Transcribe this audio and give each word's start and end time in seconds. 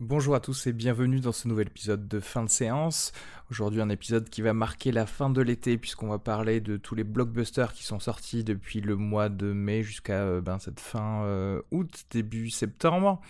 Bonjour 0.00 0.34
à 0.34 0.40
tous 0.40 0.66
et 0.66 0.74
bienvenue 0.74 1.20
dans 1.20 1.32
ce 1.32 1.48
nouvel 1.48 1.68
épisode 1.68 2.06
de 2.06 2.20
fin 2.20 2.44
de 2.44 2.50
séance. 2.50 3.12
Aujourd'hui 3.50 3.80
un 3.80 3.88
épisode 3.88 4.28
qui 4.28 4.42
va 4.42 4.52
marquer 4.52 4.92
la 4.92 5.06
fin 5.06 5.30
de 5.30 5.40
l'été 5.40 5.78
puisqu'on 5.78 6.08
va 6.08 6.18
parler 6.18 6.60
de 6.60 6.76
tous 6.76 6.94
les 6.94 7.02
blockbusters 7.02 7.72
qui 7.72 7.82
sont 7.82 7.98
sortis 7.98 8.44
depuis 8.44 8.82
le 8.82 8.96
mois 8.96 9.30
de 9.30 9.54
mai 9.54 9.82
jusqu'à 9.82 10.20
euh, 10.20 10.42
ben, 10.42 10.58
cette 10.58 10.80
fin 10.80 11.22
euh, 11.24 11.62
août, 11.70 12.04
début 12.10 12.50
septembre 12.50 13.22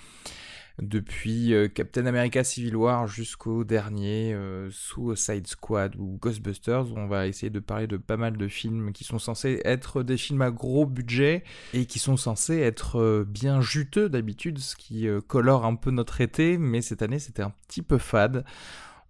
depuis 0.80 1.54
euh, 1.54 1.68
Captain 1.68 2.06
America 2.06 2.44
Civil 2.44 2.76
War 2.76 3.06
jusqu'au 3.06 3.64
dernier 3.64 4.34
euh, 4.34 4.70
Suicide 4.70 5.46
Squad 5.46 5.96
ou 5.96 6.18
Ghostbusters. 6.20 6.94
On 6.96 7.06
va 7.06 7.26
essayer 7.26 7.50
de 7.50 7.60
parler 7.60 7.86
de 7.86 7.96
pas 7.96 8.16
mal 8.16 8.36
de 8.36 8.48
films 8.48 8.92
qui 8.92 9.04
sont 9.04 9.18
censés 9.18 9.60
être 9.64 10.02
des 10.02 10.16
films 10.16 10.42
à 10.42 10.50
gros 10.50 10.86
budget 10.86 11.44
et 11.72 11.86
qui 11.86 11.98
sont 11.98 12.16
censés 12.16 12.58
être 12.58 13.00
euh, 13.00 13.24
bien 13.26 13.60
juteux 13.60 14.08
d'habitude, 14.08 14.58
ce 14.58 14.76
qui 14.76 15.06
colore 15.26 15.64
un 15.64 15.76
peu 15.76 15.90
notre 15.90 16.20
été, 16.20 16.58
mais 16.58 16.82
cette 16.82 17.02
année 17.02 17.18
c'était 17.18 17.42
un 17.42 17.52
petit 17.68 17.82
peu 17.82 17.98
fade. 17.98 18.44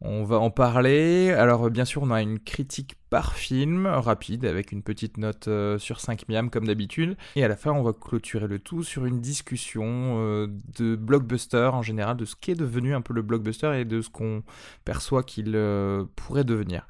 On 0.00 0.24
va 0.24 0.38
en 0.38 0.50
parler. 0.50 1.30
Alors 1.30 1.70
bien 1.70 1.86
sûr, 1.86 2.02
on 2.02 2.10
a 2.10 2.20
une 2.20 2.38
critique 2.38 2.96
par 3.10 3.34
film, 3.34 3.86
rapide, 3.86 4.44
avec 4.44 4.72
une 4.72 4.82
petite 4.82 5.16
note 5.16 5.46
euh, 5.46 5.78
sur 5.78 6.00
5 6.00 6.28
miam 6.28 6.50
comme 6.50 6.66
d'habitude. 6.66 7.16
Et 7.36 7.44
à 7.44 7.48
la 7.48 7.56
fin, 7.56 7.70
on 7.72 7.82
va 7.82 7.92
clôturer 7.92 8.48
le 8.48 8.58
tout 8.58 8.82
sur 8.82 9.06
une 9.06 9.20
discussion 9.20 9.84
euh, 9.86 10.48
de 10.76 10.96
blockbuster 10.96 11.70
en 11.72 11.82
général, 11.82 12.16
de 12.16 12.24
ce 12.24 12.34
qu'est 12.34 12.56
devenu 12.56 12.94
un 12.94 13.00
peu 13.00 13.14
le 13.14 13.22
blockbuster 13.22 13.80
et 13.80 13.84
de 13.84 14.00
ce 14.00 14.10
qu'on 14.10 14.42
perçoit 14.84 15.22
qu'il 15.22 15.52
euh, 15.54 16.04
pourrait 16.16 16.44
devenir. 16.44 16.86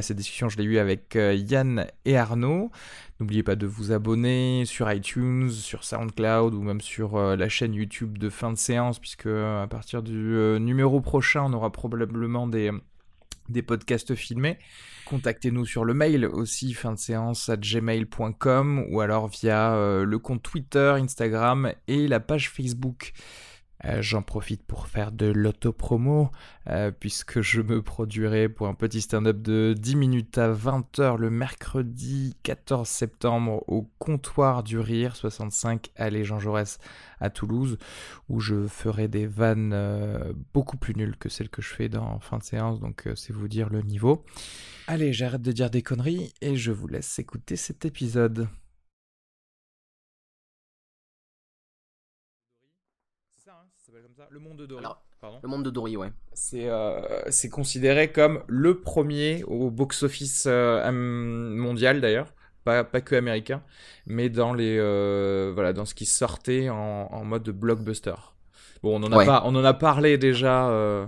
cette 0.00 0.16
discussion, 0.16 0.48
je 0.48 0.58
l'ai 0.58 0.64
eue 0.64 0.78
avec 0.78 1.14
Yann 1.16 1.86
et 2.04 2.16
Arnaud. 2.16 2.70
N'oubliez 3.20 3.42
pas 3.42 3.56
de 3.56 3.66
vous 3.66 3.92
abonner 3.92 4.64
sur 4.66 4.90
iTunes, 4.92 5.48
sur 5.48 5.84
SoundCloud 5.84 6.52
ou 6.52 6.62
même 6.62 6.80
sur 6.80 7.18
la 7.18 7.48
chaîne 7.48 7.72
YouTube 7.74 8.18
de 8.18 8.28
fin 8.28 8.52
de 8.52 8.58
séance, 8.58 8.98
puisque 8.98 9.26
à 9.26 9.66
partir 9.70 10.02
du 10.02 10.12
numéro 10.60 11.00
prochain, 11.00 11.44
on 11.44 11.52
aura 11.52 11.70
probablement 11.70 12.46
des, 12.46 12.70
des 13.48 13.62
podcasts 13.62 14.14
filmés. 14.14 14.58
Contactez-nous 15.06 15.66
sur 15.66 15.84
le 15.84 15.94
mail 15.94 16.24
aussi, 16.26 16.72
fin 16.72 16.92
de 16.92 16.98
séance 16.98 17.48
à 17.48 17.56
gmail.com 17.56 18.86
ou 18.90 19.00
alors 19.00 19.28
via 19.28 19.74
euh, 19.74 20.04
le 20.04 20.18
compte 20.18 20.42
Twitter, 20.42 20.94
Instagram 20.98 21.72
et 21.88 22.08
la 22.08 22.20
page 22.20 22.50
Facebook. 22.50 23.12
Euh, 23.86 24.00
j'en 24.00 24.22
profite 24.22 24.62
pour 24.62 24.86
faire 24.86 25.12
de 25.12 25.26
l'autopromo, 25.26 26.30
euh, 26.68 26.90
puisque 26.90 27.40
je 27.40 27.60
me 27.60 27.82
produirai 27.82 28.48
pour 28.48 28.66
un 28.66 28.74
petit 28.74 29.00
stand-up 29.00 29.42
de 29.42 29.74
10 29.78 29.96
minutes 29.96 30.38
à 30.38 30.52
20h 30.52 31.18
le 31.18 31.30
mercredi 31.30 32.36
14 32.42 32.88
septembre 32.88 33.62
au 33.66 33.88
Comptoir 33.98 34.62
du 34.62 34.78
Rire, 34.78 35.16
65 35.16 35.90
allée 35.96 36.24
Jean 36.24 36.38
Jaurès 36.38 36.78
à 37.20 37.30
Toulouse, 37.30 37.78
où 38.28 38.40
je 38.40 38.66
ferai 38.66 39.08
des 39.08 39.26
vannes 39.26 39.72
euh, 39.74 40.32
beaucoup 40.52 40.76
plus 40.76 40.94
nulles 40.94 41.16
que 41.16 41.28
celles 41.28 41.50
que 41.50 41.62
je 41.62 41.68
fais 41.68 41.88
dans 41.88 42.18
fin 42.20 42.38
de 42.38 42.44
séance, 42.44 42.80
donc 42.80 43.08
c'est 43.14 43.32
vous 43.32 43.48
dire 43.48 43.68
le 43.68 43.82
niveau. 43.82 44.24
Allez, 44.86 45.12
j'arrête 45.12 45.42
de 45.42 45.52
dire 45.52 45.70
des 45.70 45.82
conneries 45.82 46.32
et 46.40 46.56
je 46.56 46.72
vous 46.72 46.88
laisse 46.88 47.18
écouter 47.18 47.56
cet 47.56 47.84
épisode. 47.84 48.48
Le 54.30 54.38
Monde 54.38 54.58
de 54.58 54.66
Dory. 54.66 54.84
Le 55.42 55.48
Monde 55.48 55.64
de 55.64 55.70
Dory, 55.70 55.96
ouais. 55.96 56.12
C'est 56.34 56.68
euh, 56.68 57.00
considéré 57.50 58.12
comme 58.12 58.42
le 58.46 58.80
premier 58.80 59.42
au 59.44 59.70
box-office 59.70 60.44
euh, 60.46 60.90
mondial 60.92 62.00
d'ailleurs. 62.00 62.26
Pas, 62.64 62.82
pas, 62.82 63.02
que 63.02 63.14
américain, 63.14 63.62
mais 64.06 64.30
dans, 64.30 64.54
les, 64.54 64.78
euh, 64.78 65.52
voilà, 65.54 65.74
dans 65.74 65.84
ce 65.84 65.94
qui 65.94 66.06
sortait 66.06 66.70
en, 66.70 67.08
en 67.12 67.22
mode 67.22 67.46
blockbuster. 67.50 68.14
Bon, 68.82 68.98
on 68.98 69.04
en 69.04 69.12
a, 69.12 69.24
pas, 69.26 69.42
on 69.44 69.54
en 69.54 69.64
a 69.64 69.74
parlé 69.74 70.16
déjà 70.16 70.70
euh, 70.70 71.04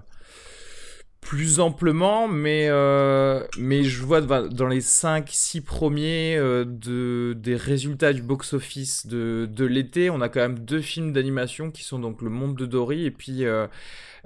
plus 1.27 1.59
amplement, 1.59 2.29
mais, 2.29 2.69
euh, 2.71 3.43
mais 3.59 3.83
je 3.83 4.05
vois 4.05 4.21
dans 4.21 4.69
les 4.69 4.81
5-6 4.81 5.61
premiers 5.61 6.37
euh, 6.37 6.65
de, 6.65 7.35
des 7.37 7.57
résultats 7.57 8.13
du 8.13 8.23
box-office 8.23 9.09
de, 9.09 9.49
de 9.51 9.65
l'été, 9.65 10.09
on 10.09 10.21
a 10.21 10.29
quand 10.29 10.39
même 10.39 10.61
deux 10.61 10.81
films 10.81 11.13
d'animation 11.13 11.73
qui 11.73 11.83
sont 11.83 11.99
donc 11.99 12.23
Le 12.23 12.31
Monde 12.31 12.55
de 12.55 12.65
Dory 12.65 13.07
et 13.07 13.11
puis 13.11 13.45
euh, 13.45 13.67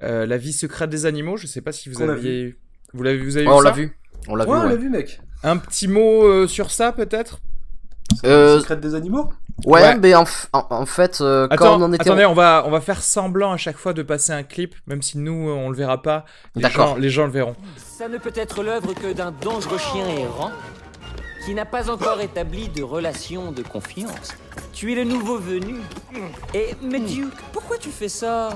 La 0.02 0.36
vie 0.36 0.52
secrète 0.52 0.90
des 0.90 1.06
animaux. 1.06 1.38
Je 1.38 1.46
sais 1.46 1.62
pas 1.62 1.72
si 1.72 1.88
vous 1.88 2.02
aviez... 2.02 2.56
Vous 2.92 3.02
l'avez 3.02 3.18
vous 3.18 3.36
avez 3.38 3.46
vu 3.46 3.52
On 3.52 3.60
l'a 3.60 3.70
vu. 3.70 3.96
On 4.28 4.34
l'a 4.34 4.44
vu, 4.44 4.50
on 4.50 4.62
l'a 4.64 4.76
vu, 4.76 4.90
mec. 4.90 5.22
Un 5.42 5.56
petit 5.56 5.88
mot 5.88 6.46
sur 6.46 6.70
ça, 6.70 6.92
peut-être? 6.92 7.40
Euh... 8.26 8.58
Secrète 8.58 8.80
des 8.80 8.94
animaux? 8.94 9.32
Ouais, 9.64 9.96
mais 9.96 10.14
en, 10.14 10.24
en, 10.52 10.86
fait, 10.86 11.20
euh, 11.20 11.48
quand 11.48 11.78
on 11.78 11.82
en 11.82 11.92
était. 11.92 12.02
Attendez, 12.02 12.26
on 12.26 12.34
va, 12.34 12.64
on 12.66 12.70
va 12.70 12.80
faire 12.80 13.02
semblant 13.02 13.52
à 13.52 13.56
chaque 13.56 13.76
fois 13.76 13.92
de 13.92 14.02
passer 14.02 14.32
un 14.32 14.42
clip, 14.42 14.74
même 14.86 15.02
si 15.02 15.18
nous, 15.18 15.32
on 15.32 15.68
le 15.70 15.76
verra 15.76 16.02
pas. 16.02 16.24
Les, 16.54 16.68
gens, 16.68 16.96
les 16.96 17.10
gens 17.10 17.26
le 17.26 17.32
verront. 17.32 17.56
Ça 17.76 18.08
ne 18.08 18.18
peut 18.18 18.32
être 18.34 18.62
l'œuvre 18.62 18.94
que 18.94 19.12
d'un 19.12 19.32
dangereux 19.32 19.78
chien 19.78 20.06
errant 20.06 20.50
qui 21.44 21.54
n'a 21.54 21.64
pas 21.64 21.90
encore 21.90 22.20
établi 22.20 22.68
de 22.68 22.82
relation 22.82 23.50
de 23.52 23.62
confiance. 23.62 24.34
Tu 24.72 24.92
es 24.92 24.94
le 24.94 25.04
nouveau 25.04 25.38
venu. 25.38 25.76
Et, 26.54 26.74
mais 26.82 27.00
Duke, 27.00 27.34
pourquoi 27.52 27.78
tu 27.78 27.90
fais 27.90 28.08
ça? 28.08 28.50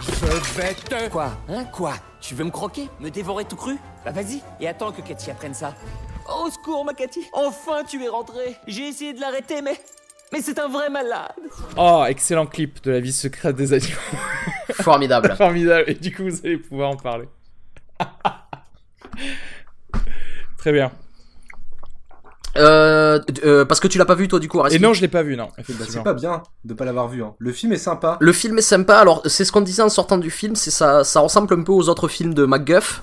Je 0.00 0.60
vais 0.60 0.74
te. 0.74 1.08
Quoi 1.08 1.30
Hein 1.48 1.64
Quoi? 1.72 1.94
Tu 2.20 2.34
veux 2.34 2.44
me 2.44 2.50
croquer 2.50 2.88
Me 3.00 3.10
dévorer 3.10 3.44
tout 3.44 3.56
cru? 3.56 3.78
Bah 4.04 4.10
vas-y, 4.10 4.40
et 4.60 4.68
attends 4.68 4.92
que 4.92 5.02
Katie 5.02 5.30
apprenne 5.30 5.54
ça. 5.54 5.74
Au 6.28 6.50
secours, 6.50 6.84
ma 6.84 6.94
Cathy 6.94 7.20
Enfin, 7.32 7.82
tu 7.88 8.02
es 8.02 8.08
rentrée 8.08 8.56
J'ai 8.66 8.88
essayé 8.88 9.12
de 9.12 9.20
l'arrêter, 9.20 9.62
mais... 9.62 9.78
Mais 10.32 10.40
c'est 10.40 10.58
un 10.58 10.68
vrai 10.68 10.88
malade 10.88 11.32
Oh, 11.76 12.04
excellent 12.08 12.46
clip 12.46 12.82
de 12.82 12.90
la 12.90 13.00
vie 13.00 13.12
secrète 13.12 13.54
des 13.54 13.74
animaux. 13.74 13.98
Formidable. 14.72 15.34
Formidable. 15.38 15.84
Et 15.88 15.94
du 15.94 16.14
coup, 16.14 16.22
vous 16.24 16.38
allez 16.44 16.56
pouvoir 16.56 16.90
en 16.90 16.96
parler. 16.96 17.28
Très 20.58 20.72
bien. 20.72 20.90
Euh, 22.56 23.20
euh, 23.44 23.64
parce 23.64 23.80
que 23.80 23.88
tu 23.88 23.98
l'as 23.98 24.04
pas 24.04 24.14
vu 24.14 24.28
toi 24.28 24.38
du 24.38 24.46
coup 24.46 24.62
Et 24.66 24.78
non 24.78 24.92
je 24.92 25.00
l'ai 25.00 25.08
pas 25.08 25.22
vu 25.22 25.38
non 25.38 25.48
bah, 25.56 25.86
c'est 25.88 26.02
pas 26.02 26.12
bien 26.12 26.42
de 26.64 26.74
pas 26.74 26.84
l'avoir 26.84 27.08
vu 27.08 27.24
hein. 27.24 27.34
Le 27.38 27.50
film 27.50 27.72
est 27.72 27.78
sympa 27.78 28.18
Le 28.20 28.30
film 28.30 28.58
est 28.58 28.62
sympa 28.62 28.98
alors 28.98 29.22
c'est 29.24 29.46
ce 29.46 29.52
qu'on 29.52 29.62
disait 29.62 29.80
en 29.80 29.88
sortant 29.88 30.18
du 30.18 30.30
film 30.30 30.54
C'est 30.54 30.70
ça, 30.70 31.02
ça 31.02 31.20
ressemble 31.20 31.54
un 31.54 31.62
peu 31.62 31.72
aux 31.72 31.88
autres 31.88 32.08
films 32.08 32.34
de 32.34 32.44
MacGuff 32.44 33.02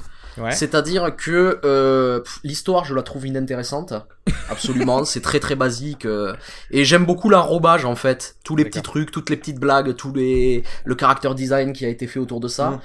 c'est-à-dire 0.51 1.16
que 1.16 1.59
euh, 1.63 2.22
l'histoire, 2.44 2.85
je 2.85 2.94
la 2.94 3.03
trouve 3.03 3.27
inintéressante. 3.27 3.94
Absolument, 4.50 5.05
c'est 5.05 5.22
très 5.22 5.39
très 5.39 5.55
basique. 5.55 6.05
Euh, 6.05 6.33
et 6.72 6.85
j'aime 6.85 7.05
beaucoup 7.05 7.29
l'enrobage 7.29 7.85
en 7.85 7.95
fait. 7.95 8.35
Tous 8.44 8.55
les 8.55 8.66
petits 8.66 8.81
trucs, 8.81 9.11
toutes 9.11 9.29
les 9.29 9.38
petites 9.38 9.59
blagues, 9.59 9.95
tous 9.95 10.13
les 10.13 10.63
le 10.85 10.95
character 11.00 11.33
design 11.35 11.73
qui 11.73 11.85
a 11.85 11.89
été 11.89 12.07
fait 12.07 12.19
autour 12.19 12.39
de 12.39 12.47
ça. 12.47 12.72
Mm. 12.72 12.79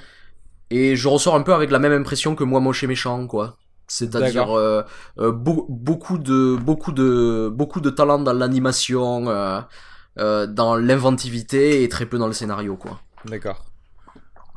Et 0.71 0.95
je 0.95 1.07
ressors 1.07 1.35
un 1.35 1.41
peu 1.41 1.53
avec 1.53 1.71
la 1.71 1.79
même 1.79 1.93
impression 1.93 2.35
que 2.35 2.43
moi 2.43 2.59
moche 2.59 2.83
et 2.83 2.87
méchant 2.87 3.27
quoi. 3.27 3.57
C'est-à-dire 3.87 4.57
euh, 4.57 4.81
euh 5.19 5.31
beaucoup 5.31 6.17
de 6.17 6.55
beaucoup 6.55 6.91
de 6.91 7.51
beaucoup 7.53 7.81
de 7.81 7.91
talent 7.91 8.19
dans 8.19 8.33
l'animation, 8.33 9.27
euh, 9.27 10.47
dans 10.47 10.75
l'inventivité 10.75 11.83
et 11.83 11.89
très 11.89 12.07
peu 12.07 12.17
dans 12.17 12.27
le 12.27 12.33
scénario 12.33 12.75
quoi. 12.77 12.99
D'accord. 13.25 13.63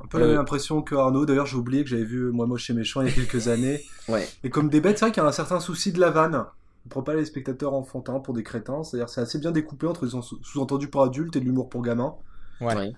Un 0.08 0.10
peu 0.10 0.20
la 0.20 0.26
même 0.26 0.38
impression 0.38 0.80
que 0.80 0.94
Arnaud. 0.94 1.26
D'ailleurs, 1.26 1.44
j'ai 1.44 1.56
oublié 1.56 1.84
que 1.84 1.90
j'avais 1.90 2.04
vu 2.04 2.32
Moi 2.32 2.46
Moche 2.46 2.70
et 2.70 2.72
Méchant 2.72 3.02
il 3.02 3.08
y 3.08 3.10
a 3.10 3.14
quelques 3.14 3.48
années. 3.48 3.82
ouais. 4.08 4.26
Et 4.42 4.48
comme 4.48 4.70
des 4.70 4.80
bêtes, 4.80 4.98
c'est 4.98 5.04
vrai 5.04 5.12
qu'il 5.12 5.22
y 5.22 5.26
a 5.26 5.28
un 5.28 5.32
certain 5.32 5.60
souci 5.60 5.92
de 5.92 6.00
la 6.00 6.10
vanne. 6.10 6.46
On 6.86 6.88
prend 6.88 7.02
pas 7.02 7.14
les 7.14 7.26
spectateurs 7.26 7.74
enfantins 7.74 8.18
pour 8.18 8.32
des 8.32 8.42
crétins. 8.42 8.82
C'est-à-dire, 8.82 9.10
c'est 9.10 9.20
assez 9.20 9.38
bien 9.38 9.50
découpé 9.50 9.86
entre 9.86 10.06
les 10.06 10.10
sous-entendus 10.42 10.88
pour 10.88 11.02
adultes 11.02 11.36
et 11.36 11.40
de 11.40 11.44
l'humour 11.44 11.68
pour 11.68 11.82
gamins. 11.82 12.14
Ouais. 12.62 12.92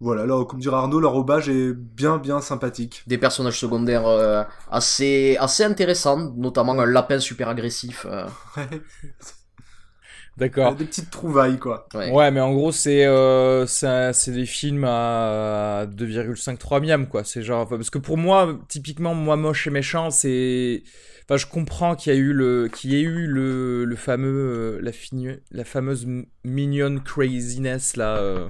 Voilà, 0.00 0.22
alors, 0.22 0.46
comme 0.46 0.60
dirait 0.60 0.76
Arnaud, 0.76 1.00
l'enrobage 1.00 1.48
est 1.48 1.72
bien, 1.72 2.18
bien 2.18 2.40
sympathique. 2.40 3.02
Des 3.06 3.16
personnages 3.16 3.58
secondaires 3.58 4.06
euh, 4.06 4.42
assez, 4.70 5.38
assez 5.40 5.64
intéressants, 5.64 6.32
notamment 6.36 6.78
un 6.78 6.84
lapin 6.84 7.18
super 7.18 7.48
agressif. 7.48 8.06
Euh. 8.08 8.26
D'accord. 10.36 10.74
Des 10.74 10.84
petites 10.84 11.10
trouvailles, 11.10 11.58
quoi. 11.58 11.88
Ouais, 11.94 12.30
mais 12.30 12.40
en 12.40 12.52
gros, 12.52 12.70
c'est 12.70 13.06
euh, 13.06 13.66
c'est 13.66 14.32
des 14.32 14.44
films 14.46 14.84
à 14.84 15.86
2,53 15.86 16.86
miam, 16.86 17.06
quoi. 17.06 17.24
C'est 17.24 17.42
genre 17.42 17.66
parce 17.68 17.90
que 17.90 17.98
pour 17.98 18.18
moi, 18.18 18.58
typiquement, 18.68 19.14
moi 19.14 19.36
moche 19.36 19.66
et 19.66 19.70
méchant, 19.70 20.10
c'est 20.10 20.82
Enfin, 21.28 21.38
je 21.38 21.46
comprends 21.46 21.96
qu'il 21.96 22.12
y 22.12 22.16
a 22.16 22.18
eu 22.18 22.32
le, 22.32 22.68
qu'il 22.72 22.92
y 22.92 22.96
ait 22.96 23.00
eu 23.00 23.26
le, 23.26 23.84
le 23.84 23.96
fameux, 23.96 24.78
euh, 24.78 24.80
la, 24.80 24.92
la 25.50 25.64
fameuse 25.64 26.06
minion 26.44 27.00
craziness 27.04 27.96
là 27.96 28.18
euh, 28.18 28.48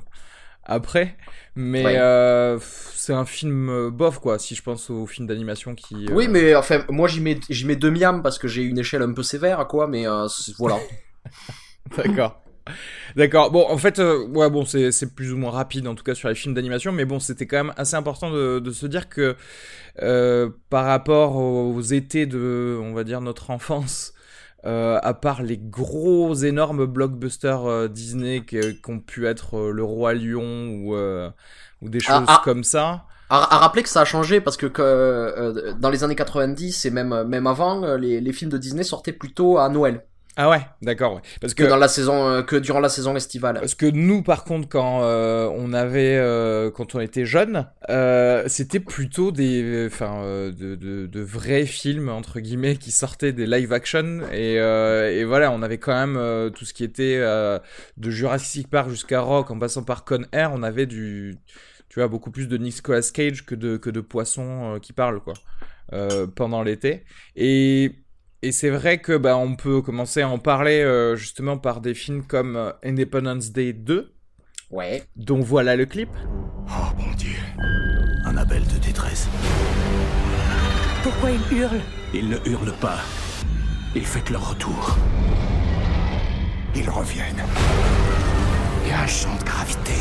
après, 0.63 1.17
mais 1.55 1.97
euh, 1.97 2.59
c'est 2.93 3.15
un 3.15 3.25
film 3.25 3.89
bof 3.89 4.19
quoi. 4.19 4.39
Si 4.39 4.55
je 4.55 4.63
pense 4.63 4.91
au 4.91 5.07
film 5.07 5.27
d'animation 5.27 5.75
qui. 5.75 6.07
Oui, 6.13 6.29
mais 6.29 6.55
enfin, 6.55 6.85
moi 6.91 7.09
j'y 7.09 7.23
mets, 7.23 7.41
j'y 7.49 7.65
mets 7.65 7.77
deux 7.77 7.91
miam 7.91 8.23
parce 8.23 8.39
que 8.39 8.47
j'ai 8.47 8.63
une 8.63 8.79
échelle 8.79 9.01
un 9.01 9.15
peu 9.15 9.23
sévère 9.23 9.67
quoi, 9.69 9.87
mais 9.87 10.05
voilà. 10.59 10.79
D'accord. 11.97 12.41
D'accord. 13.15 13.51
Bon, 13.51 13.67
en 13.69 13.79
fait, 13.79 13.99
euh, 13.99 14.27
ouais, 14.29 14.51
bon, 14.51 14.65
c'est 14.65 15.15
plus 15.15 15.33
ou 15.33 15.37
moins 15.37 15.51
rapide 15.51 15.87
en 15.87 15.95
tout 15.95 16.05
cas 16.05 16.15
sur 16.15 16.29
les 16.29 16.35
films 16.35 16.55
d'animation, 16.55 16.93
mais 16.93 17.05
bon, 17.05 17.21
c'était 17.21 17.47
quand 17.47 17.65
même 17.65 17.75
assez 17.77 17.95
important 17.95 18.31
de, 18.31 18.59
de 18.59 18.71
se 18.71 18.87
dire 18.87 19.09
que 19.09 19.37
euh, 20.03 20.51
par 20.69 20.85
rapport 20.87 21.37
aux 21.37 21.81
étés 21.81 22.27
de, 22.27 22.79
on 22.83 22.93
va 22.93 23.05
dire, 23.05 23.21
notre 23.21 23.51
enfance, 23.51 24.13
euh, 24.65 24.99
à 25.03 25.15
part 25.15 25.43
les 25.43 25.59
gros 25.59 26.35
énormes 26.35 26.87
blockbusters 26.87 27.89
Disney 27.89 28.45
qui, 28.45 28.59
ont 28.89 28.99
pu 28.99 29.27
être 29.27 29.71
Le 29.71 29.85
Roi 29.85 30.15
Lion 30.15 30.67
ou, 30.69 30.97
ou 31.83 31.89
des 31.89 32.01
ah, 32.09 32.19
choses 32.19 32.27
ah. 32.29 32.43
comme 32.45 32.65
ça. 32.65 33.05
À, 33.29 33.59
rappeler 33.59 33.83
que 33.83 33.89
ça 33.89 34.03
a 34.03 34.05
changé 34.05 34.41
parce 34.41 34.57
que, 34.57 34.67
que 34.67 35.73
dans 35.81 35.91
les 35.91 36.05
années 36.05 36.15
90 36.15 36.85
et 36.85 36.91
même, 36.91 37.25
même 37.25 37.47
avant, 37.47 37.97
les, 37.97 38.21
les 38.21 38.33
films 38.33 38.51
de 38.51 38.59
Disney 38.59 38.85
sortaient 38.85 39.13
plutôt 39.13 39.59
à 39.59 39.69
Noël. 39.69 40.05
Ah 40.39 40.51
ouais, 40.51 40.61
d'accord. 40.83 41.23
Parce 41.41 41.55
que, 41.55 41.65
dans 41.65 41.79
la 41.79 41.89
saison, 41.89 42.29
euh, 42.29 42.43
que 42.43 42.57
durant 42.57 42.81
la 42.81 42.91
saison 42.91 43.17
estivale. 43.17 43.55
Parce 43.59 43.75
que 43.75 43.87
nous, 43.87 44.23
par 44.23 44.45
contre, 44.45 44.69
quand 44.69 45.03
euh, 45.03 45.51
on 45.57 45.73
avait, 45.73 46.19
euh, 46.19 46.71
quand 46.71 46.95
on 46.95 47.01
était 47.01 47.25
jeune, 47.25 47.67
c'était 48.47 48.81
plutôt 48.81 49.33
des, 49.33 49.87
enfin, 49.87 50.23
de, 50.23 50.75
de, 50.75 51.07
de, 51.07 51.21
vrais 51.21 51.65
films 51.65 52.11
entre 52.11 52.41
guillemets 52.41 52.77
qui 52.77 52.91
sortaient 52.91 53.33
des 53.33 53.47
live 53.47 53.73
action 53.73 54.21
et, 54.31 54.57
et 54.57 55.25
voilà, 55.25 55.51
on 55.51 55.63
avait 55.63 55.79
quand 55.79 56.07
même 56.07 56.51
tout 56.53 56.67
ce 56.67 56.75
qui 56.75 56.85
était 56.85 57.19
de 57.19 58.11
Jurassic 58.11 58.69
Park 58.69 58.91
jusqu'à 58.91 59.21
Rock, 59.21 59.51
en 59.51 59.59
passant 59.59 59.85
par 59.85 60.05
Con 60.05 60.27
Air, 60.33 60.51
on 60.53 60.63
avait 60.63 60.87
du, 60.87 61.37
tu 61.89 62.01
vois, 62.01 62.09
beaucoup 62.09 62.31
plus 62.31 62.47
de 62.47 62.59
Nicolas 62.59 63.01
Cage 63.13 63.47
que 63.47 63.55
de 63.55 63.79
que 63.79 63.91
de 63.91 64.01
poissons 64.01 64.79
qui 64.83 64.93
parlent 64.93 65.21
quoi. 65.21 65.35
pendant 66.35 66.63
l'été 66.63 67.05
et 67.37 68.06
et 68.47 68.53
c'est 68.53 68.71
vrai 68.71 68.99
que 68.99 69.17
bah, 69.17 69.37
on 69.37 69.57
peut 69.57 69.83
commencer 69.83 70.23
à 70.23 70.29
en 70.29 70.39
parler 70.39 70.81
euh, 70.81 71.17
justement 71.17 71.59
par 71.59 71.81
des 71.81 71.95
films 71.95 72.23
comme 72.23 72.55
euh, 72.55 72.71
Independence 72.85 73.51
Day 73.51 73.73
2. 73.73 74.15
Ouais. 74.71 75.03
Dont 75.17 75.41
voilà 75.41 75.75
le 75.75 75.85
clip. 75.85 76.11
Oh 76.69 76.95
mon 76.97 77.13
dieu. 77.15 77.35
Un 78.25 78.37
appel 78.37 78.63
de 78.63 78.79
détresse. 78.79 79.27
Pourquoi 81.03 81.31
ils 81.33 81.59
hurlent? 81.59 81.81
Ils 82.15 82.29
ne 82.29 82.37
hurlent 82.47 82.79
pas. 82.81 83.01
Ils 83.97 84.07
fêtent 84.07 84.31
leur 84.31 84.51
retour. 84.51 84.97
Ils 86.77 86.89
reviennent. 86.89 87.43
Il 88.85 88.91
y 88.91 88.93
a 88.93 89.01
un 89.01 89.07
champ 89.09 89.35
de 89.37 89.43
gravité. 89.43 89.95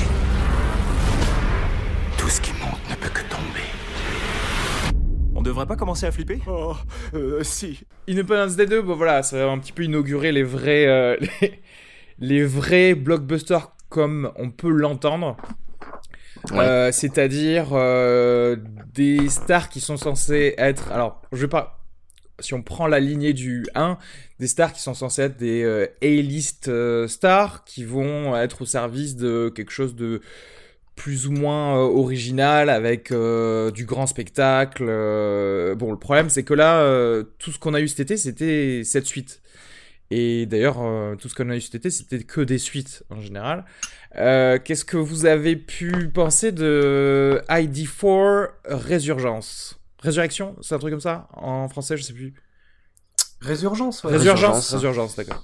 Tout 2.19 2.29
ce 2.29 2.41
qui 2.41 2.51
monte 2.53 2.89
ne 2.91 2.95
peut 2.95 3.09
que 3.09 3.23
tomber 3.27 3.64
devrait 5.45 5.67
pas 5.67 5.75
commencer 5.75 6.05
à 6.05 6.11
flipper? 6.11 6.39
Oh, 6.47 6.75
euh, 7.13 7.43
si. 7.43 7.81
Independence 8.09 8.55
Day 8.55 8.65
2, 8.65 8.81
bon 8.81 8.95
voilà, 8.95 9.23
ça 9.23 9.45
va 9.45 9.51
un 9.51 9.59
petit 9.59 9.71
peu 9.71 9.83
inaugurer 9.83 10.31
les 10.31 10.43
vrais, 10.43 10.87
euh, 10.87 11.17
les, 12.19 12.43
vrais 12.43 12.95
blockbusters 12.95 13.71
comme 13.89 14.31
on 14.35 14.49
peut 14.49 14.69
l'entendre. 14.69 15.37
Euh, 16.51 16.91
c'est-à-dire 16.91 17.69
euh, 17.71 18.55
des 18.93 19.29
stars 19.29 19.69
qui 19.69 19.81
sont 19.81 19.97
censées 19.97 20.53
être. 20.57 20.91
Alors, 20.91 21.21
je 21.31 21.41
vais 21.41 21.47
pas. 21.47 21.79
Si 22.39 22.53
on 22.53 22.61
prend 22.61 22.87
la 22.87 22.99
lignée 22.99 23.33
du 23.33 23.65
1, 23.75 23.97
des 24.39 24.47
stars 24.47 24.73
qui 24.73 24.81
sont 24.81 24.93
censées 24.93 25.21
être 25.21 25.37
des 25.37 25.87
A-list 26.01 26.69
stars 27.07 27.63
qui 27.63 27.85
vont 27.85 28.35
être 28.35 28.63
au 28.63 28.65
service 28.65 29.15
de 29.15 29.49
quelque 29.55 29.71
chose 29.71 29.95
de 29.95 30.21
plus 30.95 31.27
ou 31.27 31.31
moins 31.31 31.77
euh, 31.77 31.81
original 31.81 32.69
avec 32.69 33.11
euh, 33.11 33.71
du 33.71 33.85
grand 33.85 34.07
spectacle. 34.07 34.85
Euh, 34.87 35.75
bon, 35.75 35.91
le 35.91 35.99
problème 35.99 36.29
c'est 36.29 36.43
que 36.43 36.53
là, 36.53 37.23
tout 37.39 37.51
ce 37.51 37.59
qu'on 37.59 37.73
a 37.73 37.81
eu 37.81 37.87
cet 37.87 37.99
été, 38.01 38.17
c'était 38.17 38.81
cette 38.83 39.05
suite. 39.05 39.41
Et 40.11 40.45
d'ailleurs, 40.45 40.77
tout 41.17 41.29
ce 41.29 41.35
qu'on 41.35 41.49
a 41.49 41.55
eu 41.55 41.61
cet 41.61 41.75
été, 41.75 41.89
c'était 41.89 42.23
que 42.23 42.41
des 42.41 42.59
suites 42.59 43.03
en 43.09 43.21
général. 43.21 43.65
Qu'est-ce 44.13 44.85
que 44.85 44.97
vous 44.97 45.25
avez 45.25 45.55
pu 45.55 46.09
penser 46.09 46.51
de 46.51 47.41
ID4 47.49 48.49
Résurgence? 48.65 49.79
Résurrection 49.99 50.55
C'est 50.61 50.75
un 50.75 50.79
truc 50.79 50.91
comme 50.91 51.01
ça? 51.01 51.27
En 51.33 51.67
français, 51.67 51.97
je 51.97 52.03
sais 52.03 52.13
plus. 52.13 52.35
Résurgence, 53.41 54.03
ouais. 54.03 54.11
Résurgence, 54.11 54.73
Résurgence, 54.73 55.15
d'accord. 55.15 55.43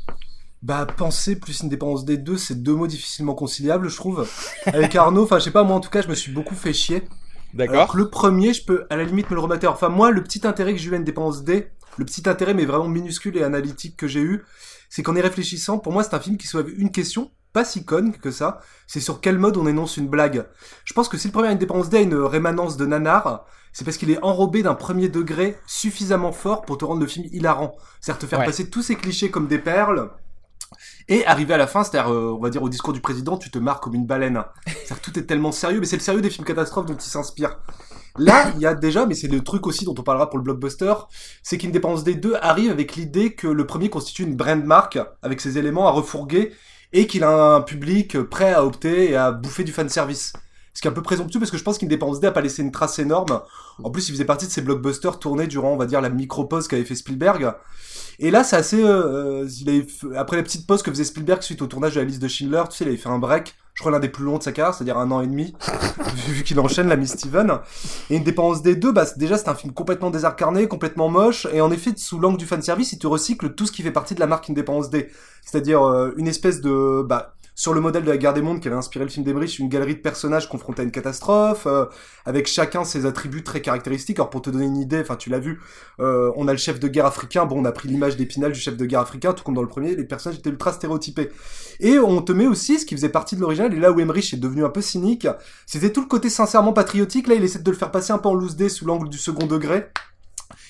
Bah, 0.63 0.85
penser 0.85 1.39
plus 1.39 1.63
indépendance 1.63 2.05
des 2.05 2.17
deux, 2.17 2.37
c'est 2.37 2.61
deux 2.61 2.75
mots 2.75 2.87
difficilement 2.87 3.33
conciliables, 3.33 3.89
je 3.89 3.95
trouve. 3.95 4.27
Avec 4.67 4.95
Arnaud, 4.95 5.23
enfin, 5.23 5.39
je 5.39 5.45
sais 5.45 5.51
pas, 5.51 5.63
moi 5.63 5.75
en 5.75 5.79
tout 5.79 5.89
cas, 5.89 6.03
je 6.03 6.07
me 6.07 6.13
suis 6.13 6.31
beaucoup 6.31 6.53
fait 6.53 6.73
chier. 6.73 7.07
D'accord. 7.53 7.95
Le 7.95 8.09
premier, 8.09 8.53
je 8.53 8.63
peux 8.63 8.85
à 8.89 8.95
la 8.95 9.03
limite 9.03 9.29
me 9.31 9.35
le 9.35 9.41
remettre. 9.41 9.67
Enfin, 9.69 9.89
moi, 9.89 10.11
le 10.11 10.23
petit 10.23 10.45
intérêt 10.45 10.73
que 10.73 10.79
j'ai 10.79 10.89
eu 10.89 10.93
à 10.93 10.97
Indépendance 10.97 11.43
D, 11.43 11.71
le 11.97 12.05
petit 12.05 12.29
intérêt, 12.29 12.53
mais 12.53 12.65
vraiment 12.65 12.87
minuscule 12.87 13.35
et 13.37 13.43
analytique 13.43 13.97
que 13.97 14.07
j'ai 14.07 14.21
eu, 14.21 14.43
c'est 14.89 15.03
qu'en 15.03 15.15
y 15.15 15.21
réfléchissant, 15.21 15.79
pour 15.79 15.93
moi, 15.93 16.03
c'est 16.03 16.13
un 16.13 16.19
film 16.19 16.37
qui 16.37 16.47
soulève 16.47 16.69
une 16.77 16.91
question, 16.91 17.31
pas 17.53 17.65
si 17.65 17.83
conne 17.83 18.13
que 18.13 18.31
ça, 18.31 18.59
c'est 18.87 18.99
sur 18.99 19.19
quel 19.19 19.39
mode 19.39 19.57
on 19.57 19.67
énonce 19.67 19.97
une 19.97 20.07
blague. 20.07 20.45
Je 20.85 20.93
pense 20.93 21.09
que 21.09 21.17
si 21.17 21.27
le 21.27 21.33
premier 21.33 21.49
Indépendance 21.49 21.89
Day 21.89 21.97
a 21.97 22.01
une 22.01 22.15
rémanence 22.15 22.77
de 22.77 22.85
nanar, 22.85 23.45
c'est 23.73 23.83
parce 23.83 23.97
qu'il 23.97 24.11
est 24.11 24.23
enrobé 24.23 24.63
d'un 24.63 24.75
premier 24.75 25.09
degré 25.09 25.57
suffisamment 25.65 26.31
fort 26.31 26.61
pour 26.61 26.77
te 26.77 26.85
rendre 26.85 27.01
le 27.01 27.07
film 27.07 27.25
hilarant. 27.31 27.75
C'est-à-dire 27.99 28.19
te 28.19 28.25
faire 28.27 28.45
passer 28.45 28.69
tous 28.69 28.81
ces 28.81 28.95
clichés 28.95 29.31
comme 29.31 29.47
des 29.47 29.59
perles, 29.59 30.11
et 31.07 31.25
arrivé 31.25 31.53
à 31.53 31.57
la 31.57 31.67
fin, 31.67 31.83
c'est-à-dire, 31.83 32.11
euh, 32.11 32.35
on 32.37 32.41
va 32.41 32.49
dire 32.49 32.63
au 32.63 32.69
discours 32.69 32.93
du 32.93 33.01
président, 33.01 33.37
tu 33.37 33.51
te 33.51 33.59
marres 33.59 33.79
comme 33.79 33.95
une 33.95 34.05
baleine. 34.05 34.43
C'est-à-dire 34.65 35.01
tout 35.01 35.19
est 35.19 35.23
tellement 35.23 35.51
sérieux, 35.51 35.79
mais 35.79 35.85
c'est 35.85 35.97
le 35.97 36.01
sérieux 36.01 36.21
des 36.21 36.29
films 36.29 36.45
catastrophes 36.45 36.85
dont 36.85 36.95
il 36.95 37.01
s'inspire. 37.01 37.57
Là, 38.17 38.51
il 38.55 38.61
y 38.61 38.65
a 38.65 38.73
déjà, 38.73 39.05
mais 39.05 39.15
c'est 39.15 39.27
le 39.27 39.41
truc 39.41 39.67
aussi 39.67 39.85
dont 39.85 39.95
on 39.97 40.03
parlera 40.03 40.29
pour 40.29 40.37
le 40.37 40.43
blockbuster, 40.43 40.93
c'est 41.43 41.57
qu'Independence 41.57 42.03
des 42.03 42.15
deux 42.15 42.35
arrive 42.41 42.71
avec 42.71 42.95
l'idée 42.95 43.33
que 43.33 43.47
le 43.47 43.65
premier 43.65 43.89
constitue 43.89 44.23
une 44.23 44.35
brand 44.35 44.63
mark 44.63 44.99
avec 45.21 45.39
ses 45.39 45.57
éléments 45.57 45.87
à 45.87 45.91
refourguer 45.91 46.51
et 46.93 47.07
qu'il 47.07 47.23
a 47.23 47.55
un 47.55 47.61
public 47.61 48.21
prêt 48.23 48.53
à 48.53 48.65
opter 48.65 49.11
et 49.11 49.15
à 49.15 49.31
bouffer 49.31 49.63
du 49.63 49.71
fan 49.71 49.87
service. 49.87 50.33
Ce 50.73 50.81
qui 50.81 50.87
est 50.87 50.91
un 50.91 50.93
peu 50.93 51.01
présomptueux 51.01 51.39
parce 51.39 51.51
que 51.51 51.57
je 51.57 51.63
pense 51.63 51.77
qu'Independence 51.77 52.19
Day 52.19 52.27
a 52.27 52.31
pas 52.31 52.41
laissé 52.41 52.61
une 52.61 52.71
trace 52.71 52.97
énorme. 52.99 53.41
En 53.83 53.89
plus, 53.89 54.07
il 54.09 54.13
faisait 54.13 54.25
partie 54.25 54.45
de 54.45 54.51
ces 54.51 54.61
blockbusters 54.61 55.19
tournés 55.19 55.47
durant, 55.47 55.71
on 55.73 55.77
va 55.77 55.85
dire, 55.85 56.01
la 56.01 56.09
micro-pause 56.09 56.67
qu'avait 56.67 56.85
fait 56.85 56.95
Spielberg. 56.95 57.53
Et 58.19 58.31
là, 58.31 58.43
c'est 58.43 58.55
assez. 58.55 58.81
Euh, 58.83 59.47
après 60.15 60.37
la 60.37 60.43
petite 60.43 60.67
pause 60.67 60.81
que 60.83 60.91
faisait 60.91 61.03
Spielberg 61.03 61.41
suite 61.41 61.61
au 61.61 61.67
tournage 61.67 61.95
de 61.95 61.99
la 61.99 62.05
liste 62.05 62.21
de 62.21 62.27
Schindler, 62.27 62.63
tu 62.69 62.77
sais, 62.77 62.85
il 62.85 62.87
avait 62.87 62.97
fait 62.97 63.09
un 63.09 63.19
break. 63.19 63.55
Je 63.73 63.79
crois 63.81 63.91
l'un 63.91 63.99
des 63.99 64.09
plus 64.09 64.25
longs 64.25 64.37
de 64.37 64.43
sa 64.43 64.51
carrière, 64.51 64.75
c'est-à-dire 64.75 64.97
un 64.97 65.09
an 65.11 65.21
et 65.21 65.27
demi, 65.27 65.55
vu 66.27 66.43
qu'il 66.43 66.59
enchaîne 66.59 66.87
la 66.87 66.97
Miss 66.97 67.13
Steven. 67.13 67.59
Et 68.09 68.17
une 68.17 68.23
dépendance 68.23 68.61
des 68.61 68.75
deux, 68.75 68.91
bah 68.91 69.05
déjà 69.15 69.37
c'est 69.37 69.47
un 69.47 69.55
film 69.55 69.73
complètement 69.73 70.09
désincarné, 70.09 70.67
complètement 70.67 71.09
moche, 71.09 71.47
et 71.53 71.61
en 71.61 71.71
effet 71.71 71.93
sous 71.95 72.19
l'angle 72.19 72.37
du 72.37 72.45
fan 72.45 72.61
service, 72.61 72.91
il 72.91 72.99
te 72.99 73.07
recycle 73.07 73.53
tout 73.53 73.65
ce 73.65 73.71
qui 73.71 73.81
fait 73.81 73.91
partie 73.91 74.13
de 74.13 74.19
la 74.19 74.27
marque 74.27 74.49
Indépendance 74.49 74.89
D, 74.89 75.09
c'est-à-dire 75.41 75.83
euh, 75.83 76.11
une 76.17 76.27
espèce 76.27 76.59
de 76.59 77.01
bah 77.01 77.33
sur 77.61 77.75
le 77.75 77.79
modèle 77.79 78.03
de 78.03 78.09
la 78.09 78.17
guerre 78.17 78.33
des 78.33 78.41
mondes 78.41 78.59
qui 78.59 78.67
avait 78.67 78.77
inspiré 78.77 79.05
le 79.05 79.11
film 79.11 79.23
d'Emmerich, 79.23 79.59
une 79.59 79.69
galerie 79.69 79.93
de 79.93 79.99
personnages 79.99 80.49
confrontés 80.49 80.81
à 80.81 80.83
une 80.83 80.89
catastrophe, 80.89 81.67
euh, 81.67 81.85
avec 82.25 82.47
chacun 82.47 82.83
ses 82.83 83.05
attributs 83.05 83.43
très 83.43 83.61
caractéristiques. 83.61 84.17
Alors 84.17 84.31
pour 84.31 84.41
te 84.41 84.49
donner 84.49 84.65
une 84.65 84.77
idée, 84.77 84.99
enfin 84.99 85.15
tu 85.15 85.29
l'as 85.29 85.37
vu, 85.37 85.61
euh, 85.99 86.31
on 86.37 86.47
a 86.47 86.53
le 86.53 86.57
chef 86.57 86.79
de 86.79 86.87
guerre 86.87 87.05
africain, 87.05 87.45
bon 87.45 87.61
on 87.61 87.65
a 87.65 87.71
pris 87.71 87.87
l'image 87.87 88.17
d'épinal 88.17 88.51
du 88.51 88.59
chef 88.59 88.77
de 88.77 88.85
guerre 88.87 89.01
africain, 89.01 89.33
tout 89.33 89.43
comme 89.43 89.53
dans 89.53 89.61
le 89.61 89.67
premier, 89.67 89.95
les 89.95 90.05
personnages 90.05 90.39
étaient 90.39 90.49
ultra 90.49 90.73
stéréotypés. 90.73 91.29
Et 91.79 91.99
on 91.99 92.23
te 92.23 92.31
met 92.31 92.47
aussi 92.47 92.79
ce 92.79 92.85
qui 92.87 92.95
faisait 92.95 93.09
partie 93.09 93.35
de 93.35 93.41
l'original, 93.41 93.71
et 93.71 93.79
là 93.79 93.91
où 93.91 93.99
Emmerich 93.99 94.33
est 94.33 94.37
devenu 94.37 94.65
un 94.65 94.71
peu 94.71 94.81
cynique, 94.81 95.27
c'était 95.67 95.91
tout 95.91 96.01
le 96.01 96.07
côté 96.07 96.31
sincèrement 96.31 96.73
patriotique, 96.73 97.27
là 97.27 97.35
il 97.35 97.43
essaie 97.43 97.59
de 97.59 97.69
le 97.69 97.77
faire 97.77 97.91
passer 97.91 98.11
un 98.11 98.17
peu 98.17 98.29
en 98.29 98.33
loose 98.33 98.55
day 98.55 98.69
sous 98.69 98.87
l'angle 98.87 99.07
du 99.07 99.19
second 99.19 99.45
degré 99.45 99.85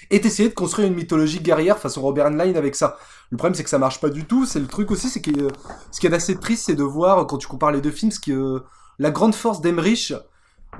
et 0.09 0.19
d'essayer 0.19 0.49
de 0.49 0.53
construire 0.53 0.89
une 0.89 0.95
mythologie 0.95 1.39
guerrière 1.39 1.79
façon 1.79 2.01
Robert 2.01 2.27
Heinlein 2.27 2.55
avec 2.55 2.75
ça. 2.75 2.97
Le 3.31 3.37
problème, 3.37 3.55
c'est 3.55 3.63
que 3.63 3.69
ça 3.69 3.79
marche 3.79 3.99
pas 3.99 4.09
du 4.09 4.25
tout. 4.25 4.45
C'est 4.45 4.59
le 4.59 4.67
truc 4.67 4.91
aussi, 4.91 5.09
c'est 5.09 5.21
que 5.21 5.31
euh, 5.31 5.49
ce 5.91 5.99
qui 5.99 6.07
est 6.07 6.13
assez 6.13 6.35
triste, 6.35 6.65
c'est 6.65 6.75
de 6.75 6.83
voir 6.83 7.25
quand 7.27 7.37
tu 7.37 7.47
compares 7.47 7.71
les 7.71 7.81
deux 7.81 7.91
films, 7.91 8.11
ce 8.11 8.19
que 8.19 8.31
euh, 8.31 8.59
la 8.99 9.09
grande 9.09 9.33
force 9.33 9.61
d'Emmerich, 9.61 10.13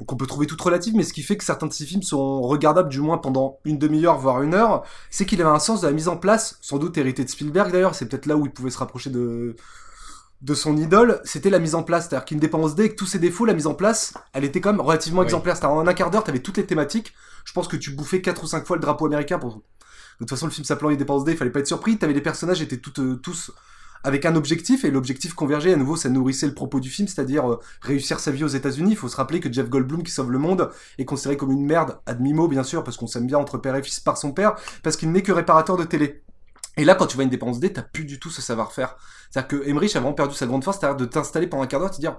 qu'on 0.05 0.15
peut 0.15 0.27
trouver 0.27 0.47
toute 0.47 0.61
relative, 0.61 0.95
mais 0.95 1.03
ce 1.03 1.13
qui 1.13 1.21
fait 1.21 1.37
que 1.37 1.43
certains 1.43 1.67
de 1.67 1.73
ces 1.73 1.85
films 1.85 2.03
sont 2.03 2.41
regardables 2.41 2.89
du 2.89 3.01
moins 3.01 3.17
pendant 3.17 3.59
une 3.65 3.77
demi-heure, 3.77 4.17
voire 4.17 4.41
une 4.41 4.53
heure, 4.53 4.83
c'est 5.09 5.25
qu'il 5.25 5.41
avait 5.41 5.49
un 5.49 5.59
sens 5.59 5.81
de 5.81 5.87
la 5.87 5.93
mise 5.93 6.07
en 6.07 6.17
place, 6.17 6.57
sans 6.61 6.77
doute 6.77 6.97
hérité 6.97 7.23
de 7.23 7.29
Spielberg 7.29 7.71
d'ailleurs, 7.71 7.95
c'est 7.95 8.07
peut-être 8.07 8.25
là 8.25 8.37
où 8.37 8.45
il 8.45 8.51
pouvait 8.51 8.69
se 8.69 8.77
rapprocher 8.77 9.09
de 9.09 9.55
de 10.41 10.55
son 10.55 10.75
idole, 10.75 11.21
c'était 11.23 11.49
la 11.49 11.59
mise 11.59 11.75
en 11.75 11.83
place. 11.83 12.07
C'est-à-dire 12.09 12.25
qu'Independence 12.25 12.75
Day, 12.75 12.83
avec 12.83 12.95
tous 12.95 13.05
ses 13.05 13.19
défauts, 13.19 13.45
la 13.45 13.53
mise 13.53 13.67
en 13.67 13.75
place, 13.75 14.13
elle 14.33 14.43
était 14.43 14.59
quand 14.59 14.71
même 14.71 14.81
relativement 14.81 15.23
exemplaire. 15.23 15.55
C'est-à-dire 15.55 15.77
en 15.77 15.87
un 15.87 15.93
quart 15.93 16.09
d'heure, 16.09 16.23
t'avais 16.23 16.39
toutes 16.39 16.57
les 16.57 16.65
thématiques. 16.65 17.13
Je 17.45 17.53
pense 17.53 17.67
que 17.67 17.77
tu 17.77 17.91
bouffais 17.91 18.21
quatre 18.21 18.43
ou 18.43 18.47
cinq 18.47 18.65
fois 18.65 18.75
le 18.75 18.81
drapeau 18.81 19.05
américain 19.05 19.37
pour 19.37 19.61
toute 20.21 20.29
façon, 20.29 20.45
le 20.45 20.51
film 20.51 20.65
s'appelant 20.65 20.89
Independence 20.89 21.23
Day, 21.23 21.33
il 21.33 21.37
fallait 21.37 21.51
pas 21.51 21.59
être 21.59 21.67
surpris. 21.67 21.97
T'avais 21.97 22.13
les 22.13 22.21
personnages 22.21 22.61
étaient 22.61 22.77
toutes, 22.77 22.99
euh, 22.99 23.15
tous 23.15 23.51
avec 24.03 24.25
un 24.25 24.35
objectif, 24.35 24.83
et 24.83 24.91
l'objectif 24.91 25.33
convergeait, 25.33 25.73
à 25.73 25.75
nouveau, 25.75 25.95
ça 25.95 26.09
nourrissait 26.09 26.47
le 26.47 26.53
propos 26.53 26.79
du 26.79 26.89
film, 26.89 27.07
c'est-à-dire 27.07 27.51
euh, 27.51 27.59
réussir 27.81 28.19
sa 28.19 28.31
vie 28.31 28.43
aux 28.43 28.47
États-Unis. 28.47 28.91
Il 28.91 28.97
faut 28.97 29.09
se 29.09 29.15
rappeler 29.15 29.39
que 29.39 29.51
Jeff 29.51 29.69
Goldblum, 29.69 30.03
qui 30.03 30.11
sauve 30.11 30.31
le 30.31 30.39
monde, 30.39 30.71
est 30.97 31.05
considéré 31.05 31.37
comme 31.37 31.51
une 31.51 31.65
merde, 31.65 31.99
à 32.05 32.13
demi-mot, 32.13 32.47
bien 32.47 32.63
sûr, 32.63 32.83
parce 32.83 32.97
qu'on 32.97 33.07
s'aime 33.07 33.27
bien 33.27 33.37
entre 33.37 33.57
père 33.57 33.75
et 33.75 33.83
fils 33.83 33.99
par 33.99 34.17
son 34.17 34.31
père, 34.31 34.55
parce 34.83 34.97
qu'il 34.97 35.11
n'est 35.11 35.21
que 35.21 35.31
réparateur 35.31 35.77
de 35.77 35.83
télé. 35.83 36.23
Et 36.77 36.85
là, 36.85 36.95
quand 36.95 37.05
tu 37.05 37.15
vois 37.15 37.25
une 37.25 37.29
dépense 37.29 37.59
D, 37.59 37.73
t'as 37.73 37.83
plus 37.83 38.05
du 38.05 38.19
tout 38.19 38.29
ce 38.29 38.41
savoir-faire. 38.41 38.95
C'est-à-dire 39.29 39.47
que 39.47 39.69
Emmerich 39.69 39.95
a 39.95 39.99
vraiment 39.99 40.13
perdu 40.13 40.35
sa 40.35 40.47
grande 40.47 40.63
force, 40.63 40.79
c'est-à-dire 40.79 40.97
de 40.97 41.05
t'installer 41.05 41.47
pendant 41.47 41.63
un 41.63 41.67
quart 41.67 41.79
d'heure, 41.79 41.91
te 41.91 41.99
dire, 41.99 42.17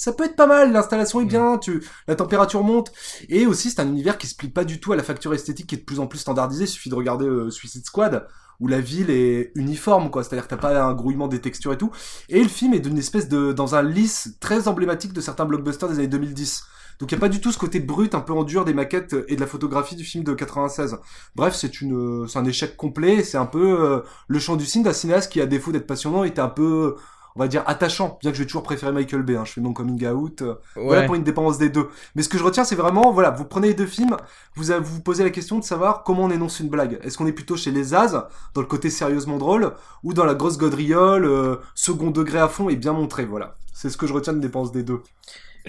ça 0.00 0.14
peut 0.14 0.24
être 0.24 0.34
pas 0.34 0.46
mal, 0.46 0.72
l'installation 0.72 1.20
est 1.20 1.26
bien, 1.26 1.58
tu, 1.58 1.84
la 2.08 2.14
température 2.14 2.62
monte. 2.62 2.90
Et 3.28 3.46
aussi, 3.46 3.70
c'est 3.70 3.82
un 3.82 3.86
univers 3.86 4.16
qui 4.16 4.26
se 4.26 4.34
plie 4.34 4.48
pas 4.48 4.64
du 4.64 4.80
tout 4.80 4.94
à 4.94 4.96
la 4.96 5.02
facture 5.02 5.34
esthétique 5.34 5.66
qui 5.66 5.74
est 5.74 5.78
de 5.78 5.84
plus 5.84 6.00
en 6.00 6.06
plus 6.06 6.18
standardisée. 6.18 6.64
Il 6.64 6.68
suffit 6.68 6.88
de 6.88 6.94
regarder 6.94 7.26
euh, 7.26 7.50
Suicide 7.50 7.84
Squad, 7.84 8.26
où 8.60 8.66
la 8.66 8.80
ville 8.80 9.10
est 9.10 9.52
uniforme, 9.56 10.10
quoi. 10.10 10.24
C'est-à-dire 10.24 10.44
que 10.44 10.48
t'as 10.48 10.56
pas 10.56 10.82
un 10.82 10.94
grouillement 10.94 11.28
des 11.28 11.42
textures 11.42 11.74
et 11.74 11.76
tout. 11.76 11.90
Et 12.30 12.42
le 12.42 12.48
film 12.48 12.72
est 12.72 12.80
d'une 12.80 12.96
espèce 12.96 13.28
de, 13.28 13.52
dans 13.52 13.74
un 13.74 13.82
lisse 13.82 14.38
très 14.40 14.68
emblématique 14.68 15.12
de 15.12 15.20
certains 15.20 15.44
blockbusters 15.44 15.90
des 15.90 15.96
années 15.98 16.08
2010. 16.08 16.62
Donc 16.98 17.12
il 17.12 17.14
y 17.14 17.18
a 17.18 17.20
pas 17.20 17.28
du 17.28 17.42
tout 17.42 17.52
ce 17.52 17.58
côté 17.58 17.78
brut, 17.78 18.14
un 18.14 18.20
peu 18.20 18.32
en 18.32 18.44
dur 18.44 18.64
des 18.64 18.72
maquettes 18.72 19.14
et 19.28 19.36
de 19.36 19.40
la 19.40 19.46
photographie 19.46 19.96
du 19.96 20.04
film 20.04 20.24
de 20.24 20.32
96. 20.32 20.96
Bref, 21.34 21.54
c'est 21.54 21.82
une, 21.82 22.26
c'est 22.26 22.38
un 22.38 22.46
échec 22.46 22.74
complet. 22.74 23.22
C'est 23.22 23.36
un 23.36 23.44
peu 23.44 23.82
euh, 23.82 24.00
le 24.28 24.38
champ 24.38 24.56
du 24.56 24.64
cinéma 24.64 24.88
d'un 24.88 24.94
cinéaste 24.94 25.30
qui, 25.30 25.42
à 25.42 25.46
défaut 25.46 25.72
d'être 25.72 25.86
passionnant, 25.86 26.24
était 26.24 26.40
un 26.40 26.48
peu 26.48 26.96
on 27.40 27.44
va 27.44 27.48
dire 27.48 27.62
attachant, 27.64 28.18
bien 28.20 28.32
que 28.32 28.36
je 28.36 28.42
vais 28.42 28.46
toujours 28.46 28.62
préférer 28.62 28.92
Michael 28.92 29.22
Bay, 29.22 29.34
hein, 29.34 29.46
je 29.46 29.52
fais 29.52 29.62
mon 29.62 29.72
coming 29.72 30.06
out, 30.08 30.42
euh, 30.42 30.56
voilà 30.76 31.04
pour 31.04 31.14
une 31.14 31.22
dépendance 31.22 31.56
des 31.56 31.70
deux. 31.70 31.88
Mais 32.14 32.20
ce 32.20 32.28
que 32.28 32.36
je 32.36 32.44
retiens, 32.44 32.64
c'est 32.64 32.74
vraiment, 32.74 33.12
voilà, 33.12 33.30
vous 33.30 33.46
prenez 33.46 33.68
les 33.68 33.74
deux 33.74 33.86
films, 33.86 34.14
vous 34.56 34.64
vous, 34.78 35.00
posez 35.00 35.24
la 35.24 35.30
question 35.30 35.58
de 35.58 35.64
savoir 35.64 36.02
comment 36.02 36.24
on 36.24 36.30
énonce 36.30 36.60
une 36.60 36.68
blague. 36.68 37.00
Est-ce 37.02 37.16
qu'on 37.16 37.26
est 37.26 37.32
plutôt 37.32 37.56
chez 37.56 37.70
les 37.70 37.94
As, 37.94 38.28
dans 38.52 38.60
le 38.60 38.66
côté 38.66 38.90
sérieusement 38.90 39.38
drôle, 39.38 39.72
ou 40.04 40.12
dans 40.12 40.26
la 40.26 40.34
grosse 40.34 40.58
gaudriole, 40.58 41.24
euh, 41.24 41.56
second 41.74 42.10
degré 42.10 42.38
à 42.38 42.48
fond 42.48 42.68
et 42.68 42.76
bien 42.76 42.92
montré, 42.92 43.24
voilà. 43.24 43.56
C'est 43.80 43.88
ce 43.88 43.96
que 43.96 44.06
je 44.06 44.12
retiens 44.12 44.34
de 44.34 44.40
dépendance 44.40 44.72
des 44.72 44.82
deux. 44.82 45.00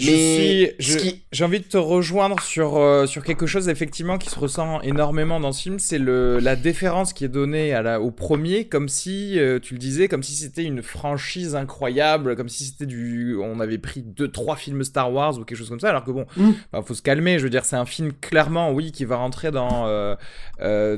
Mais 0.06 0.76
j'ai 0.78 1.46
envie 1.46 1.62
de 1.62 1.66
te 1.66 1.78
rejoindre 1.78 2.42
sur 2.42 2.76
euh, 2.76 3.06
sur 3.06 3.24
quelque 3.24 3.46
chose 3.46 3.70
effectivement 3.70 4.18
qui 4.18 4.30
se 4.30 4.38
ressent 4.38 4.82
énormément 4.82 5.40
dans 5.40 5.54
ce 5.54 5.62
film, 5.62 5.80
c'est 5.80 5.98
le 5.98 6.40
la 6.40 6.58
déférence 6.58 7.14
qui 7.14 7.24
est 7.24 7.30
donnée 7.30 7.74
à 7.74 7.82
la, 7.82 8.02
au 8.02 8.12
premier, 8.12 8.68
comme 8.68 8.90
si 8.90 9.40
euh, 9.40 9.60
tu 9.60 9.76
le 9.76 9.80
disais, 9.80 10.10
comme 10.10 10.24
si 10.24 10.34
c'était 10.34 10.66
une 10.66 10.82
franchise 10.82 11.56
incroyable, 11.56 12.36
comme 12.36 12.50
si 12.50 12.66
c'était 12.66 12.86
du, 12.86 13.38
on 13.42 13.62
avait 13.62 13.78
pris 13.78 14.02
deux 14.02 14.30
trois 14.30 14.58
films 14.58 14.84
Star 14.84 15.14
Wars 15.14 15.38
ou 15.38 15.46
quelque 15.46 15.58
chose 15.58 15.70
comme 15.70 15.80
ça, 15.80 15.90
alors 15.90 16.04
que 16.04 16.12
bon, 16.12 16.26
il 16.36 16.44
mm. 16.44 16.56
bah, 16.74 16.82
faut 16.86 16.94
se 16.94 17.02
calmer. 17.02 17.40
Je 17.40 17.44
veux 17.44 17.50
dire, 17.50 17.64
c'est 17.64 17.78
un 17.78 17.86
film 17.86 18.12
clairement, 18.12 18.74
oui, 18.74 18.92
qui 18.92 19.06
va 19.06 19.16
rentrer 19.16 19.52
dans 19.52 19.88
euh, 19.88 20.98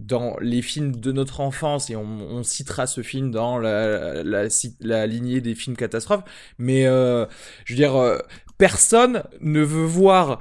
dans 0.00 0.36
les 0.40 0.62
films 0.62 0.96
de 0.96 1.12
notre 1.12 1.40
enfance, 1.40 1.90
et 1.90 1.96
on, 1.96 2.42
citera 2.42 2.86
ce 2.86 3.02
film 3.02 3.30
dans 3.30 3.58
la, 3.58 5.06
lignée 5.06 5.40
des 5.40 5.54
films 5.54 5.76
catastrophes, 5.76 6.24
mais 6.58 6.86
euh, 6.86 7.26
je 7.64 7.74
veux 7.74 7.76
dire, 7.76 7.96
euh, 7.96 8.18
personne 8.58 9.22
ne 9.40 9.60
veut 9.60 9.84
voir 9.84 10.40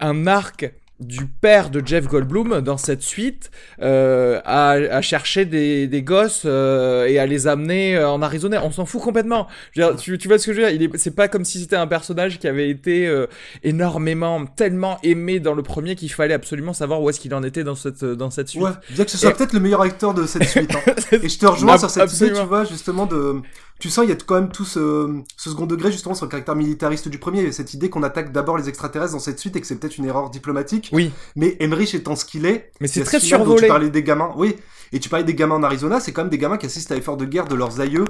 un 0.00 0.26
arc 0.26 0.72
du 1.00 1.26
père 1.26 1.70
de 1.70 1.80
Jeff 1.84 2.08
Goldblum 2.08 2.60
dans 2.60 2.76
cette 2.76 3.02
suite 3.02 3.50
euh, 3.80 4.40
à, 4.44 4.70
à, 4.70 5.00
chercher 5.00 5.44
des, 5.44 5.86
des 5.86 6.02
gosses 6.02 6.42
euh, 6.44 7.06
et 7.06 7.18
à 7.20 7.26
les 7.26 7.46
amener 7.46 7.96
euh, 7.96 8.10
en 8.10 8.20
Arizona. 8.20 8.64
On 8.64 8.72
s'en 8.72 8.84
fout 8.84 9.00
complètement. 9.00 9.46
Je 9.72 9.82
veux 9.82 9.88
dire, 9.88 9.96
tu, 9.96 10.18
tu, 10.18 10.26
vois 10.26 10.38
ce 10.38 10.46
que 10.46 10.52
je 10.52 10.60
veux 10.60 10.76
dire? 10.76 10.90
C'est 10.96 11.14
pas 11.14 11.28
comme 11.28 11.44
si 11.44 11.60
c'était 11.60 11.76
un 11.76 11.86
personnage 11.86 12.40
qui 12.40 12.48
avait 12.48 12.68
été 12.68 13.06
euh, 13.06 13.26
énormément, 13.62 14.44
tellement 14.46 14.98
aimé 15.04 15.38
dans 15.38 15.54
le 15.54 15.62
premier 15.62 15.94
qu'il 15.94 16.10
fallait 16.10 16.34
absolument 16.34 16.72
savoir 16.72 17.00
où 17.00 17.08
est-ce 17.10 17.20
qu'il 17.20 17.34
en 17.34 17.44
était 17.44 17.64
dans 17.64 17.76
cette 17.76 18.04
dans 18.04 18.30
cette 18.30 18.48
suite. 18.48 18.62
Ouais, 18.62 18.70
bien 18.90 19.04
que 19.04 19.10
ce 19.10 19.18
soit 19.18 19.32
peut-être 19.32 19.52
le 19.52 19.60
meilleur 19.60 19.82
acteur 19.82 20.14
de 20.14 20.26
cette 20.26 20.44
suite. 20.44 20.74
Hein. 20.74 20.94
et 21.22 21.28
je 21.28 21.38
te 21.38 21.46
rejoins 21.46 21.78
sur 21.78 21.90
cette 21.90 22.12
idée, 22.12 22.32
tu 22.32 22.42
vois, 22.42 22.64
justement 22.64 23.06
de 23.06 23.36
tu 23.78 23.90
sens 23.90 24.04
il 24.04 24.08
y 24.08 24.12
a 24.12 24.16
quand 24.16 24.34
même 24.34 24.50
tout 24.50 24.64
ce, 24.64 25.22
ce 25.36 25.50
second 25.50 25.66
degré 25.66 25.92
justement 25.92 26.14
sur 26.14 26.26
le 26.26 26.30
caractère 26.30 26.56
militariste 26.56 27.08
du 27.08 27.18
premier, 27.18 27.52
cette 27.52 27.74
idée 27.74 27.90
qu'on 27.90 28.02
attaque 28.02 28.32
d'abord 28.32 28.58
les 28.58 28.68
extraterrestres 28.68 29.12
dans 29.12 29.20
cette 29.20 29.38
suite 29.38 29.56
et 29.56 29.60
que 29.60 29.66
c'est 29.66 29.76
peut-être 29.76 29.98
une 29.98 30.04
erreur 30.04 30.30
diplomatique. 30.30 30.90
Oui. 30.92 31.12
Mais 31.36 31.56
Emmerich 31.60 31.94
étant 31.94 32.16
ce 32.16 32.24
qu'il 32.24 32.46
est, 32.46 32.72
mais 32.80 32.88
c'est 32.88 33.04
très 33.04 33.20
survolé. 33.20 33.62
Tu 33.62 33.68
parlais 33.68 33.90
des 33.90 34.02
gamins, 34.02 34.32
oui. 34.36 34.56
Et 34.92 35.00
tu 35.00 35.08
parlais 35.08 35.24
des 35.24 35.34
gamins 35.34 35.56
en 35.56 35.62
Arizona, 35.62 36.00
c'est 36.00 36.12
quand 36.12 36.22
même 36.22 36.30
des 36.30 36.38
gamins 36.38 36.56
qui 36.56 36.66
assistent 36.66 36.92
à 36.92 36.94
l'effort 36.94 37.16
de 37.16 37.24
guerre 37.24 37.46
de 37.46 37.54
leurs 37.54 37.80
aïeux, 37.80 38.06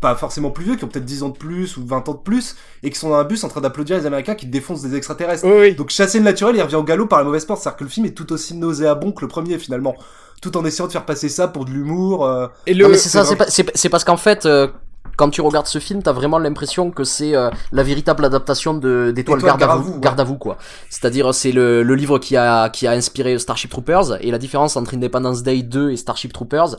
pas 0.00 0.14
forcément 0.14 0.50
plus 0.50 0.64
vieux, 0.64 0.76
qui 0.76 0.84
ont 0.84 0.88
peut-être 0.88 1.04
10 1.04 1.22
ans 1.22 1.28
de 1.30 1.38
plus 1.38 1.76
ou 1.76 1.86
20 1.86 2.08
ans 2.08 2.14
de 2.14 2.18
plus, 2.18 2.56
et 2.82 2.90
qui 2.90 2.98
sont 2.98 3.08
dans 3.08 3.16
un 3.16 3.24
bus 3.24 3.42
en 3.42 3.48
train 3.48 3.62
d'applaudir 3.62 3.98
les 3.98 4.06
Américains 4.06 4.34
qui 4.34 4.46
défoncent 4.46 4.82
des 4.82 4.94
extraterrestres. 4.94 5.46
Oui, 5.46 5.74
Donc 5.74 5.90
chasser 5.90 6.18
le 6.18 6.24
naturel, 6.24 6.56
il 6.56 6.62
revient 6.62 6.76
au 6.76 6.84
galop 6.84 7.06
par 7.06 7.18
la 7.18 7.24
mauvaise 7.24 7.46
porte. 7.46 7.62
C'est-à-dire 7.62 7.78
que 7.78 7.84
le 7.84 7.90
film 7.90 8.06
est 8.06 8.10
tout 8.10 8.30
aussi 8.32 8.54
nauséabond 8.54 9.12
que 9.12 9.22
le 9.22 9.28
premier 9.28 9.58
finalement 9.58 9.96
tout 10.44 10.58
en 10.58 10.64
essayant 10.66 10.86
de 10.86 10.92
faire 10.92 11.06
passer 11.06 11.30
ça 11.30 11.48
pour 11.48 11.64
de 11.64 11.70
l'humour. 11.70 12.26
Euh. 12.26 12.48
Et 12.66 12.74
le... 12.74 12.88
mais 12.88 12.98
c'est 12.98 13.08
ça, 13.08 13.24
c'est 13.48 13.88
parce 13.88 14.04
qu'en 14.04 14.18
fait, 14.18 14.44
euh, 14.44 14.68
quand 15.16 15.30
tu 15.30 15.40
regardes 15.40 15.66
ce 15.66 15.78
film, 15.78 16.02
t'as 16.02 16.12
vraiment 16.12 16.38
l'impression 16.38 16.90
que 16.90 17.04
c'est 17.04 17.34
euh, 17.34 17.50
la 17.72 17.82
véritable 17.82 18.24
adaptation 18.24 18.74
de 18.74 19.12
d'étoile 19.14 19.40
garde, 19.42 19.62
à 19.62 19.76
vous, 19.76 20.00
garde 20.00 20.20
à 20.20 20.24
vous 20.24 20.36
quoi. 20.36 20.56
C'est-à-dire 20.90 21.34
c'est 21.34 21.52
le, 21.52 21.82
le 21.82 21.94
livre 21.94 22.18
qui 22.18 22.36
a 22.36 22.68
qui 22.68 22.86
a 22.86 22.92
inspiré 22.92 23.38
Starship 23.38 23.70
Troopers 23.70 24.22
et 24.22 24.30
la 24.30 24.38
différence 24.38 24.76
entre 24.76 24.94
Independence 24.94 25.42
Day 25.42 25.62
2 25.62 25.90
et 25.90 25.96
Starship 25.96 26.32
Troopers, 26.32 26.76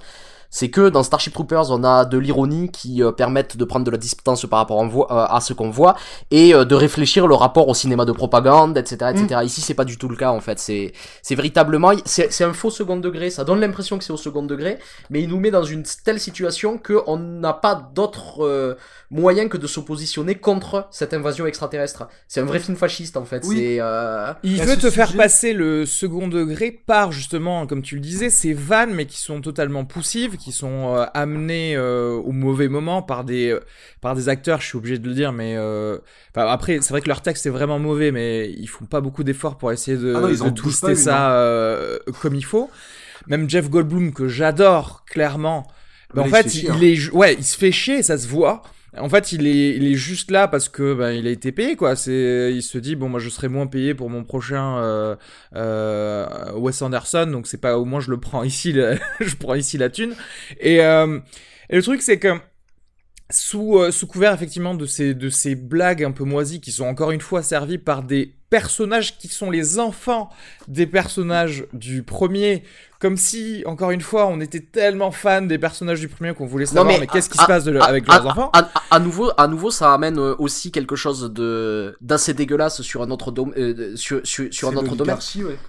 c'est 0.55 0.69
que 0.69 0.88
dans 0.88 1.03
Starship 1.03 1.33
Troopers, 1.33 1.69
on 1.69 1.83
a 1.83 2.05
de 2.05 2.17
l'ironie 2.17 2.69
qui 2.71 3.03
euh, 3.03 3.12
permettent 3.12 3.57
de 3.57 3.65
prendre 3.65 3.83
de 3.83 3.91
la 3.91 3.97
distance 3.97 4.45
par 4.45 4.59
rapport 4.59 4.81
euh, 4.81 5.05
à 5.09 5.41
ce 5.41 5.51
qu'on 5.51 5.69
voit 5.69 5.97
et 6.31 6.55
euh, 6.55 6.63
de 6.63 6.75
réfléchir 6.75 7.27
le 7.27 7.35
rapport 7.35 7.67
au 7.67 7.74
cinéma 7.74 8.05
de 8.05 8.13
propagande, 8.13 8.77
etc., 8.77 9.12
etc. 9.13 9.41
Mm. 9.41 9.45
Ici, 9.47 9.59
c'est 9.59 9.74
pas 9.74 9.83
du 9.83 9.97
tout 9.97 10.07
le 10.07 10.15
cas 10.15 10.31
en 10.31 10.39
fait. 10.39 10.57
C'est 10.57 10.93
c'est 11.21 11.35
véritablement 11.35 11.91
c'est 12.05 12.41
un 12.45 12.53
faux 12.53 12.69
second 12.69 12.95
degré. 12.95 13.29
Ça 13.31 13.43
donne 13.43 13.59
l'impression 13.59 13.97
que 13.97 14.05
c'est 14.05 14.13
au 14.13 14.17
second 14.17 14.43
degré, 14.43 14.77
mais 15.09 15.21
il 15.21 15.27
nous 15.27 15.41
met 15.41 15.51
dans 15.51 15.65
une 15.65 15.83
telle 16.05 16.21
situation 16.21 16.77
que 16.77 17.01
on 17.05 17.17
n'a 17.17 17.51
pas 17.51 17.75
d'autre 17.93 18.77
moyen 19.12 19.50
que 19.50 19.57
de 19.57 19.67
s'oppositionner 19.67 20.35
contre 20.35 20.88
cette 20.89 21.13
invasion 21.13 21.45
extraterrestre. 21.45 22.07
C'est 22.29 22.39
un 22.39 22.45
vrai 22.45 22.59
film 22.59 22.77
fasciste 22.77 23.17
en 23.17 23.25
fait. 23.25 23.43
C'est 23.43 23.81
il 24.43 24.62
veut 24.62 24.77
te 24.77 24.89
faire 24.89 25.12
passer 25.17 25.51
le 25.51 25.85
second 25.85 26.29
degré 26.29 26.71
par 26.71 27.12
justement, 27.12 27.67
comme 27.67 27.81
tu 27.81 27.95
le 27.95 28.01
disais, 28.01 28.29
ces 28.29 28.53
vannes 28.53 28.93
mais 28.93 29.05
qui 29.05 29.19
sont 29.19 29.41
totalement 29.41 29.83
poussives 29.83 30.38
qui 30.45 30.51
sont 30.51 30.95
euh, 30.95 31.05
amenés 31.15 31.75
euh, 31.75 32.11
au 32.11 32.31
mauvais 32.31 32.67
moment 32.67 33.01
par 33.01 33.23
des 33.23 33.49
euh, 33.49 33.61
par 33.99 34.13
des 34.13 34.29
acteurs. 34.29 34.61
Je 34.61 34.67
suis 34.67 34.77
obligé 34.77 34.99
de 34.99 35.07
le 35.07 35.15
dire, 35.15 35.31
mais 35.31 35.57
après 36.35 36.77
c'est 36.81 36.91
vrai 36.91 37.01
que 37.01 37.07
leur 37.07 37.21
texte 37.21 37.47
est 37.47 37.49
vraiment 37.49 37.79
mauvais, 37.79 38.11
mais 38.11 38.51
ils 38.51 38.67
font 38.67 38.85
pas 38.85 39.01
beaucoup 39.01 39.23
d'efforts 39.23 39.57
pour 39.57 39.71
essayer 39.71 39.97
de, 39.97 40.13
ah 40.15 40.51
twister 40.51 40.93
ça 40.95 41.99
comme 42.21 42.35
il 42.35 42.45
faut. 42.45 42.69
Même 43.27 43.49
Jeff 43.49 43.71
Goldblum 43.71 44.13
que 44.13 44.27
j'adore 44.27 45.03
clairement. 45.05 45.65
Mais 46.13 46.21
en 46.21 46.25
fait, 46.25 46.53
il, 46.53 46.83
est 46.83 47.09
ouais, 47.11 47.33
il 47.33 47.43
se 47.43 47.57
fait 47.57 47.71
chier, 47.71 48.03
ça 48.03 48.17
se 48.17 48.27
voit. 48.27 48.61
En 48.97 49.09
fait, 49.09 49.31
il 49.31 49.47
est, 49.47 49.75
il 49.75 49.95
juste 49.95 50.31
là 50.31 50.47
parce 50.47 50.69
que 50.69 50.93
ben, 50.93 51.11
il 51.11 51.27
a 51.27 51.29
été 51.29 51.51
payé, 51.51 51.75
quoi. 51.75 51.95
C'est, 51.95 52.51
il 52.53 52.63
se 52.63 52.77
dit 52.77 52.95
bon, 52.95 53.09
moi, 53.09 53.19
je 53.19 53.29
serai 53.29 53.47
moins 53.47 53.67
payé 53.67 53.93
pour 53.93 54.09
mon 54.09 54.23
prochain 54.23 54.77
euh, 54.77 55.15
euh, 55.55 56.51
Wes 56.55 56.81
Anderson, 56.81 57.27
donc 57.27 57.47
c'est 57.47 57.59
pas 57.59 57.77
au 57.77 57.85
moins 57.85 57.99
je 57.99 58.11
le 58.11 58.19
prends 58.19 58.43
ici, 58.45 58.73
je 58.73 59.35
prends 59.35 59.55
ici 59.55 59.77
la 59.77 59.89
thune. 59.89 60.15
Et, 60.59 60.81
euh, 60.81 61.19
et 61.69 61.75
le 61.75 61.83
truc, 61.83 62.01
c'est 62.01 62.19
que 62.19 62.39
sous, 63.32 63.79
euh, 63.79 63.91
sous 63.91 64.08
couvert 64.08 64.34
effectivement 64.34 64.75
de 64.75 64.86
ces, 64.86 65.13
de 65.13 65.29
ces 65.29 65.55
blagues 65.55 66.03
un 66.03 66.12
peu 66.12 66.24
moisies 66.24 66.62
qui 66.62 66.72
sont 66.72 66.86
encore 66.86 67.12
une 67.12 67.22
fois 67.22 67.41
servies 67.41 67.79
par 67.79 68.03
des 68.03 68.36
personnages 68.50 69.17
qui 69.17 69.27
sont 69.27 69.50
les 69.50 69.79
enfants 69.79 70.29
des 70.67 70.86
personnages 70.86 71.65
du 71.74 72.03
premier, 72.03 72.63
comme 73.00 73.17
si, 73.17 73.63
encore 73.65 73.91
une 73.91 74.01
fois, 74.01 74.27
on 74.27 74.39
était 74.39 74.60
tellement 74.60 75.12
fan 75.12 75.48
des 75.48 75.58
personnages 75.58 76.00
du 76.00 76.08
premier 76.08 76.34
qu'on 76.34 76.46
voulait 76.46 76.67
savoir 76.67 77.00
mais, 77.00 77.08
qu'est-ce 77.08 77.29
qui 77.29 77.38
se 77.38 77.46
passe 77.46 77.67
avec 77.67 78.08
leurs 78.08 78.25
enfants. 78.27 78.51
À, 78.91 79.00
nouveau, 79.00 79.32
à 79.38 79.48
nouveau, 79.48 79.72
ça 79.72 79.94
amène 79.94 80.20
euh, 80.20 80.36
aussi 80.38 80.72
quelque 80.72 80.96
chose 80.96 81.34
de 81.34 81.98
d'assez 82.01 82.34
dégueulasse 82.34 82.82
sur 82.82 83.01
un 83.01 83.10
autre, 83.10 83.34
euh, 83.58 83.96
sur, 83.96 84.22
sur, 84.24 84.70
un 84.70 84.75
autre 84.75 84.96
domaine. 84.96 85.17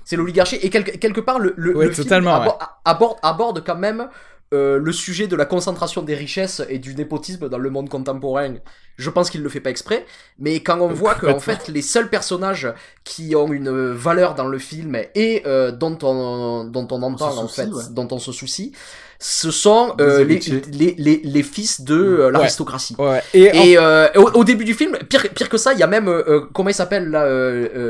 C'est 0.05 0.17
l'oligarchie 0.17 0.57
et 0.57 0.71
quelque, 0.71 0.97
quelque 0.99 1.21
part 1.21 1.39
le, 1.39 1.55
le, 1.57 1.73
le 1.73 1.91
film 1.91 2.29
aborde, 2.29 3.17
aborde 3.23 3.65
quand 3.65 3.77
même 3.77 4.09
euh, 4.55 4.79
le 4.79 4.93
sujet 4.93 5.27
de 5.27 5.35
la 5.35 5.45
concentration 5.45 6.03
des 6.03 6.15
richesses 6.15 6.63
et 6.69 6.79
du 6.79 6.95
népotisme 6.95 7.49
dans 7.49 7.59
le 7.59 7.69
monde 7.69 7.89
contemporain, 7.89 8.55
je 8.97 9.11
pense 9.11 9.29
qu'il 9.29 9.43
le 9.43 9.49
fait 9.49 9.61
pas 9.61 9.71
exprès, 9.71 10.07
mais 10.39 10.61
quand 10.61 10.79
on 10.81 10.87
voit 10.87 11.17
que 11.17 11.27
en 11.27 11.41
fait 11.41 11.67
les 11.67 11.83
seuls 11.83 12.09
personnages 12.09 12.73
qui 13.03 13.35
ont 13.35 13.53
une 13.53 13.91
valeur 13.91 14.37
dans 14.37 14.47
le 14.47 14.59
film 14.59 14.97
et 15.17 15.43
euh, 15.47 15.73
dont 15.73 15.99
on 16.03 16.65
dont 16.65 16.87
on 16.93 17.03
entend 17.03 17.37
en 17.39 17.49
fait, 17.49 17.69
dont 17.91 18.07
on 18.13 18.21
se 18.21 18.31
soucie, 18.31 18.71
ce 19.19 19.51
sont 19.51 19.97
euh, 20.01 20.23
les, 20.23 20.39
les, 20.73 20.95
les, 20.97 21.21
les, 21.25 21.43
fils 21.43 21.81
de 21.81 22.29
l'aristocratie. 22.33 22.97
Et, 23.35 23.77
au, 24.15 24.45
début 24.45 24.65
du 24.65 24.75
film, 24.75 24.97
pire, 25.09 25.27
pire 25.35 25.49
que 25.49 25.59
ça, 25.59 25.73
il 25.73 25.81
y 25.81 25.83
a 25.83 25.89
même 25.89 26.09
comment 26.55 26.71
il 26.71 26.75
s'appelle 26.75 27.11
là 27.11 27.29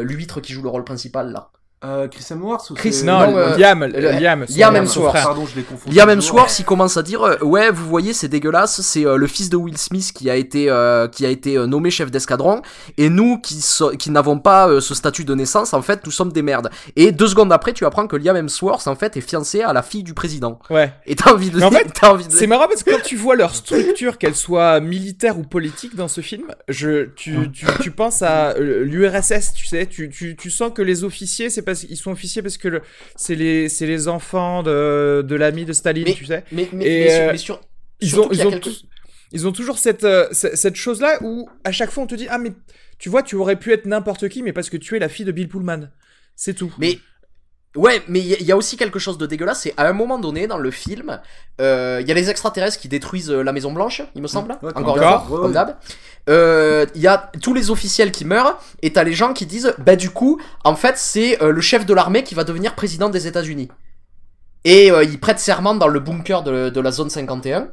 l'huître 0.02 0.40
qui 0.40 0.54
joue 0.54 0.62
le 0.62 0.70
rôle 0.70 0.84
principal 0.84 1.32
là. 1.32 1.50
Euh, 1.84 2.08
Chris 2.08 2.24
Hemsworth 2.30 2.70
ou 2.70 2.74
Chris, 2.74 3.02
Non, 3.04 3.30
Non, 3.32 3.36
euh, 3.36 3.56
Liam, 3.58 3.82
euh, 3.82 3.88
Liam, 3.88 4.46
Liam 4.48 4.48
son 4.48 4.74
Hemsworth. 4.76 5.12
Pardon, 5.12 5.44
je 5.44 5.56
l'ai 5.56 5.62
confondu. 5.62 5.94
Liam. 5.94 6.08
Hemsworth, 6.08 6.58
il 6.58 6.64
commence 6.64 6.96
à 6.96 7.02
dire 7.02 7.22
euh, 7.22 7.36
ouais, 7.42 7.70
vous 7.70 7.86
voyez, 7.86 8.14
c'est 8.14 8.28
dégueulasse. 8.28 8.80
C'est 8.80 9.04
euh, 9.04 9.16
le 9.16 9.26
fils 9.26 9.50
de 9.50 9.56
Will 9.56 9.76
Smith 9.76 10.12
qui 10.14 10.30
a 10.30 10.36
été 10.36 10.70
euh, 10.70 11.06
qui 11.06 11.26
a 11.26 11.28
été 11.28 11.58
euh, 11.58 11.66
nommé 11.66 11.90
chef 11.90 12.10
d'escadron, 12.10 12.62
et 12.96 13.10
nous 13.10 13.38
qui 13.38 13.60
so- 13.60 13.90
qui 13.90 14.10
n'avons 14.10 14.38
pas 14.38 14.68
euh, 14.68 14.80
ce 14.80 14.94
statut 14.94 15.24
de 15.26 15.34
naissance, 15.34 15.74
en 15.74 15.82
fait, 15.82 16.00
nous 16.06 16.10
sommes 16.10 16.32
des 16.32 16.40
merdes. 16.42 16.70
Et 16.96 17.12
deux 17.12 17.28
secondes 17.28 17.52
après, 17.52 17.74
tu 17.74 17.84
apprends 17.84 18.06
que 18.06 18.16
Liam 18.16 18.36
Hemsworth 18.36 18.86
en 18.88 18.96
fait 18.96 19.16
est 19.18 19.20
fiancé 19.20 19.60
à 19.60 19.74
la 19.74 19.82
fille 19.82 20.02
du 20.02 20.14
président. 20.14 20.58
Ouais. 20.70 20.94
Et 21.04 21.14
t'as 21.14 21.32
envie 21.34 21.50
de 21.50 21.58
Mais 21.58 21.64
en 21.64 21.70
fait, 21.70 21.92
t'as 21.92 22.10
envie 22.10 22.26
de 22.26 22.32
C'est 22.32 22.46
marrant 22.46 22.68
parce 22.68 22.82
que 22.84 22.90
quand 22.90 23.02
tu 23.04 23.16
vois 23.16 23.36
leur 23.36 23.54
structure, 23.54 24.16
qu'elle 24.16 24.34
soit 24.34 24.80
militaire 24.80 25.38
ou 25.38 25.42
politique 25.42 25.94
dans 25.94 26.08
ce 26.08 26.22
film, 26.22 26.46
je, 26.68 27.04
tu, 27.16 27.52
tu, 27.52 27.66
tu 27.82 27.90
penses 27.90 28.22
à 28.22 28.54
l'URSS, 28.58 29.52
tu 29.54 29.66
sais, 29.66 29.84
tu, 29.86 30.08
tu, 30.08 30.36
tu 30.36 30.50
sens 30.50 30.70
que 30.74 30.80
les 30.82 31.04
officiers, 31.04 31.50
c'est 31.50 31.65
parce 31.66 31.80
qu'ils 31.84 31.96
sont 31.98 32.10
officiers 32.12 32.40
parce 32.40 32.56
que 32.56 32.68
le- 32.68 32.80
c'est 33.16 33.34
les, 33.34 33.68
c'est 33.68 33.86
les 33.86 34.08
enfants 34.08 34.62
de, 34.62 35.22
de 35.22 35.34
l'ami 35.36 35.66
de 35.66 35.74
Staline, 35.74 36.04
Mais- 36.06 36.14
tu 36.14 36.24
sais. 36.24 36.44
mais 36.52 36.68
mais, 36.72 36.84
Et, 36.86 37.04
mais 37.04 37.10
sur- 37.10 37.20
euh, 37.22 37.32
mais 37.32 37.38
sur- 37.38 37.60
Ils 38.00 38.20
ont, 38.20 38.28
ils 38.32 38.46
ont, 38.46 38.50
quelque- 38.50 38.62
tous- 38.64 38.86
ils 39.32 39.46
ont 39.46 39.52
toujours 39.52 39.76
cette, 39.78 40.04
euh, 40.04 40.26
ce- 40.32 40.56
cette 40.56 40.76
chose-là 40.76 41.18
où 41.22 41.48
à 41.64 41.72
chaque 41.72 41.90
fois 41.90 42.04
on 42.04 42.06
te 42.06 42.14
dit 42.14 42.26
ah 42.30 42.38
mais 42.38 42.52
tu 42.98 43.08
vois 43.10 43.22
tu 43.22 43.36
aurais 43.36 43.56
pu 43.56 43.72
être 43.72 43.84
n'importe 43.84 44.28
qui 44.30 44.42
mais 44.42 44.52
parce 44.54 44.70
que 44.70 44.76
tu 44.78 44.96
es 44.96 44.98
la 44.98 45.08
fille 45.10 45.26
de 45.26 45.32
Bill 45.32 45.48
Pullman, 45.48 45.90
c'est 46.34 46.54
tout. 46.54 46.72
Mais 46.78 46.98
ouais, 47.76 48.02
mais 48.08 48.20
il 48.20 48.26
y, 48.26 48.34
a- 48.34 48.38
il 48.40 48.46
y 48.46 48.52
a 48.52 48.56
aussi 48.56 48.76
quelque 48.76 48.98
chose 48.98 49.18
de 49.18 49.26
dégueulasse. 49.26 49.60
C'est 49.62 49.74
à 49.76 49.86
un 49.88 49.92
moment 49.92 50.18
donné 50.18 50.46
dans 50.46 50.58
le 50.58 50.70
film, 50.70 51.20
euh, 51.60 51.98
il 52.02 52.08
y 52.08 52.10
a 52.10 52.14
les 52.14 52.28
extraterrestres 52.30 52.78
qui 52.80 52.88
détruisent 52.88 53.30
euh, 53.30 53.42
la 53.42 53.52
Maison 53.52 53.72
Blanche, 53.72 54.02
il 54.14 54.22
me 54.22 54.26
semble. 54.28 54.52
Ouais, 54.62 54.72
comme 54.72 54.82
Encore 54.82 54.96
une 54.96 55.02
fois, 55.02 55.26
Ouais, 55.30 55.40
comme. 55.54 55.74
Euh, 56.28 56.86
Il 56.94 57.00
y 57.00 57.06
a 57.06 57.30
tous 57.40 57.54
les 57.54 57.70
officiels 57.70 58.10
qui 58.10 58.24
meurent 58.24 58.58
et 58.82 58.92
t'as 58.92 59.04
les 59.04 59.12
gens 59.12 59.32
qui 59.32 59.46
disent 59.46 59.72
bah 59.78 59.94
du 59.96 60.10
coup, 60.10 60.40
en 60.64 60.74
fait, 60.74 60.98
c'est 60.98 61.40
euh, 61.42 61.52
le 61.52 61.60
chef 61.60 61.86
de 61.86 61.94
l'armée 61.94 62.24
qui 62.24 62.34
va 62.34 62.42
devenir 62.44 62.74
président 62.74 63.08
des 63.08 63.26
États-Unis. 63.28 63.68
Et 64.64 64.88
il 64.88 65.20
prête 65.20 65.38
serment 65.38 65.74
dans 65.76 65.86
le 65.86 66.00
bunker 66.00 66.42
de, 66.42 66.70
de 66.70 66.80
la 66.80 66.90
zone 66.90 67.08
51. 67.08 67.68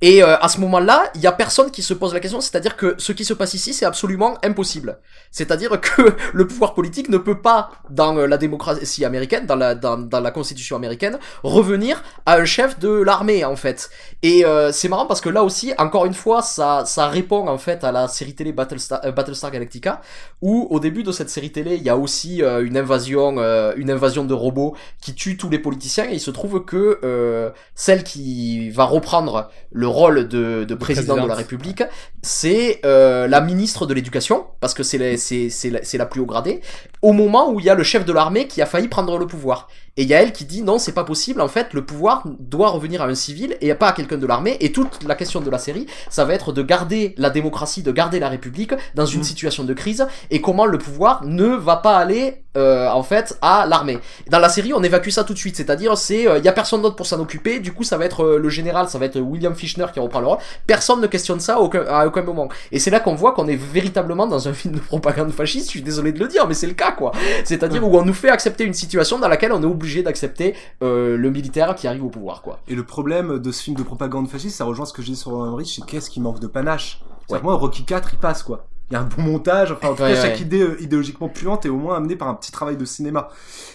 Et 0.00 0.22
euh, 0.22 0.36
à 0.38 0.48
ce 0.48 0.60
moment-là, 0.60 1.10
il 1.14 1.20
y 1.20 1.26
a 1.26 1.32
personne 1.32 1.70
qui 1.70 1.82
se 1.82 1.94
pose 1.94 2.14
la 2.14 2.20
question, 2.20 2.40
c'est-à-dire 2.40 2.76
que 2.76 2.94
ce 2.98 3.12
qui 3.12 3.24
se 3.24 3.34
passe 3.34 3.54
ici, 3.54 3.74
c'est 3.74 3.84
absolument 3.84 4.38
impossible. 4.42 4.98
C'est-à-dire 5.30 5.80
que 5.80 6.16
le 6.32 6.46
pouvoir 6.46 6.74
politique 6.74 7.08
ne 7.08 7.18
peut 7.18 7.40
pas, 7.40 7.70
dans 7.90 8.16
euh, 8.16 8.26
la 8.26 8.38
démocratie 8.38 9.04
américaine, 9.04 9.46
dans 9.46 9.56
la, 9.56 9.74
dans, 9.74 10.20
la 10.20 10.30
constitution 10.30 10.76
américaine, 10.76 11.18
revenir 11.42 12.02
à 12.26 12.36
un 12.36 12.44
chef 12.44 12.78
de 12.78 12.88
l'armée, 12.88 13.44
en 13.44 13.56
fait. 13.56 13.90
Et 14.22 14.44
euh, 14.44 14.72
c'est 14.72 14.88
marrant 14.88 15.06
parce 15.06 15.20
que 15.20 15.28
là 15.28 15.44
aussi, 15.44 15.72
encore 15.78 16.06
une 16.06 16.14
fois, 16.14 16.42
ça, 16.42 16.84
ça 16.86 17.08
répond 17.08 17.48
en 17.48 17.58
fait 17.58 17.84
à 17.84 17.92
la 17.92 18.08
série 18.08 18.34
télé 18.34 18.52
Battlestar, 18.52 19.00
euh, 19.04 19.50
Galactica, 19.50 20.00
où 20.42 20.66
au 20.70 20.80
début 20.80 21.02
de 21.02 21.12
cette 21.12 21.30
série 21.30 21.52
télé, 21.52 21.76
il 21.76 21.82
y 21.82 21.90
a 21.90 21.96
aussi 21.96 22.42
euh, 22.42 22.64
une 22.64 22.76
invasion, 22.76 23.36
une 23.76 23.90
invasion 23.90 24.24
de 24.24 24.34
robots 24.34 24.76
qui 25.00 25.14
tue 25.14 25.36
tous 25.36 25.48
les 25.48 25.58
politiciens. 25.58 26.04
Et 26.04 26.14
il 26.14 26.20
se 26.20 26.30
trouve 26.30 26.64
que 26.64 27.52
celle 27.74 28.04
qui 28.04 28.70
va 28.70 28.84
reprendre 28.84 29.45
le 29.70 29.86
rôle 29.86 30.28
de, 30.28 30.64
de 30.64 30.74
président 30.74 31.14
de 31.22 31.26
la. 31.26 31.34
République, 31.34 31.82
c'est 32.22 32.80
euh, 32.84 33.26
la 33.26 33.40
ministre 33.40 33.86
de 33.86 33.94
l'Éducation, 33.94 34.46
parce 34.60 34.74
que 34.74 34.82
c'est 34.82 34.98
la, 34.98 35.16
c'est, 35.16 35.50
c'est, 35.50 35.70
la, 35.70 35.84
c'est 35.84 35.98
la 35.98 36.06
plus 36.06 36.20
haut 36.20 36.26
gradée, 36.26 36.60
au 37.02 37.12
moment 37.12 37.50
où 37.50 37.60
il 37.60 37.66
y 37.66 37.70
a 37.70 37.74
le 37.74 37.82
chef 37.82 38.04
de 38.04 38.12
l'armée 38.12 38.48
qui 38.48 38.62
a 38.62 38.66
failli 38.66 38.88
prendre 38.88 39.18
le 39.18 39.26
pouvoir. 39.26 39.68
Et 39.96 40.02
il 40.02 40.08
y 40.08 40.14
a 40.14 40.20
elle 40.22 40.32
qui 40.32 40.44
dit 40.44 40.62
non, 40.62 40.78
c'est 40.78 40.92
pas 40.92 41.04
possible, 41.04 41.40
en 41.40 41.48
fait, 41.48 41.72
le 41.72 41.84
pouvoir 41.84 42.22
doit 42.38 42.68
revenir 42.70 43.02
à 43.02 43.06
un 43.06 43.14
civil 43.14 43.56
et 43.60 43.74
pas 43.74 43.88
à 43.88 43.92
quelqu'un 43.92 44.18
de 44.18 44.26
l'armée. 44.26 44.56
Et 44.60 44.72
toute 44.72 45.02
la 45.04 45.14
question 45.14 45.40
de 45.40 45.50
la 45.50 45.58
série, 45.58 45.86
ça 46.10 46.24
va 46.24 46.34
être 46.34 46.52
de 46.52 46.62
garder 46.62 47.14
la 47.16 47.30
démocratie, 47.30 47.82
de 47.82 47.92
garder 47.92 48.18
la 48.20 48.28
République 48.28 48.74
dans 48.94 49.06
une 49.06 49.20
Mm. 49.20 49.24
situation 49.24 49.64
de 49.64 49.74
crise 49.74 50.06
et 50.30 50.40
comment 50.40 50.66
le 50.66 50.78
pouvoir 50.78 51.24
ne 51.24 51.46
va 51.46 51.76
pas 51.76 51.96
aller, 51.96 52.42
euh, 52.56 52.88
en 52.88 53.02
fait, 53.02 53.38
à 53.42 53.66
l'armée. 53.66 53.98
Dans 54.30 54.38
la 54.38 54.48
série, 54.48 54.72
on 54.74 54.82
évacue 54.82 55.10
ça 55.10 55.24
tout 55.24 55.32
de 55.32 55.38
suite, 55.38 55.56
c'est-à-dire, 55.56 55.96
c'est, 55.96 56.28
euh, 56.28 56.38
il 56.38 56.44
y 56.44 56.48
a 56.48 56.52
personne 56.52 56.82
d'autre 56.82 56.96
pour 56.96 57.06
s'en 57.06 57.18
occuper, 57.20 57.60
du 57.60 57.72
coup, 57.72 57.82
ça 57.84 57.96
va 57.96 58.04
être 58.04 58.24
euh, 58.24 58.38
le 58.38 58.48
général, 58.48 58.88
ça 58.88 58.98
va 58.98 59.06
être 59.06 59.18
William 59.18 59.54
Fichtner 59.54 59.86
qui 59.92 60.00
reprend 60.00 60.20
le 60.20 60.26
rôle. 60.26 60.38
Personne 60.66 61.00
ne 61.00 61.06
questionne 61.06 61.40
ça 61.40 61.56
à 61.56 61.58
aucun, 61.58 61.84
à 61.88 62.06
aucun 62.06 62.22
moment. 62.22 62.48
Et 62.72 62.78
c'est 62.78 62.90
là 62.90 63.00
qu'on 63.00 63.14
voit 63.14 63.32
qu'on 63.32 63.46
est 63.48 63.56
véritablement 63.56 64.26
dans 64.26 64.48
un 64.48 64.52
film 64.52 64.74
de 64.74 64.80
propagande 64.80 65.32
fasciste, 65.32 65.66
je 65.66 65.70
suis 65.70 65.82
désolé 65.82 66.12
de 66.12 66.18
le 66.18 66.28
dire, 66.28 66.46
mais 66.46 66.54
c'est 66.54 66.66
le 66.66 66.74
cas, 66.74 66.92
quoi. 66.92 67.12
C'est-à-dire 67.44 67.86
où 67.86 67.96
on 67.98 68.04
nous 68.04 68.14
fait 68.14 68.30
accepter 68.30 68.64
une 68.64 68.74
situation 68.74 69.18
dans 69.18 69.28
laquelle 69.28 69.52
on 69.52 69.62
est 69.62 69.66
obligé 69.66 69.85
d'accepter 70.02 70.54
euh, 70.82 71.16
le 71.16 71.30
militaire 71.30 71.74
qui 71.74 71.86
arrive 71.86 72.04
au 72.04 72.10
pouvoir, 72.10 72.42
quoi. 72.42 72.60
Et 72.68 72.74
le 72.74 72.84
problème 72.84 73.38
de 73.38 73.52
ce 73.52 73.62
film 73.62 73.76
de 73.76 73.82
propagande 73.82 74.28
fasciste, 74.28 74.56
ça 74.56 74.64
rejoint 74.64 74.86
ce 74.86 74.92
que 74.92 75.02
je 75.02 75.08
dis 75.08 75.16
sur 75.16 75.56
Rich, 75.56 75.76
c'est 75.76 75.86
qu'est-ce 75.86 76.10
qui 76.10 76.20
manque 76.20 76.40
de 76.40 76.46
panache? 76.46 77.00
Ouais. 77.30 77.40
moi, 77.42 77.54
Rocky 77.54 77.84
4, 77.84 78.14
il 78.14 78.18
passe, 78.18 78.42
quoi. 78.42 78.66
Il 78.90 78.94
y 78.94 78.96
a 78.96 79.00
un 79.00 79.04
bon 79.04 79.20
montage, 79.22 79.72
enfin, 79.72 79.88
en 79.88 79.94
tout 79.94 80.02
Ouais, 80.04 80.14
cas, 80.14 80.22
chaque 80.22 80.36
ouais. 80.36 80.40
idée 80.42 80.60
euh, 80.62 80.76
idéologiquement 80.80 81.28
puante 81.28 81.66
est 81.66 81.68
au 81.68 81.76
moins 81.76 81.96
amenée 81.96 82.14
par 82.14 82.28
un 82.28 82.34
petit 82.34 82.52
travail 82.52 82.76
de 82.76 82.84
cinéma. 82.84 83.28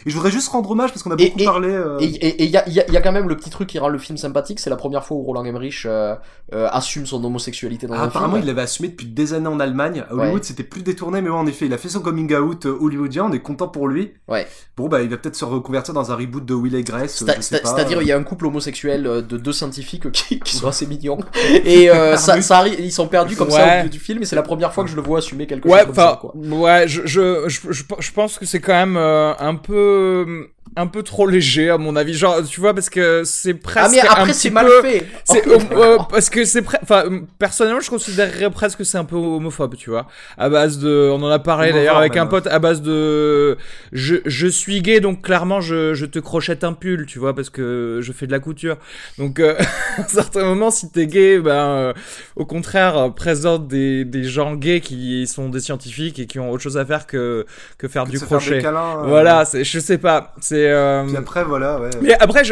Et 0.05 0.09
je 0.09 0.15
voudrais 0.15 0.31
juste 0.31 0.47
rendre 0.47 0.71
hommage, 0.71 0.91
parce 0.91 1.03
qu'on 1.03 1.11
a 1.11 1.17
beaucoup 1.17 1.37
et- 1.37 1.43
parlé... 1.43 1.67
euh, 1.67 1.97
Et 1.99 2.05
il 2.05 2.17
et, 2.21 2.45
y, 2.45 2.55
a, 2.55 2.69
y, 2.69 2.79
a, 2.79 2.89
y 2.89 2.95
a 2.95 3.01
quand 3.01 3.11
même 3.11 3.27
le 3.27 3.35
petit 3.35 3.49
truc 3.49 3.67
qui 3.67 3.77
rend 3.77 3.89
le 3.89 3.97
film 3.97 4.17
sympathique, 4.17 4.61
c'est 4.61 4.69
la 4.69 4.77
première 4.77 5.03
fois 5.03 5.17
où 5.17 5.23
Roland 5.23 5.43
Emmerich 5.43 5.83
euh, 5.85 6.15
euh, 6.53 6.69
assume 6.71 7.05
son 7.05 7.21
homosexualité 7.25 7.87
dans 7.87 7.95
Ah, 7.95 8.03
un 8.03 8.03
apparemment, 8.05 8.35
film. 8.35 8.43
il 8.45 8.47
l'avait 8.47 8.61
assumé 8.61 8.87
depuis 8.87 9.05
des 9.07 9.33
années 9.33 9.47
en 9.49 9.59
Allemagne. 9.59 10.05
À 10.09 10.13
Hollywood, 10.13 10.35
Ouais. 10.35 10.39
c'était 10.43 10.63
plus 10.63 10.81
détourné, 10.81 11.21
mais 11.21 11.29
ouais, 11.29 11.35
en 11.35 11.45
effet, 11.45 11.65
il 11.65 11.73
a 11.73 11.77
fait 11.77 11.89
son 11.89 11.99
coming 11.99 12.33
out 12.33 12.65
hollywoodien. 12.65 13.25
On 13.25 13.33
est 13.33 13.39
content 13.41 13.67
pour 13.67 13.89
lui. 13.89 14.13
Ouais. 14.29 14.47
Bon, 14.77 14.87
bah, 14.87 15.01
il 15.01 15.09
va 15.09 15.17
peut-être 15.17 15.35
se 15.35 15.43
reconvertir 15.43 15.93
dans 15.93 16.09
un 16.11 16.15
reboot 16.15 16.45
de 16.45 16.53
Will 16.53 16.73
et 16.75 16.83
Grace. 16.83 17.21
euh. 17.27 17.33
C'est-à-dire, 17.41 18.01
il 18.01 18.07
y 18.07 18.13
a 18.13 18.17
un 18.17 18.23
couple 18.23 18.45
homosexuel 18.45 19.03
de 19.03 19.37
deux 19.37 19.51
scientifiques 19.53 20.09
qui, 20.13 20.39
qui 20.39 20.55
sont 20.55 20.67
assez 20.69 20.85
mignons. 20.87 21.17
Et 21.65 21.89
euh, 21.89 22.15
ça, 22.15 22.41
ça 22.41 22.59
arrive, 22.59 22.79
ils 22.79 22.91
sont 22.93 23.07
perdus 23.07 23.35
comme 23.35 23.51
ça 23.51 23.63
au 23.65 23.77
milieu 23.79 23.89
du 23.89 23.99
film, 23.99 24.21
et 24.21 24.25
c'est 24.25 24.35
la 24.37 24.41
première 24.43 24.73
fois 24.73 24.83
que 24.85 24.89
je 24.89 24.95
le 24.95 25.00
vois 25.01 25.19
assumer 25.19 25.47
quelque 25.47 25.67
Ouais, 25.67 25.79
chose 25.79 25.85
comme 25.87 25.95
ça, 25.95 26.17
quoi. 26.19 26.33
ouais, 26.35 26.87
je, 26.87 27.01
je, 27.05 27.47
je, 27.49 27.71
je, 27.71 27.83
je 27.99 28.11
pense 28.11 28.37
que 28.39 28.45
c'est 28.45 28.59
quand 28.59 28.73
même 28.73 28.97
euh, 28.97 29.33
un 29.39 29.55
peu, 29.55 30.47
un 30.75 30.87
peu 30.87 31.03
trop 31.03 31.27
léger 31.27 31.69
à 31.69 31.77
mon 31.77 31.95
avis. 31.95 32.13
Genre, 32.13 32.43
tu 32.47 32.59
vois, 32.61 32.73
parce 32.73 32.89
que 32.89 33.23
c'est 33.25 33.53
presque. 33.53 33.87
Ah, 33.87 33.89
mais 33.91 34.01
un 34.07 34.11
après, 34.11 34.31
petit 34.31 34.39
c'est 34.39 34.49
mal 34.51 34.65
peu- 34.67 34.81
fait. 34.81 35.05
C'est 35.25 35.41
Oh, 35.47 35.51
euh, 35.51 35.59
euh, 35.73 35.97
parce 36.09 36.29
que 36.29 36.45
c'est 36.45 36.61
pre- 36.61 36.79
enfin 36.83 37.03
personnellement 37.39 37.79
je 37.81 37.89
considérerais 37.89 38.49
presque 38.51 38.77
que 38.79 38.83
c'est 38.83 38.97
un 38.97 39.03
peu 39.05 39.15
homophobe 39.15 39.75
tu 39.75 39.89
vois 39.89 40.07
à 40.37 40.49
base 40.49 40.77
de 40.77 41.09
on 41.11 41.21
en 41.23 41.29
a 41.29 41.39
parlé 41.39 41.71
d'ailleurs 41.73 41.97
avec 41.97 42.15
un 42.17 42.25
pote 42.27 42.47
à 42.47 42.59
base 42.59 42.81
de 42.81 43.57
je, 43.91 44.17
je 44.25 44.47
suis 44.47 44.81
gay 44.81 44.99
donc 44.99 45.21
clairement 45.23 45.61
je, 45.61 45.93
je 45.93 46.05
te 46.05 46.19
crochette 46.19 46.63
un 46.63 46.73
pull 46.73 47.05
tu 47.05 47.17
vois 47.19 47.33
parce 47.35 47.49
que 47.49 47.99
je 48.01 48.11
fais 48.11 48.27
de 48.27 48.31
la 48.31 48.39
couture 48.39 48.77
donc 49.17 49.39
euh, 49.39 49.55
à 49.97 50.01
un 50.01 50.07
certain 50.07 50.43
moment 50.43 50.69
si 50.71 50.91
t'es 50.91 51.07
gay 51.07 51.39
ben 51.39 51.51
euh, 51.51 51.93
au 52.35 52.45
contraire 52.45 52.97
euh, 52.97 53.09
présente 53.09 53.67
des, 53.67 54.05
des 54.05 54.23
gens 54.23 54.55
gays 54.55 54.81
qui 54.81 55.25
sont 55.27 55.49
des 55.49 55.59
scientifiques 55.59 56.19
et 56.19 56.27
qui 56.27 56.39
ont 56.39 56.51
autre 56.51 56.63
chose 56.63 56.77
à 56.77 56.85
faire 56.85 57.07
que 57.07 57.45
que 57.77 57.87
faire 57.87 58.03
Que 58.05 58.11
du 58.11 58.17
faire 58.19 58.27
crochet 58.27 58.57
des 58.57 58.61
câlins, 58.61 58.99
euh, 58.99 59.07
voilà 59.07 59.45
c'est 59.45 59.63
je 59.63 59.79
sais 59.79 59.97
pas 59.97 60.33
c'est 60.39 60.60
euh, 60.69 61.03
Puis 61.05 61.17
après, 61.17 61.43
voilà, 61.43 61.79
ouais. 61.79 61.89
mais 62.01 62.13
après, 62.19 62.43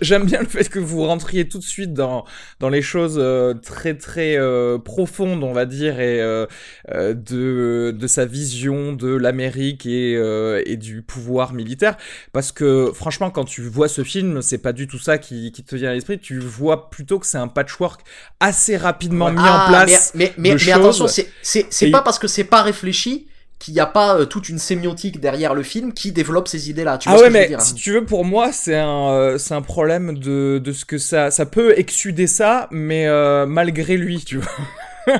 j'aime 0.00 0.24
bien 0.24 0.40
le 0.40 0.46
fait 0.46 0.68
que 0.68 0.78
vous 0.78 1.04
rentriez 1.04 1.48
tout 1.48 1.58
de 1.58 1.64
suite 1.64 1.92
dans 1.92 2.24
dans 2.60 2.68
les 2.68 2.82
choses 2.82 3.16
euh, 3.18 3.54
très 3.54 3.94
très 3.94 4.36
euh, 4.38 4.78
profondes, 4.78 5.42
on 5.44 5.52
va 5.52 5.66
dire, 5.66 6.00
et 6.00 6.20
euh, 6.20 6.46
euh, 6.90 7.14
de 7.14 7.94
de 7.96 8.06
sa 8.06 8.24
vision 8.24 8.92
de 8.92 9.08
l'Amérique 9.14 9.86
et 9.86 10.14
euh, 10.16 10.62
et 10.66 10.76
du 10.76 11.02
pouvoir 11.02 11.52
militaire. 11.52 11.96
Parce 12.32 12.52
que 12.52 12.90
franchement, 12.94 13.30
quand 13.30 13.44
tu 13.44 13.62
vois 13.62 13.88
ce 13.88 14.04
film, 14.04 14.42
c'est 14.42 14.58
pas 14.58 14.72
du 14.72 14.86
tout 14.86 14.98
ça 14.98 15.18
qui 15.18 15.52
qui 15.52 15.64
te 15.64 15.76
vient 15.76 15.90
à 15.90 15.94
l'esprit. 15.94 16.18
Tu 16.18 16.38
vois 16.38 16.90
plutôt 16.90 17.18
que 17.18 17.26
c'est 17.26 17.38
un 17.38 17.48
patchwork 17.48 18.00
assez 18.40 18.76
rapidement 18.76 19.30
mis 19.30 19.38
Ah, 19.42 19.64
en 19.66 19.68
place. 19.68 20.12
Mais, 20.14 20.24
mais, 20.24 20.32
mais, 20.36 20.48
de 20.50 20.54
mais 20.54 20.58
choses. 20.60 20.72
attention, 20.72 21.08
c'est, 21.08 21.28
c'est, 21.42 21.66
c'est 21.70 21.90
pas 21.90 22.02
parce 22.02 22.18
que 22.18 22.28
c'est 22.28 22.44
pas 22.44 22.62
réfléchi 22.62 23.26
qu'il 23.60 23.74
n'y 23.74 23.80
a 23.80 23.86
pas 23.86 24.16
euh, 24.18 24.24
toute 24.26 24.48
une 24.48 24.58
sémiotique 24.58 25.20
derrière 25.20 25.54
le 25.54 25.62
film 25.62 25.92
qui 25.92 26.12
développe 26.12 26.48
ces 26.48 26.70
idées-là. 26.70 26.98
Tu 26.98 27.08
vois 27.10 27.18
ah 27.18 27.20
ce 27.20 27.24
ouais, 27.24 27.28
que 27.28 27.32
je 27.32 27.38
veux 27.38 27.44
mais 27.44 27.46
dire 27.46 27.60
hein 27.60 27.64
si 27.64 27.74
tu 27.74 27.92
veux, 27.92 28.04
pour 28.04 28.24
moi, 28.24 28.52
c'est 28.52 28.76
un, 28.76 29.10
euh, 29.10 29.38
c'est 29.38 29.54
un 29.54 29.62
problème 29.62 30.18
de, 30.18 30.60
de 30.62 30.72
ce 30.72 30.84
que 30.84 30.98
ça, 30.98 31.30
ça 31.30 31.46
peut 31.46 31.78
exsuder 31.78 32.26
ça, 32.26 32.68
mais 32.70 33.06
euh, 33.06 33.46
malgré 33.46 33.96
lui, 33.96 34.22
tu 34.24 34.36
vois. 34.38 34.52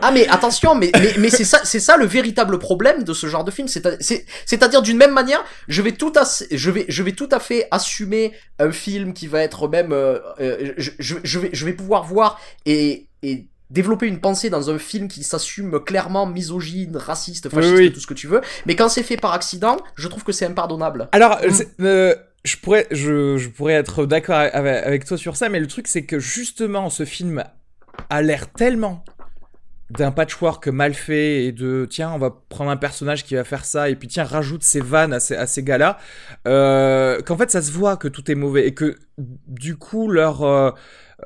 Ah 0.03 0.12
mais 0.12 0.26
attention, 0.29 0.74
mais 0.74 0.92
mais, 0.98 1.14
mais 1.18 1.31
c'est 1.31 1.44
ça 1.44 1.61
c'est 1.64 1.81
ça 1.81 1.96
le 1.96 2.07
véritable 2.07 2.59
problème 2.59 3.03
de 3.03 3.12
ce 3.12 3.26
genre 3.26 3.44
de 3.44 3.50
film. 3.50 3.68
C'est 3.68 3.85
à- 3.87 3.96
c'est- 4.00 4.24
c'est-à-dire 4.46 4.83
d'une 4.83 4.96
même 4.96 5.12
manière, 5.12 5.44
je 5.68 5.83
vais 5.83 5.92
tout 5.92 6.12
à 6.16 6.22
je 6.50 6.70
vais 6.70 6.85
je 6.88 7.03
vais 7.03 7.12
tout 7.12 7.29
à 7.33 7.40
fait 7.40 7.66
assumer 7.70 8.33
un 8.59 8.72
film 8.72 9.12
qui 9.14 9.26
va 9.26 9.40
être 9.42 9.68
même 9.68 9.92
euh, 9.92 10.18
euh, 10.40 10.72
je, 10.79 10.90
je, 10.98 11.16
je 11.24 11.38
vais 11.38 11.50
je 11.53 11.64
vais 11.64 11.72
pouvoir 11.74 12.05
voir 12.05 12.40
et 12.66 13.09
et 13.22 13.48
développer 13.71 14.07
une 14.07 14.21
pensée 14.21 14.51
dans 14.51 14.71
un 14.71 14.79
film 14.79 15.09
qui 15.09 15.23
s'assume 15.23 15.81
clairement 15.81 16.27
misogyne, 16.27 16.97
raciste, 16.97 17.49
fasciste, 17.49 17.75
Oui, 17.75 17.81
oui. 17.87 17.93
tout 17.93 18.01
ce 18.01 18.07
que 18.07 18.15
tu 18.15 18.27
veux. 18.27 18.41
Mais 18.67 18.77
quand 18.77 18.89
c'est 18.89 19.03
fait 19.03 19.17
par 19.17 19.33
accident, 19.33 19.77
je 19.95 20.09
trouve 20.09 20.25
que 20.25 20.33
c'est 20.33 20.47
impardonnable. 20.47 21.09
Alors, 21.13 21.39
Mm. 21.41 21.85
euh, 21.85 22.15
je 22.45 22.57
pourrais, 22.57 22.87
je, 22.91 23.37
je 23.37 23.49
pourrais 23.49 23.75
être 23.75 24.07
d'accord 24.07 24.37
avec, 24.37 25.05
toi 25.05 25.17
sur 25.19 25.37
ça, 25.37 25.49
mais 25.49 25.61
le 25.61 25.67
truc, 25.67 25.89
c'est 25.89 26.05
que 26.05 26.19
justement, 26.19 26.91
ce 26.91 27.05
film 27.05 27.45
a 28.09 28.23
l'air 28.23 28.51
tellement 28.53 29.05
d'un 29.91 30.13
patchwork 30.13 30.69
mal 30.69 30.95
fait 30.95 31.45
et 31.47 31.53
de 31.53 31.85
tiens 31.91 32.13
on 32.13 32.19
va 32.19 32.31
prendre 32.49 32.71
un 32.71 32.77
personnage 32.77 33.25
qui 33.25 33.35
va 33.35 33.43
faire 33.43 33.65
ça 33.65 33.91
et 33.91 33.97
puis 33.97 34.07
tiens 34.07 34.23
rajoute 34.23 34.63
ces 34.63 34.79
vannes 34.81 35.13
à 35.13 35.19
ces, 35.19 35.35
à 35.35 35.49
ces 35.49 35.65
gars-là 35.65 35.99
euh, 36.47 37.21
qu'en 37.23 37.37
fait 37.37 37.51
ça 37.51 37.61
se 37.61 37.73
voit 37.73 37.97
que 37.97 38.07
tout 38.07 38.31
est 38.31 38.37
mauvais 38.37 38.69
et 38.69 38.73
que 38.73 38.97
du 39.19 39.75
coup 39.77 40.09
leur 40.09 40.43
euh, 40.45 40.71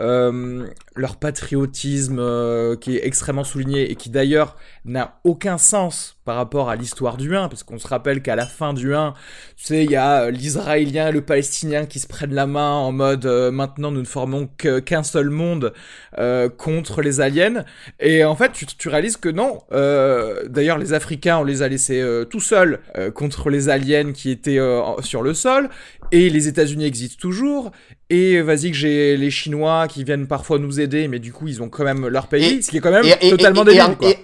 euh, 0.00 0.66
leur 0.94 1.16
patriotisme 1.16 2.18
euh, 2.18 2.76
qui 2.76 2.96
est 2.96 3.06
extrêmement 3.06 3.44
souligné 3.44 3.90
et 3.90 3.96
qui 3.96 4.10
d'ailleurs 4.10 4.56
n'a 4.84 5.20
aucun 5.24 5.58
sens 5.58 6.16
par 6.24 6.36
rapport 6.36 6.70
à 6.70 6.76
l'histoire 6.76 7.16
du 7.16 7.36
1, 7.36 7.48
parce 7.48 7.62
qu'on 7.62 7.78
se 7.78 7.86
rappelle 7.86 8.22
qu'à 8.22 8.36
la 8.36 8.46
fin 8.46 8.72
du 8.72 8.94
1, 8.94 9.12
tu 9.56 9.64
sais, 9.64 9.84
il 9.84 9.90
y 9.90 9.96
a 9.96 10.30
l'Israélien 10.30 11.08
et 11.08 11.12
le 11.12 11.20
Palestinien 11.20 11.84
qui 11.84 11.98
se 11.98 12.06
prennent 12.06 12.34
la 12.34 12.46
main 12.46 12.70
en 12.70 12.92
mode 12.92 13.26
euh, 13.26 13.50
maintenant 13.50 13.90
nous 13.90 14.00
ne 14.00 14.06
formons 14.06 14.46
qu'un 14.46 15.02
seul 15.02 15.30
monde 15.30 15.72
euh, 16.18 16.48
contre 16.48 17.02
les 17.02 17.20
aliens. 17.20 17.64
Et 18.00 18.24
en 18.24 18.36
fait, 18.36 18.52
tu, 18.52 18.66
tu 18.66 18.88
réalises 18.88 19.16
que 19.16 19.28
non. 19.28 19.62
Euh, 19.72 20.44
D'ailleurs, 20.48 20.78
les 20.78 20.92
Africains, 20.92 21.38
on 21.38 21.44
les 21.44 21.62
a 21.62 21.68
laissés 21.68 22.00
euh, 22.00 22.24
tout 22.24 22.40
seuls 22.40 22.80
euh, 22.96 23.10
contre 23.10 23.50
les 23.50 23.68
aliens 23.68 24.12
qui 24.12 24.30
étaient 24.30 24.58
sur 25.00 25.22
le 25.22 25.34
sol. 25.34 25.68
Et 26.12 26.30
les 26.30 26.48
États-Unis 26.48 26.84
existent 26.84 27.18
toujours. 27.20 27.72
Et 28.10 28.42
vas-y 28.42 28.70
que 28.70 28.76
j'ai 28.76 29.16
les 29.16 29.30
Chinois 29.30 29.88
qui 29.88 30.04
viennent 30.04 30.26
parfois 30.26 30.58
nous 30.58 30.78
aider, 30.78 30.83
mais 31.08 31.18
du 31.18 31.32
coup 31.32 31.48
ils 31.48 31.62
ont 31.62 31.68
quand 31.68 31.84
même 31.84 32.06
leur 32.06 32.26
pays, 32.26 32.62
ce 32.62 32.70
qui 32.70 32.78
est 32.78 32.80
quand 32.80 32.90
même 32.90 33.04
et, 33.20 33.30
totalement 33.30 33.62
et, 33.62 33.76
débile. 33.76 34.16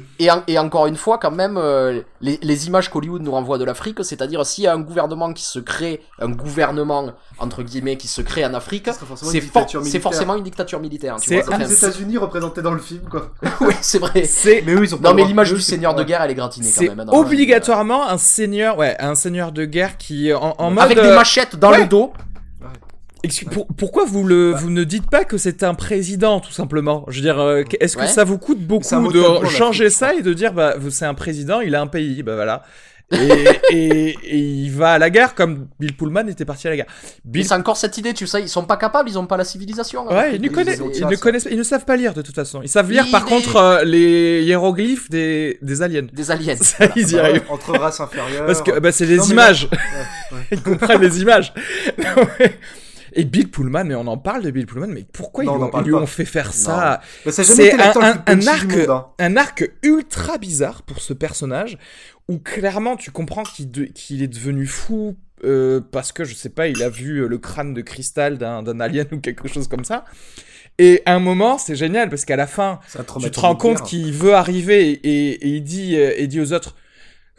Et, 0.47 0.59
encore 0.59 0.87
une 0.87 0.97
fois, 0.97 1.17
quand 1.17 1.31
même, 1.31 1.57
euh, 1.57 2.03
les, 2.21 2.39
les, 2.43 2.67
images 2.67 2.91
qu'Hollywood 2.91 3.23
nous 3.23 3.31
renvoie 3.31 3.57
de 3.57 3.65
l'Afrique, 3.65 4.05
c'est-à-dire 4.05 4.45
s'il 4.45 4.65
y 4.65 4.67
a 4.67 4.75
un 4.75 4.81
gouvernement 4.81 5.33
qui 5.33 5.43
se 5.43 5.59
crée, 5.59 6.03
un 6.21 6.29
gouvernement 6.29 7.15
entre 7.39 7.63
guillemets 7.63 7.97
qui 7.97 8.07
se 8.07 8.21
crée 8.21 8.45
en 8.45 8.53
Afrique, 8.53 8.91
c'est 9.17 9.41
for 9.41 9.67
forcément 10.03 10.37
une 10.37 10.45
dictature 10.45 10.79
militaire. 10.79 11.17
C'est 11.21 11.43
les 11.59 11.73
États-Unis 11.73 12.19
représentés 12.19 12.61
dans 12.61 12.73
le 12.73 12.81
film, 12.81 13.03
quoi. 13.11 13.31
oui, 13.61 13.75
c'est 13.81 13.99
vrai. 13.99 14.25
Mais 14.45 14.75
eux, 14.75 14.85
ils 14.85 14.95
ont 14.95 14.99
non, 15.01 15.15
mais 15.15 15.25
l'image 15.25 15.55
du 15.55 15.61
seigneur 15.61 15.95
de 15.95 16.05
guerre, 16.05 16.23
elle 16.23 16.33
est 16.33 16.35
gratinée 16.35 16.69
quand 16.71 16.95
même. 16.95 17.07
C'est 17.11 17.17
obligatoirement 17.17 18.07
un 18.07 18.19
seigneur, 18.19 18.77
ouais, 18.77 18.97
un 19.01 19.15
seigneur 19.15 19.53
de 19.53 19.65
guerre 19.65 19.97
qui 19.97 20.33
en, 20.35 20.55
en 20.59 20.71
mode 20.71 20.85
avec 20.85 21.01
des 21.01 21.15
machettes 21.15 21.57
dans 21.57 21.71
ouais. 21.71 21.81
le 21.81 21.87
dos. 21.87 22.13
Pour, 23.51 23.67
pourquoi 23.77 24.05
vous, 24.07 24.25
le, 24.25 24.53
vous 24.53 24.71
ne 24.71 24.83
dites 24.85 25.09
pas 25.11 25.25
que 25.25 25.37
c'est 25.37 25.63
un 25.63 25.75
président, 25.75 26.41
tout 26.41 26.53
simplement? 26.53 27.05
Je 27.09 27.17
veux 27.17 27.23
dire, 27.23 27.39
euh, 27.39 27.63
est-ce 27.81 27.97
que 27.97 28.03
Ouais. 28.03 28.09
ça 28.09 28.25
vous 28.25 28.39
coûte 28.39 28.61
beaucoup 28.61 28.85
de 29.13 29.47
changer 29.47 29.91
ça 29.91 30.15
et 30.15 30.23
de 30.23 30.33
dire, 30.33 30.53
bah, 30.55 30.75
c'est 30.91 31.05
un 31.05 31.15
président, 31.15 31.61
il 31.61 31.75
a 31.75 31.81
un 31.83 31.87
pays, 31.87 32.23
bah 32.23 32.35
voilà. 32.35 32.63
et, 33.13 33.45
et, 33.73 34.09
et 34.23 34.37
il 34.39 34.71
va 34.71 34.93
à 34.93 34.99
la 35.01 35.11
guerre 35.11 35.35
comme 35.35 35.67
Bill 35.81 35.97
Pullman 35.97 36.29
était 36.29 36.45
parti 36.45 36.69
à 36.69 36.71
la 36.71 36.77
guerre. 36.77 36.87
Bill... 37.25 37.45
C'est 37.45 37.55
encore 37.55 37.77
cette 37.77 37.99
idée, 37.99 38.15
tu 38.15 38.25
sais, 38.29 38.41
ils 38.41 38.49
sont 38.49 38.63
pas 38.65 38.77
capables, 38.77 39.09
ils 39.11 39.19
ont 39.19 39.27
pas 39.27 39.37
la 39.37 39.43
civilisation. 39.45 40.07
Ouais, 40.07 40.37
ils, 40.37 40.41
ne 40.41 40.49
connaissent, 40.49 40.81
ils, 40.95 41.05
ne 41.05 41.17
connaissent, 41.17 41.49
ils 41.51 41.59
ne 41.59 41.63
savent 41.65 41.85
pas 41.85 41.97
lire 41.97 42.15
de 42.15 42.23
toute 42.23 42.37
façon. 42.37 42.61
Ils 42.63 42.69
savent 42.69 42.89
lire 42.89 43.11
par 43.11 43.25
contre 43.25 43.57
euh, 43.57 43.83
les 43.83 44.45
hiéroglyphes 44.45 45.11
des, 45.11 45.59
des 45.61 45.83
aliens. 45.83 46.07
Des 46.13 46.31
aliens. 46.31 46.55
Ça, 46.61 46.87
ils 46.95 47.11
y 47.11 47.19
arrivent. 47.19 47.43
Entre 47.51 47.73
races 47.77 47.99
inférieures. 47.99 48.47
Parce 48.47 48.63
que 48.63 48.79
bah, 48.79 48.93
c'est 48.93 49.07
des 49.09 49.17
Non, 49.17 49.25
mais 49.27 49.33
images. 49.33 49.69
là- 49.73 49.79
Ouais, 50.31 50.37
ouais. 50.39 50.45
ils 50.53 50.63
comprennent 50.63 51.01
les 51.03 51.21
images. 51.21 51.53
Non, 51.99 52.23
mais- 52.39 52.55
Et 53.15 53.25
Bill 53.25 53.51
Pullman, 53.51 53.85
mais 53.85 53.95
on 53.95 54.07
en 54.07 54.19
parle 54.19 54.43
de 54.43 54.51
Bill 54.51 54.67
Pullman, 54.67 54.89
mais 54.89 55.05
pourquoi 55.13 55.45
Non, 55.45 55.57
ils, 55.59 55.63
ont- 55.63 55.81
ils 55.81 55.87
lui 55.87 55.95
ont 55.95 56.07
fait 56.07 56.25
faire 56.25 56.53
ça 56.53 57.01
C'est 57.31 57.73
un, 57.75 57.79
arc, 57.81 57.97
monde, 58.77 58.91
hein. 58.91 59.07
un 59.19 59.37
arc 59.37 59.71
ultra 59.83 60.39
bizarre 60.39 60.83
pour 60.83 61.01
ce 61.01 61.13
personnage 61.13 61.79
où 62.29 62.39
clairement 62.39 62.97
tu 62.97 63.11
comprends 63.11 63.43
qu'il 63.43 63.71
de- 63.71 63.85
est 63.85 64.27
devenu 64.29 64.67
fou 64.67 65.17
euh, 65.45 65.81
parce 65.91 66.13
que 66.13 66.23
je 66.25 66.35
sais 66.35 66.51
pas, 66.51 66.69
il 66.69 66.83
a 66.83 66.91
vu 66.91 67.19
euh, 67.23 67.27
le 67.27 67.39
crâne 67.39 67.73
de 67.75 67.81
cristal 67.81 68.37
d'un 68.39 68.79
alien 68.81 69.07
ou 69.13 69.19
quelque 69.21 69.49
chose 69.49 69.69
comme 69.69 69.85
ça. 69.85 70.05
Et 70.79 71.03
à 71.07 71.15
un 71.15 71.19
moment, 71.19 71.59
c'est 71.59 71.75
génial 71.77 72.09
parce 72.09 72.25
qu'à 72.25 72.37
la 72.37 72.47
fin, 72.47 72.79
tu 73.21 73.31
te 73.31 73.41
rends 73.41 73.57
compte 73.57 73.83
qu'il 73.83 74.13
veut 74.13 74.35
arriver 74.35 74.91
et, 74.93 75.31
et 75.33 75.49
il 75.49 75.63
dit, 75.63 75.97
euh, 75.97 76.13
et 76.17 76.27
dit 76.27 76.41
aux 76.41 76.53
autres, 76.53 76.75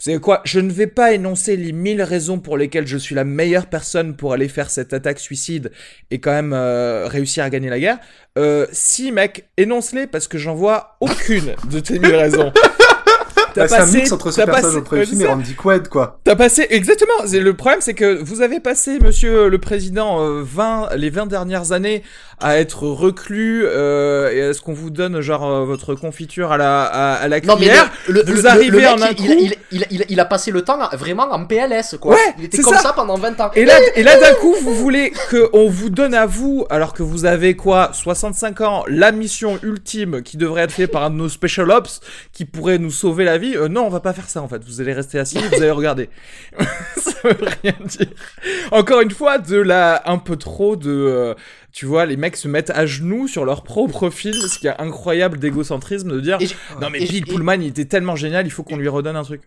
vous 0.05 0.19
quoi, 0.19 0.41
je 0.45 0.59
ne 0.59 0.71
vais 0.71 0.87
pas 0.87 1.13
énoncer 1.13 1.55
les 1.55 1.71
mille 1.71 2.01
raisons 2.01 2.39
pour 2.39 2.57
lesquelles 2.57 2.87
je 2.87 2.97
suis 2.97 3.15
la 3.15 3.23
meilleure 3.23 3.67
personne 3.67 4.15
pour 4.15 4.33
aller 4.33 4.47
faire 4.47 4.69
cette 4.69 4.93
attaque 4.93 5.19
suicide 5.19 5.71
et 6.09 6.19
quand 6.19 6.31
même 6.31 6.53
euh, 6.53 7.07
réussir 7.07 7.43
à 7.43 7.49
gagner 7.49 7.69
la 7.69 7.79
guerre. 7.79 7.99
Euh, 8.37 8.65
si 8.71 9.11
mec, 9.11 9.49
énonce-les 9.57 10.07
parce 10.07 10.27
que 10.27 10.37
j'en 10.37 10.55
vois 10.55 10.97
aucune 11.01 11.55
de 11.69 11.79
tes 11.79 11.99
mille 11.99 12.15
raisons. 12.15 12.51
Bah, 13.55 13.67
c'est 13.67 13.75
un 13.75 13.85
mix 13.85 14.11
entre 14.11 14.31
ce 14.31 14.37
t'as 14.41 14.45
personnage 14.45 14.65
passé- 14.71 14.77
au 14.77 14.81
premier 14.81 15.05
film 15.05 15.21
et. 15.21 15.27
Randy 15.27 15.55
Quaid, 15.55 15.87
quoi. 15.87 16.19
T'as 16.23 16.35
passé 16.35 16.67
exactement. 16.69 17.13
C'est 17.25 17.39
le 17.39 17.53
problème, 17.53 17.81
c'est 17.81 17.93
que 17.93 18.21
vous 18.23 18.41
avez 18.41 18.59
passé, 18.59 18.99
Monsieur 18.99 19.47
le 19.49 19.57
Président, 19.57 20.21
euh, 20.21 20.41
20 20.43 20.89
les 20.95 21.09
20 21.09 21.25
dernières 21.27 21.71
années 21.71 22.03
à 22.39 22.57
être 22.57 22.83
reclus 22.87 23.63
euh, 23.65 24.31
et 24.31 24.37
est-ce 24.39 24.61
qu'on 24.61 24.73
vous 24.73 24.89
donne 24.89 25.21
genre 25.21 25.45
euh, 25.47 25.63
votre 25.65 25.93
confiture 25.93 26.51
à 26.51 26.57
la 26.57 26.83
à, 26.83 27.13
à 27.13 27.27
la 27.27 27.39
Non 27.41 27.53
mais 27.55 27.67
cuillère 27.67 27.91
le, 28.07 28.23
le, 28.25 28.33
Vous 28.33 28.41
le- 28.41 28.45
arrivez 28.49 28.69
le 28.71 28.77
mec, 28.79 28.87
en 28.87 29.01
un 29.03 29.09
il, 29.09 29.15
coup. 29.15 29.23
il, 29.27 29.55
il, 29.71 29.85
il, 29.91 30.05
il 30.09 30.19
a 30.19 30.25
passé 30.25 30.49
le 30.49 30.63
temps 30.63 30.79
vraiment 30.93 31.31
en 31.31 31.45
PLS 31.45 31.97
quoi. 32.01 32.15
Ouais, 32.15 32.33
il 32.39 32.45
était 32.45 32.57
c'est 32.57 32.63
comme 32.63 32.73
ça. 32.73 32.79
ça. 32.79 32.93
pendant 32.93 33.15
20 33.15 33.39
ans. 33.41 33.51
Et 33.55 33.63
là, 33.65 33.73
et 33.95 34.01
là 34.03 34.19
d'un 34.19 34.33
coup, 34.35 34.55
vous 34.63 34.73
voulez 34.73 35.13
qu'on 35.29 35.69
vous 35.69 35.89
donne 35.91 36.13
à 36.15 36.25
vous, 36.25 36.65
alors 36.71 36.93
que 36.93 37.03
vous 37.03 37.25
avez 37.25 37.55
quoi, 37.55 37.91
65 37.93 38.61
ans, 38.61 38.83
la 38.87 39.11
mission 39.11 39.59
ultime 39.61 40.23
qui 40.23 40.37
devrait 40.37 40.63
être 40.63 40.71
faite 40.71 40.91
par 40.91 41.03
un 41.03 41.09
de 41.11 41.15
nos 41.15 41.29
special 41.29 41.69
ops 41.69 41.99
qui 42.33 42.45
pourrait 42.45 42.79
nous 42.79 42.91
sauver 42.91 43.23
la 43.23 43.37
vie. 43.37 43.40
Euh, 43.55 43.67
non, 43.67 43.85
on 43.85 43.89
va 43.89 43.99
pas 43.99 44.13
faire 44.13 44.29
ça 44.29 44.41
en 44.41 44.47
fait. 44.47 44.63
Vous 44.63 44.81
allez 44.81 44.93
rester 44.93 45.19
assis, 45.19 45.37
vous 45.37 45.55
allez 45.55 45.71
regarder. 45.71 46.09
ça 46.97 47.11
veut 47.23 47.37
rien 47.63 47.75
dire. 47.85 48.07
Encore 48.71 49.01
une 49.01 49.11
fois, 49.11 49.37
de 49.37 49.57
la 49.57 50.01
un 50.05 50.17
peu 50.17 50.35
trop 50.35 50.75
de, 50.75 50.89
euh, 50.89 51.33
tu 51.71 51.85
vois, 51.85 52.05
les 52.05 52.17
mecs 52.17 52.37
se 52.37 52.47
mettent 52.47 52.71
à 52.71 52.85
genoux 52.85 53.27
sur 53.27 53.45
leur 53.45 53.63
propre 53.63 54.09
film, 54.09 54.33
ce 54.33 54.59
qui 54.59 54.67
est 54.67 54.79
incroyable 54.79 55.39
d'égocentrisme 55.39 56.11
de 56.11 56.19
dire. 56.19 56.39
Non 56.79 56.89
mais 56.89 56.99
Bill 56.99 57.25
Pullman, 57.25 57.61
il 57.61 57.67
était 57.67 57.85
tellement 57.85 58.15
génial, 58.15 58.45
il 58.45 58.51
faut 58.51 58.63
qu'on 58.63 58.77
lui 58.77 58.87
redonne 58.87 59.15
un 59.15 59.23
truc. 59.23 59.41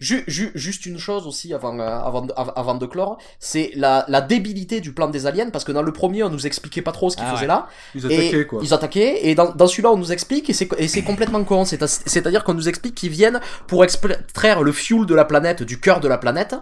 Ju- 0.00 0.24
ju- 0.26 0.52
juste 0.54 0.86
une 0.86 0.98
chose 0.98 1.26
aussi 1.26 1.52
avant, 1.54 1.78
euh, 1.78 1.82
avant, 1.86 2.22
de, 2.22 2.32
av- 2.36 2.52
avant 2.56 2.74
de 2.76 2.86
clore, 2.86 3.18
c'est 3.40 3.72
la, 3.74 4.04
la 4.08 4.20
débilité 4.20 4.80
du 4.80 4.92
plan 4.92 5.08
des 5.08 5.26
aliens, 5.26 5.50
parce 5.50 5.64
que 5.64 5.72
dans 5.72 5.82
le 5.82 5.92
premier, 5.92 6.22
on 6.22 6.30
nous 6.30 6.46
expliquait 6.46 6.82
pas 6.82 6.92
trop 6.92 7.10
ce 7.10 7.16
qu'ils 7.16 7.26
Ah 7.28 7.30
faisaient 7.34 7.42
ouais. 7.42 7.48
là. 7.48 7.66
Ils 7.94 8.10
et 8.10 8.14
attaquaient, 8.18 8.46
quoi. 8.46 8.60
Ils 8.62 8.72
attaquaient, 8.74 9.28
et 9.28 9.34
dans, 9.34 9.50
dans 9.52 9.66
celui-là, 9.66 9.90
on 9.90 9.96
nous 9.96 10.12
explique, 10.12 10.48
et 10.50 10.52
c'est 10.52 11.02
complètement 11.02 11.42
con. 11.44 11.64
C'est- 11.64 11.84
C'est-à-dire 11.86 12.44
qu'on 12.44 12.54
nous 12.54 12.68
explique 12.68 12.94
qu'ils 12.94 13.10
viennent 13.10 13.40
pour 13.66 13.82
extraire 13.84 14.62
le 14.62 14.72
fuel 14.72 15.06
de 15.06 15.14
la 15.14 15.24
planète, 15.24 15.62
du 15.62 15.80
cœur 15.80 16.00
de 16.00 16.08
la 16.08 16.18
planète, 16.18 16.54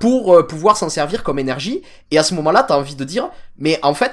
pour 0.00 0.34
euh, 0.34 0.46
pouvoir 0.46 0.76
s'en 0.76 0.88
servir 0.88 1.22
comme 1.22 1.38
énergie. 1.38 1.82
Et 2.10 2.18
à 2.18 2.22
ce 2.22 2.34
moment-là, 2.34 2.64
t'as 2.66 2.76
envie 2.76 2.96
de 2.96 3.04
dire, 3.04 3.30
mais 3.58 3.78
en 3.82 3.94
fait, 3.94 4.10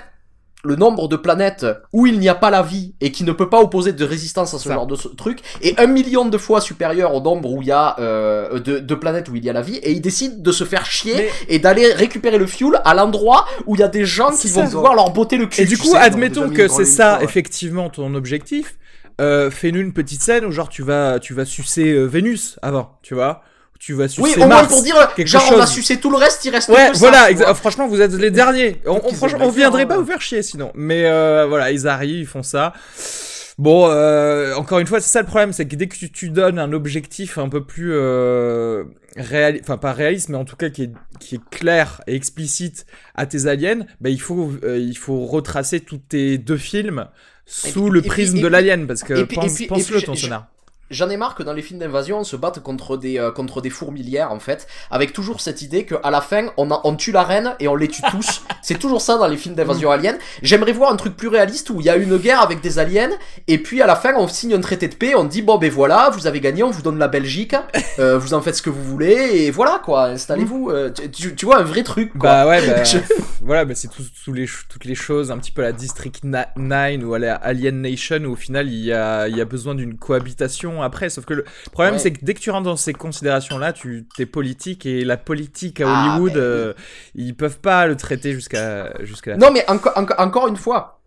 le 0.65 0.75
nombre 0.75 1.07
de 1.07 1.15
planètes 1.15 1.65
où 1.93 2.05
il 2.05 2.19
n'y 2.19 2.27
a 2.27 2.35
pas 2.35 2.49
la 2.49 2.61
vie 2.61 2.93
et 2.99 3.11
qui 3.13 3.23
ne 3.23 3.31
peut 3.31 3.49
pas 3.49 3.61
opposer 3.61 3.93
de 3.93 4.03
résistance 4.03 4.53
à 4.53 4.57
ce 4.57 4.67
Ça. 4.67 4.73
genre 4.73 4.87
de 4.87 4.95
truc 4.95 5.39
est 5.61 5.79
un 5.79 5.87
million 5.87 6.25
de 6.25 6.37
fois 6.37 6.59
supérieur 6.59 7.13
au 7.15 7.21
nombre 7.21 7.49
où 7.51 7.61
il 7.61 7.69
y 7.69 7.71
a 7.71 7.95
euh, 7.99 8.59
de, 8.59 8.79
de 8.79 8.95
planètes 8.95 9.29
où 9.29 9.35
il 9.37 9.45
y 9.45 9.49
a 9.49 9.53
la 9.53 9.61
vie 9.61 9.77
et 9.77 9.91
ils 9.91 10.01
décident 10.01 10.35
de 10.37 10.51
se 10.51 10.65
faire 10.65 10.85
chier 10.85 11.13
Mais- 11.15 11.29
et 11.47 11.59
d'aller 11.59 11.93
récupérer 11.93 12.37
le 12.37 12.45
fuel 12.45 12.81
à 12.83 12.93
l'endroit 12.93 13.45
où 13.67 13.75
il 13.75 13.79
y 13.79 13.83
a 13.83 13.87
des 13.87 14.03
gens 14.05 14.31
qui 14.31 14.49
vont 14.49 14.65
pouvoir 14.65 14.95
leur 14.95 15.11
botter 15.13 15.37
le 15.37 15.45
cul. 15.45 15.61
Et 15.61 15.65
du 15.65 15.77
coup, 15.77 15.87
sais. 15.91 15.97
admettons 15.97 16.49
que 16.49 16.67
c'est 16.67 16.83
ça, 16.85 17.19
ouais. 17.19 17.23
effectivement, 17.23 17.89
ton 17.89 18.13
objectif. 18.13 18.77
Euh, 19.21 19.49
Fais-nous 19.51 19.79
une 19.81 19.91
petite 19.93 20.21
scène 20.21 20.45
où 20.45 20.51
genre 20.51 20.69
tu 20.69 20.81
vas, 20.81 21.19
tu 21.19 21.33
vas 21.33 21.43
sucer 21.45 21.91
euh, 21.91 22.05
Vénus 22.05 22.57
avant, 22.61 22.97
tu 23.01 23.13
vois. 23.15 23.43
Tu 23.79 23.93
vas 23.93 24.07
sucer 24.09 24.21
Oui, 24.21 24.33
au 24.35 24.39
moins 24.39 24.47
Mars. 24.47 24.67
pour 24.67 24.83
dire, 24.83 25.13
quelque 25.15 25.27
genre 25.27 25.41
on 25.53 25.55
a 25.57 25.61
chose. 25.65 25.69
sucé 25.75 25.97
tout 26.01 26.11
le 26.11 26.17
reste, 26.17 26.43
il 26.43 26.49
reste 26.49 26.67
Ouais, 26.69 26.91
que 26.91 26.97
voilà, 26.97 27.29
franchement, 27.55 27.87
vous 27.87 28.01
êtes 28.01 28.11
les 28.13 28.29
derniers. 28.29 28.81
On, 28.85 28.99
on, 29.03 29.13
franchement, 29.13 29.39
on 29.45 29.49
viendrait 29.49 29.81
faire, 29.81 29.87
pas 29.87 29.95
hein. 29.95 29.99
vous 29.99 30.05
faire 30.05 30.21
chier 30.21 30.43
sinon. 30.43 30.71
Mais 30.75 31.05
euh, 31.05 31.45
voilà, 31.47 31.71
ils 31.71 31.87
arrivent, 31.87 32.19
ils 32.19 32.25
font 32.27 32.43
ça. 32.43 32.73
Bon, 33.57 33.87
euh, 33.89 34.53
encore 34.55 34.79
une 34.79 34.87
fois, 34.87 34.99
c'est 35.01 35.09
ça 35.09 35.21
le 35.21 35.27
problème, 35.27 35.51
c'est 35.53 35.65
que 35.67 35.75
dès 35.77 35.87
que 35.87 35.95
tu, 35.95 36.11
tu 36.11 36.29
donnes 36.29 36.59
un 36.59 36.71
objectif 36.73 37.37
un 37.37 37.47
peu 37.49 37.63
plus 37.63 37.91
euh, 37.93 38.83
réaliste, 39.17 39.63
enfin 39.65 39.77
pas 39.77 39.91
réaliste, 39.93 40.29
mais 40.29 40.37
en 40.37 40.45
tout 40.45 40.55
cas 40.57 40.69
qui 40.69 40.83
est, 40.83 40.91
qui 41.19 41.35
est 41.35 41.49
clair 41.49 42.01
et 42.07 42.15
explicite 42.15 42.85
à 43.15 43.25
tes 43.25 43.47
aliens, 43.47 43.85
bah, 44.01 44.09
il 44.09 44.19
faut 44.21 44.51
euh, 44.63 44.77
il 44.77 44.97
faut 44.97 45.25
retracer 45.25 45.79
tous 45.81 45.97
tes 45.97 46.37
deux 46.37 46.57
films 46.57 47.05
sous 47.45 47.83
puis- 47.85 47.91
le 47.91 48.01
puis- 48.01 48.09
prisme 48.09 48.39
de 48.41 48.47
l'alien, 48.47 48.87
parce 48.87 49.03
que 49.03 49.23
puis- 49.23 49.35
pense, 49.35 49.61
pense-le 49.67 49.97
puis 49.97 50.05
ton 50.05 50.13
je- 50.15 50.21
scénar. 50.21 50.47
J'en 50.91 51.09
ai 51.09 51.17
marre 51.17 51.35
que 51.35 51.43
dans 51.43 51.53
les 51.53 51.61
films 51.61 51.79
d'invasion, 51.79 52.19
on 52.19 52.23
se 52.23 52.35
batte 52.35 52.61
contre 52.61 52.97
des 52.97 53.19
euh, 53.19 53.31
contre 53.31 53.61
des 53.61 53.69
fourmilières 53.69 54.31
en 54.31 54.39
fait, 54.39 54.67
avec 54.89 55.13
toujours 55.13 55.39
cette 55.39 55.61
idée 55.61 55.85
que 55.85 55.95
à 56.03 56.09
la 56.09 56.21
fin, 56.21 56.47
on 56.57 56.71
a, 56.71 56.81
on 56.83 56.95
tue 56.95 57.11
la 57.11 57.23
reine 57.23 57.55
et 57.59 57.67
on 57.67 57.75
les 57.75 57.87
tue 57.87 58.01
tous. 58.09 58.41
C'est 58.63 58.79
toujours 58.79 59.01
ça 59.01 59.17
dans 59.17 59.27
les 59.27 59.37
films 59.37 59.55
d'invasion 59.55 59.91
alien. 59.91 60.17
J'aimerais 60.41 60.71
voir 60.71 60.91
un 60.91 60.95
truc 60.95 61.15
plus 61.15 61.27
réaliste 61.27 61.69
où 61.69 61.79
il 61.79 61.85
y 61.85 61.89
a 61.89 61.95
une 61.95 62.17
guerre 62.17 62.41
avec 62.41 62.61
des 62.61 62.79
aliens 62.79 63.11
et 63.47 63.59
puis 63.59 63.81
à 63.81 63.85
la 63.85 63.95
fin, 63.95 64.15
on 64.15 64.27
signe 64.27 64.55
un 64.55 64.61
traité 64.61 64.87
de 64.87 64.95
paix, 64.95 65.13
on 65.15 65.25
dit 65.25 65.43
bon 65.43 65.57
ben 65.59 65.69
voilà, 65.69 66.09
vous 66.11 66.25
avez 66.25 66.39
gagné, 66.39 66.63
on 66.63 66.71
vous 66.71 66.81
donne 66.81 66.97
la 66.97 67.07
Belgique, 67.07 67.55
euh, 67.99 68.17
vous 68.17 68.33
en 68.33 68.41
faites 68.41 68.55
ce 68.55 68.61
que 68.63 68.71
vous 68.71 68.83
voulez 68.83 69.13
et 69.13 69.51
voilà 69.51 69.81
quoi, 69.83 70.05
installez-vous. 70.05 70.71
Euh, 70.71 70.91
tu, 70.91 71.45
vois 71.45 71.59
un 71.59 71.63
vrai 71.63 71.83
truc 71.83 72.13
quoi. 72.17 72.29
Bah 72.29 72.47
ouais, 72.47 72.67
bah, 72.67 72.83
Je- 72.83 72.97
voilà, 73.41 73.63
bah 73.65 73.75
c'est 73.75 73.89
tout- 73.89 74.33
les, 74.33 74.47
toutes 74.69 74.85
les 74.85 74.95
choses, 74.95 75.31
un 75.31 75.37
petit 75.37 75.51
peu 75.51 75.61
la 75.61 75.71
District 75.71 76.23
9 76.23 76.47
ou 77.03 77.13
à 77.13 77.19
la 77.19 77.35
Alien 77.35 77.81
Nation 77.81 78.17
où 78.25 78.31
au 78.31 78.35
final 78.35 78.67
il 78.67 78.85
y 78.85 78.91
a, 78.91 79.27
il 79.27 79.37
y 79.37 79.41
a 79.41 79.45
besoin 79.45 79.75
d'une 79.75 79.97
cohabitation 79.97 80.78
après. 80.81 81.09
Sauf 81.09 81.25
que 81.25 81.33
le 81.33 81.45
problème 81.71 81.93
Ouais. 81.95 81.99
c'est 81.99 82.11
que 82.11 82.19
dès 82.23 82.33
que 82.33 82.39
tu 82.39 82.51
rentres 82.51 82.65
dans 82.65 82.75
ces 82.77 82.93
considérations-là, 82.93 83.73
tu 83.73 84.07
t'es 84.15 84.25
politique 84.25 84.85
et 84.85 85.03
la 85.03 85.17
politique 85.17 85.81
à 85.81 85.85
Ah, 85.87 85.91
Hollywood, 86.15 86.33
mais 86.33 86.39
oui. 86.39 86.43
euh, 86.45 86.73
ils 87.15 87.35
peuvent 87.35 87.59
pas 87.59 87.87
le 87.87 87.95
traiter 87.95 88.33
jusqu'à 88.33 88.93
jusqu'à 89.03 89.31
la 89.31 89.37
Non 89.37 89.51
mais 89.51 89.69
encore 89.69 89.93
encore 89.97 90.19
encore 90.19 90.47
une 90.47 90.57
fois, 90.57 91.01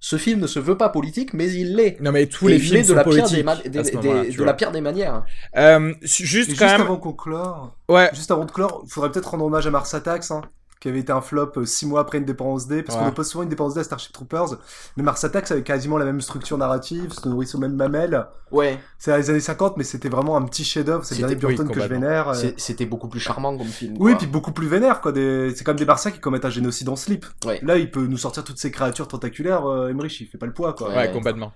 ce 0.00 0.16
film 0.16 0.40
ne 0.40 0.46
se 0.48 0.58
veut 0.58 0.76
pas 0.76 0.88
politique, 0.88 1.32
mais 1.32 1.50
il 1.52 1.76
l'est. 1.76 2.00
Non 2.00 2.10
mais 2.12 2.26
tous 2.26 2.48
Et 2.48 2.52
les 2.52 2.56
il 2.56 2.62
films 2.62 2.82
de 2.82 2.86
sont 2.88 2.94
la 2.94 3.04
pire 3.04 3.12
politiques 3.12 3.46
des, 3.70 3.70
de 3.70 4.44
la 4.44 4.54
pire 4.54 4.72
des 4.72 4.80
manières. 4.80 5.24
Euh, 5.56 5.92
Et 6.02 6.06
juste 6.06 6.50
juste 6.50 6.58
quand 6.58 6.66
même, 6.66 6.80
avant 6.80 6.96
qu'on 6.96 7.12
clore, 7.12 7.76
ouais, 7.88 8.10
juste 8.12 8.30
avant 8.32 8.44
de 8.44 8.50
clore, 8.50 8.82
il 8.84 8.90
faudrait 8.90 9.12
peut-être 9.12 9.30
rendre 9.30 9.44
hommage 9.44 9.66
à 9.66 9.70
Mars 9.70 9.94
Attacks, 9.94 10.30
hein, 10.30 10.42
qui 10.82 10.88
avait 10.88 10.98
été 10.98 11.12
un 11.12 11.20
flop 11.20 11.52
euh, 11.58 11.64
six 11.64 11.86
mois 11.86 12.00
après 12.00 12.18
Independence 12.18 12.66
D, 12.66 12.82
parce 12.82 12.98
qu'on 12.98 13.06
oppose 13.06 13.28
souvent 13.28 13.44
Independence 13.44 13.74
Day 13.74 13.80
à 13.82 13.84
Starship 13.84 14.12
Troopers, 14.12 14.56
mais 14.96 15.04
Mars 15.04 15.22
Attacks 15.22 15.48
avait 15.52 15.62
quasiment 15.62 15.96
la 15.96 16.04
même 16.04 16.20
structure 16.20 16.58
narrative, 16.58 17.12
se 17.12 17.28
nourrit 17.28 17.48
au 17.54 17.58
même 17.58 17.76
mamelle. 17.76 18.26
Ouais. 18.50 18.80
C'est 18.98 19.16
les 19.16 19.30
années 19.30 19.38
50, 19.38 19.76
mais 19.76 19.84
c'était 19.84 20.08
vraiment 20.08 20.36
un 20.36 20.42
petit 20.42 20.64
chef-d'œuvre, 20.64 21.04
c'est 21.04 21.22
le 21.22 21.32
Burton 21.36 21.68
que 21.68 21.80
je 21.80 21.86
vénère. 21.86 22.30
Euh. 22.30 22.50
C'était 22.56 22.84
beaucoup 22.84 23.06
plus 23.06 23.20
charmant 23.20 23.56
comme 23.56 23.68
film. 23.68 23.94
Oui, 24.00 24.16
puis 24.16 24.26
beaucoup 24.26 24.50
plus 24.50 24.66
vénère, 24.66 25.00
quoi. 25.00 25.12
Des... 25.12 25.54
C'est 25.54 25.62
comme 25.62 25.76
des 25.76 25.86
Martiens 25.86 26.10
qui 26.10 26.18
commettent 26.18 26.46
un 26.46 26.50
génocide 26.50 26.88
en 26.88 26.96
slip. 26.96 27.26
Ouais. 27.46 27.60
Là, 27.62 27.78
il 27.78 27.88
peut 27.88 28.04
nous 28.04 28.18
sortir 28.18 28.42
toutes 28.42 28.58
ces 28.58 28.72
créatures 28.72 29.06
tentaculaires, 29.06 29.64
euh, 29.66 29.88
Emmerich, 29.88 30.20
il 30.20 30.26
fait 30.26 30.38
pas 30.38 30.46
le 30.46 30.52
poids, 30.52 30.72
quoi. 30.72 30.88
Ouais, 30.88 31.12
complètement. 31.12 31.52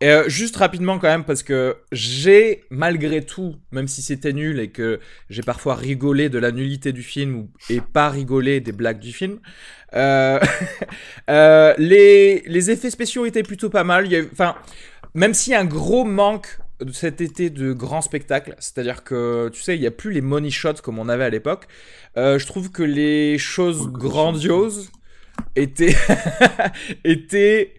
Et 0.00 0.10
euh, 0.10 0.28
juste 0.28 0.56
rapidement 0.56 0.98
quand 0.98 1.08
même 1.08 1.24
parce 1.24 1.42
que 1.42 1.76
j'ai 1.90 2.64
malgré 2.70 3.24
tout, 3.24 3.56
même 3.72 3.88
si 3.88 4.00
c'était 4.00 4.32
nul 4.32 4.60
et 4.60 4.70
que 4.70 5.00
j'ai 5.28 5.42
parfois 5.42 5.74
rigolé 5.74 6.28
de 6.28 6.38
la 6.38 6.52
nullité 6.52 6.92
du 6.92 7.02
film 7.02 7.48
et 7.68 7.80
pas 7.80 8.08
rigolé 8.08 8.60
des 8.60 8.72
blagues 8.72 9.00
du 9.00 9.12
film, 9.12 9.40
euh, 9.94 10.38
euh, 11.30 11.74
les, 11.78 12.42
les 12.46 12.70
effets 12.70 12.90
spéciaux 12.90 13.26
étaient 13.26 13.42
plutôt 13.42 13.70
pas 13.70 13.82
mal. 13.84 14.08
Enfin, 14.32 14.54
même 15.14 15.34
s'il 15.34 15.52
y 15.52 15.56
a 15.56 15.60
un 15.60 15.64
gros 15.64 16.04
manque 16.04 16.58
de 16.80 16.92
cet 16.92 17.20
été 17.20 17.50
de 17.50 17.72
grands 17.72 18.02
spectacles, 18.02 18.54
c'est-à-dire 18.60 19.02
que 19.02 19.50
tu 19.52 19.60
sais, 19.60 19.74
il 19.74 19.82
y 19.82 19.86
a 19.86 19.90
plus 19.90 20.12
les 20.12 20.20
money 20.20 20.50
shots 20.50 20.74
comme 20.80 21.00
on 21.00 21.08
avait 21.08 21.24
à 21.24 21.30
l'époque. 21.30 21.66
je 22.14 22.46
trouve 22.46 22.70
que 22.70 22.84
les 22.84 23.36
choses 23.36 23.88
grandioses 23.90 24.92
étaient 25.56 25.96
étaient 27.04 27.74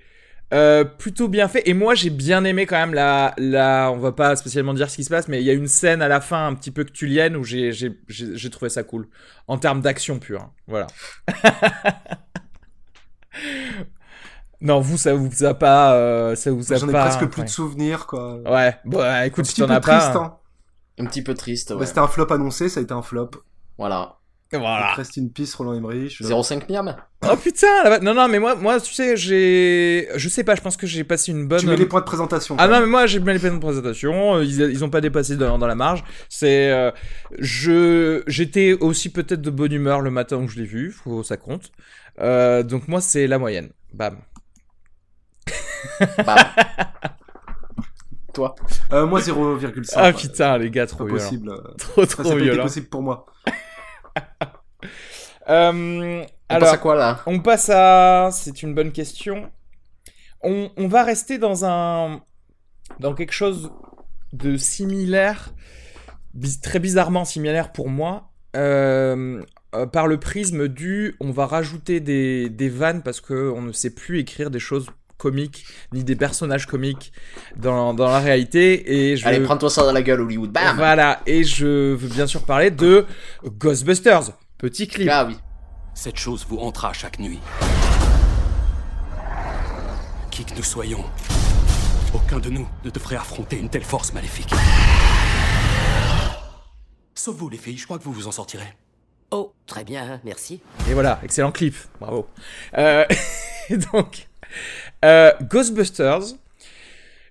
euh, 0.51 0.83
plutôt 0.83 1.27
bien 1.27 1.47
fait. 1.47 1.67
Et 1.67 1.73
moi, 1.73 1.93
j'ai 1.95 2.09
bien 2.09 2.43
aimé 2.43 2.65
quand 2.65 2.77
même 2.77 2.93
la, 2.93 3.33
la. 3.37 3.91
On 3.93 3.97
va 3.97 4.11
pas 4.11 4.35
spécialement 4.35 4.73
dire 4.73 4.89
ce 4.89 4.95
qui 4.95 5.03
se 5.03 5.09
passe, 5.09 5.27
mais 5.27 5.41
il 5.41 5.45
y 5.45 5.49
a 5.49 5.53
une 5.53 5.67
scène 5.67 6.01
à 6.01 6.07
la 6.07 6.21
fin 6.21 6.47
un 6.47 6.55
petit 6.55 6.71
peu 6.71 6.83
ctulienne 6.83 7.35
où 7.35 7.43
j'ai, 7.43 7.71
j'ai, 7.71 7.99
j'ai 8.07 8.49
trouvé 8.49 8.69
ça 8.69 8.83
cool. 8.83 9.07
En 9.47 9.57
termes 9.57 9.81
d'action 9.81 10.19
pure. 10.19 10.41
Hein. 10.41 10.51
Voilà. 10.67 10.87
non, 14.61 14.79
vous, 14.79 14.97
ça 14.97 15.13
vous 15.13 15.43
a 15.43 15.53
pas. 15.53 15.93
Euh, 15.93 16.35
ça 16.35 16.51
vous 16.51 16.73
a 16.73 16.77
J'en 16.77 16.89
ai 16.89 16.93
presque 16.93 17.27
plus 17.27 17.43
de 17.43 17.49
souvenirs, 17.49 18.07
quoi. 18.07 18.39
Ouais. 18.49 18.77
Bon, 18.85 18.97
bah, 18.97 19.25
écoute, 19.27 19.45
si 19.45 19.61
t'en 19.61 19.69
as 19.69 19.79
pas. 19.79 20.17
Hein. 20.17 20.35
Un 20.97 21.05
petit 21.05 21.21
peu 21.21 21.33
triste, 21.33 21.71
ouais. 21.71 21.85
C'était 21.85 21.99
un 21.99 22.07
flop 22.07 22.31
annoncé, 22.31 22.69
ça 22.69 22.79
a 22.79 22.83
été 22.83 22.93
un 22.93 23.01
flop. 23.01 23.31
Voilà. 23.77 24.18
Voilà. 24.51 24.93
Rest 24.93 25.17
in 25.17 25.27
peace, 25.27 25.53
Roland 25.55 25.75
Emmerich. 25.75 26.19
0,5 26.21 26.71
miam. 26.71 26.95
Oh 27.29 27.35
putain, 27.35 27.99
non 28.01 28.13
non 28.13 28.27
mais 28.29 28.39
moi 28.39 28.55
moi 28.55 28.79
tu 28.79 28.93
sais 28.93 29.17
j'ai 29.17 30.07
je 30.15 30.29
sais 30.29 30.43
pas 30.43 30.55
je 30.55 30.61
pense 30.61 30.77
que 30.77 30.87
j'ai 30.87 31.03
passé 31.03 31.31
une 31.31 31.47
bonne. 31.47 31.59
Tu 31.59 31.67
mets 31.67 31.75
les 31.75 31.85
points 31.85 31.99
de 31.99 32.05
présentation. 32.05 32.55
Ah 32.57 32.67
non 32.67 32.79
mais 32.79 32.87
moi 32.87 33.05
j'ai 33.07 33.19
mis 33.19 33.33
les 33.33 33.39
points 33.39 33.51
de 33.51 33.59
présentation 33.59 34.41
ils, 34.41 34.61
ils 34.61 34.83
ont 34.85 34.89
pas 34.89 35.01
dépassé 35.01 35.35
dans, 35.35 35.57
dans 35.57 35.67
la 35.67 35.75
marge 35.75 36.03
c'est 36.29 36.71
euh, 36.71 36.91
je 37.37 38.23
j'étais 38.25 38.73
aussi 38.73 39.11
peut-être 39.11 39.41
de 39.41 39.49
bonne 39.49 39.73
humeur 39.73 39.99
le 39.99 40.11
matin 40.11 40.37
où 40.37 40.47
je 40.47 40.57
l'ai 40.59 40.65
vu 40.65 40.91
faut 40.91 41.21
ça 41.21 41.35
compte 41.35 41.71
euh, 42.21 42.63
donc 42.63 42.87
moi 42.87 43.01
c'est 43.01 43.27
la 43.27 43.37
moyenne 43.37 43.69
bam. 43.93 44.17
Bam. 46.25 46.37
Toi 48.33 48.55
euh, 48.93 49.05
Moi 49.05 49.19
0,5. 49.19 49.93
Ah 49.95 50.13
putain 50.13 50.57
les 50.57 50.69
gars 50.69 50.87
trop 50.87 51.05
possible. 51.05 51.51
Trop 51.77 52.05
trop 52.05 52.35
violent. 52.35 52.63
possible 52.63 52.87
pour 52.87 53.01
moi. 53.01 53.25
Euh, 55.49 56.23
on 56.51 56.59
passe 56.59 56.73
à 56.73 56.77
quoi 56.77 56.95
là? 56.95 57.21
On 57.25 57.39
passe 57.39 57.69
à. 57.73 58.29
C'est 58.31 58.61
une 58.61 58.75
bonne 58.75 58.91
question. 58.91 59.51
On, 60.43 60.69
on, 60.77 60.87
va 60.87 61.03
rester 61.03 61.39
dans 61.39 61.65
un. 61.65 62.21
Dans 62.99 63.15
quelque 63.15 63.33
chose 63.33 63.71
de 64.31 64.57
similaire, 64.57 65.53
très 66.61 66.77
bizarrement 66.79 67.25
similaire 67.25 67.71
pour 67.71 67.89
moi, 67.89 68.31
euh, 68.55 69.43
euh, 69.73 69.85
par 69.87 70.05
le 70.05 70.19
prisme 70.19 70.67
du. 70.67 71.15
On 71.19 71.31
va 71.31 71.47
rajouter 71.47 71.99
des, 71.99 72.49
des 72.49 72.69
vannes 72.69 73.01
parce 73.01 73.19
qu'on 73.19 73.61
ne 73.61 73.71
sait 73.71 73.93
plus 73.95 74.19
écrire 74.19 74.51
des 74.51 74.59
choses 74.59 74.87
comiques 75.19 75.65
ni 75.93 76.03
des 76.03 76.15
personnages 76.15 76.65
comiques 76.65 77.13
dans, 77.55 77.93
dans 77.93 78.07
la 78.07 78.19
réalité 78.19 79.11
et 79.11 79.17
je 79.17 79.27
allez 79.27 79.41
prends-toi 79.41 79.69
ça 79.69 79.83
dans 79.83 79.91
la 79.91 80.01
gueule 80.01 80.21
Hollywood 80.21 80.51
bam 80.51 80.75
voilà 80.77 81.21
et 81.27 81.43
je 81.43 81.93
veux 81.93 82.07
bien 82.07 82.25
sûr 82.25 82.41
parler 82.41 82.71
de 82.71 83.05
Ghostbusters 83.45 84.31
petit 84.57 84.87
clip 84.87 85.09
ah 85.11 85.25
oui 85.27 85.35
cette 85.99 86.17
chose 86.17 86.45
vous 86.47 86.59
hantera 86.59 86.93
chaque 86.93 87.19
nuit. 87.19 87.41
Qui 90.31 90.45
que 90.45 90.55
nous 90.55 90.63
soyons, 90.63 91.03
aucun 92.13 92.39
de 92.39 92.49
nous 92.49 92.65
ne 92.85 92.89
devrait 92.89 93.17
affronter 93.17 93.57
une 93.57 93.69
telle 93.69 93.83
force 93.83 94.13
maléfique. 94.13 94.49
Sauf 97.13 97.35
vous, 97.35 97.49
les 97.49 97.57
filles, 97.57 97.77
je 97.77 97.83
crois 97.83 97.97
que 97.99 98.05
vous 98.05 98.13
vous 98.13 98.27
en 98.27 98.31
sortirez. 98.31 98.73
Oh, 99.31 99.51
très 99.67 99.83
bien, 99.83 100.21
merci. 100.23 100.61
Et 100.89 100.93
voilà, 100.93 101.19
excellent 101.21 101.51
clip, 101.51 101.75
bravo. 101.99 102.29
Euh, 102.77 103.03
donc, 103.91 104.29
euh, 105.05 105.31
Ghostbusters, 105.49 106.35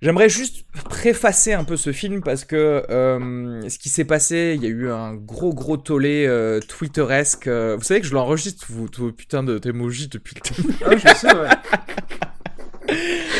J'aimerais 0.01 0.29
juste 0.29 0.65
préfacer 0.89 1.55
un 1.55 1.65
peu 1.65 1.77
ce 1.77 1.91
film 1.93 2.23
parce 2.23 2.45
que 2.45 2.85
euh, 2.89 3.69
ce 3.69 3.79
qui 3.79 3.89
s'est 3.89 4.05
passé, 4.05 4.55
il 4.57 4.63
y 4.63 4.67
a 4.67 4.69
eu 4.69 4.91
un 4.91 5.15
gros 5.15 5.53
gros 5.53 5.77
tollé 5.77 6.25
euh, 6.25 6.61
twitteresque. 6.61 7.49
Euh, 7.49 7.75
vous 7.77 7.83
savez 7.83 8.01
que 8.01 8.07
je 8.07 8.15
l'enregistre, 8.15 8.65
vous, 8.69 8.89
tout 8.89 9.11
putain 9.13 9.43
de 9.43 9.59
t'emojis 9.59 10.07
depuis 10.07 10.37
le 10.37 10.63
début. 10.63 10.77
Ah, 10.87 10.97
je 10.97 11.15
sais, 11.17 11.35
ouais. 11.35 11.49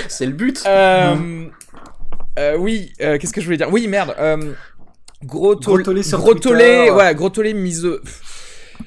C'est 0.09 0.27
le 0.27 0.33
but. 0.33 0.61
oui, 2.59 2.93
qu'est-ce 2.99 3.33
que 3.33 3.41
je 3.41 3.47
voulais 3.47 3.57
dire? 3.57 3.73
Oui, 3.73 3.87
merde. 3.87 4.17
gros, 5.23 5.55
gros 5.55 5.81
tollé, 5.81 6.03
gros 6.03 6.35
tollé, 6.35 6.91
voilà, 6.91 7.15
gros 7.15 7.31
tollé 7.31 7.55
miso 7.55 8.01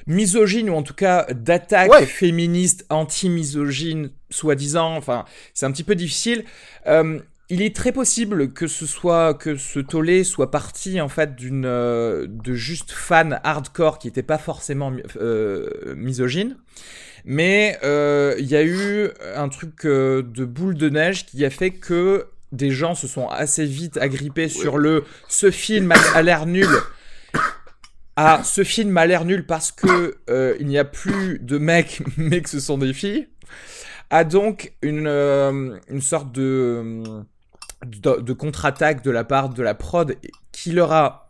misogyne 0.08 0.70
ou 0.70 0.76
en 0.76 0.84
tout 0.84 0.94
cas 0.94 1.26
d'attaque 1.32 2.06
féministe 2.06 2.86
anti-misogyne 2.90 4.12
soi-disant 4.30 4.96
enfin 4.96 5.26
c'est 5.54 5.66
un 5.66 5.72
petit 5.72 5.84
peu 5.84 5.96
difficile. 5.96 6.44
Euh, 6.88 7.20
il 7.50 7.62
est 7.62 7.76
très 7.76 7.92
possible 7.92 8.54
que 8.54 8.68
ce 8.68 8.86
soit 8.86 9.34
que 9.34 9.58
ce 9.58 9.80
tollé 9.80 10.24
soit 10.24 10.52
parti 10.52 11.02
en 11.02 11.10
fait 11.10 11.36
d'une 11.36 11.66
euh, 11.66 12.26
de 12.30 12.54
juste 12.54 12.92
fans 12.92 13.32
hardcore 13.44 14.00
qui 14.00 14.08
n'étaient 14.08 14.24
pas 14.24 14.38
forcément 14.38 14.94
euh, 15.18 15.68
misogynes, 15.96 16.56
mais 17.26 17.78
il 17.84 18.46
y 18.46 18.56
a 18.56 18.64
eu 18.64 19.10
un 19.36 19.50
truc 19.50 19.86
de 19.86 20.46
boule 20.46 20.76
de 20.76 20.90
neige 20.90 21.26
qui 21.26 21.44
a 21.44 21.50
fait 21.50 21.72
que 21.72 22.28
des 22.52 22.72
gens 22.72 22.96
se 22.96 23.08
sont 23.08 23.28
assez 23.30 23.66
vite 23.66 23.98
agrippés 23.98 24.50
sur 24.50 24.78
le 24.78 25.04
ce 25.28 25.52
film 25.52 25.94
a, 26.14 26.22
l'air 26.22 26.46
nul. 26.46 26.68
Ah, 28.24 28.44
ce 28.44 28.64
film 28.64 28.98
a 28.98 29.06
l'air 29.06 29.26
nul 29.26 29.46
parce 29.46 29.72
que 29.72 30.18
il 30.60 30.68
n'y 30.68 30.78
a 30.78 30.86
plus 30.86 31.40
de 31.40 31.58
mecs, 31.58 32.02
mais 32.18 32.42
que 32.42 32.50
ce 32.50 32.60
sont 32.60 32.78
des 32.78 32.94
filles. 32.94 33.28
A 34.10 34.24
donc 34.24 34.74
une, 34.82 35.08
une 35.08 36.02
sorte 36.02 36.32
de 36.32 37.24
de, 37.86 38.34
contre-attaque 38.34 39.04
de 39.04 39.12
la 39.12 39.24
part 39.24 39.50
de 39.50 39.64
la 39.64 39.74
prod 39.74 40.16
qui 40.52 40.72
leur 40.72 40.92
a 40.92 41.28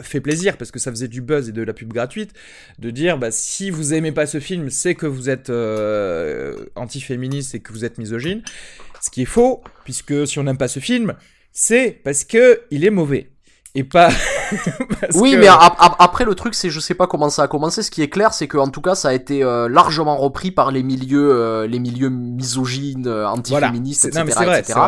fait 0.00 0.20
plaisir 0.20 0.56
parce 0.56 0.70
que 0.70 0.78
ça 0.78 0.90
faisait 0.90 1.08
du 1.08 1.20
buzz 1.20 1.50
et 1.50 1.52
de 1.52 1.62
la 1.62 1.74
pub 1.74 1.92
gratuite 1.92 2.32
de 2.78 2.90
dire 2.90 3.18
bah 3.18 3.30
si 3.30 3.70
vous 3.70 3.92
aimez 3.92 4.10
pas 4.10 4.24
ce 4.24 4.40
film 4.40 4.70
c'est 4.70 4.94
que 4.94 5.06
vous 5.06 5.28
êtes 5.28 5.50
euh, 5.50 6.64
anti-féministe 6.76 7.54
et 7.54 7.60
que 7.60 7.72
vous 7.72 7.84
êtes 7.84 7.98
misogyne 7.98 8.42
ce 9.02 9.10
qui 9.10 9.22
est 9.22 9.26
faux 9.26 9.62
puisque 9.84 10.26
si 10.26 10.38
on 10.38 10.44
n'aime 10.44 10.56
pas 10.56 10.68
ce 10.68 10.80
film 10.80 11.14
c'est 11.52 12.00
parce 12.04 12.24
que 12.24 12.62
il 12.70 12.86
est 12.86 12.90
mauvais 12.90 13.31
et 13.74 13.84
pas 13.84 14.10
oui 15.14 15.36
mais 15.36 15.48
après 15.48 16.24
le 16.24 16.34
truc 16.34 16.54
c'est 16.54 16.68
je 16.68 16.78
sais 16.78 16.94
pas 16.94 17.06
comment 17.06 17.30
ça 17.30 17.44
a 17.44 17.48
commencé 17.48 17.82
ce 17.82 17.90
qui 17.90 18.02
est 18.02 18.08
clair 18.08 18.34
c'est 18.34 18.46
que 18.46 18.58
en 18.58 18.68
tout 18.68 18.82
cas 18.82 18.94
ça 18.94 19.08
a 19.08 19.12
été 19.14 19.42
euh, 19.42 19.68
largement 19.68 20.16
repris 20.16 20.50
par 20.50 20.70
les 20.70 20.82
milieux 20.82 21.32
euh, 21.32 21.66
les 21.66 21.78
milieux 21.78 22.10
misogynes 22.10 23.08
anti-féministes 23.08 24.04
etc, 24.04 24.24
etc. 24.58 24.80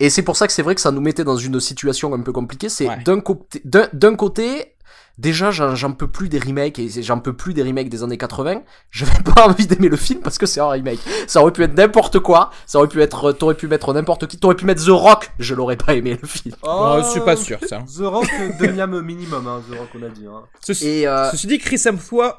Et 0.00 0.10
c'est 0.10 0.22
pour 0.22 0.36
ça 0.36 0.46
que 0.46 0.52
c'est 0.52 0.62
vrai 0.62 0.74
que 0.74 0.80
ça 0.80 0.92
nous 0.92 1.00
mettait 1.00 1.24
dans 1.24 1.36
une 1.36 1.58
situation 1.58 2.14
un 2.14 2.20
peu 2.20 2.32
compliquée. 2.32 2.68
C'est 2.68 2.88
d'un 3.04 3.20
côté, 3.20 3.60
d'un 3.64 4.14
côté, 4.14 4.76
déjà 5.18 5.50
j'en 5.50 5.92
peux 5.92 6.06
plus 6.06 6.28
des 6.28 6.38
remakes 6.38 6.78
et 6.78 6.88
j'en 7.02 7.18
peux 7.18 7.32
plus 7.32 7.52
des 7.52 7.62
remakes 7.62 7.88
des 7.88 8.02
années 8.02 8.16
80. 8.16 8.62
J'avais 8.90 9.22
pas 9.34 9.48
envie 9.48 9.66
d'aimer 9.66 9.88
le 9.88 9.96
film 9.96 10.20
parce 10.20 10.38
que 10.38 10.46
c'est 10.46 10.60
un 10.60 10.68
remake. 10.68 11.00
Ça 11.26 11.42
aurait 11.42 11.52
pu 11.52 11.62
être 11.62 11.76
n'importe 11.76 12.20
quoi. 12.20 12.50
Ça 12.66 12.78
aurait 12.78 12.88
pu 12.88 13.02
être, 13.02 13.32
t'aurais 13.32 13.54
pu 13.54 13.68
mettre 13.68 13.92
n'importe 13.92 14.26
qui. 14.26 14.38
T'aurais 14.38 14.54
pu 14.54 14.64
mettre 14.64 14.84
The 14.84 14.90
Rock. 14.90 15.30
Je 15.38 15.54
l'aurais 15.54 15.76
pas 15.76 15.94
aimé 15.94 16.18
le 16.20 16.26
film. 16.28 16.54
Oh, 16.62 16.98
je 17.02 17.10
suis 17.10 17.20
pas 17.20 17.36
sûr 17.36 17.58
ça. 17.66 17.80
The 17.80 18.02
Rock 18.02 18.28
deuxième 18.58 19.00
minimum. 19.00 19.46
Hein, 19.46 19.62
The 19.70 19.76
Rock 19.76 19.88
on 19.98 20.02
a 20.02 20.08
dit. 20.08 20.26
Hein. 20.26 20.42
Ceci, 20.60 20.88
et 20.88 21.08
euh... 21.08 21.30
ceci 21.30 21.46
dit, 21.46 21.58
Chris 21.58 21.82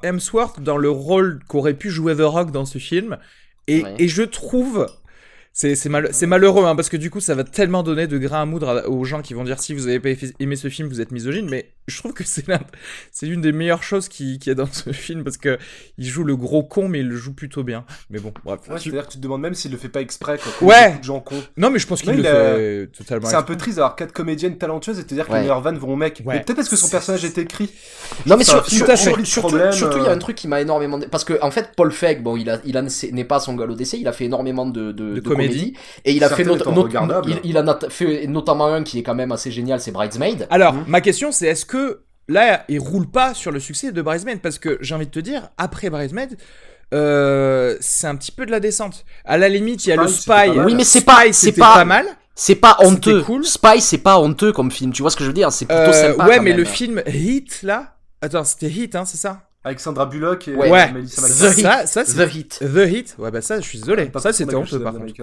Hemsworth 0.04 0.60
dans 0.62 0.78
le 0.78 0.90
rôle 0.90 1.40
qu'aurait 1.48 1.74
pu 1.74 1.90
jouer 1.90 2.16
The 2.16 2.22
Rock 2.22 2.52
dans 2.52 2.66
ce 2.66 2.78
film. 2.78 3.18
Et, 3.68 3.84
et 4.00 4.08
je 4.08 4.24
trouve 4.24 4.88
c'est 5.54 5.90
mal, 5.90 6.10
malheureux 6.28 6.66
hein, 6.66 6.76
parce 6.76 6.90
que 6.90 6.98
du 6.98 7.10
coup 7.10 7.20
ça 7.20 7.36
va 7.36 7.44
tellement 7.44 7.84
donner 7.84 8.08
de 8.08 8.18
grain 8.18 8.44
à 8.44 8.46
moudre 8.46 8.84
aux 8.88 9.04
gens 9.04 9.22
qui 9.22 9.34
vont 9.34 9.44
dire 9.44 9.60
si 9.60 9.74
vous 9.74 9.88
avez 9.88 10.00
pas 10.00 10.10
aimé 10.40 10.56
ce 10.56 10.70
film 10.70 10.88
vous 10.88 11.02
êtes 11.02 11.12
misogyne 11.12 11.48
mais 11.50 11.72
je 11.90 11.98
trouve 11.98 12.14
que 12.14 12.24
c'est 12.24 12.46
c'est 13.12 13.28
une 13.28 13.42
des 13.42 13.52
meilleures 13.52 13.84
choses 13.84 14.08
qu'il 14.08 14.44
y 14.46 14.50
a 14.50 14.56
dans 14.56 14.72
ce 14.72 14.92
film 14.92 15.24
parce 15.24 15.38
que 15.38 15.58
il 15.98 16.06
joue 16.06 16.24
le 16.24 16.36
gros 16.36 16.64
con, 16.64 16.88
mais 16.88 17.00
il 17.00 17.08
le 17.08 17.16
joue 17.16 17.34
plutôt 17.34 17.64
bien. 17.64 17.86
Mais 18.10 18.20
bon, 18.20 18.34
bref. 18.44 18.62
Ouais, 18.70 18.80
c'est-à-dire 18.80 19.08
que 19.08 19.12
tu 19.12 19.18
te 19.18 19.24
demandes 19.24 19.42
même 19.42 19.54
s'il 19.54 19.72
le 19.72 19.78
fait 19.78 19.90
pas 19.90 20.02
exprès. 20.02 20.38
Quoi, 20.38 20.68
ouais. 20.68 20.98
De 20.98 21.04
gens 21.04 21.20
cons. 21.20 21.42
Non, 21.58 21.70
mais 21.70 21.80
je 21.80 21.88
pense 21.88 22.02
qu'il 22.02 22.16
le 22.16 22.24
fait 22.24 22.88
totalement. 22.98 23.28
C'est 23.28 23.36
un 23.36 23.44
peu 23.44 23.58
triste 23.58 23.78
d'avoir 23.78 23.96
quatre 23.96 24.14
comédiennes 24.14 24.58
talentueuses 24.58 25.00
et 25.00 25.06
te 25.06 25.14
dire 25.14 25.28
que 25.28 25.34
les 25.34 25.40
meilleures 25.40 25.62
vannes 25.62 25.78
vont 25.78 25.94
au 25.94 25.96
mec. 25.96 26.22
Mais 26.26 26.42
peut-être 26.42 26.56
parce 26.56 26.70
que 26.70 26.76
son 26.76 26.90
personnage 26.90 27.26
est 27.26 27.38
écrit. 27.38 27.70
Non, 28.26 28.38
mais 28.38 28.44
surtout, 28.44 28.70
surtout, 29.24 29.98
il 29.98 30.04
y 30.04 30.08
a 30.08 30.12
un 30.12 30.18
truc 30.18 30.36
qui 30.36 30.48
m'a 30.48 30.62
énormément. 30.62 31.00
Parce 31.12 31.24
que, 31.24 31.42
en 31.42 31.52
fait, 31.52 31.72
Paul 31.76 31.92
Feig, 31.92 32.22
bon, 32.22 32.38
il 32.38 32.50
a, 32.50 32.60
il 32.66 32.78
a, 32.78 32.84
n'est 33.12 33.24
pas 33.24 33.40
son 33.40 33.56
galop 33.56 33.76
d'essai, 33.76 33.98
il 34.00 34.08
a 34.08 34.12
fait 34.12 34.26
énormément 34.26 34.66
de, 34.66 34.92
de, 34.92 35.16
de, 35.16 35.20
comédie. 35.20 35.74
Et 36.06 36.14
il 36.14 36.24
a 36.24 36.30
fait, 36.30 36.44
il, 36.44 36.50
il, 37.44 37.58
a 37.58 37.78
fait 37.90 38.28
notamment 38.28 38.68
un 38.68 38.84
qui 38.84 39.00
est 39.00 39.04
quand 39.04 39.16
même 39.16 39.32
assez 39.32 39.52
génial, 39.52 39.80
c'est 39.80 39.92
Bridesmaid. 39.92 40.48
Alors, 40.50 40.74
mhm. 40.74 40.84
ma 40.88 41.02
question, 41.02 41.32
c'est 41.32 41.48
est-ce 41.48 41.66
que 41.80 42.02
là, 42.28 42.66
il 42.68 42.80
roule 42.80 43.10
pas 43.10 43.34
sur 43.34 43.52
le 43.52 43.60
succès 43.60 43.92
de 43.92 44.02
Bridesmaid 44.02 44.42
Parce 44.42 44.60
que 44.60 44.78
j'ai 44.82 44.96
envie 44.96 45.06
de 45.06 45.12
te 45.12 45.20
dire, 45.20 45.50
après 45.58 45.90
Bridesmaid, 45.90 46.38
euh, 46.94 47.78
c'est 47.80 48.08
un 48.08 48.16
petit 48.16 48.32
peu 48.32 48.46
de 48.46 48.52
la 48.52 48.60
descente. 48.60 49.06
À 49.26 49.38
la 49.38 49.50
limite, 49.50 49.86
il 49.86 49.90
y 49.90 49.92
a 49.92 49.96
le 49.96 50.08
Spy. 50.08 50.50
Oui, 50.58 50.76
mais 50.76 50.84
c'est 50.84 51.02
pas, 51.02 51.22
c'est 51.32 51.52
pas, 51.52 51.86
mal. 51.86 52.06
C'est 52.36 52.56
pas 52.56 52.78
honteux. 52.80 53.22
Cool. 53.24 53.46
Spy, 53.46 53.82
c'est 53.82 54.00
pas 54.00 54.20
honteux 54.20 54.52
comme 54.52 54.72
film. 54.72 54.92
Tu 54.92 55.02
vois 55.02 55.12
ce 55.12 55.18
que 55.18 55.24
je 55.24 55.30
veux 55.30 55.34
dire 55.34 55.52
C'est 55.52 55.66
plutôt 55.66 55.82
euh, 55.82 55.94
sympa. 55.94 56.28
Ouais, 56.28 56.40
mais 56.40 56.54
le 56.54 56.66
film 56.66 57.02
Hit 57.06 57.64
là. 57.64 57.96
Attends, 58.22 58.44
c'était 58.44 58.70
Hit, 58.70 58.96
hein, 58.96 59.06
c'est 59.06 59.18
ça? 59.18 59.44
Avec 59.64 59.80
Sandra 59.80 60.06
Bullock 60.06 60.48
et 60.48 60.56
ouais. 60.56 60.92
Melissa 60.92 61.22
McCarthy. 61.22 61.62
Ça, 61.62 61.86
ça, 61.86 62.04
The 62.04 62.34
Hit. 62.34 62.60
The 62.60 62.88
Hit. 62.88 63.16
Ouais, 63.18 63.30
bah 63.30 63.42
ça, 63.42 63.60
je 63.60 63.66
suis 63.66 63.80
désolé. 63.80 64.10
Ça, 64.18 64.34
c'était 64.34 64.56
honteux 64.56 64.80
par 64.80 64.94
contre. 64.94 65.14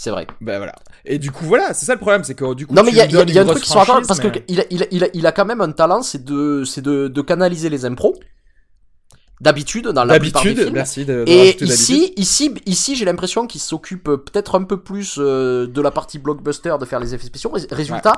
C'est 0.00 0.08
vrai. 0.08 0.26
Ben 0.40 0.56
voilà. 0.56 0.74
Et 1.04 1.18
du 1.18 1.30
coup, 1.30 1.44
voilà, 1.44 1.74
c'est 1.74 1.84
ça 1.84 1.92
le 1.92 2.00
problème, 2.00 2.24
c'est 2.24 2.34
que 2.34 2.54
du 2.54 2.66
coup. 2.66 2.72
Non, 2.72 2.82
mais 2.82 2.90
il 2.90 2.96
y 2.96 3.02
a, 3.02 3.04
y 3.04 3.38
a 3.38 3.42
un 3.42 3.44
truc 3.44 3.62
qui 3.62 3.68
sont 3.68 3.84
parce 3.84 4.18
que 4.18 4.28
il 4.48 4.58
a, 4.58 4.64
il, 4.70 4.82
a, 4.82 4.86
il, 4.90 5.04
a, 5.04 5.08
il 5.12 5.26
a 5.26 5.32
quand 5.32 5.44
même 5.44 5.60
un 5.60 5.72
talent, 5.72 6.00
c'est 6.00 6.24
de, 6.24 6.64
c'est 6.64 6.80
de, 6.80 7.08
de 7.08 7.20
canaliser 7.20 7.68
les 7.68 7.84
impros. 7.84 8.18
D'habitude, 9.42 9.88
dans 9.88 10.04
la 10.04 10.18
plupart 10.18 10.42
des 10.42 10.54
films. 10.54 10.72
merci 10.72 11.04
de, 11.04 11.24
de 11.24 11.30
Et 11.30 11.62
ici, 11.62 12.14
ici, 12.16 12.54
ici, 12.64 12.96
j'ai 12.96 13.04
l'impression 13.04 13.46
qu'il 13.46 13.60
s'occupe 13.60 14.04
peut-être 14.04 14.54
un 14.54 14.62
peu 14.62 14.80
plus 14.80 15.16
euh, 15.18 15.66
de 15.66 15.82
la 15.82 15.90
partie 15.90 16.18
blockbuster, 16.18 16.76
de 16.80 16.86
faire 16.86 16.98
les 16.98 17.14
effets 17.14 17.26
spéciaux. 17.26 17.52
Résultat, 17.70 18.14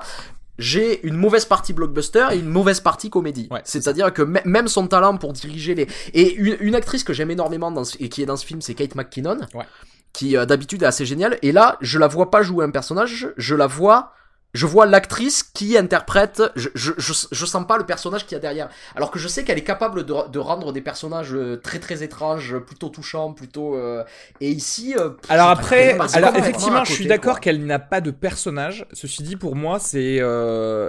j'ai 0.59 1.05
une 1.05 1.17
mauvaise 1.17 1.47
partie 1.47 1.73
blockbuster 1.73 2.29
et 2.31 2.37
une 2.37 2.49
mauvaise 2.49 2.79
partie 2.79 3.11
comédie. 3.11 3.49
C'est-à-dire 3.65 4.13
que 4.13 4.23
même 4.23 4.69
son 4.69 4.87
talent 4.87 5.17
pour 5.17 5.33
diriger 5.33 5.75
les... 5.75 5.89
Et 6.15 6.33
une, 6.35 6.57
une 6.61 6.77
actrice 6.77 7.03
que 7.03 7.13
j'aime 7.13 7.33
énormément 7.33 7.73
dans 7.73 7.83
et 7.99 8.09
qui 8.09 8.23
est 8.23 8.27
dans 8.27 8.37
ce 8.37 8.47
film, 8.47 8.61
c'est 8.61 8.75
Kate 8.75 8.95
McKinnon. 8.95 9.39
Ouais 9.55 9.65
qui 10.13 10.37
euh, 10.37 10.45
d'habitude 10.45 10.83
est 10.83 10.87
assez 10.87 11.07
géniale. 11.07 11.39
Et 11.43 11.53
là, 11.53 11.77
je 11.81 11.99
la 11.99 12.07
vois 12.07 12.31
pas 12.31 12.43
jouer 12.43 12.65
un 12.65 12.71
personnage, 12.71 13.33
je 13.37 13.55
la 13.55 13.67
vois 13.67 14.13
je 14.55 14.67
vois 14.67 14.85
l'actrice 14.85 15.43
qui 15.43 15.79
interprète, 15.79 16.43
je, 16.57 16.69
je, 16.75 16.93
je, 16.99 17.47
sens 17.47 17.67
pas 17.67 17.79
le 17.79 17.87
personnage 17.87 18.27
qu'il 18.27 18.33
y 18.33 18.37
a 18.37 18.39
derrière. 18.39 18.69
Alors 18.95 19.11
que 19.11 19.19
je 19.19 19.27
sais 19.27 19.45
qu'elle 19.45 19.57
est 19.57 19.65
capable 19.65 20.05
de, 20.05 20.29
de, 20.29 20.39
rendre 20.39 20.73
des 20.73 20.83
personnages 20.83 21.33
euh, 21.33 21.57
très 21.57 21.79
très 21.79 22.03
étranges, 22.03 22.59
plutôt 22.59 22.91
touchants, 22.91 23.33
plutôt. 23.33 23.77
Euh, 23.77 24.05
et 24.43 24.51
ici. 24.51 24.95
Euh, 24.99 25.11
alors 25.31 25.49
après, 25.49 25.97
alors 26.13 26.37
effectivement, 26.37 26.85
je 26.85 26.93
suis 26.93 27.07
d'accord 27.07 27.41
qu'elle 27.41 27.65
n'a 27.65 27.79
pas 27.79 28.03
de 28.03 28.11
personnage. 28.11 28.85
Ceci 28.93 29.23
dit, 29.23 29.37
pour 29.37 29.57
moi, 29.57 29.79
c'est 29.79 30.21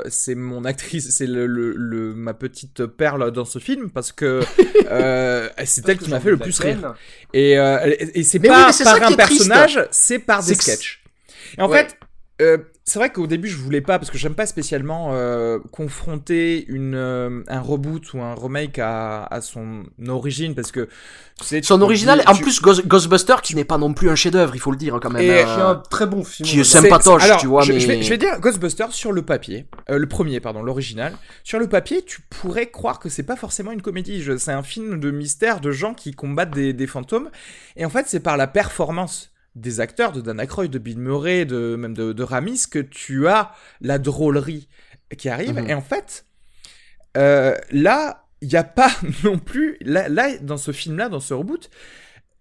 c'est 0.09 0.35
mon 0.35 0.65
actrice, 0.65 1.09
c'est 1.11 1.27
le, 1.27 1.47
le, 1.47 2.13
ma 2.13 2.33
petite 2.33 2.85
perle 2.85 3.31
dans 3.31 3.45
ce 3.45 3.59
film 3.59 3.89
parce 3.91 4.11
que 4.11 4.41
c'est 5.65 5.87
elle 5.87 5.97
qui 5.99 6.09
m'a 6.09 6.19
fait 6.19 6.31
le 6.31 6.37
plus 6.37 6.59
rire. 6.59 6.95
Et, 7.33 7.53
et 7.53 8.23
c'est 8.23 8.39
pas 8.39 8.71
par 8.83 9.03
un 9.03 9.13
personnage, 9.13 9.87
c'est 9.91 10.19
par 10.19 10.43
des 10.43 10.55
sketchs. 10.55 11.01
Et 11.57 11.61
en 11.61 11.69
fait. 11.69 11.97
Euh, 12.43 12.57
c'est 12.85 12.99
vrai 12.99 13.11
qu'au 13.11 13.27
début 13.27 13.47
je 13.47 13.55
voulais 13.55 13.79
pas 13.79 13.97
parce 13.97 14.11
que 14.11 14.17
j'aime 14.17 14.35
pas 14.35 14.45
spécialement 14.45 15.11
euh, 15.13 15.57
confronter 15.71 16.65
une 16.67 16.95
euh, 16.95 17.41
un 17.47 17.61
reboot 17.61 18.13
ou 18.13 18.21
un 18.21 18.35
remake 18.35 18.77
à, 18.77 19.23
à 19.23 19.39
son 19.39 19.85
origine 20.05 20.53
parce 20.53 20.73
que 20.73 20.89
c'est 21.41 21.63
son 21.63 21.81
original 21.81 22.21
en 22.27 22.35
plus 22.35 22.61
Ghostbuster 22.61 23.35
qui 23.41 23.55
n'est 23.55 23.63
pas 23.63 23.77
non 23.77 23.93
plus 23.93 24.09
un 24.09 24.15
chef-d'œuvre 24.15 24.53
il 24.55 24.59
faut 24.59 24.71
le 24.71 24.77
dire 24.77 24.99
quand 25.01 25.09
même 25.11 25.21
et 25.21 25.29
euh, 25.29 25.69
un 25.69 25.75
très 25.75 26.05
bon 26.05 26.25
film. 26.25 26.47
qui 26.47 26.59
est 26.59 26.65
sympatoche 26.65 27.23
tu 27.39 27.47
vois 27.47 27.61
je, 27.63 27.71
mais... 27.71 27.79
je, 27.79 27.87
vais, 27.87 28.03
je, 28.03 28.09
vais, 28.09 28.17
dire 28.17 28.37
Ghostbuster 28.41 28.87
sur 28.89 29.13
le 29.13 29.21
papier 29.21 29.65
le 29.87 30.05
premier 30.05 30.41
pardon 30.41 30.61
l'original. 30.61 31.13
Sur 31.45 31.59
le 31.59 31.69
papier 31.69 32.01
tu 32.01 32.19
pourrais 32.29 32.69
croire 32.69 32.99
que 32.99 33.07
c'est 33.07 33.23
pas 33.23 33.35
forcément 33.37 33.71
une 33.71 33.81
comédie. 33.81 34.23
C'est 34.37 34.51
un 34.51 34.63
film 34.63 34.99
de 34.99 35.11
mystère 35.11 35.61
de 35.61 35.71
gens 35.71 35.93
qui 35.93 36.13
combattent 36.13 36.53
des, 36.53 36.73
des 36.73 36.87
fantômes. 36.87 37.29
Et 37.77 37.85
en 37.85 37.89
fait 37.89 38.07
c'est 38.07 38.19
par 38.19 38.35
la 38.37 38.47
performance 38.47 39.32
des 39.55 39.79
acteurs, 39.79 40.11
de 40.11 40.21
Dan 40.21 40.39
Aykroyd, 40.39 40.71
de 40.71 40.79
Bill 40.79 40.99
Murray, 40.99 41.45
de, 41.45 41.75
même 41.75 41.93
de, 41.93 42.23
Ramis, 42.23 42.65
que 42.69 42.79
tu 42.79 43.27
as 43.27 43.53
la 43.81 43.99
drôlerie 43.99 44.67
qui 45.17 45.29
arrive. 45.29 45.55
Mhm. 45.55 45.69
Et 45.69 45.73
en 45.73 45.81
fait, 45.81 46.25
euh, 47.17 47.55
là, 47.71 48.25
il 48.41 48.47
n'y 48.49 48.55
a 48.55 48.63
pas 48.63 48.91
non 49.23 49.39
plus. 49.39 49.77
Là, 49.81 50.09
là 50.09 50.37
dans 50.39 50.57
ce 50.57 50.71
film-là, 50.71 51.09
dans 51.09 51.19
ce 51.19 51.33
reboot, 51.33 51.69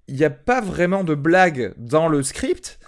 il 0.09 0.17
n'y 0.17 0.25
a 0.25 0.31
pas 0.31 0.61
vraiment 0.61 1.05
de 1.05 1.15
blague 1.15 1.75
dans 1.77 2.09
le 2.09 2.23
script. 2.23 2.79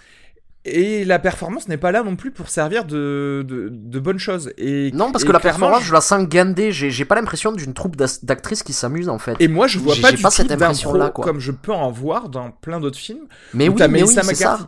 Et 0.67 1.05
la 1.05 1.19
performance 1.19 1.69
n'est 1.69 1.77
pas 1.77 1.93
là 1.93 2.03
non 2.03 2.17
plus 2.17 2.31
pour 2.31 2.49
servir 2.49 2.87
de, 2.87 3.45
de, 3.47 3.69
de 3.71 3.99
bonnes 3.99 4.19
choses. 4.19 4.51
Et, 4.57 4.93
non, 4.93 5.13
parce 5.13 5.25
que 5.25 5.33
la 5.33 5.41
performance, 5.41 5.85
je... 5.85 5.93
la 5.93 6.01
sens 6.01 6.27
gandée. 6.27 6.73
J'ai 6.73 7.05
pas 7.05 7.17
l'impression 7.17 7.53
d'une 7.53 7.75
troupe 7.75 7.97
d'actrices 7.97 8.63
qui 8.63 8.73
s'amusent 8.73 9.11
en 9.11 9.19
fait. 9.19 9.37
Et 9.41 9.49
moi, 9.49 9.67
je 9.67 9.79
vois 9.79 9.95
pas 10.01 10.13
du 10.13 10.23
pas 10.23 10.31
cette 10.31 10.51
impression 10.51 10.95
là, 10.95 11.11
comme 11.11 11.39
je 11.39 11.53
peux 11.53 11.73
en 11.73 11.91
voir 11.91 12.31
dans 12.31 12.51
plein 12.51 12.81
d'autres 12.81 12.99
films. 12.99 13.27
Mais 13.53 13.69
oui, 13.69 13.83
mais 13.91 14.03
oui, 14.03 14.09
c'est 14.09 14.35
ça. 14.35 14.59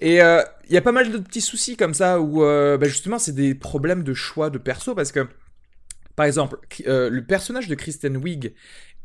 Et 0.00 0.16
il 0.16 0.20
euh, 0.20 0.42
y 0.70 0.76
a 0.76 0.82
pas 0.82 0.92
mal 0.92 1.10
de 1.10 1.18
petits 1.18 1.40
soucis 1.40 1.76
comme 1.76 1.94
ça 1.94 2.20
où 2.20 2.44
euh, 2.44 2.76
bah 2.76 2.86
justement 2.86 3.18
c'est 3.18 3.34
des 3.34 3.54
problèmes 3.54 4.02
de 4.02 4.14
choix 4.14 4.50
de 4.50 4.58
perso 4.58 4.94
parce 4.94 5.10
que 5.10 5.26
par 6.16 6.26
exemple 6.26 6.58
euh, 6.86 7.10
le 7.10 7.24
personnage 7.24 7.68
de 7.68 7.74
Kristen 7.74 8.16
Wiig 8.16 8.54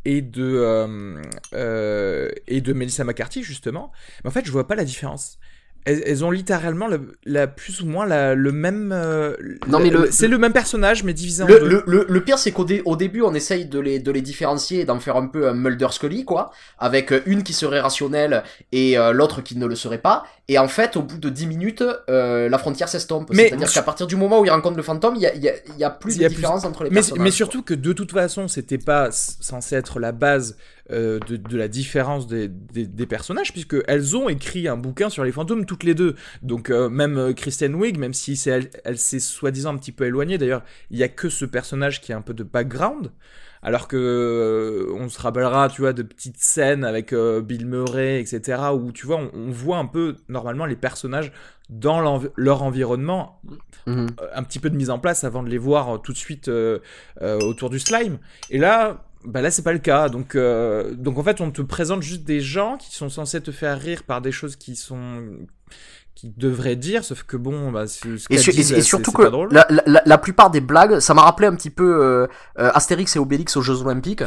et 0.05 0.21
de 0.21 1.17
euh, 1.53 2.29
et 2.47 2.61
de 2.61 2.73
Melissa 2.73 3.03
McCarthy 3.03 3.43
justement 3.43 3.91
mais 4.23 4.29
en 4.29 4.31
fait 4.31 4.45
je 4.45 4.51
vois 4.51 4.67
pas 4.67 4.75
la 4.75 4.85
différence 4.85 5.39
elles, 5.85 6.25
ont 6.25 6.31
littéralement 6.31 6.87
la, 7.25 7.47
plus 7.47 7.81
ou 7.81 7.85
moins 7.85 8.05
la, 8.05 8.35
le 8.35 8.51
même. 8.51 8.91
Euh, 8.93 9.35
non 9.67 9.79
mais 9.79 9.91
c'est 10.11 10.27
le 10.27 10.37
même 10.37 10.53
personnage 10.53 11.03
mais 11.03 11.13
divisé 11.13 11.43
en 11.43 11.47
le, 11.47 11.59
deux. 11.59 11.83
Le, 11.85 12.05
le, 12.07 12.23
pire 12.23 12.37
c'est 12.37 12.51
qu'au 12.51 12.65
au 12.85 12.95
début 12.95 13.21
on 13.21 13.33
essaye 13.33 13.65
de 13.65 13.79
les 13.79 13.99
de 13.99 14.11
les 14.11 14.21
différencier 14.21 14.81
et 14.81 14.85
d'en 14.85 14.99
faire 14.99 15.15
un 15.15 15.27
peu 15.27 15.47
un 15.47 15.53
Mulder 15.53 15.87
Scully 15.91 16.25
quoi, 16.25 16.51
avec 16.77 17.11
euh, 17.11 17.21
une 17.25 17.43
qui 17.43 17.53
serait 17.53 17.79
rationnelle 17.79 18.43
et 18.71 18.97
euh, 18.97 19.13
l'autre 19.13 19.41
qui 19.41 19.57
ne 19.57 19.65
le 19.65 19.75
serait 19.75 19.97
pas. 19.97 20.25
Et 20.47 20.57
en 20.57 20.67
fait 20.67 20.97
au 20.97 21.01
bout 21.01 21.17
de 21.17 21.29
10 21.29 21.47
minutes 21.47 21.83
la 22.07 22.57
frontière 22.57 22.89
s'estompe. 22.89 23.29
C'est-à-dire 23.33 23.71
qu'à 23.71 23.83
partir 23.83 24.07
du 24.07 24.15
moment 24.15 24.39
où 24.39 24.45
il 24.45 24.51
rencontre 24.51 24.77
le 24.77 24.83
fantôme 24.83 25.15
il 25.15 25.21
y 25.21 25.27
a, 25.27 25.35
y, 25.35 25.49
a, 25.49 25.53
y 25.77 25.83
a 25.83 25.89
plus 25.89 26.17
de 26.17 26.27
différence 26.27 26.65
entre 26.65 26.83
les 26.83 26.89
mais, 26.89 26.95
personnages. 26.95 27.23
Mais 27.23 27.31
surtout 27.31 27.61
que 27.63 27.73
de 27.73 27.93
toute 27.93 28.11
façon 28.11 28.47
c'était 28.47 28.77
pas 28.77 29.09
censé 29.11 29.75
être 29.75 29.99
la 29.99 30.11
base 30.11 30.57
euh, 30.91 31.19
de, 31.27 31.37
de, 31.37 31.55
la 31.55 31.67
différence 31.67 32.25
des, 32.25 32.47
des, 32.47 32.87
des 32.87 33.05
personnages, 33.05 33.51
puisqu'elles 33.51 34.17
ont 34.17 34.27
écrit 34.27 34.67
un 34.67 34.75
bouquin 34.75 35.11
sur 35.11 35.23
les 35.23 35.31
fantômes 35.31 35.67
toutes 35.67 35.83
les 35.83 35.93
deux. 35.93 36.15
Donc 36.41 36.71
euh, 36.71 36.89
même 36.89 37.17
euh, 37.19 37.33
Kristen 37.33 37.75
Wiig, 37.75 37.99
même 37.99 38.15
si 38.15 38.39
elle, 38.49 38.71
elle 38.83 38.97
s'est 38.97 39.19
soi-disant 39.19 39.75
un 39.75 39.77
petit 39.77 39.91
peu 39.91 40.05
éloignée, 40.05 40.39
d'ailleurs, 40.39 40.63
il 40.89 40.97
y 40.97 41.03
a 41.03 41.07
que 41.07 41.29
ce 41.29 41.45
personnage 41.45 42.01
qui 42.01 42.11
a 42.11 42.17
un 42.17 42.21
peu 42.21 42.33
de 42.33 42.43
background. 42.43 43.11
Alors 43.61 43.87
que 43.87 44.87
on 44.95 45.09
se 45.09 45.21
rappellera, 45.21 45.67
tu 45.67 45.81
vois, 45.81 45.91
de 45.93 46.01
petites 46.01 46.37
scènes 46.37 46.85
avec 46.85 47.13
Bill 47.13 47.65
Murray, 47.65 48.21
etc., 48.21 48.57
où 48.73 48.93
tu 48.93 49.05
vois, 49.05 49.19
on, 49.33 49.51
voit 49.51 49.77
un 49.77 49.85
peu 49.85 50.15
normalement 50.29 50.65
les 50.65 50.77
personnages 50.77 51.33
dans 51.69 52.21
leur 52.37 52.63
environnement, 52.63 53.41
mhm. 53.85 54.07
un 54.33 54.43
petit 54.43 54.59
peu 54.59 54.69
de 54.69 54.77
mise 54.77 54.89
en 54.89 54.97
place 54.97 55.25
avant 55.25 55.43
de 55.43 55.49
les 55.49 55.57
voir 55.57 56.01
tout 56.01 56.13
de 56.13 56.17
suite 56.17 56.49
autour 57.19 57.69
du 57.69 57.79
slime. 57.79 58.19
Et 58.49 58.59
là, 58.59 59.08
bah 59.25 59.41
là 59.41 59.51
c'est 59.51 59.63
pas 59.63 59.73
le 59.73 59.79
cas. 59.79 60.09
Donc 60.09 60.35
euh, 60.35 60.93
donc 60.93 61.17
en 61.17 61.23
fait 61.23 61.41
on 61.41 61.51
te 61.51 61.61
présente 61.61 62.01
juste 62.01 62.23
des 62.23 62.39
gens 62.39 62.77
qui 62.77 62.95
sont 62.95 63.09
censés 63.09 63.41
te 63.41 63.51
faire 63.51 63.79
rire 63.79 64.03
par 64.03 64.21
des 64.21 64.31
choses 64.31 64.55
qui 64.55 64.75
sont 64.75 65.23
qui 66.15 66.29
devraient 66.35 66.75
dire. 66.75 67.03
Sauf 67.03 67.23
que 67.23 67.37
bon 67.37 67.71
bah 67.71 67.87
ce 67.87 68.07
et, 68.29 68.35
et, 68.35 68.81
surtout 68.81 69.11
que 69.11 69.23
la, 69.53 69.67
la, 69.85 70.01
la, 70.05 70.17
plupart 70.17 70.49
des 70.51 70.61
blagues 70.61 70.99
ça 70.99 71.13
m'a 71.13 71.23
rappelé 71.23 71.47
un 71.47 71.55
petit 71.55 71.69
peu 71.69 72.01
euh, 72.01 72.27
euh, 72.59 72.71
Astérix 72.73 73.15
et 73.15 73.19
Obélix 73.19 73.57
aux 73.57 73.61
Jeux 73.61 73.81
Olympiques. 73.81 74.23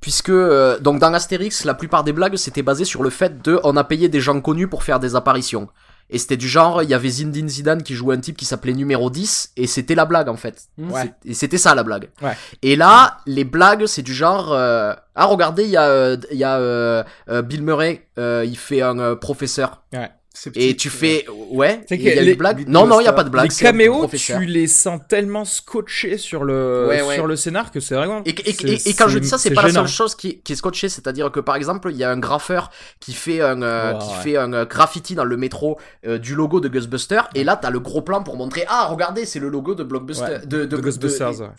Puisque 0.00 0.32
donc 0.80 0.98
dans 0.98 1.14
Astérix 1.14 1.64
la 1.64 1.74
plupart 1.74 2.02
des 2.02 2.12
blagues 2.12 2.36
c'était 2.36 2.62
basé 2.62 2.84
sur 2.84 3.02
le 3.02 3.10
fait 3.10 3.40
de 3.42 3.60
on 3.62 3.76
a 3.76 3.84
payé 3.84 4.08
des 4.08 4.20
gens 4.20 4.40
connus 4.40 4.66
pour 4.66 4.82
faire 4.82 4.98
des 4.98 5.14
apparitions 5.14 5.68
et 6.12 6.18
c'était 6.18 6.36
du 6.36 6.46
genre, 6.46 6.82
il 6.82 6.90
y 6.90 6.94
avait 6.94 7.08
Zindine 7.08 7.48
Zidane 7.48 7.82
qui 7.82 7.94
jouait 7.94 8.14
un 8.14 8.20
type 8.20 8.36
qui 8.36 8.44
s'appelait 8.44 8.74
numéro 8.74 9.08
10, 9.08 9.52
et 9.56 9.66
c'était 9.66 9.94
la 9.94 10.04
blague 10.04 10.28
en 10.28 10.36
fait. 10.36 10.68
Ouais. 10.78 11.10
Et 11.24 11.32
c'était 11.32 11.56
ça 11.56 11.74
la 11.74 11.82
blague. 11.82 12.10
Ouais. 12.20 12.36
Et 12.60 12.76
là, 12.76 13.16
les 13.26 13.44
blagues, 13.44 13.86
c'est 13.86 14.02
du 14.02 14.12
genre, 14.12 14.52
euh, 14.52 14.92
ah 15.14 15.24
regardez, 15.24 15.64
il 15.64 15.70
y 15.70 15.76
a, 15.78 15.88
euh, 15.88 16.18
il 16.30 16.36
y 16.36 16.44
a 16.44 16.58
euh, 16.58 17.02
Bill 17.42 17.62
Murray, 17.62 18.06
il 18.18 18.56
fait 18.56 18.82
un 18.82 19.16
professeur. 19.16 19.82
Ouais. 19.94 20.10
Et 20.54 20.76
tu 20.76 20.90
fais 20.90 21.26
ouais 21.50 21.84
il 21.90 22.02
y 22.02 22.10
a 22.10 22.22
les 22.22 22.34
blagues 22.34 22.66
non 22.66 22.86
non 22.86 23.00
il 23.00 23.04
y 23.04 23.08
a 23.08 23.12
pas 23.12 23.24
de 23.24 23.30
blagues 23.30 23.50
les 23.50 23.56
caméos 23.56 24.08
tu 24.08 24.44
les 24.44 24.66
sens 24.66 25.00
tellement 25.08 25.44
scotchés 25.44 26.18
sur 26.18 26.44
le 26.44 26.88
sur 27.14 27.26
le 27.26 27.36
scénar 27.36 27.70
que 27.70 27.80
c'est 27.80 27.94
vraiment 27.94 28.22
et, 28.24 28.30
et, 28.30 28.88
et, 28.88 28.94
quand 28.94 29.08
je 29.08 29.18
dis 29.18 29.28
ça 29.28 29.38
c'est 29.38 29.50
pas 29.50 29.62
la 29.62 29.70
seule 29.70 29.88
chose 29.88 30.14
qui, 30.14 30.38
qui 30.40 30.52
est 30.52 30.56
scotchée 30.56 30.88
c'est-à-dire 30.88 31.30
que 31.30 31.40
par 31.40 31.56
exemple 31.56 31.90
il 31.90 31.96
y 31.96 32.04
a 32.04 32.10
un 32.10 32.18
graffeur 32.18 32.70
qui 33.00 33.12
fait 33.12 33.40
un 33.40 33.62
euh, 33.62 33.94
qui 33.94 34.14
fait 34.22 34.36
un 34.36 34.52
euh, 34.52 34.64
graffiti 34.64 35.14
dans 35.14 35.24
le 35.24 35.36
métro 35.36 35.78
euh, 36.06 36.18
du 36.18 36.34
logo 36.34 36.60
de 36.60 36.68
Ghostbuster 36.68 37.20
et 37.34 37.44
là 37.44 37.56
t'as 37.56 37.70
le 37.70 37.80
gros 37.80 38.02
plan 38.02 38.22
pour 38.22 38.36
montrer 38.36 38.64
ah 38.68 38.86
regardez 38.86 39.26
c'est 39.26 39.40
le 39.40 39.48
logo 39.48 39.74
de 39.74 39.84
Blockbuster 39.84 40.38
de, 40.46 40.64
de, 40.64 40.76
Ghostbusters 40.76 41.50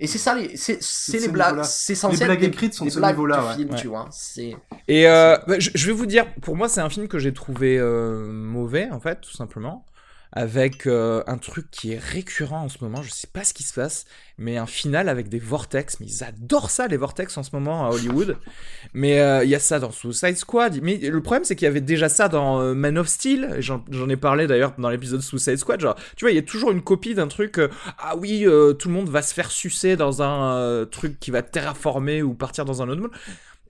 et 0.00 0.06
c'est 0.06 0.18
ça 0.18 0.36
c'est 0.54 0.82
c'est 0.82 1.18
les 1.18 1.28
blagues 1.28 1.62
c'est 1.64 1.94
censé 1.94 2.20
les 2.20 2.26
blagues 2.26 2.44
écrites 2.44 2.74
sont 2.74 2.84
de 2.84 2.90
ce 2.90 3.00
niveau 3.00 3.26
là 3.26 3.56
tu 3.76 3.88
vois 3.88 4.08
c'est 4.10 4.56
et 4.86 5.04
bah, 5.04 5.58
je 5.58 5.86
vais 5.86 5.92
vous 5.92 6.06
dire 6.06 6.26
pour 6.40 6.56
moi 6.56 6.68
c'est 6.68 6.80
un 6.80 6.88
film 6.88 7.08
que 7.08 7.18
j'ai 7.18 7.32
trouvé 7.32 7.78
euh, 7.78 8.30
mauvais, 8.32 8.88
en 8.90 9.00
fait, 9.00 9.20
tout 9.20 9.32
simplement. 9.32 9.84
Avec 10.32 10.86
euh, 10.86 11.22
un 11.26 11.38
truc 11.38 11.70
qui 11.70 11.92
est 11.92 11.98
récurrent 11.98 12.64
en 12.64 12.68
ce 12.68 12.78
moment, 12.82 13.02
je 13.02 13.10
sais 13.10 13.26
pas 13.26 13.44
ce 13.44 13.54
qui 13.54 13.62
se 13.62 13.72
passe, 13.72 14.04
mais 14.36 14.56
un 14.56 14.66
final 14.66 15.08
avec 15.08 15.28
des 15.28 15.38
vortex. 15.38 16.00
Mais 16.00 16.06
ils 16.06 16.24
adorent 16.24 16.70
ça, 16.70 16.86
les 16.86 16.96
vortex 16.96 17.36
en 17.38 17.42
ce 17.42 17.50
moment 17.52 17.86
à 17.86 17.90
Hollywood. 17.90 18.36
Mais 18.92 19.20
euh, 19.20 19.44
il 19.44 19.50
y 19.50 19.54
a 19.54 19.58
ça 19.58 19.78
dans 19.78 19.90
Suicide 19.90 20.36
Squad. 20.36 20.78
Mais 20.82 20.96
le 20.96 21.20
problème, 21.22 21.44
c'est 21.44 21.56
qu'il 21.56 21.66
y 21.66 21.68
avait 21.68 21.80
déjà 21.80 22.08
ça 22.08 22.28
dans 22.28 22.74
Man 22.74 22.98
of 22.98 23.08
Steel. 23.08 23.56
J'en 23.60 24.08
ai 24.08 24.16
parlé 24.16 24.46
d'ailleurs 24.46 24.74
dans 24.78 24.90
l'épisode 24.90 25.22
Suicide 25.22 25.56
Squad. 25.56 25.80
Genre, 25.80 25.96
tu 26.16 26.24
vois, 26.24 26.32
il 26.32 26.36
y 26.36 26.40
a 26.40 26.42
toujours 26.42 26.70
une 26.70 26.82
copie 26.82 27.14
d'un 27.14 27.28
truc. 27.28 27.60
ah 27.98 28.16
oui, 28.16 28.44
tout 28.78 28.88
le 28.88 28.94
monde 28.94 29.08
va 29.08 29.22
se 29.22 29.32
faire 29.34 29.50
sucer 29.50 29.96
dans 29.96 30.22
un 30.22 30.86
truc 30.86 31.18
qui 31.18 31.30
va 31.30 31.42
terraformer 31.42 32.22
ou 32.22 32.34
partir 32.34 32.64
dans 32.64 32.82
un 32.82 32.88
autre 32.88 33.00
monde. 33.00 33.12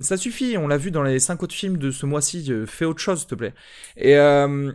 Ça 0.01 0.17
suffit, 0.17 0.57
on 0.57 0.69
l'a 0.69 0.77
vu 0.77 0.91
dans 0.91 1.03
les 1.03 1.19
5 1.19 1.43
autres 1.43 1.55
films 1.55 1.77
de 1.77 1.91
ce 1.91 2.07
mois-ci, 2.07 2.47
euh, 2.51 2.67
fais 2.67 2.85
autre 2.85 3.01
chose, 3.01 3.21
s'il 3.21 3.29
te 3.29 3.35
plaît. 3.35 3.53
Et, 3.97 4.17
euh, 4.17 4.73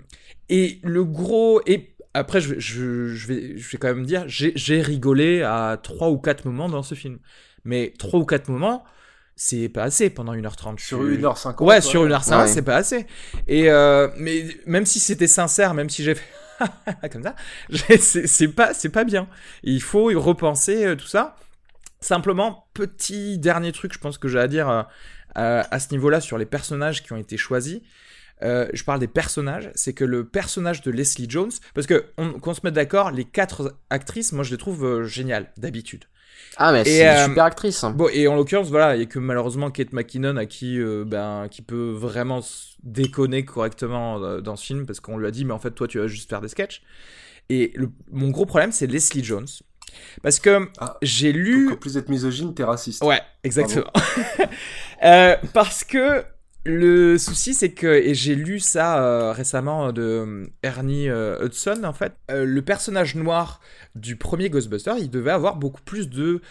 et 0.50 0.80
le 0.84 1.04
gros. 1.04 1.62
Et 1.66 1.96
après, 2.14 2.42
je, 2.42 2.60
je, 2.60 3.08
je, 3.08 3.28
vais, 3.28 3.58
je 3.58 3.72
vais 3.72 3.78
quand 3.78 3.88
même 3.88 4.06
dire, 4.06 4.26
j'ai 4.28 4.82
rigolé 4.82 5.42
à 5.42 5.80
3 5.82 6.10
ou 6.10 6.18
4 6.18 6.46
moments 6.46 6.70
dans 6.70 6.84
ce 6.84 6.96
film. 6.96 7.20
Mais 7.66 7.94
3 7.98 8.20
ou 8.20 8.26
4 8.26 8.50
moments, 8.50 8.84
c'est 9.36 9.70
pas 9.70 9.84
assez 9.84 10.10
pendant 10.10 10.36
1h30. 10.36 10.80
Sur 10.80 11.04
1h50 11.04 11.64
Ouais, 11.64 11.82
sur 11.82 12.06
1h50, 12.06 12.48
c'est 12.48 12.62
pas 12.62 12.76
assez. 12.76 13.08
Et 13.48 13.70
euh, 13.70 14.10
mais 14.18 14.46
même 14.66 14.86
si 14.86 15.00
c'était 15.00 15.28
sincère, 15.28 15.74
même 15.74 15.90
si 15.90 16.04
j'ai 16.04 16.16
fait 16.16 16.24
comme 17.12 17.24
ça, 17.24 17.36
c'est 17.98 18.48
pas, 18.50 18.72
pas 18.92 19.04
bien. 19.04 19.28
Il 19.64 19.82
faut 19.82 20.06
repenser 20.06 20.86
euh, 20.86 20.96
tout 20.96 21.08
ça. 21.08 21.36
Simplement, 22.00 22.68
petit 22.74 23.38
dernier 23.38 23.72
truc, 23.72 23.94
je 23.94 24.00
pense 24.00 24.18
que 24.18 24.28
j'ai 24.28 24.40
à 24.40 24.48
dire 24.48 24.70
euh, 24.70 24.84
à, 25.36 25.80
ce 25.80 25.92
niveau-là 25.92 26.20
sur 26.20 26.38
les 26.38 26.46
personnages 26.46 27.02
qui 27.02 27.14
ont 27.14 27.18
été 27.18 27.38
choisis. 27.38 27.80
Euh, 28.42 28.68
je 28.74 28.84
parle 28.84 29.00
des 29.00 29.08
personnages, 29.08 29.72
c'est 29.76 29.94
que 29.94 30.04
le 30.04 30.26
personnage 30.26 30.82
de 30.82 30.92
Leslie 30.92 31.30
Jones, 31.30 31.52
parce 31.74 31.88
que 31.88 32.06
qu'on 32.42 32.54
se 32.54 32.62
mette 32.64 32.74
d'accord, 32.74 33.12
les 33.12 33.26
quatre 33.26 33.78
actrices, 33.90 34.34
moi 34.34 34.44
je 34.44 34.52
les 34.52 34.58
trouve 34.58 34.86
euh, 34.86 35.04
géniales 35.06 35.52
d'habitude. 35.58 36.06
Ah 36.58 36.72
mais 36.72 36.84
c'est 36.84 37.06
une 37.06 37.30
super 37.30 37.46
actrice. 37.46 37.86
Bon 37.96 38.10
et 38.12 38.28
en 38.28 38.36
l'occurrence 38.36 38.70
voilà, 38.70 38.96
il 38.96 39.00
y 39.00 39.04
a 39.04 39.06
que 39.06 39.18
malheureusement 39.18 39.72
Kate 39.72 39.94
McKinnon 39.94 40.36
à 40.38 40.46
qui 40.46 40.80
ben 41.06 41.48
qui 41.50 41.62
peut 41.62 41.92
vraiment 41.92 42.42
déconner 42.84 43.44
correctement 43.44 44.40
dans 44.40 44.56
ce 44.56 44.66
film 44.66 44.86
parce 44.86 45.00
qu'on 45.00 45.18
lui 45.18 45.26
a 45.26 45.32
dit 45.32 45.46
mais 45.46 45.54
en 45.54 45.60
fait 45.60 45.72
toi 45.72 45.88
tu 45.88 46.00
vas 46.00 46.08
juste 46.08 46.30
faire 46.30 46.42
des 46.42 46.50
sketchs. 46.50 46.84
Et 47.50 47.74
mon 48.12 48.30
gros 48.30 48.46
problème 48.46 48.72
c'est 48.72 48.86
Leslie 48.86 49.24
Jones 49.24 49.48
parce 50.22 50.40
que 50.40 50.70
ah, 50.80 50.98
j'ai 51.02 51.32
lu. 51.32 51.72
En 51.72 51.76
plus 51.76 51.94
d'être 51.94 52.10
misogyne, 52.10 52.54
t'es 52.54 52.64
raciste. 52.64 53.04
Ouais, 53.04 53.22
exactement. 53.44 53.92
euh, 55.04 55.36
parce 55.54 55.84
que 55.84 56.24
le 56.66 57.18
souci, 57.18 57.54
c'est 57.54 57.72
que, 57.72 57.88
et 57.88 58.14
j'ai 58.14 58.36
lu 58.36 58.62
ça 58.62 59.04
euh, 59.04 59.34
récemment 59.34 59.92
de 59.92 60.02
euh, 60.02 60.46
Ernie 60.64 61.10
euh, 61.10 61.46
Hudson, 61.46 61.82
en 61.84 61.92
fait, 61.92 62.14
le 62.30 62.62
personnage 62.62 63.16
noir 63.16 63.60
du 63.96 64.16
premier 64.16 64.50
Ghostbuster, 64.50 64.94
il 64.98 65.10
devait 65.10 65.32
avoir 65.32 65.58
beaucoup 65.58 65.82
plus 65.82 66.10
de 66.10 66.42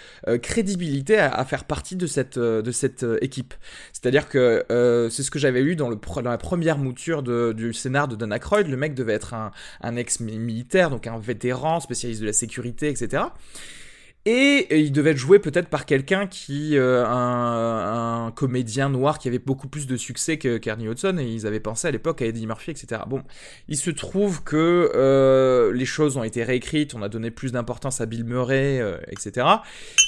crédibilité 0.43 1.19
à, 1.19 1.45
faire 1.45 1.65
partie 1.65 1.97
de 1.97 2.07
cette, 2.07 2.39
de 2.39 2.71
cette 2.71 3.05
équipe. 3.21 3.55
C'est-à-dire 3.93 4.29
que 4.29 4.65
c'est 5.11 5.23
ce 5.23 5.31
que 5.31 5.39
j'avais 5.39 5.63
lu 5.63 5.75
dans, 5.75 5.89
le, 5.89 5.97
dans 5.97 6.31
la 6.31 6.39
première 6.39 6.79
mouture 6.79 7.23
du 7.23 7.73
scénar 7.73 8.07
de 8.07 8.15
Dana 8.15 8.37
Aykroyd, 8.37 8.69
le 8.69 8.77
mec 8.77 8.95
devait 8.95 9.15
être 9.15 9.35
un, 9.35 9.51
un 9.81 9.97
ex-militaire, 9.97 10.91
donc 10.91 11.07
un 11.07 11.19
vétéran, 11.19 11.81
spécialiste 11.81 12.21
de 12.21 12.27
la 12.27 12.33
sécurité, 12.33 12.89
etc. 12.89 13.25
Et 14.25 14.79
il 14.79 14.93
devait 14.93 15.11
être 15.11 15.16
joué 15.16 15.41
peut-être 15.41 15.68
par 15.68 15.85
quelqu'un 15.85 16.29
qui, 16.29 16.77
euh, 16.77 17.05
un, 17.05 18.31
comédien 18.37 18.89
noir 18.89 19.18
qui 19.18 19.27
avait 19.27 19.41
beaucoup 19.41 19.66
plus 19.66 19.89
de 19.89 19.97
succès 19.97 20.39
que 20.39 20.61
Hudson, 20.81 21.18
et 21.18 21.25
ils 21.25 21.45
avaient 21.45 21.59
pensé 21.59 21.89
à 21.89 21.91
l'époque 21.91 22.23
à 22.23 22.27
Eddie 22.27 22.47
Murphy, 22.47 22.70
etc. 22.70 23.03
Bon, 23.09 23.25
il 23.66 23.77
se 23.77 23.91
trouve 23.91 24.45
que 24.45 24.93
euh, 24.95 25.73
les 25.73 25.85
choses 25.85 26.16
ont 26.16 26.23
été 26.23 26.45
réécrites, 26.45 26.95
on 26.95 27.03
a 27.03 27.09
donné 27.09 27.33
plus 27.33 27.51
d'importance 27.51 28.01
à 28.01 28.07
Bill 28.07 28.25
Murray, 28.25 28.79
euh, 28.81 28.97
etc. 29.09 29.45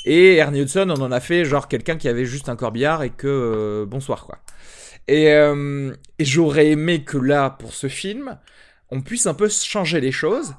Et 0.04 0.36
Ernie 0.36 0.60
Hudson, 0.60 0.86
on 0.90 1.02
en 1.02 1.10
a 1.10 1.20
fait 1.20 1.44
genre 1.44 1.66
quelqu'un 1.66 1.96
qui 1.96 2.06
avait 2.06 2.24
juste 2.24 2.48
un 2.48 2.56
corbillard 2.56 3.02
et 3.02 3.10
que 3.10 3.84
bonsoir 3.88 4.26
quoi. 4.26 4.38
Et 5.08 5.34
j'aurais 6.20 6.68
aimé 6.68 7.02
que 7.02 7.18
là, 7.18 7.50
pour 7.50 7.74
ce 7.74 7.88
film, 7.88 8.38
on 8.90 9.02
puisse 9.02 9.26
un 9.26 9.34
peu 9.34 9.48
changer 9.48 10.00
les 10.00 10.12
choses 10.12 10.54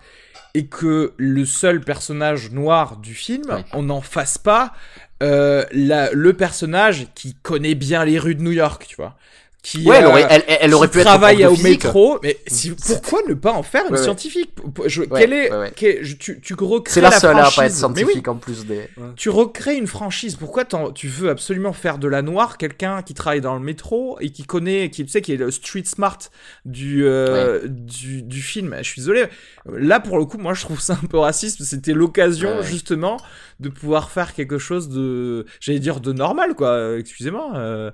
et 0.56 0.68
que 0.68 1.14
le 1.18 1.45
seul 1.45 1.82
personnage 1.82 2.51
noir 2.51 2.97
du 2.97 3.14
film, 3.14 3.64
on 3.74 3.84
n'en 3.84 4.01
fasse 4.01 4.38
pas 4.38 4.74
euh, 5.22 5.66
le 5.72 6.32
personnage 6.32 7.08
qui 7.14 7.36
connaît 7.36 7.76
bien 7.76 8.06
les 8.06 8.18
rues 8.18 8.36
de 8.36 8.41
New 8.41 8.53
York, 8.53 8.86
tu 8.88 8.95
vois 8.95 9.18
qui 9.66 9.84
ouais, 9.84 9.97
elle 9.97 10.05
aurait, 10.05 10.28
elle, 10.30 10.43
elle 10.47 10.74
aurait 10.76 10.88
pu 10.88 10.99
travaille 10.99 11.43
au 11.43 11.57
métro. 11.57 12.20
Mais 12.22 12.38
si, 12.47 12.70
pourquoi 12.70 13.22
ne 13.28 13.34
pas 13.34 13.51
en 13.51 13.63
faire 13.63 13.84
une 13.89 13.97
scientifique? 13.97 14.51
Je, 14.86 15.01
quelle 15.01 15.34
est, 15.34 15.74
tu, 16.20 16.39
tu 16.39 16.53
recrées 16.53 16.93
C'est 16.93 17.01
la, 17.01 17.09
seule 17.09 17.39
à 17.39 17.49
pas 17.49 17.66
être 17.66 17.74
scientifique 17.74 18.28
en 18.28 18.36
plus 18.36 18.68
des. 18.68 18.88
Tu 19.16 19.30
recrées 19.30 19.76
une 19.76 19.88
franchise. 19.88 20.36
Pourquoi 20.36 20.66
tu 20.93 21.07
veux 21.07 21.32
absolument 21.32 21.74
faire 21.74 21.97
de 21.97 22.07
la 22.07 22.22
noire? 22.22 22.59
Quelqu'un 22.59 23.01
qui 23.01 23.16
travaille 23.16 23.41
dans 23.41 23.55
le 23.55 23.59
métro 23.59 24.20
et 24.22 24.30
qui 24.30 24.43
connaît, 24.43 24.91
qui 24.91 25.03
tu 25.03 25.11
sais, 25.11 25.22
qui 25.22 25.34
est 25.34 25.38
le 25.38 25.49
street 25.49 25.86
smart 25.86 26.20
du 26.66 27.03
euh, 27.03 27.61
du, 27.68 28.22
du 28.22 28.41
film. 28.43 28.76
Je 28.78 28.88
suis 28.88 29.01
désolé. 29.01 29.26
Là 29.74 29.99
pour 29.99 30.20
le 30.20 30.26
coup, 30.26 30.38
moi 30.38 30.53
je 30.53 30.61
trouve 30.61 30.80
ça 30.80 30.93
un 31.01 31.07
peu 31.07 31.18
raciste. 31.18 31.63
C'était 31.63 31.93
l'occasion 31.93 32.61
justement 32.61 33.18
de 33.59 33.70
pouvoir 33.70 34.11
faire 34.11 34.36
quelque 34.36 34.59
chose 34.59 34.89
de, 34.89 35.47
j'allais 35.59 35.80
dire 35.80 36.01
de 36.01 36.13
normal 36.13 36.53
quoi. 36.53 36.99
Excusez-moi. 36.99 37.53
Euh, 37.55 37.89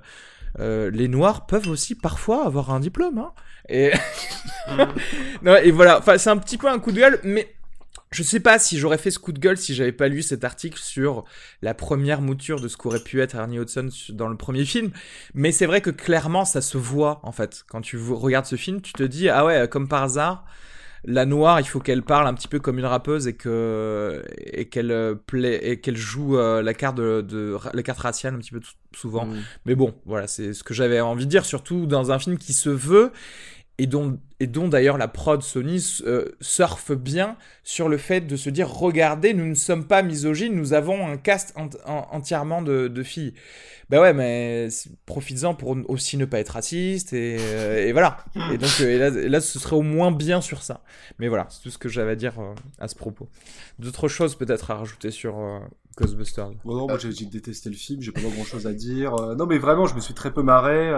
euh, 0.60 0.90
les 0.90 1.08
noirs 1.08 1.46
peuvent 1.46 1.68
aussi 1.68 1.94
parfois 1.94 2.46
avoir 2.46 2.70
un 2.70 2.80
diplôme. 2.80 3.18
Hein 3.18 3.32
et... 3.68 3.92
non, 5.42 5.56
et 5.56 5.70
voilà, 5.70 5.98
enfin, 5.98 6.18
c'est 6.18 6.30
un 6.30 6.36
petit 6.36 6.58
peu 6.58 6.68
un 6.68 6.78
coup 6.78 6.92
de 6.92 6.98
gueule, 6.98 7.20
mais 7.24 7.54
je 8.10 8.22
sais 8.22 8.40
pas 8.40 8.58
si 8.58 8.78
j'aurais 8.78 8.98
fait 8.98 9.10
ce 9.10 9.18
coup 9.18 9.32
de 9.32 9.38
gueule 9.38 9.56
si 9.56 9.74
j'avais 9.74 9.92
pas 9.92 10.08
lu 10.08 10.22
cet 10.22 10.44
article 10.44 10.78
sur 10.78 11.24
la 11.62 11.72
première 11.72 12.20
mouture 12.20 12.60
de 12.60 12.68
ce 12.68 12.76
qu'aurait 12.76 13.00
pu 13.00 13.22
être 13.22 13.34
Ernie 13.36 13.58
Hudson 13.58 13.88
dans 14.10 14.28
le 14.28 14.36
premier 14.36 14.66
film. 14.66 14.90
Mais 15.34 15.50
c'est 15.50 15.66
vrai 15.66 15.80
que 15.80 15.90
clairement, 15.90 16.44
ça 16.44 16.60
se 16.60 16.76
voit, 16.76 17.20
en 17.22 17.32
fait. 17.32 17.64
Quand 17.68 17.80
tu 17.80 17.98
regardes 17.98 18.46
ce 18.46 18.56
film, 18.56 18.82
tu 18.82 18.92
te 18.92 19.02
dis, 19.02 19.30
ah 19.30 19.46
ouais, 19.46 19.66
comme 19.68 19.88
par 19.88 20.02
hasard, 20.02 20.44
la 21.04 21.26
noire, 21.26 21.60
il 21.60 21.66
faut 21.66 21.80
qu'elle 21.80 22.02
parle 22.02 22.28
un 22.28 22.34
petit 22.34 22.48
peu 22.48 22.60
comme 22.60 22.78
une 22.78 22.84
rappeuse 22.84 23.26
et 23.26 23.34
que 23.34 24.22
et 24.36 24.66
qu'elle 24.66 24.92
euh, 24.92 25.16
et 25.32 25.80
qu'elle 25.80 25.96
joue 25.96 26.36
euh, 26.36 26.62
la 26.62 26.74
carte 26.74 26.96
de, 26.96 27.56
la 27.72 27.82
carte 27.82 27.98
raciale 27.98 28.34
un 28.34 28.38
petit 28.38 28.52
peu 28.52 28.60
souvent. 28.94 29.26
Mm. 29.26 29.42
Mais 29.66 29.74
bon, 29.74 29.94
voilà, 30.06 30.26
c'est 30.26 30.52
ce 30.52 30.62
que 30.62 30.74
j'avais 30.74 31.00
envie 31.00 31.24
de 31.24 31.30
dire, 31.30 31.44
surtout 31.44 31.86
dans 31.86 32.12
un 32.12 32.18
film 32.18 32.38
qui 32.38 32.52
se 32.52 32.70
veut 32.70 33.10
et 33.78 33.86
dont, 33.86 34.20
et 34.42 34.48
dont 34.48 34.66
d'ailleurs 34.66 34.98
la 34.98 35.06
prod 35.06 35.40
Sony 35.40 36.00
euh, 36.04 36.24
surfe 36.40 36.90
bien 36.90 37.36
sur 37.62 37.88
le 37.88 37.96
fait 37.96 38.22
de 38.22 38.34
se 38.34 38.50
dire 38.50 38.68
regardez, 38.68 39.34
nous 39.34 39.46
ne 39.46 39.54
sommes 39.54 39.86
pas 39.86 40.02
misogynes, 40.02 40.56
nous 40.56 40.72
avons 40.72 41.06
un 41.06 41.16
cast 41.16 41.54
entièrement 41.86 42.60
de, 42.60 43.02
filles. 43.04 43.34
Bah 43.88 44.00
ouais, 44.00 44.12
mais 44.12 44.66
profites-en 45.06 45.54
pour 45.54 45.76
aussi 45.88 46.16
ne 46.16 46.24
pas 46.24 46.40
être 46.40 46.48
raciste 46.48 47.12
et, 47.12 47.36
euh, 47.38 47.86
et 47.86 47.92
voilà. 47.92 48.16
Et 48.52 48.58
donc 48.58 48.70
euh, 48.80 49.28
là, 49.28 49.40
ce 49.40 49.60
serait 49.60 49.76
au 49.76 49.82
moins 49.82 50.10
bien 50.10 50.40
sur 50.40 50.64
ça. 50.64 50.82
Mais 51.20 51.28
voilà, 51.28 51.46
c'est 51.48 51.62
tout 51.62 51.70
ce 51.70 51.78
que 51.78 51.88
j'avais 51.88 52.12
à 52.12 52.16
dire 52.16 52.34
à 52.80 52.88
ce 52.88 52.96
propos. 52.96 53.28
D'autres 53.78 54.08
choses 54.08 54.34
peut-être 54.34 54.72
à 54.72 54.74
rajouter 54.74 55.12
sur 55.12 55.36
Ghostbusters? 55.96 56.50
non, 56.64 56.88
moi 56.88 56.98
j'ai 56.98 57.26
détesté 57.26 57.70
le 57.70 57.76
film, 57.76 58.02
j'ai 58.02 58.10
pas 58.10 58.22
grand 58.22 58.44
chose 58.44 58.66
à 58.66 58.72
dire. 58.72 59.14
non, 59.36 59.46
mais 59.46 59.58
vraiment, 59.58 59.86
je 59.86 59.94
me 59.94 60.00
suis 60.00 60.14
très 60.14 60.32
peu 60.32 60.42
marré 60.42 60.90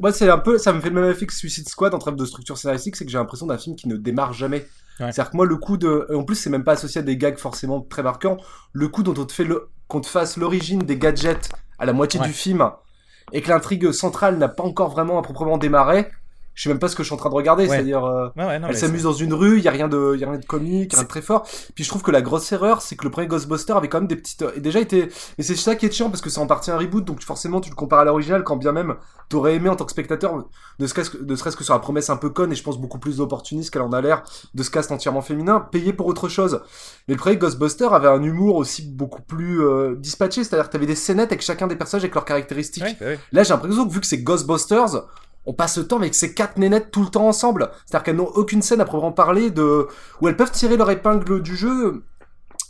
moi 0.00 0.12
c'est 0.12 0.28
un 0.28 0.38
peu 0.38 0.58
ça 0.58 0.72
me 0.72 0.80
fait 0.80 0.90
le 0.90 1.00
même 1.00 1.10
effet 1.10 1.26
que 1.26 1.34
Suicide 1.34 1.68
Squad 1.68 1.94
en 1.94 1.98
termes 1.98 2.16
de 2.16 2.24
structure 2.24 2.56
scénaristique 2.56 2.96
c'est 2.96 3.04
que 3.04 3.10
j'ai 3.10 3.18
l'impression 3.18 3.46
d'un 3.46 3.58
film 3.58 3.76
qui 3.76 3.88
ne 3.88 3.96
démarre 3.96 4.32
jamais. 4.32 4.66
C'est 4.98 5.04
à 5.04 5.10
dire 5.10 5.30
que 5.30 5.36
moi 5.36 5.46
le 5.46 5.56
coup 5.56 5.76
de 5.76 6.06
en 6.14 6.24
plus 6.24 6.36
c'est 6.36 6.50
même 6.50 6.64
pas 6.64 6.72
associé 6.72 7.00
à 7.00 7.02
des 7.02 7.16
gags 7.16 7.38
forcément 7.38 7.80
très 7.80 8.02
marquants. 8.02 8.38
Le 8.72 8.88
coup 8.88 9.02
dont 9.02 9.14
on 9.20 9.24
te 9.24 9.32
fait 9.32 9.44
le 9.44 9.68
qu'on 9.88 10.00
te 10.00 10.06
fasse 10.06 10.36
l'origine 10.36 10.80
des 10.80 10.96
gadgets 10.98 11.50
à 11.78 11.86
la 11.86 11.92
moitié 11.92 12.18
du 12.20 12.32
film 12.32 12.70
et 13.32 13.42
que 13.42 13.48
l'intrigue 13.48 13.92
centrale 13.92 14.38
n'a 14.38 14.48
pas 14.48 14.62
encore 14.62 14.90
vraiment 14.90 15.18
à 15.18 15.22
proprement 15.22 15.58
démarré 15.58 16.10
je 16.56 16.62
sais 16.62 16.68
même 16.70 16.78
pas 16.78 16.88
ce 16.88 16.96
que 16.96 17.02
je 17.02 17.08
suis 17.08 17.14
en 17.14 17.18
train 17.18 17.28
de 17.28 17.34
regarder. 17.34 17.68
C'est-à-dire, 17.68 18.04
euh, 18.04 18.28
elle 18.36 18.76
s'amuse 18.76 19.04
dans 19.04 19.12
une 19.12 19.34
rue, 19.34 19.58
il 19.58 19.62
y 19.62 19.68
a 19.68 19.70
rien 19.70 19.88
de, 19.88 20.16
y 20.16 20.24
a 20.24 20.30
rien 20.30 20.38
de 20.38 20.44
comique, 20.44 20.94
rien 20.94 21.02
de 21.02 21.08
très 21.08 21.22
fort. 21.22 21.46
Puis 21.74 21.84
je 21.84 21.88
trouve 21.88 22.02
que 22.02 22.10
la 22.10 22.22
grosse 22.22 22.50
erreur, 22.50 22.80
c'est 22.80 22.96
que 22.96 23.04
le 23.04 23.10
premier 23.10 23.28
Ghostbuster 23.28 23.74
avait 23.74 23.88
quand 23.88 23.98
même 23.98 24.08
des 24.08 24.16
petites, 24.16 24.44
et 24.56 24.60
déjà 24.60 24.80
été, 24.80 25.10
et 25.38 25.42
c'est 25.42 25.54
ça 25.54 25.76
qui 25.76 25.86
est 25.86 25.92
chiant 25.92 26.08
parce 26.08 26.22
que 26.22 26.30
c'est 26.30 26.40
en 26.40 26.46
partie 26.46 26.70
un 26.70 26.78
reboot, 26.78 27.04
donc 27.04 27.22
forcément 27.22 27.60
tu 27.60 27.68
le 27.68 27.76
compares 27.76 28.00
à 28.00 28.04
l'original 28.04 28.42
quand 28.42 28.56
bien 28.56 28.72
même 28.72 28.96
t'aurais 29.28 29.56
aimé 29.56 29.68
en 29.68 29.76
tant 29.76 29.84
que 29.84 29.90
spectateur, 29.90 30.44
ne 30.78 30.86
serait-ce 30.86 31.10
que, 31.10 31.22
ne 31.22 31.34
serait-ce 31.34 31.56
que 31.56 31.64
sur 31.64 31.74
la 31.74 31.80
promesse 31.80 32.10
un 32.10 32.16
peu 32.16 32.30
conne 32.30 32.52
et 32.52 32.54
je 32.54 32.62
pense 32.62 32.78
beaucoup 32.78 32.98
plus 32.98 33.20
opportuniste 33.20 33.70
qu'elle 33.70 33.82
en 33.82 33.92
a 33.92 34.00
l'air 34.00 34.22
de 34.54 34.62
ce 34.62 34.70
cast 34.70 34.92
entièrement 34.92 35.22
féminin, 35.22 35.60
payé 35.60 35.92
pour 35.92 36.06
autre 36.06 36.28
chose. 36.28 36.62
Mais 37.08 37.14
le 37.14 37.20
premier 37.20 37.36
Ghostbuster 37.36 37.88
avait 37.90 38.08
un 38.08 38.22
humour 38.22 38.56
aussi 38.56 38.82
beaucoup 38.82 39.22
plus 39.22 39.62
euh, 39.62 39.96
dispatché, 39.96 40.44
c'est-à-dire 40.44 40.68
que 40.68 40.72
t'avais 40.72 40.86
des 40.86 40.94
scénettes 40.94 41.32
avec 41.32 41.42
chacun 41.42 41.66
des 41.66 41.76
personnages 41.76 42.04
avec 42.04 42.14
leurs 42.14 42.24
caractéristiques. 42.24 42.96
Bah 43.00 43.06
Là, 43.32 43.42
j'ai 43.42 43.50
l'impression 43.50 43.86
que 43.86 43.92
vu 43.92 44.00
que 44.00 44.06
c'est 44.06 44.22
Ghostbusters, 44.22 45.04
on 45.46 45.52
passe 45.52 45.78
le 45.78 45.86
temps 45.86 45.98
avec 45.98 46.14
ces 46.14 46.34
quatre 46.34 46.58
nénettes 46.58 46.90
tout 46.90 47.02
le 47.02 47.08
temps 47.08 47.28
ensemble. 47.28 47.70
C'est-à-dire 47.86 48.04
qu'elles 48.04 48.16
n'ont 48.16 48.26
aucune 48.34 48.62
scène 48.62 48.80
à 48.80 48.84
proprement 48.84 49.12
parler 49.12 49.50
de 49.50 49.86
où 50.20 50.28
elles 50.28 50.36
peuvent 50.36 50.50
tirer 50.50 50.76
leur 50.76 50.90
épingle 50.90 51.40
du 51.42 51.56
jeu 51.56 52.04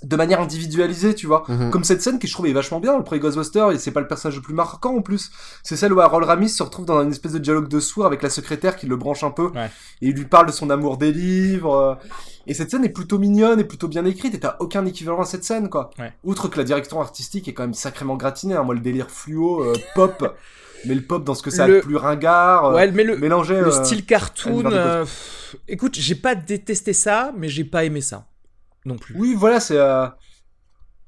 de 0.02 0.16
manière 0.16 0.40
individualisée, 0.40 1.14
tu 1.14 1.26
vois. 1.26 1.44
Mhm. 1.48 1.70
Comme 1.70 1.84
cette 1.84 2.02
scène 2.02 2.18
qui 2.18 2.26
je 2.26 2.32
trouve 2.32 2.46
est 2.46 2.52
vachement 2.52 2.80
bien, 2.80 2.96
le 2.96 3.02
premier 3.02 3.20
Ghostbuster, 3.20 3.68
et 3.72 3.78
c'est 3.78 3.90
pas 3.90 4.00
le 4.00 4.06
personnage 4.06 4.36
le 4.36 4.42
plus 4.42 4.54
marquant 4.54 4.96
en 4.96 5.02
plus. 5.02 5.30
C'est 5.62 5.76
celle 5.76 5.92
où 5.92 6.00
Harold 6.00 6.26
Ramis 6.26 6.50
se 6.50 6.62
retrouve 6.62 6.84
dans 6.84 7.02
une 7.02 7.10
espèce 7.10 7.32
de 7.32 7.38
dialogue 7.38 7.68
de 7.68 7.80
sourd 7.80 8.04
avec 8.04 8.22
la 8.22 8.30
secrétaire 8.30 8.76
qui 8.76 8.86
le 8.86 8.96
branche 8.96 9.24
un 9.24 9.30
peu. 9.30 9.46
Ouais. 9.54 9.70
Et 10.02 10.08
il 10.08 10.14
lui 10.14 10.26
parle 10.26 10.46
de 10.46 10.52
son 10.52 10.68
amour 10.70 10.98
des 10.98 11.12
livres. 11.12 11.98
Et 12.46 12.54
cette 12.54 12.70
scène 12.70 12.84
est 12.84 12.90
plutôt 12.90 13.18
mignonne 13.18 13.58
et 13.58 13.64
plutôt 13.64 13.88
bien 13.88 14.04
écrite, 14.04 14.34
et 14.34 14.40
t'as 14.40 14.56
aucun 14.60 14.84
équivalent 14.84 15.20
à 15.20 15.24
cette 15.24 15.44
scène, 15.44 15.68
quoi. 15.68 15.90
Ouais. 15.98 16.12
Outre 16.24 16.48
que 16.48 16.58
la 16.58 16.64
direction 16.64 17.00
artistique 17.00 17.48
est 17.48 17.54
quand 17.54 17.64
même 17.64 17.74
sacrément 17.74 18.16
gratinée, 18.16 18.54
hein. 18.54 18.62
moi 18.62 18.74
le 18.74 18.80
délire 18.80 19.10
fluo, 19.10 19.64
euh, 19.64 19.74
pop, 19.94 20.36
mais 20.86 20.94
le 20.94 21.02
pop 21.02 21.24
dans 21.24 21.34
ce 21.34 21.42
que 21.42 21.50
ça 21.50 21.64
a 21.64 21.66
Le- 21.68 21.76
de 21.76 21.80
plus 21.80 21.96
ringard, 21.96 22.66
euh, 22.66 22.74
Ouais, 22.74 22.90
mais 22.90 23.04
le, 23.04 23.16
mélanger 23.16 23.54
le 23.60 23.68
euh, 23.68 23.84
style 23.84 24.04
cartoon. 24.06 24.64
Euh, 24.66 25.02
pff, 25.04 25.56
écoute, 25.68 25.94
j'ai 25.98 26.14
pas 26.14 26.34
détesté 26.34 26.92
ça, 26.92 27.32
mais 27.36 27.48
j'ai 27.48 27.64
pas 27.64 27.84
aimé 27.84 28.00
ça 28.00 28.26
non 28.84 28.96
plus. 28.96 29.14
Oui, 29.18 29.34
voilà, 29.36 29.58
c'est. 29.60 29.78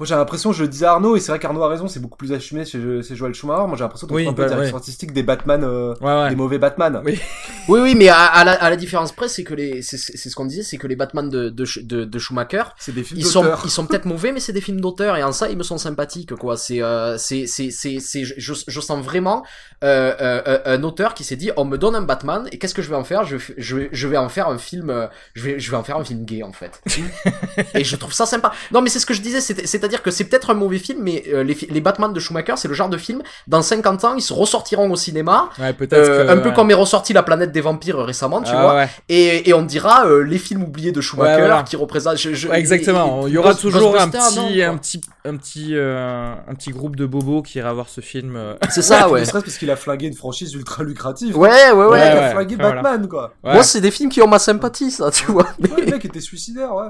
Moi 0.01 0.07
j'ai 0.07 0.15
l'impression, 0.15 0.53
je 0.53 0.63
le 0.63 0.69
disais 0.69 0.87
à 0.87 0.93
Arnaud, 0.93 1.17
et 1.17 1.21
c'est 1.21 1.33
vrai 1.33 1.41
qu'Arnaud 1.41 1.61
a 1.65 1.69
raison, 1.69 1.89
c'est 1.89 1.99
beaucoup 1.99 2.17
plus 2.17 2.33
assumé 2.33 2.65
chez, 2.65 2.79
chez 3.03 3.17
Joel 3.17 3.35
Schumacher. 3.35 3.67
Moi 3.67 3.77
j'ai 3.77 3.83
l'impression 3.83 4.07
de 4.07 4.13
Oui, 4.13 4.29
un 4.29 4.33
peu 4.33 4.47
bah, 4.49 4.57
ouais. 4.57 4.73
artistique 4.73 5.13
des 5.13 5.25
Batman, 5.25 5.65
euh, 5.65 5.93
Ouais, 6.01 6.23
ouais. 6.23 6.29
des 6.31 6.37
mauvais 6.37 6.59
Batman. 6.59 7.03
Oui. 7.05 7.19
Oui, 7.69 7.81
oui, 7.83 7.95
mais 7.95 8.09
à, 8.09 8.17
à 8.25 8.45
la, 8.45 8.53
à 8.53 8.71
la 8.71 8.77
différence 8.77 9.13
près, 9.13 9.29
c'est 9.29 9.45
que 9.45 9.53
les, 9.53 9.83
c'est 9.83 9.99
c'est 9.99 10.17
ce 10.31 10.35
qu'on 10.35 10.47
disait, 10.47 10.63
c'est 10.63 10.79
que 10.79 10.87
les 10.87 10.97
Batman 10.97 11.29
de, 11.29 11.51
de, 11.51 11.67
de, 11.83 12.05
de 12.07 12.19
Schumacher, 12.19 12.63
C'est 12.79 12.95
des 12.95 13.05
films 13.05 13.21
ils 13.21 13.27
sont, 13.27 13.45
ils 13.63 13.69
sont 13.71 13.85
peut-être 13.85 14.07
mauvais, 14.07 14.33
mais 14.33 14.41
c'est 14.41 14.55
des 14.55 14.63
films 14.63 14.81
d'auteur, 14.81 15.19
et 15.19 15.23
en 15.23 15.33
ça, 15.33 15.51
ils 15.51 15.57
me 15.59 15.63
sont 15.63 15.77
sympathiques, 15.77 16.35
quoi. 16.37 16.57
C'est, 16.57 16.81
euh, 16.83 17.19
c'est, 17.19 17.47
c'est, 17.47 17.71
c'est, 17.71 17.99
c'est, 18.01 18.25
je, 18.25 18.55
je, 18.67 18.81
sens 18.81 19.05
vraiment 19.05 19.45
euh, 19.85 20.15
euh, 20.19 20.43
euh, 20.47 20.61
un 20.65 20.83
auteur 20.83 21.13
qui 21.13 21.25
s'est 21.25 21.37
dit, 21.37 21.51
on 21.59 21.67
me 21.67 21.77
donne 21.77 21.95
un 21.95 22.01
Batman, 22.01 22.49
et 22.53 22.59
qu'est-ce 22.59 22.75
que 22.75 22.81
je 22.81 22.89
vais 22.89 22.97
en 22.97 23.05
faire? 23.05 23.25
Je, 23.25 23.37
vais- 23.37 23.55
je, 23.59 23.77
je 23.93 24.09
vais 24.09 24.17
en 24.17 24.31
faire 24.31 24.49
un 24.49 24.57
film, 24.57 25.11
je 25.35 25.43
vais, 25.43 25.61
je 25.61 25.71
vais 25.71 25.77
en 25.77 25.85
faire 25.85 25.99
un 25.99 26.05
film 26.05 26.25
gay, 26.25 26.43
en 26.43 26.53
fait. 26.53 26.81
et 27.75 27.85
je 27.85 27.97
trouve 27.97 28.15
ça 28.15 28.25
sympa. 28.25 28.51
Non, 28.73 28.81
mais 28.81 28.89
c'est 28.89 28.99
ce 28.99 29.05
que 29.05 29.13
je 29.13 29.21
disais, 29.21 29.43
c'est- 29.43 29.67
c'est-à-dire 29.89 30.03
que 30.03 30.11
c'est 30.11 30.25
peut-être 30.25 30.51
un 30.51 30.55
mauvais 30.55 30.79
film, 30.79 31.01
mais 31.03 31.25
euh, 31.33 31.43
les, 31.43 31.57
les 31.71 31.81
Batman 31.81 32.13
de 32.13 32.21
Schumacher, 32.21 32.55
c'est 32.57 32.69
le 32.69 32.75
genre 32.75 32.89
de 32.91 32.99
film, 32.99 33.23
dans 33.47 33.63
50 33.63 34.05
ans, 34.05 34.15
ils 34.15 34.21
se 34.23 34.33
ressortiront 34.33 34.91
au 34.91 34.97
cinéma, 34.97 35.49
Ouais, 35.59 35.73
peut-être. 35.73 35.95
euh, 35.95 36.27
que- 36.27 36.31
un 36.33 36.37
peu 36.39 36.51
comme 36.53 36.71
est 36.71 36.75
ressorti 36.75 37.13
La 37.13 37.23
planète 37.23 37.53
des 37.53 37.61
vampires 37.63 37.99
récemment, 37.99 38.43
tu 38.43 38.51
Ah, 38.55 38.63
vois. 38.63 38.75
ouais. 38.77 38.89
Et, 39.09 39.49
et 39.49 39.55
on 39.55 39.63
dira 39.63 40.07
euh, 40.07 40.23
les 40.23 40.39
films 40.39 40.63
oubliés 40.65 40.93
de 40.93 41.01
Schumacher 41.01 41.31
Ouais, 41.33 41.39
voilà. 41.39 41.63
qui 41.63 41.77
représentent. 41.77 42.17
je- 42.19 42.35
je- 42.35 42.49
Ouais, 42.49 42.59
exactement. 42.61 43.23
et- 43.23 43.25
et- 43.25 43.29
Il 43.29 43.35
y 43.35 43.39
aura 43.39 43.51
Ghost- 43.53 43.61
toujours 43.63 43.99
un 43.99 44.09
petit, 44.09 44.37
non, 44.37 44.73
un 44.73 44.77
petit, 44.77 45.01
un 45.25 45.37
petit, 45.37 45.71
euh, 45.75 46.35
un 46.47 46.55
petit 46.55 46.71
groupe 46.71 46.97
de 46.97 47.07
bobos 47.07 47.43
qui 47.43 47.59
ira 47.59 47.73
voir 47.73 47.89
ce 47.89 48.01
film. 48.01 48.39
C'est 48.71 48.83
ça, 48.83 49.09
ouais. 49.09 49.21
Ne 49.21 49.25
serait-ce 49.25 49.45
parce 49.45 49.57
qu'il 49.59 49.71
a 49.71 49.77
flingué 49.77 50.07
une 50.07 50.15
franchise 50.15 50.53
ultra 50.55 50.83
lucrative. 50.85 51.37
Ouais, 51.39 51.49
ouais, 51.49 51.73
ouais. 51.73 51.87
Ouais, 51.87 51.99
il 52.13 52.19
a 52.19 52.31
flingué 52.31 52.57
Ouais, 52.57 52.63
voilà. 52.63 52.83
Batman, 52.83 53.09
quoi. 53.09 53.33
Ouais. 53.45 53.55
Moi, 53.55 53.63
c'est 53.63 53.81
des 53.81 53.91
films 53.91 54.11
qui 54.11 54.21
ont 54.23 54.29
ma 54.29 54.39
sympathie, 54.39 54.91
ça, 54.91 55.11
tu 55.11 55.27
vois. 55.27 55.47
Mais- 55.59 55.71
Ouais, 55.71 55.81
le 55.85 55.91
mec 55.93 56.05
était 56.05 56.21
suicidaire, 56.21 56.75
ouais. 56.75 56.85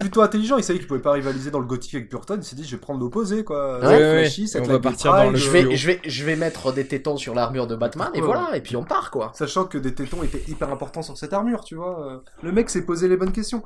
Plutôt 0.00 0.22
intelligent, 0.22 0.56
il 0.58 0.64
savait 0.64 0.78
qu'il 0.78 0.86
pouvait 0.88 1.00
pas 1.00 1.12
rivaliser 1.12 1.50
dans 1.50 1.58
le 1.58 1.66
gothique 1.68 1.94
avec 1.94 2.10
Burton, 2.10 2.40
il 2.42 2.44
s'est 2.44 2.56
dit 2.56 2.64
je 2.64 2.72
vais 2.72 2.80
prendre 2.80 2.98
l'opposé, 2.98 3.44
quoi. 3.44 3.78
Ouais, 3.78 3.86
ouais, 3.86 4.20
Flashy, 4.24 4.50
on 4.56 4.62
va 4.64 4.74
of 4.74 4.82
partir 4.82 5.12
dans 5.12 5.30
le 5.30 5.36
je 5.36 5.50
vais, 5.50 5.76
je 5.76 5.86
vais, 5.86 6.00
je 6.04 6.24
vais 6.24 6.34
mettre 6.34 6.72
des 6.72 6.86
tétons 6.88 7.16
sur 7.16 7.34
l'armure 7.34 7.66
de 7.68 7.76
Batman 7.76 8.10
et 8.14 8.20
voilà, 8.20 8.56
et 8.56 8.60
puis 8.60 8.74
on 8.74 8.82
part, 8.84 9.10
quoi. 9.12 9.30
Sachant 9.34 9.66
que 9.66 9.78
des 9.78 9.94
tétons 9.94 10.22
étaient 10.24 10.42
hyper 10.48 10.70
importants 10.70 11.02
sur 11.02 11.16
cette 11.16 11.32
armure, 11.32 11.62
tu 11.62 11.76
vois. 11.76 12.24
Le 12.42 12.50
mec 12.50 12.70
s'est 12.70 12.84
posé 12.84 13.06
les 13.06 13.16
bonnes 13.16 13.32
questions. 13.32 13.62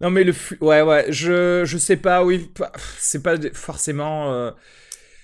Non 0.00 0.10
mais 0.10 0.24
le 0.24 0.32
fu- 0.32 0.58
ouais 0.60 0.82
ouais 0.82 1.06
je 1.10 1.62
je 1.64 1.78
sais 1.78 1.96
pas 1.96 2.24
oui 2.24 2.50
c'est 2.98 3.22
pas 3.22 3.36
forcément 3.52 4.32
euh, 4.32 4.50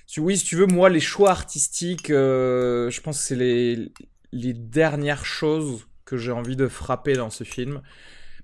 tu- 0.07 0.21
oui 0.21 0.39
si 0.39 0.45
tu 0.45 0.55
veux 0.55 0.67
moi 0.67 0.89
les 0.89 1.01
choix 1.01 1.31
artistiques 1.31 2.09
euh, 2.11 2.89
je 2.89 3.01
pense 3.01 3.19
que 3.19 3.25
c'est 3.25 3.35
les 3.35 3.93
les 4.31 4.53
dernières 4.53 5.25
choses 5.25 5.89
que 6.05 6.17
j'ai 6.17 6.31
envie 6.31 6.55
de 6.55 6.69
frapper 6.69 7.15
dans 7.15 7.31
ce 7.31 7.43
film 7.43 7.83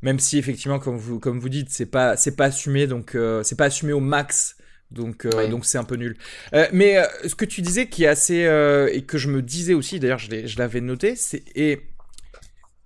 même 0.03 0.19
si 0.19 0.39
effectivement 0.39 0.79
comme 0.79 0.97
vous 0.97 1.19
comme 1.21 1.39
vous 1.41 1.49
dites 1.49 1.69
c'est 1.71 1.87
pas 1.87 2.17
c'est 2.17 2.37
pas 2.37 2.47
assumé 2.47 2.87
donc 2.87 3.15
euh, 3.15 3.43
c'est 3.43 3.57
pas 3.57 3.67
assumé 3.67 3.93
au 3.93 4.01
max 4.01 4.57
donc 4.91 5.25
euh, 5.27 5.31
Oui. 5.37 5.49
donc 5.49 5.65
c'est 5.67 5.79
un 5.79 5.85
peu 5.85 5.97
nul 5.97 6.17
Euh, 6.55 6.67
mais 6.73 6.97
ce 7.27 7.35
que 7.35 7.45
tu 7.45 7.63
disais 7.63 7.89
qui 7.89 8.05
est 8.05 8.09
assez 8.09 8.41
et 8.93 9.03
que 9.03 9.19
je 9.19 9.29
me 9.29 9.43
disais 9.43 9.75
aussi 9.75 9.99
d'ailleurs 10.01 10.19
je 10.19 10.59
l'avais 10.59 10.81
noté 10.81 11.17
c'est 11.17 11.43
et 11.57 11.81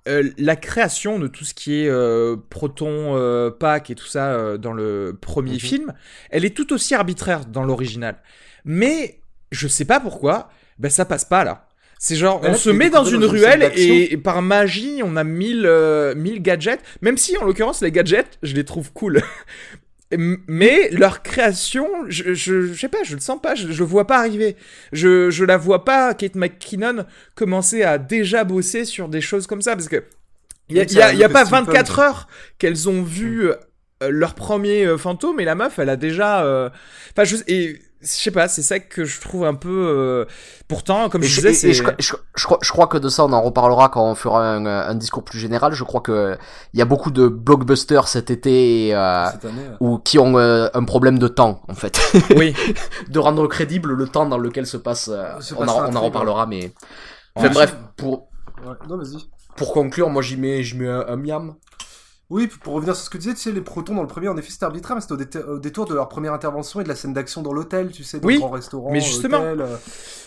la 0.06 0.56
création 0.56 1.18
de 1.18 1.28
tout 1.28 1.44
ce 1.44 1.54
qui 1.54 1.74
est 1.84 1.90
proton 2.48 3.52
pack 3.60 3.90
et 3.90 3.94
tout 3.94 4.06
ça 4.06 4.56
dans 4.58 4.72
le 4.72 5.16
premier 5.20 5.52
Mhm. 5.52 5.58
film, 5.58 5.92
elle 6.30 6.44
est 6.44 6.56
tout 6.56 6.72
aussi 6.72 6.94
arbitraire 6.94 7.44
dans 7.44 7.62
l'original. 7.64 8.16
Mais 8.64 9.20
je 9.52 9.68
sais 9.68 9.84
pas 9.84 10.00
pourquoi, 10.00 10.50
ben 10.78 10.90
ça 10.90 11.04
passe 11.04 11.24
pas 11.24 11.44
là. 11.44 11.68
C'est 12.02 12.16
genre, 12.16 12.40
Mais 12.42 12.48
on 12.48 12.54
se 12.54 12.70
met 12.70 12.88
dans 12.88 13.04
une 13.04 13.20
dans 13.20 13.28
ruelle 13.28 13.70
et, 13.74 14.14
et 14.14 14.16
par 14.16 14.40
magie, 14.40 15.02
on 15.04 15.16
a 15.16 15.22
mille, 15.24 15.66
euh, 15.66 16.14
mille 16.14 16.40
gadgets. 16.40 16.80
Même 17.02 17.18
si, 17.18 17.36
en 17.36 17.44
l'occurrence, 17.44 17.82
les 17.82 17.92
gadgets, 17.92 18.38
je 18.42 18.54
les 18.54 18.64
trouve 18.64 18.90
cool. 18.94 19.20
Mais 20.16 20.88
leur 20.92 21.22
création, 21.22 21.86
je, 22.08 22.32
je, 22.34 22.62
je 22.66 22.80
sais 22.80 22.88
pas, 22.88 23.02
je 23.04 23.14
le 23.14 23.20
sens 23.20 23.38
pas, 23.40 23.54
je, 23.54 23.70
je 23.70 23.78
le 23.78 23.84
vois 23.84 24.06
pas 24.06 24.18
arriver. 24.18 24.56
Je, 24.92 25.30
je 25.30 25.44
la 25.44 25.56
vois 25.58 25.84
pas, 25.84 26.14
Kate 26.14 26.34
McKinnon, 26.36 27.04
commencer 27.36 27.82
à 27.82 27.98
déjà 27.98 28.44
bosser 28.44 28.84
sur 28.86 29.08
des 29.08 29.20
choses 29.20 29.46
comme 29.46 29.62
ça, 29.62 29.76
parce 29.76 29.88
que 29.88 30.02
il 30.68 30.76
y 30.76 30.80
a, 30.80 30.84
y 30.84 31.02
a- 31.02 31.12
y 31.12 31.22
a 31.22 31.28
pas 31.28 31.44
steampunk. 31.44 31.68
24 31.68 31.98
heures 32.00 32.28
qu'elles 32.58 32.88
ont 32.88 33.02
vu 33.02 33.44
euh, 33.50 33.54
leur 34.08 34.34
premier 34.34 34.84
euh, 34.86 34.96
fantôme, 34.96 35.38
et 35.38 35.44
la 35.44 35.54
meuf, 35.54 35.78
elle 35.78 35.90
a 35.90 35.96
déjà... 35.96 36.44
euh, 36.44 36.70
Enfin, 37.12 37.24
je... 37.24 37.36
Et, 37.46 37.78
je 38.02 38.06
sais 38.06 38.30
pas, 38.30 38.48
c'est 38.48 38.62
ça 38.62 38.80
que 38.80 39.04
je 39.04 39.20
trouve 39.20 39.44
un 39.44 39.54
peu... 39.54 39.68
euh, 39.70 40.24
Pourtant, 40.68 41.08
comme 41.10 41.22
Et 41.22 41.26
je 41.26 41.34
je, 41.34 41.40
disais, 41.48 41.52
c'est... 41.52 41.72
je, 41.72 41.82
je, 41.98 42.14
je 42.36 42.44
crois, 42.44 42.58
je 42.62 42.70
crois 42.72 42.86
que 42.86 42.96
de 42.98 43.08
ça, 43.08 43.24
on 43.24 43.32
en 43.32 43.42
reparlera 43.42 43.88
quand 43.90 44.04
on 44.10 44.14
fera 44.14 44.42
un, 44.46 44.64
un 44.66 44.94
discours 44.94 45.22
plus 45.24 45.38
général. 45.38 45.72
Je 45.74 45.84
crois 45.84 46.00
que 46.00 46.36
il 46.72 46.78
y 46.78 46.82
a 46.82 46.86
beaucoup 46.86 47.10
de 47.10 47.28
blockbusters 47.28 48.08
cet 48.08 48.30
été 48.30 48.94
euh, 48.94 49.26
cette 49.32 49.44
année. 49.44 49.66
ou 49.80 49.98
qui 49.98 50.18
ont 50.18 50.38
euh, 50.38 50.68
un 50.74 50.84
problème 50.84 51.18
de 51.18 51.28
temps, 51.28 51.62
en 51.68 51.74
fait. 51.74 52.00
Oui, 52.36 52.54
de 53.08 53.18
rendre 53.18 53.46
crédible 53.48 53.92
le 53.92 54.06
temps 54.08 54.26
dans 54.26 54.38
lequel 54.38 54.66
se 54.66 54.76
passe. 54.76 55.08
euh, 55.12 55.40
Se 55.40 55.54
on, 55.54 55.58
passe 55.58 55.68
en, 55.70 55.72
on 55.88 55.94
en 55.96 56.00
l'intrigue, 56.00 56.04
reparlera, 56.04 56.46
mais. 56.46 56.72
Enfin 57.34 57.48
Ouais. 57.48 57.54
bref, 57.54 57.76
pour, 57.96 58.28
Ouais. 58.64 58.74
Non, 58.88 58.96
vas-y. 58.98 59.18
pour 59.56 59.72
conclure, 59.72 60.10
moi 60.10 60.22
j'y 60.22 60.36
mets, 60.36 60.62
j'y 60.62 60.76
mets 60.76 60.88
un, 60.88 61.04
un 61.08 61.16
miam. 61.16 61.54
Oui, 62.30 62.46
pour 62.46 62.74
revenir 62.74 62.94
sur 62.94 63.04
ce 63.04 63.10
que 63.10 63.18
tu 63.18 63.22
disais, 63.22 63.34
tu 63.34 63.40
sais, 63.40 63.50
les 63.50 63.60
protons 63.60 63.96
dans 63.96 64.02
le 64.02 64.06
premier, 64.06 64.28
en 64.28 64.36
effet, 64.36 64.52
c'était 64.52 64.64
arbitraire, 64.64 64.94
mais 64.94 65.02
c'était 65.02 65.42
au, 65.42 65.58
détour 65.58 65.84
de 65.86 65.94
leur 65.94 66.08
première 66.08 66.32
intervention 66.32 66.80
et 66.80 66.84
de 66.84 66.88
la 66.88 66.94
scène 66.94 67.12
d'action 67.12 67.42
dans 67.42 67.52
l'hôtel, 67.52 67.90
tu 67.90 68.04
sais, 68.04 68.20
dans 68.20 68.28
Oui, 68.28 68.34
le 68.34 68.40
grand 68.40 68.50
restaurant. 68.50 68.92
mais 68.92 69.00
justement. 69.00 69.38
hôtel, 69.38 69.60
euh, 69.60 69.76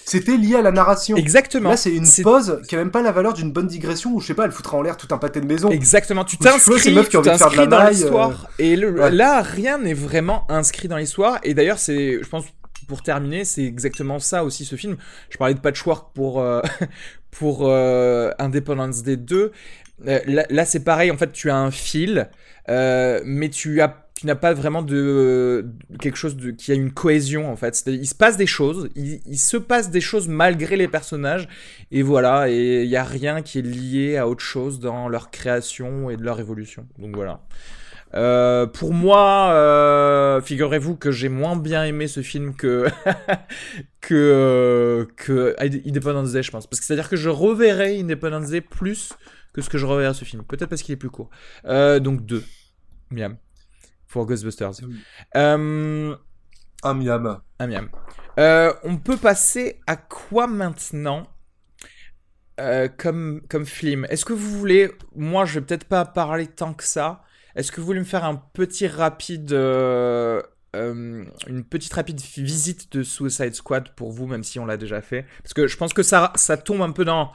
C'était 0.04 0.36
lié 0.36 0.56
à 0.56 0.62
la 0.62 0.74
narration. 0.74 1.16
exactement. 1.16 1.70
Là, 1.70 1.78
c'est 1.78 1.95
une 1.95 2.06
pause 2.22 2.60
qui 2.68 2.76
a 2.76 2.80
même 2.80 2.91
pas 2.91 3.01
la 3.01 3.14
valeur 3.14 3.34
d'une 3.34 3.54
bonne 3.54 3.68
digression 3.68 4.12
où, 4.14 4.20
je 4.20 4.28
sais 4.28 4.34
pas, 4.34 4.43
elle 4.43 4.51
foutrait 4.51 4.76
en 4.76 4.82
l'air 4.82 4.97
tout 4.97 5.08
un 5.12 5.18
pâté 5.18 5.39
de 5.39 5.45
maison. 5.47 5.70
Exactement, 5.70 6.26
tu 6.26 6.38
t'inscris, 6.38 6.93
dans 6.93 7.70
maille, 7.70 7.93
l'histoire. 7.93 8.49
Et 8.60 8.76
le, 8.76 8.99
ouais. 8.99 9.10
là, 9.10 9.41
rien 9.41 9.78
n'est 9.78 9.93
vraiment 9.93 10.45
inscrit 10.49 10.89
dans 10.89 10.97
l'histoire. 10.97 11.39
Et 11.43 11.54
d'ailleurs, 11.54 11.80
c'est, 11.80 12.22
je 12.22 12.28
pense, 12.28 12.43
pour 12.88 13.01
terminer, 13.01 13.45
c'est 13.45 13.64
exactement 13.64 14.20
ça 14.20 14.43
aussi 14.43 14.66
ce 14.66 14.76
film. 14.76 14.97
Je 15.30 15.38
parlais 15.38 15.54
de 15.54 15.60
Patchwork 15.60 16.14
pour 16.14 16.41
euh, 16.41 16.62
pour 17.32 17.68
euh, 17.68 18.32
Independence 18.39 19.04
Day 19.04 19.18
2. 19.18 19.51
Euh, 20.08 20.20
là, 20.50 20.66
c'est 20.66 20.84
pareil. 20.84 21.12
En 21.12 21.18
fait, 21.18 21.32
tu 21.32 21.50
as 21.50 21.58
un 21.58 21.72
fil, 21.72 22.30
euh, 22.70 23.22
mais 23.26 23.50
tu 23.50 23.82
as 23.82 24.00
tu 24.16 24.28
n'as 24.28 24.36
pas 24.36 24.54
vraiment 24.54 24.84
de, 24.84 25.66
quelque 26.00 26.16
chose 26.18 26.38
de, 26.38 26.52
qui 26.52 26.72
a 26.72 26.76
une 26.76 26.94
cohésion 26.94 27.52
en 27.52 27.56
fait. 27.58 27.84
Il 27.88 28.08
se 28.08 28.14
passe 28.14 28.38
des 28.38 28.46
choses, 28.46 28.89
il, 28.96 29.39
se 29.39 29.58
passe 29.58 29.89
des 29.89 30.02
choses 30.02 30.28
malgré 30.28 30.78
les 30.78 30.88
personnages, 30.88 31.50
et 31.91 32.04
voilà, 32.04 32.48
et 32.48 32.84
il 32.84 32.89
n'y 32.89 32.96
a 32.96 33.04
rien 33.04 33.41
qui 33.41 33.58
est 33.58 33.64
lié 33.64 34.18
à 34.18 34.30
autre 34.30 34.44
chose 34.44 34.80
dans 34.80 35.10
leur 35.10 35.32
création 35.32 36.12
et 36.12 36.16
de 36.16 36.24
leur 36.24 36.39
évolution. 36.39 36.86
Donc 37.00 37.16
voilà. 37.16 37.41
Euh, 38.14 38.68
pour 38.68 38.94
moi, 38.94 40.39
figurez-vous 40.46 40.96
que 40.96 41.12
j'ai 41.12 41.30
moins 41.30 41.58
bien 41.58 41.84
aimé 41.84 42.08
ce 42.08 42.22
film 42.22 42.56
que 42.56 42.86
que 44.00 45.08
que 45.18 45.56
Independence 45.60 46.32
Day, 46.32 46.44
je 46.44 46.52
pense, 46.52 46.68
parce 46.68 46.80
que 46.80 46.86
c'est 46.86 46.94
à 46.94 46.98
dire 46.98 47.10
que 47.10 47.18
je 47.18 47.30
reverrai 47.30 48.00
Independence 48.00 48.52
Day 48.52 48.62
plus 48.62 49.10
que 49.54 49.62
ce 49.62 49.70
que 49.70 49.78
je 49.78 49.86
reverrai 49.86 50.14
ce 50.14 50.26
film. 50.26 50.43
Peut-être 50.43 50.70
parce 50.70 50.82
qu'il 50.82 50.93
est 50.93 50.97
plus 50.97 51.10
court. 51.10 51.30
Euh, 51.66 51.99
donc 51.99 52.26
deux, 52.26 52.43
miam, 53.12 53.38
pour 54.08 54.26
Ghostbusters. 54.26 54.72
Oui. 54.82 54.95
Euh, 55.36 56.16
Un 56.84 56.93
miam. 56.93 57.41
un 57.60 57.68
miam. 57.68 57.89
Euh, 58.39 58.74
on 58.84 58.97
peut 58.97 59.18
passer 59.18 59.80
à 59.88 59.95
quoi 59.95 60.47
maintenant 60.47 61.28
comme, 62.97 63.41
comme 63.49 63.66
film? 63.66 64.06
Est-ce 64.10 64.26
que 64.26 64.34
vous 64.34 64.60
voulez, 64.60 64.91
moi 65.16 65.45
je 65.45 65.60
vais 65.60 65.66
peut-être 65.66 65.86
pas 65.86 66.06
parler 66.06 66.47
tant 66.47 66.74
que 66.74 66.84
ça, 66.84 67.24
est-ce 67.56 67.72
que 67.72 67.80
vous 67.82 67.86
voulez 67.86 67.99
me 67.99 68.06
faire 68.06 68.26
un 68.26 68.36
petit 68.36 68.88
rapide, 68.88 69.54
euh, 70.76 70.84
euh, 70.84 71.26
une 71.47 71.63
petite 71.63 71.93
rapide 71.93 72.19
visite 72.19 72.91
de 72.93 73.03
Suicide 73.03 73.53
Squad 73.53 73.89
pour 73.89 74.11
vous, 74.11 74.28
même 74.28 74.43
si 74.43 74.59
on 74.59 74.65
l'a 74.65 74.78
déjà 74.78 75.01
fait 75.01 75.26
Parce 75.41 75.53
que 75.53 75.67
je 75.67 75.78
pense 75.78 75.93
que 75.93 76.03
ça, 76.03 76.32
ça 76.36 76.57
tombe 76.57 76.82
un 76.82 76.91
peu 76.91 77.05
dans 77.05 77.32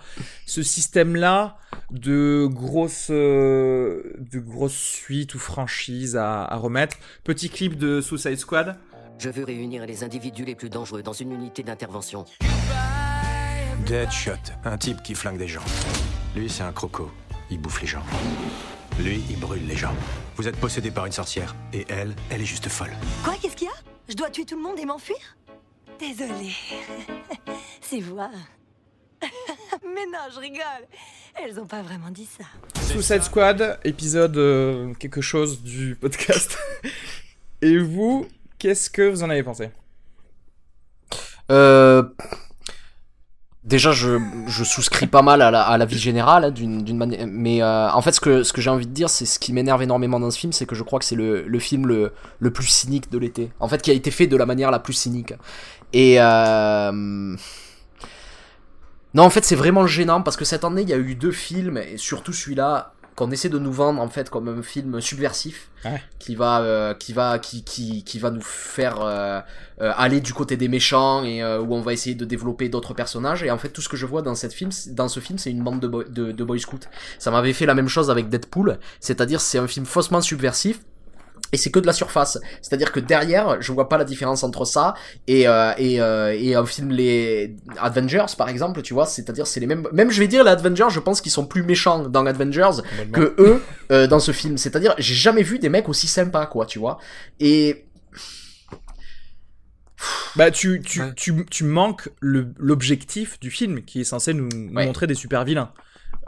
ce 0.46 0.62
système-là 0.62 1.56
de 1.90 2.46
grosses, 2.50 3.10
de 3.10 4.38
grosses 4.38 4.76
suites 4.76 5.34
ou 5.34 5.38
franchises 5.38 6.16
à, 6.16 6.44
à 6.44 6.56
remettre. 6.56 6.96
Petit 7.24 7.48
clip 7.48 7.76
de 7.76 8.00
Suicide 8.00 8.38
Squad. 8.38 8.76
Je 9.18 9.30
veux 9.30 9.44
réunir 9.44 9.84
les 9.86 10.04
individus 10.04 10.44
les 10.44 10.54
plus 10.54 10.70
dangereux 10.70 11.02
dans 11.02 11.12
une 11.12 11.32
unité 11.32 11.62
d'intervention. 11.62 12.24
Deadshot, 13.86 14.32
un 14.64 14.76
type 14.78 15.02
qui 15.02 15.14
flingue 15.14 15.38
des 15.38 15.48
gens. 15.48 15.64
Lui, 16.36 16.48
c'est 16.48 16.62
un 16.62 16.72
croco. 16.72 17.10
Il 17.50 17.60
bouffe 17.60 17.80
les 17.80 17.88
gens. 17.88 18.04
Lui, 18.98 19.22
il 19.30 19.38
brûle 19.38 19.64
les 19.64 19.76
gens. 19.76 19.94
Vous 20.34 20.48
êtes 20.48 20.56
possédé 20.56 20.90
par 20.90 21.06
une 21.06 21.12
sorcière. 21.12 21.54
Et 21.72 21.86
elle, 21.88 22.16
elle 22.30 22.40
est 22.40 22.46
juste 22.46 22.68
folle. 22.68 22.90
Quoi 23.22 23.34
Qu'est-ce 23.40 23.54
qu'il 23.54 23.68
y 23.68 23.70
a? 23.70 23.74
Je 24.08 24.14
dois 24.14 24.28
tuer 24.28 24.44
tout 24.44 24.56
le 24.56 24.62
monde 24.62 24.76
et 24.78 24.84
m'enfuir? 24.84 25.16
Désolée. 26.00 26.52
c'est 27.80 28.00
moi. 28.00 28.28
Mais 29.22 30.06
non, 30.06 30.18
je 30.34 30.40
rigole. 30.40 30.88
Elles 31.34 31.60
ont 31.60 31.66
pas 31.66 31.82
vraiment 31.82 32.10
dit 32.10 32.26
ça. 32.26 32.44
Suicide 32.82 33.22
Squad, 33.22 33.78
épisode 33.84 34.36
euh, 34.36 34.92
quelque 34.94 35.20
chose 35.20 35.62
du 35.62 35.94
podcast. 35.94 36.58
et 37.62 37.78
vous, 37.78 38.26
qu'est-ce 38.58 38.90
que 38.90 39.02
vous 39.02 39.22
en 39.22 39.30
avez 39.30 39.44
pensé? 39.44 39.70
Euh, 41.52 42.02
Déjà, 43.68 43.92
je, 43.92 44.18
je 44.46 44.64
souscris 44.64 45.06
pas 45.06 45.20
mal 45.20 45.42
à 45.42 45.50
la, 45.50 45.60
à 45.60 45.76
la 45.76 45.84
vie 45.84 45.98
générale, 45.98 46.44
hein, 46.46 46.50
d'une 46.50 46.96
manière. 46.96 47.26
Mais 47.28 47.62
euh, 47.62 47.90
en 47.90 48.00
fait, 48.00 48.12
ce 48.12 48.20
que, 48.20 48.42
ce 48.42 48.54
que 48.54 48.62
j'ai 48.62 48.70
envie 48.70 48.86
de 48.86 48.92
dire, 48.92 49.10
c'est 49.10 49.26
ce 49.26 49.38
qui 49.38 49.52
m'énerve 49.52 49.82
énormément 49.82 50.18
dans 50.18 50.30
ce 50.30 50.38
film, 50.38 50.54
c'est 50.54 50.64
que 50.64 50.74
je 50.74 50.82
crois 50.82 50.98
que 50.98 51.04
c'est 51.04 51.16
le, 51.16 51.46
le 51.46 51.58
film 51.58 51.86
le, 51.86 52.12
le 52.40 52.50
plus 52.50 52.66
cynique 52.66 53.10
de 53.10 53.18
l'été. 53.18 53.52
En 53.60 53.68
fait, 53.68 53.82
qui 53.82 53.90
a 53.90 53.94
été 53.94 54.10
fait 54.10 54.26
de 54.26 54.38
la 54.38 54.46
manière 54.46 54.70
la 54.70 54.78
plus 54.78 54.94
cynique. 54.94 55.34
Et. 55.92 56.16
Euh... 56.18 57.36
Non, 59.14 59.22
en 59.22 59.30
fait, 59.30 59.44
c'est 59.44 59.54
vraiment 59.54 59.86
gênant 59.86 60.22
parce 60.22 60.38
que 60.38 60.46
cette 60.46 60.64
année, 60.64 60.82
il 60.82 60.88
y 60.88 60.94
a 60.94 60.98
eu 60.98 61.14
deux 61.14 61.32
films, 61.32 61.76
et 61.76 61.98
surtout 61.98 62.32
celui-là, 62.32 62.94
qu'on 63.18 63.32
essaie 63.32 63.48
de 63.48 63.58
nous 63.58 63.72
vendre 63.72 64.00
en 64.00 64.08
fait 64.08 64.30
comme 64.30 64.46
un 64.46 64.62
film 64.62 65.00
subversif 65.00 65.70
ouais. 65.84 66.00
qui 66.20 66.36
va 66.36 66.60
euh, 66.60 66.94
qui 66.94 67.12
va 67.12 67.40
qui, 67.40 67.64
qui, 67.64 68.04
qui 68.04 68.20
va 68.20 68.30
nous 68.30 68.40
faire 68.40 69.00
euh, 69.00 69.40
euh, 69.80 69.92
aller 69.96 70.20
du 70.20 70.32
côté 70.32 70.56
des 70.56 70.68
méchants 70.68 71.24
et 71.24 71.42
euh, 71.42 71.60
où 71.60 71.74
on 71.74 71.80
va 71.80 71.92
essayer 71.92 72.14
de 72.14 72.24
développer 72.24 72.68
d'autres 72.68 72.94
personnages 72.94 73.42
et 73.42 73.50
en 73.50 73.58
fait 73.58 73.70
tout 73.70 73.82
ce 73.82 73.88
que 73.88 73.96
je 73.96 74.06
vois 74.06 74.22
dans 74.22 74.36
cette 74.36 74.52
film 74.52 74.70
dans 74.90 75.08
ce 75.08 75.18
film 75.18 75.36
c'est 75.36 75.50
une 75.50 75.64
bande 75.64 75.80
de, 75.80 75.88
boy, 75.88 76.04
de, 76.08 76.30
de 76.30 76.44
boy 76.44 76.60
scouts 76.60 76.78
ça 77.18 77.32
m'avait 77.32 77.52
fait 77.52 77.66
la 77.66 77.74
même 77.74 77.88
chose 77.88 78.08
avec 78.08 78.28
Deadpool 78.28 78.78
c'est-à-dire 79.00 79.40
c'est 79.40 79.58
un 79.58 79.66
film 79.66 79.84
faussement 79.84 80.20
subversif 80.20 80.78
et 81.52 81.56
c'est 81.56 81.70
que 81.70 81.78
de 81.78 81.86
la 81.86 81.92
surface. 81.92 82.38
C'est-à-dire 82.62 82.92
que 82.92 83.00
derrière, 83.00 83.60
je 83.60 83.72
vois 83.72 83.88
pas 83.88 83.98
la 83.98 84.04
différence 84.04 84.42
entre 84.42 84.64
ça 84.64 84.94
et 85.26 85.48
euh, 85.48 85.72
et, 85.78 86.00
euh, 86.00 86.36
et 86.38 86.54
un 86.54 86.66
film 86.66 86.90
les 86.90 87.56
Avengers 87.78 88.26
par 88.36 88.48
exemple, 88.48 88.82
tu 88.82 88.94
vois, 88.94 89.06
c'est-à-dire 89.06 89.46
c'est 89.46 89.60
les 89.60 89.66
mêmes 89.66 89.86
même 89.92 90.10
je 90.10 90.20
vais 90.20 90.28
dire 90.28 90.44
les 90.44 90.50
Avengers, 90.50 90.88
je 90.90 91.00
pense 91.00 91.20
qu'ils 91.20 91.32
sont 91.32 91.46
plus 91.46 91.62
méchants 91.62 92.08
dans 92.08 92.26
Avengers 92.26 92.82
que 93.12 93.34
eux 93.38 93.62
euh, 93.92 94.06
dans 94.06 94.20
ce 94.20 94.32
film. 94.32 94.58
C'est-à-dire 94.58 94.94
j'ai 94.98 95.14
jamais 95.14 95.42
vu 95.42 95.58
des 95.58 95.68
mecs 95.68 95.88
aussi 95.88 96.06
sympas 96.06 96.46
quoi, 96.46 96.66
tu 96.66 96.78
vois. 96.78 96.98
Et 97.40 97.84
bah 100.36 100.50
tu 100.50 100.80
tu, 100.80 101.02
ouais. 101.02 101.12
tu, 101.16 101.44
tu 101.46 101.64
manques 101.64 102.08
l'objectif 102.20 103.40
du 103.40 103.50
film 103.50 103.82
qui 103.82 104.02
est 104.02 104.04
censé 104.04 104.32
nous, 104.32 104.48
nous 104.54 104.74
ouais. 104.74 104.86
montrer 104.86 105.06
des 105.06 105.14
super 105.14 105.44
vilains 105.44 105.72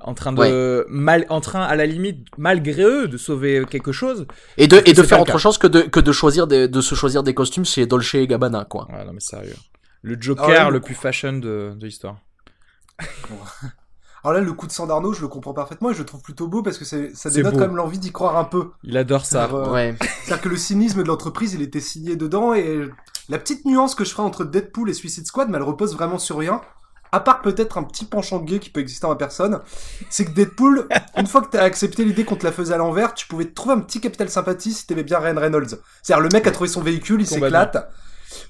en 0.02 0.14
train 0.14 0.32
de 0.32 0.38
ouais. 0.38 0.84
mal 0.88 1.26
en 1.28 1.40
train 1.40 1.62
à 1.62 1.76
la 1.76 1.86
limite 1.86 2.26
malgré 2.38 2.82
eux 2.82 3.08
de 3.08 3.16
sauver 3.16 3.64
quelque 3.68 3.92
chose. 3.92 4.26
Et 4.56 4.66
de 4.66 4.82
et 4.86 4.92
de 4.92 5.02
faire 5.02 5.20
autre 5.20 5.38
chose 5.38 5.58
que 5.58 5.66
de 5.66 5.82
que 5.82 6.00
de 6.00 6.12
choisir 6.12 6.46
des, 6.46 6.68
de 6.68 6.80
se 6.80 6.94
choisir 6.94 7.22
des 7.22 7.34
costumes 7.34 7.64
chez 7.64 7.86
Dolce 7.86 8.14
et 8.14 8.26
Gabbana 8.26 8.64
quoi. 8.64 8.86
Ouais, 8.90 9.04
non 9.04 9.12
mais 9.12 9.20
sérieux. 9.20 9.56
Le 10.02 10.16
Joker 10.18 10.46
ah 10.48 10.66
ouais, 10.66 10.70
le 10.70 10.80
plus 10.80 10.94
fashion 10.94 11.34
de, 11.34 11.74
de 11.76 11.84
l'histoire. 11.84 12.16
Alors 14.24 14.32
là 14.34 14.40
le 14.40 14.52
coup 14.52 14.66
de 14.66 14.72
sang 14.72 14.86
d'Arnaud 14.86 15.12
je 15.12 15.20
le 15.20 15.28
comprends 15.28 15.52
parfaitement 15.52 15.90
et 15.90 15.94
je 15.94 15.98
le 15.98 16.06
trouve 16.06 16.22
plutôt 16.22 16.48
beau 16.48 16.62
parce 16.62 16.78
que 16.78 16.84
ça 16.84 17.30
dénote 17.30 17.54
quand 17.54 17.60
même 17.60 17.76
l'envie 17.76 17.98
d'y 17.98 18.12
croire 18.12 18.36
un 18.36 18.44
peu. 18.44 18.70
Il 18.82 18.96
adore 18.96 19.26
ça. 19.26 19.50
Euh, 19.52 19.70
ouais. 19.70 19.94
c'est 20.24 20.32
à 20.32 20.36
dire 20.36 20.42
que 20.42 20.48
le 20.48 20.56
cynisme 20.56 21.02
de 21.02 21.08
l'entreprise 21.08 21.54
il 21.54 21.62
était 21.62 21.80
signé 21.80 22.16
dedans 22.16 22.54
et 22.54 22.88
la 23.28 23.38
petite 23.38 23.64
nuance 23.66 23.94
que 23.94 24.04
je 24.04 24.10
ferai 24.10 24.22
entre 24.22 24.44
Deadpool 24.44 24.90
et 24.90 24.94
Suicide 24.94 25.26
Squad 25.26 25.48
mais 25.50 25.58
elle 25.58 25.62
repose 25.62 25.94
vraiment 25.94 26.18
sur 26.18 26.38
rien 26.38 26.62
à 27.12 27.20
part 27.20 27.42
peut-être 27.42 27.78
un 27.78 27.82
petit 27.82 28.04
penchant 28.04 28.38
gay 28.38 28.58
qui 28.58 28.70
peut 28.70 28.80
exister 28.80 29.06
en 29.06 29.16
personne, 29.16 29.60
c'est 30.08 30.24
que 30.24 30.30
Deadpool, 30.30 30.88
une 31.16 31.26
fois 31.26 31.42
que 31.42 31.50
t'as 31.50 31.62
accepté 31.62 32.04
l'idée 32.04 32.24
qu'on 32.24 32.36
te 32.36 32.44
la 32.44 32.52
faisait 32.52 32.74
à 32.74 32.78
l'envers, 32.78 33.14
tu 33.14 33.26
pouvais 33.26 33.46
te 33.46 33.54
trouver 33.54 33.74
un 33.74 33.80
petit 33.80 34.00
capital 34.00 34.28
sympathie 34.28 34.72
si 34.72 34.86
t'aimais 34.86 35.04
bien 35.04 35.18
Ryan 35.18 35.38
Reynolds. 35.38 35.78
C'est-à-dire 36.02 36.22
le 36.22 36.28
mec 36.32 36.46
a 36.46 36.50
trouvé 36.50 36.68
son 36.68 36.82
véhicule, 36.82 37.20
il 37.20 37.26
s'éclate. 37.26 37.90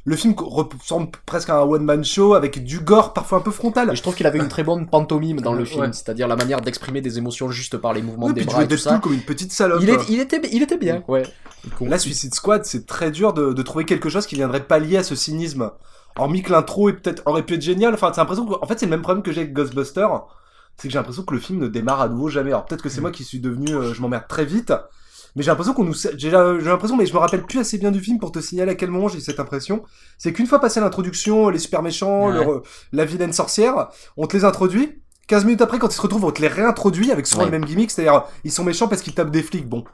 Le 0.05 0.15
film 0.15 0.35
ressemble 0.37 1.11
presque 1.25 1.49
à 1.49 1.57
un 1.57 1.63
one-man 1.63 2.05
show 2.05 2.35
avec 2.35 2.63
du 2.65 2.81
gore 2.81 3.15
parfois 3.15 3.39
un 3.39 3.41
peu 3.41 3.51
frontal. 3.51 3.91
Et 3.91 3.97
je 3.97 4.03
trouve 4.03 4.15
qu'il 4.15 4.27
avait 4.27 4.39
une 4.39 4.49
très 4.49 4.63
bonne 4.63 4.87
pantomime 4.87 5.41
dans 5.41 5.55
le 5.55 5.65
film, 5.65 5.83
ouais. 5.83 5.93
c'est-à-dire 5.93 6.29
la 6.29 6.37
manière 6.37 6.61
d'exprimer 6.61 7.01
des 7.01 7.17
émotions 7.17 7.51
juste 7.51 7.79
par 7.79 7.95
les 7.95 8.03
mouvements 8.03 8.29
des 8.29 8.43
puis 8.43 8.45
bras 8.45 8.63
et 8.63 8.65
tout 8.65 8.75
Deadpool 8.75 8.93
ça. 8.93 9.01
comme 9.03 9.15
une 9.15 9.23
petite 9.23 9.53
salope. 9.53 9.81
Il, 9.83 9.89
est, 9.89 10.09
il, 10.11 10.21
était, 10.21 10.41
il 10.53 10.63
était 10.63 10.77
bien, 10.77 11.03
ouais. 11.09 11.23
Là, 11.81 11.99
Suicide 11.99 12.35
Squad, 12.35 12.65
c'est 12.65 12.87
très 12.87 13.11
dur 13.11 13.33
de, 13.33 13.53
de 13.53 13.63
trouver 13.63 13.85
quelque 13.85 14.09
chose 14.09 14.27
qui 14.27 14.35
viendrait 14.35 14.65
pallier 14.65 14.99
à 14.99 15.03
ce 15.03 15.15
cynisme 15.15 15.71
hormis 16.21 16.43
que 16.43 16.53
l'intro 16.53 16.89
est 16.89 16.95
peut-être 16.95 17.23
aurait 17.27 17.45
pu 17.45 17.55
être 17.55 17.63
génial 17.63 17.95
enfin 17.95 18.13
c'est 18.15 18.21
l'impression 18.21 18.47
que 18.47 18.55
en 18.61 18.67
fait 18.67 18.79
c'est 18.79 18.87
le 18.87 18.91
même 18.91 19.03
problème 19.03 19.23
que 19.23 19.33
j'ai 19.33 19.43
avec 19.43 19.53
Ghostbusters 19.53 20.25
c'est 20.77 20.89
que 20.89 20.93
j'ai 20.93 20.99
l'impression 20.99 21.23
que 21.23 21.35
le 21.35 21.41
film 21.41 21.59
ne 21.59 21.69
démarre 21.69 22.01
à 22.01 22.09
nouveau 22.09 22.29
jamais 22.29 22.51
alors 22.51 22.67
peut-être 22.67 22.83
que 22.83 22.89
c'est 22.89 23.01
mm. 23.01 23.03
moi 23.03 23.11
qui 23.11 23.25
suis 23.25 23.41
devenu 23.41 23.75
euh, 23.75 23.95
je 23.95 24.01
m'emmerde 24.01 24.25
très 24.29 24.45
vite 24.45 24.73
mais 25.37 25.43
j'ai 25.43 25.51
l'impression 25.51 25.75
qu'on 25.75 25.85
nous 25.85 25.95
j'ai 25.95 26.31
l'impression 26.31 26.97
mais 26.97 27.07
je 27.07 27.13
me 27.13 27.19
rappelle 27.19 27.45
plus 27.45 27.59
assez 27.59 27.79
bien 27.79 27.91
du 27.91 28.01
film 28.01 28.19
pour 28.19 28.33
te 28.33 28.41
signaler 28.41 28.73
à 28.73 28.75
quel 28.75 28.91
moment 28.91 29.09
j'ai 29.09 29.21
cette 29.21 29.41
impression 29.41 29.83
c'est 30.19 30.33
qu'une 30.33 30.47
fois 30.47 30.61
passé 30.61 30.81
l'introduction 30.81 31.49
les 31.49 31.59
super 31.59 31.83
méchants 31.83 32.29
ouais. 32.29 32.35
leur, 32.35 32.63
la 32.93 33.05
vilaine 33.05 33.33
sorcière 33.33 33.89
on 34.17 34.27
te 34.27 34.37
les 34.37 34.45
introduit 34.45 35.03
15 35.29 35.45
minutes 35.45 35.63
après 35.63 35.79
quand 35.79 35.89
ils 35.89 35.97
se 35.97 36.03
retrouvent 36.03 36.25
on 36.25 36.33
te 36.33 36.43
les 36.43 36.49
réintroduit 36.49 37.13
avec 37.13 37.27
souvent 37.27 37.43
ouais. 37.43 37.47
les 37.47 37.59
mêmes 37.59 37.65
gimmicks 37.65 37.91
c'est-à-dire 37.91 38.25
ils 38.45 38.53
sont 38.53 38.65
méchants 38.65 38.89
parce 38.89 39.03
qu'ils 39.03 39.15
tapent 39.15 39.31
des 39.31 39.43
flics 39.43 39.69
bon 39.69 39.85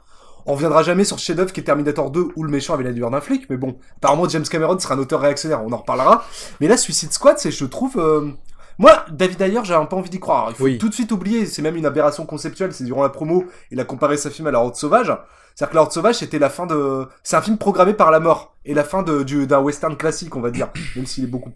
on 0.47 0.53
reviendra 0.53 0.81
jamais 0.81 1.03
sur 1.03 1.19
ce 1.19 1.25
chef-d'œuvre 1.25 1.51
qui 1.51 1.59
est 1.59 1.63
Terminator 1.63 2.09
2 2.09 2.29
où 2.35 2.43
le 2.43 2.49
méchant 2.49 2.73
avait 2.73 2.85
la 2.85 2.93
durée 2.93 3.11
d'un 3.11 3.21
flic, 3.21 3.49
mais 3.49 3.57
bon, 3.57 3.77
apparemment 3.97 4.27
James 4.29 4.45
Cameron 4.49 4.79
sera 4.79 4.95
un 4.95 4.99
auteur 4.99 5.19
réactionnaire, 5.19 5.61
on 5.63 5.71
en 5.71 5.77
reparlera. 5.77 6.25
Mais 6.61 6.67
là, 6.67 6.77
Suicide 6.77 7.11
Squad, 7.11 7.37
c'est, 7.37 7.51
je 7.51 7.65
trouve, 7.65 7.97
euh... 7.97 8.31
moi, 8.79 9.05
David 9.11 9.41
Ayer, 9.41 9.59
j'ai 9.65 9.73
un 9.73 9.85
peu 9.85 9.97
envie 9.97 10.09
d'y 10.09 10.19
croire. 10.19 10.43
Alors, 10.43 10.51
il 10.51 10.55
faut 10.55 10.63
oui. 10.63 10.77
tout 10.77 10.87
de 10.87 10.93
suite 10.93 11.11
oublier, 11.11 11.45
c'est 11.45 11.61
même 11.61 11.75
une 11.75 11.85
aberration 11.85 12.25
conceptuelle, 12.25 12.73
c'est 12.73 12.85
durant 12.85 13.03
la 13.03 13.09
promo, 13.09 13.45
il 13.71 13.79
a 13.79 13.83
comparé 13.83 14.15
sa 14.15 14.29
film 14.29 14.47
à 14.47 14.51
La 14.51 14.59
Horde 14.59 14.75
Sauvage. 14.75 15.13
C'est-à-dire 15.53 15.71
que 15.71 15.75
La 15.75 15.81
Horde 15.81 15.91
Sauvage, 15.91 16.15
c'était 16.15 16.39
la 16.39 16.49
fin 16.49 16.65
de, 16.65 17.07
c'est 17.23 17.35
un 17.35 17.41
film 17.41 17.57
programmé 17.57 17.93
par 17.93 18.09
la 18.09 18.21
mort 18.21 18.55
et 18.63 18.73
la 18.73 18.85
fin 18.85 19.03
de, 19.03 19.23
du, 19.23 19.47
d'un 19.47 19.59
western 19.59 19.97
classique, 19.97 20.35
on 20.35 20.41
va 20.41 20.51
dire, 20.51 20.69
même 20.95 21.05
s'il 21.05 21.25
est 21.25 21.27
beaucoup 21.27 21.51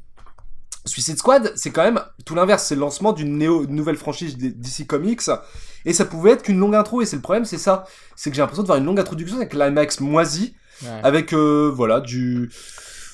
Suicide 0.86 1.18
Squad, 1.18 1.54
c'est 1.56 1.72
quand 1.72 1.84
même 1.84 2.02
tout 2.26 2.34
l'inverse, 2.34 2.64
c'est 2.66 2.76
le 2.76 2.82
lancement 2.82 3.14
d'une 3.14 3.38
nouvelle 3.38 3.98
franchise 3.98 4.38
DC 4.38 4.88
Comics 4.88 5.22
et 5.86 5.94
ça 5.94 6.06
pouvait 6.06 6.32
être 6.32 6.44
qu'une 6.44 6.60
longue 6.60 6.76
intro 6.76 7.02
et 7.02 7.06
c'est 7.06 7.16
le 7.16 7.22
problème, 7.22 7.46
c'est 7.46 7.58
ça, 7.58 7.86
c'est 8.16 8.30
que 8.30 8.36
j'ai 8.36 8.42
l'impression 8.42 8.64
de 8.64 8.68
voir 8.68 8.78
une 8.80 8.86
longue 8.86 9.00
introduction 9.00 9.38
avec 9.38 9.54
l'IMAX 9.54 10.00
moisi 10.00 10.56
ouais. 10.84 10.90
avec 11.04 11.34
euh, 11.34 11.72
voilà 11.74 12.00
du 12.00 12.50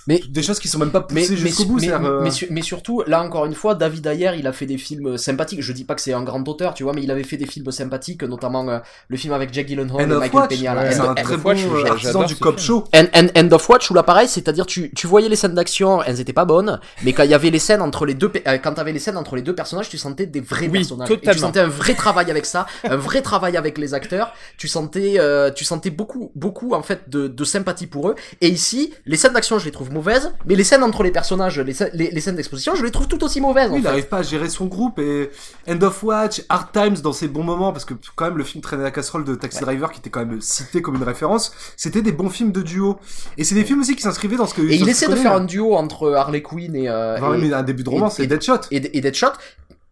mais 0.08 0.22
des 0.30 0.42
choses 0.42 0.60
qui 0.60 0.68
sont 0.68 0.80
même 0.80 0.92
pas 0.92 1.02
poussées 1.02 1.38
jusqu'au 1.38 1.66
bout. 1.66 1.80
Mais, 1.80 1.92
euh... 1.92 2.22
mais, 2.22 2.30
mais, 2.50 2.62
surtout, 2.62 3.04
là 3.08 3.22
encore 3.22 3.46
une 3.46 3.54
fois, 3.54 3.76
David 3.76 4.08
Ayer, 4.08 4.32
il 4.38 4.48
a 4.48 4.54
fait 4.54 4.66
des 4.66 4.78
films 4.78 5.18
sympathiques. 5.18 5.62
Je 5.62 5.74
dis 5.74 5.84
pas 5.84 5.96
que 5.96 6.02
c'est 6.02 6.14
un 6.14 6.24
grand 6.24 6.48
auteur, 6.48 6.74
tu 6.74 6.84
vois, 6.84 6.94
mais 6.94 7.04
il 7.04 7.12
avait 7.12 7.24
fait 7.24 7.38
des 7.38 7.46
films 7.46 7.72
sympathiques, 7.72 8.24
notamment 8.24 8.68
euh, 8.70 8.80
le 9.10 9.18
film 9.18 9.34
avec 9.34 9.54
Jack 9.54 9.68
Gyllenhaal 9.68 10.02
et 10.02 10.06
Michael 10.06 10.34
Watch. 10.34 10.50
Peña. 10.50 10.76
Ouais, 10.76 10.92
c'est 10.92 11.00
un 11.02 11.14
très 11.14 11.38
bon 11.38 11.58
euh, 11.58 11.86
artisan 11.86 12.24
du 12.24 12.36
cop 12.36 12.60
show. 12.60 12.86
End, 12.94 13.06
end, 13.14 13.28
end, 13.36 13.52
of 13.52 13.70
Watch, 13.70 13.90
où 13.92 13.94
là 13.94 14.04
pareil, 14.04 14.28
c'est-à-dire 14.28 14.66
tu, 14.66 14.92
tu 14.96 15.08
voyais 15.08 15.30
les 15.30 15.36
scènes 15.36 15.56
d'action, 15.56 16.02
elles 16.04 16.20
étaient 16.20 16.34
pas 16.34 16.46
bonnes, 16.46 16.80
mais 17.04 17.14
quand 17.14 17.24
il 17.24 17.30
y 17.30 17.34
avait 17.34 17.50
les 17.50 17.60
scènes 17.60 17.82
entre 17.82 18.06
les 18.06 18.14
deux, 18.14 18.32
euh, 18.48 18.58
quand 18.58 18.74
t'avais 18.74 18.94
les 18.94 19.00
scènes 19.00 19.18
entre 19.18 19.36
les 19.36 19.42
deux 19.42 19.56
personnages, 19.56 19.90
tu 19.90 19.98
sentais 19.98 20.26
des 20.26 20.40
vrais 20.40 20.68
oui, 20.68 20.80
personnages. 20.80 21.10
Totalement. 21.10 21.32
Et 21.32 21.36
tu 21.36 21.42
sentais 21.42 21.60
un 21.60 21.68
vrai 21.68 21.94
travail 21.94 22.32
avec 22.32 22.46
ça, 22.46 22.66
un 22.84 22.96
vrai 22.96 23.22
travail 23.22 23.58
avec 23.58 23.78
les 23.78 23.94
acteurs. 23.94 24.34
Tu 24.58 24.68
sentais, 24.68 25.16
euh, 25.18 25.52
tu 25.52 25.66
sentais 25.66 25.90
beaucoup, 25.90 26.32
beaucoup 26.36 26.74
en 26.74 26.82
fait 26.82 27.10
de, 27.10 27.28
de 27.28 27.44
sympathie 27.44 27.88
pour 27.88 28.10
eux. 28.10 28.16
Et 28.42 28.50
ici, 28.50 28.94
les 29.06 29.18
scènes 29.18 29.34
d'action, 29.34 29.60
je 29.60 29.66
les 29.66 29.72
trouve 29.72 29.92
mauvaises, 29.98 30.34
mais 30.46 30.56
les 30.56 30.64
scènes 30.64 30.84
entre 30.84 31.04
les 31.04 31.12
personnages, 31.12 31.60
les, 31.60 31.74
les, 31.94 32.12
les 32.12 32.22
scènes 32.22 32.36
d'exposition, 32.36 32.76
je 32.76 32.84
les 32.84 32.92
trouve 32.92 33.08
tout 33.08 33.24
aussi 33.24 33.42
mauvaises. 33.42 33.70
Oui, 33.70 33.78
en 33.78 33.80
il 33.80 33.84
n'arrive 33.84 34.08
pas 34.08 34.20
à 34.20 34.24
gérer 34.24 34.50
son 34.50 34.66
groupe 34.66 35.00
et 35.00 35.30
End 35.68 35.82
of 35.82 36.04
Watch, 36.04 36.44
Hard 36.50 36.72
Times 36.72 36.98
dans 37.02 37.14
ses 37.14 37.28
bons 37.28 37.44
moments, 37.44 37.74
parce 37.74 37.86
que 37.86 37.94
quand 38.16 38.26
même 38.26 38.38
le 38.38 38.44
film 38.44 38.62
traînait 38.62 38.84
la 38.84 38.92
casserole 38.92 39.24
de 39.24 39.36
Taxi 39.36 39.60
ouais. 39.60 39.66
Driver 39.66 39.92
qui 39.92 40.00
était 40.00 40.10
quand 40.10 40.26
même 40.26 40.40
cité 40.42 40.82
comme 40.82 40.96
une 40.96 41.04
référence, 41.04 41.52
c'était 41.76 42.02
des 42.02 42.12
bons 42.12 42.30
films 42.30 42.52
de 42.52 42.62
duo. 42.62 42.98
Et 43.38 43.44
c'est 43.44 43.56
des 43.56 43.66
films 43.66 43.82
aussi 43.82 43.96
qui 43.96 44.02
s'inscrivaient 44.02 44.38
dans 44.38 44.48
ce 44.48 44.54
que. 44.54 44.62
Et 44.62 44.76
il 44.76 44.88
essaie 44.88 45.08
de 45.08 45.16
faire 45.16 45.34
un 45.34 45.46
duo 45.46 45.76
entre 45.76 46.14
Harley 46.14 46.42
Quinn 46.42 46.76
et. 46.76 46.90
Euh, 46.90 47.18
enfin, 47.18 47.42
et 47.42 47.54
un 47.54 47.64
début 47.64 47.84
de 47.84 47.90
romance, 47.90 48.20
et, 48.20 48.28
Deadshot. 48.28 48.62
Et, 48.72 48.98
et 48.98 49.02
Deadshot. 49.02 49.34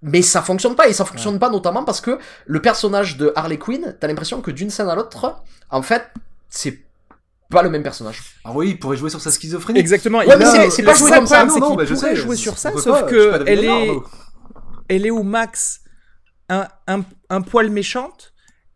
Mais 0.01 0.21
ça 0.21 0.41
fonctionne 0.41 0.75
pas, 0.75 0.87
et 0.87 0.93
ça 0.93 1.03
fonctionne 1.03 1.33
ouais. 1.33 1.39
pas 1.39 1.49
notamment 1.49 1.83
parce 1.83 1.99
que 1.99 2.19
le 2.45 2.61
personnage 2.61 3.17
de 3.17 3.33
Harley 3.35 3.57
Quinn, 3.57 3.95
t'as 3.99 4.07
l'impression 4.07 4.41
que 4.41 4.51
d'une 4.51 4.69
scène 4.69 4.87
à 4.87 4.95
l'autre, 4.95 5.41
en 5.71 5.81
fait, 5.81 6.03
c'est 6.49 6.84
pas 7.55 7.63
le 7.63 7.69
même 7.69 7.83
personnage. 7.83 8.21
Ah 8.43 8.51
oui, 8.53 8.69
il 8.71 8.79
pourrait 8.79 8.97
jouer 8.97 9.09
sur 9.09 9.21
sa 9.21 9.31
schizophrénie. 9.31 9.79
Exactement. 9.79 10.19
Ouais, 10.19 10.37
mais 10.37 10.69
c'est 10.69 10.83
pas 10.83 10.93
jouer 10.93 11.11
comme 11.11 11.25
ça. 11.25 11.47
C'est 11.47 11.59
qu'il 11.59 11.75
pourrait 11.75 12.15
jouer 12.15 12.35
sur 12.35 12.57
ça, 12.57 12.71
sauf 12.77 13.05
que 13.07 13.43
elle 13.47 13.63
est. 13.63 13.91
elle 14.89 15.05
est 15.07 15.11
au 15.11 15.23
max? 15.23 15.81
Un, 16.47 16.67
un, 16.87 17.01
un 17.31 17.41
poil 17.41 17.71
méchante? 17.71 18.31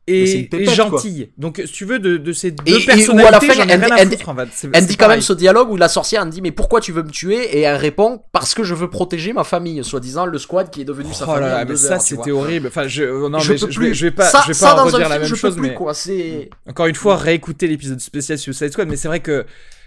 Et, 0.09 0.43
pépette, 0.43 0.69
gentille. 0.71 1.31
Donc, 1.37 1.61
si 1.65 1.71
tu 1.71 1.85
veux, 1.85 1.99
de, 1.99 2.17
de 2.17 2.31
ces 2.33 2.51
deux 2.51 2.79
personnalités, 2.85 3.27
à 3.27 3.31
la 3.31 3.39
fin, 3.39 3.53
j'en 3.53 3.67
ai 3.67 3.75
rien 3.75 3.91
à 3.95 3.99
elle, 4.01 4.09
foutre, 4.09 4.29
en 4.29 4.35
fait. 4.35 4.47
C'est- 4.53 4.69
elle 4.73 4.81
c'est 4.83 4.87
dit 4.89 4.97
quand 4.97 5.07
même 5.07 5.21
ce 5.21 5.33
dialogue 5.33 5.69
où 5.71 5.77
la 5.77 5.87
sorcière 5.89 6.23
elle 6.23 6.29
dit 6.29 6.41
mais 6.41 6.51
pourquoi 6.51 6.81
tu 6.81 6.91
veux 6.91 7.03
me 7.03 7.09
tuer? 7.11 7.57
Et 7.57 7.61
elle 7.61 7.75
répond 7.75 8.21
parce 8.31 8.53
que 8.53 8.63
je 8.63 8.73
veux 8.73 8.89
protéger 8.89 9.33
ma 9.33 9.43
famille 9.43 9.83
soi-disant 9.83 10.25
le 10.25 10.37
squad 10.37 10.69
qui 10.69 10.81
est 10.81 10.85
devenu 10.85 11.13
sa 11.13 11.25
Oh 11.25 11.27
famille 11.27 11.41
là 11.41 11.49
là, 11.49 11.55
en 11.57 11.59
mais 11.59 11.65
deux 11.67 11.75
ça 11.75 11.99
c'était 11.99 12.31
horrible. 12.31 12.67
Enfin, 12.67 12.87
je, 12.87 13.03
oh 13.03 13.29
non, 13.29 13.39
Je 13.39 13.53
mais 13.53 13.59
peux 13.59 13.69
je, 13.71 13.79
vais, 13.79 13.85
plus. 13.87 13.95
je 13.95 14.05
vais 14.07 14.11
pas, 14.11 14.25
Ça- 14.25 14.43
je 14.47 14.53
vais 14.53 14.59
pas 14.59 14.79
un 14.79 14.83
redire 14.83 14.99
la 14.99 15.05
film, 15.09 15.19
même 15.21 15.29
je 15.29 15.35
chose, 15.35 15.53
plus, 15.55 15.61
mais 15.61 15.73
quoi, 15.73 15.93
encore 16.67 16.85
une 16.87 16.95
fois, 16.95 17.15
réécouter 17.17 17.67
l'épisode 17.67 17.99
spécial 17.99 18.37
Suicide 18.37 18.71
Squad. 18.71 18.87
Mais 18.87 18.95
c'est 18.95 19.07
vrai 19.07 19.19
que 19.19 19.45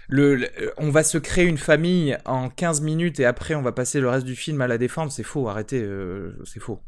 le, 0.09 0.35
le- 0.35 0.47
on 0.77 0.89
va 0.89 1.03
se 1.03 1.17
créer 1.17 1.45
une 1.45 1.57
famille 1.57 2.17
en 2.25 2.49
15 2.49 2.81
minutes 2.81 3.19
et 3.19 3.25
après 3.25 3.55
on 3.55 3.61
va 3.61 3.71
passer 3.71 3.99
le 4.01 4.09
reste 4.09 4.25
du 4.25 4.35
film 4.35 4.59
à 4.61 4.67
la 4.67 4.77
défendre. 4.77 5.11
C'est 5.11 5.23
faux, 5.23 5.47
arrêtez, 5.47 5.81
euh, 5.81 6.31
c'est 6.45 6.59
faux. 6.59 6.79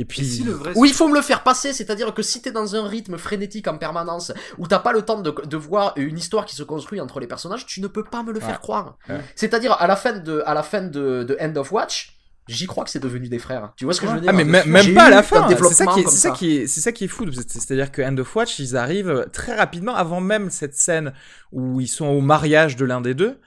Et 0.00 0.04
puis, 0.04 0.44
Oui, 0.76 0.88
il 0.90 0.94
faut 0.94 1.08
me 1.08 1.14
le 1.16 1.22
faire 1.22 1.42
passer, 1.42 1.72
c'est-à-dire 1.72 2.14
que 2.14 2.22
si 2.22 2.40
t'es 2.40 2.52
dans 2.52 2.76
un 2.76 2.86
rythme 2.86 3.18
frénétique 3.18 3.66
en 3.66 3.76
permanence, 3.78 4.32
où 4.56 4.66
t'as 4.68 4.78
pas 4.78 4.92
le 4.92 5.02
temps 5.02 5.20
de, 5.20 5.30
de 5.44 5.56
voir 5.56 5.92
une 5.96 6.16
histoire 6.16 6.44
qui 6.46 6.54
se 6.54 6.62
construit 6.62 7.00
entre 7.00 7.18
les 7.18 7.26
personnages, 7.26 7.66
tu 7.66 7.80
ne 7.80 7.88
peux 7.88 8.04
pas 8.04 8.22
me 8.22 8.32
le 8.32 8.38
faire 8.38 8.50
Ouais. 8.50 8.58
croire. 8.62 8.96
Ouais. 9.08 9.20
C'est-à-dire, 9.34 9.72
à 9.72 9.88
la 9.88 9.96
fin 9.96 10.12
de, 10.12 10.42
à 10.46 10.54
la 10.54 10.62
fin 10.62 10.82
de, 10.82 11.24
de 11.24 11.36
End 11.40 11.54
of 11.56 11.72
Watch, 11.72 12.14
j'y 12.46 12.66
crois 12.66 12.84
que 12.84 12.90
c'est 12.90 13.00
devenu 13.02 13.28
des 13.28 13.40
frères. 13.40 13.72
Tu 13.76 13.84
vois 13.86 13.92
ce 13.92 14.00
que 14.00 14.06
je 14.06 14.12
veux 14.12 14.20
dire? 14.20 14.30
Ah 14.32 14.32
mais 14.32 14.44
même, 14.44 14.94
pas 14.94 15.06
à 15.06 15.10
la 15.10 15.22
fin. 15.24 15.48
C'est 15.48 15.74
ça 15.74 15.86
qui 15.86 16.00
est, 16.00 16.04
comme 16.04 16.12
c'est 16.12 16.18
ça 16.18 16.30
qui 16.30 16.56
est, 16.58 16.66
c'est 16.68 16.80
ça 16.80 16.92
qui 16.92 17.04
est 17.04 17.08
fou. 17.08 17.26
C'est- 17.32 17.50
C'est-à-dire 17.50 17.90
que 17.90 18.00
End 18.00 18.16
of 18.18 18.36
Watch, 18.36 18.60
ils 18.60 18.76
arrivent 18.76 19.26
très 19.32 19.56
rapidement 19.56 19.96
avant 19.96 20.20
même 20.20 20.48
cette 20.50 20.74
scène 20.76 21.12
où 21.50 21.80
ils 21.80 21.88
sont 21.88 22.06
au 22.06 22.20
mariage 22.20 22.76
de 22.76 22.84
l'un 22.84 23.00
des 23.00 23.14
deux. 23.14 23.40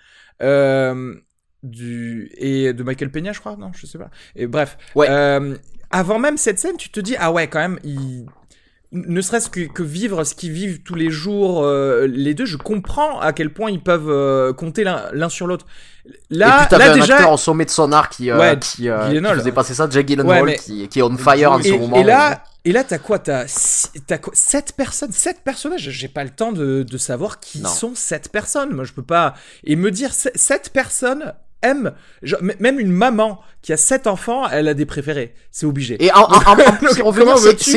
Euh, 0.44 1.16
du 1.64 2.30
et 2.38 2.74
de 2.74 2.84
Michael 2.84 3.10
Peña, 3.12 3.32
je 3.34 3.40
crois. 3.40 3.56
Non, 3.56 3.72
je 3.74 3.86
sais 3.86 3.98
pas. 3.98 4.10
Et 4.36 4.48
bref. 4.48 4.78
Euh, 4.98 5.56
avant 5.92 6.20
même 6.20 6.38
cette 6.38 6.60
scène, 6.60 6.78
tu 6.78 6.90
te 6.90 7.00
dis 7.00 7.16
ah 7.20 7.32
ouais 7.32 7.48
quand 7.48 7.60
même 7.60 7.80
ils 7.84 8.26
ne 8.94 9.22
serait-ce 9.22 9.50
que, 9.50 9.62
que 9.62 9.84
vivre 9.84 10.26
ce 10.26 10.36
qu'ils 10.36 10.52
vivent 10.52 10.82
tous 10.84 10.96
les 10.96 11.10
jours, 11.10 11.64
euh, 11.64 12.08
les 12.08 12.34
deux, 12.34 12.46
je 12.46 12.58
comprends 12.58 13.22
à 13.22 13.32
quel 13.32 13.54
point 13.54 13.72
ils 13.72 13.82
peuvent 13.82 14.10
euh, 14.10 14.52
compter 14.52 14.84
l'un 14.84 15.30
sur 15.30 15.48
l'autre. 15.48 15.66
Là, 16.30 16.64
et 16.64 16.68
puis 16.68 16.78
là 16.78 16.92
un 16.92 16.96
déjà, 16.96 17.14
acteur 17.16 17.32
au 17.32 17.38
sommet 17.38 17.64
de 17.64 17.70
son 17.70 17.94
art 17.94 18.10
qui, 18.10 18.30
euh, 18.30 18.38
Ouais, 18.38 18.60
qui, 18.60 18.90
euh, 18.90 19.10
qui 19.10 19.24
faisait 19.40 19.52
passer 19.54 19.74
ça, 19.76 19.88
Jack 19.90 20.06
Gyllenhaal, 20.10 20.44
Ouais, 20.44 20.52
mais- 20.52 20.56
qui, 20.58 20.90
qui 20.90 21.00
est 21.00 21.04
on 21.04 21.16
fire 21.16 21.54
en 21.54 21.62
ce 21.64 21.72
moment. 21.72 21.96
Et 21.96 22.04
là, 22.04 22.44
et 22.66 22.74
là, 22.74 22.84
t'as 22.84 22.98
quoi? 22.98 23.18
T'as 23.18 23.46
quoi? 24.18 24.34
Sept 24.36 24.74
personnes, 24.76 25.14
sept 25.14 25.38
personnages. 25.42 25.90
J'ai 25.90 26.10
pas 26.10 26.26
le 26.26 26.30
temps 26.30 26.52
de, 26.52 26.84
de 26.84 26.98
savoir 26.98 27.40
qui 27.40 27.62
Non. 27.62 27.70
sont 27.70 27.94
sept 27.96 28.30
personnes. 28.30 28.72
Moi, 28.74 28.84
je 28.84 28.92
peux 28.92 29.04
pas. 29.04 29.36
Et 29.64 29.78
me 29.78 29.90
dire 29.90 30.14
se- 30.14 30.30
sept 30.36 30.70
personnes 30.74 31.34
m- 32.42 32.54
même 32.60 32.80
une 32.80 32.92
maman 32.92 33.40
qui 33.62 33.72
a 33.74 33.78
sept 33.78 34.08
enfants, 34.08 34.48
elle 34.50 34.68
a 34.68 34.74
des 34.74 34.86
préférés. 34.86 35.36
C'est 35.52 35.66
obligé. 35.66 36.04
Et 36.04 36.12
en, 36.12 36.22
en, 36.22 36.26
en- 36.26 36.56
comment 37.12 37.36
veux-tu 37.36 37.72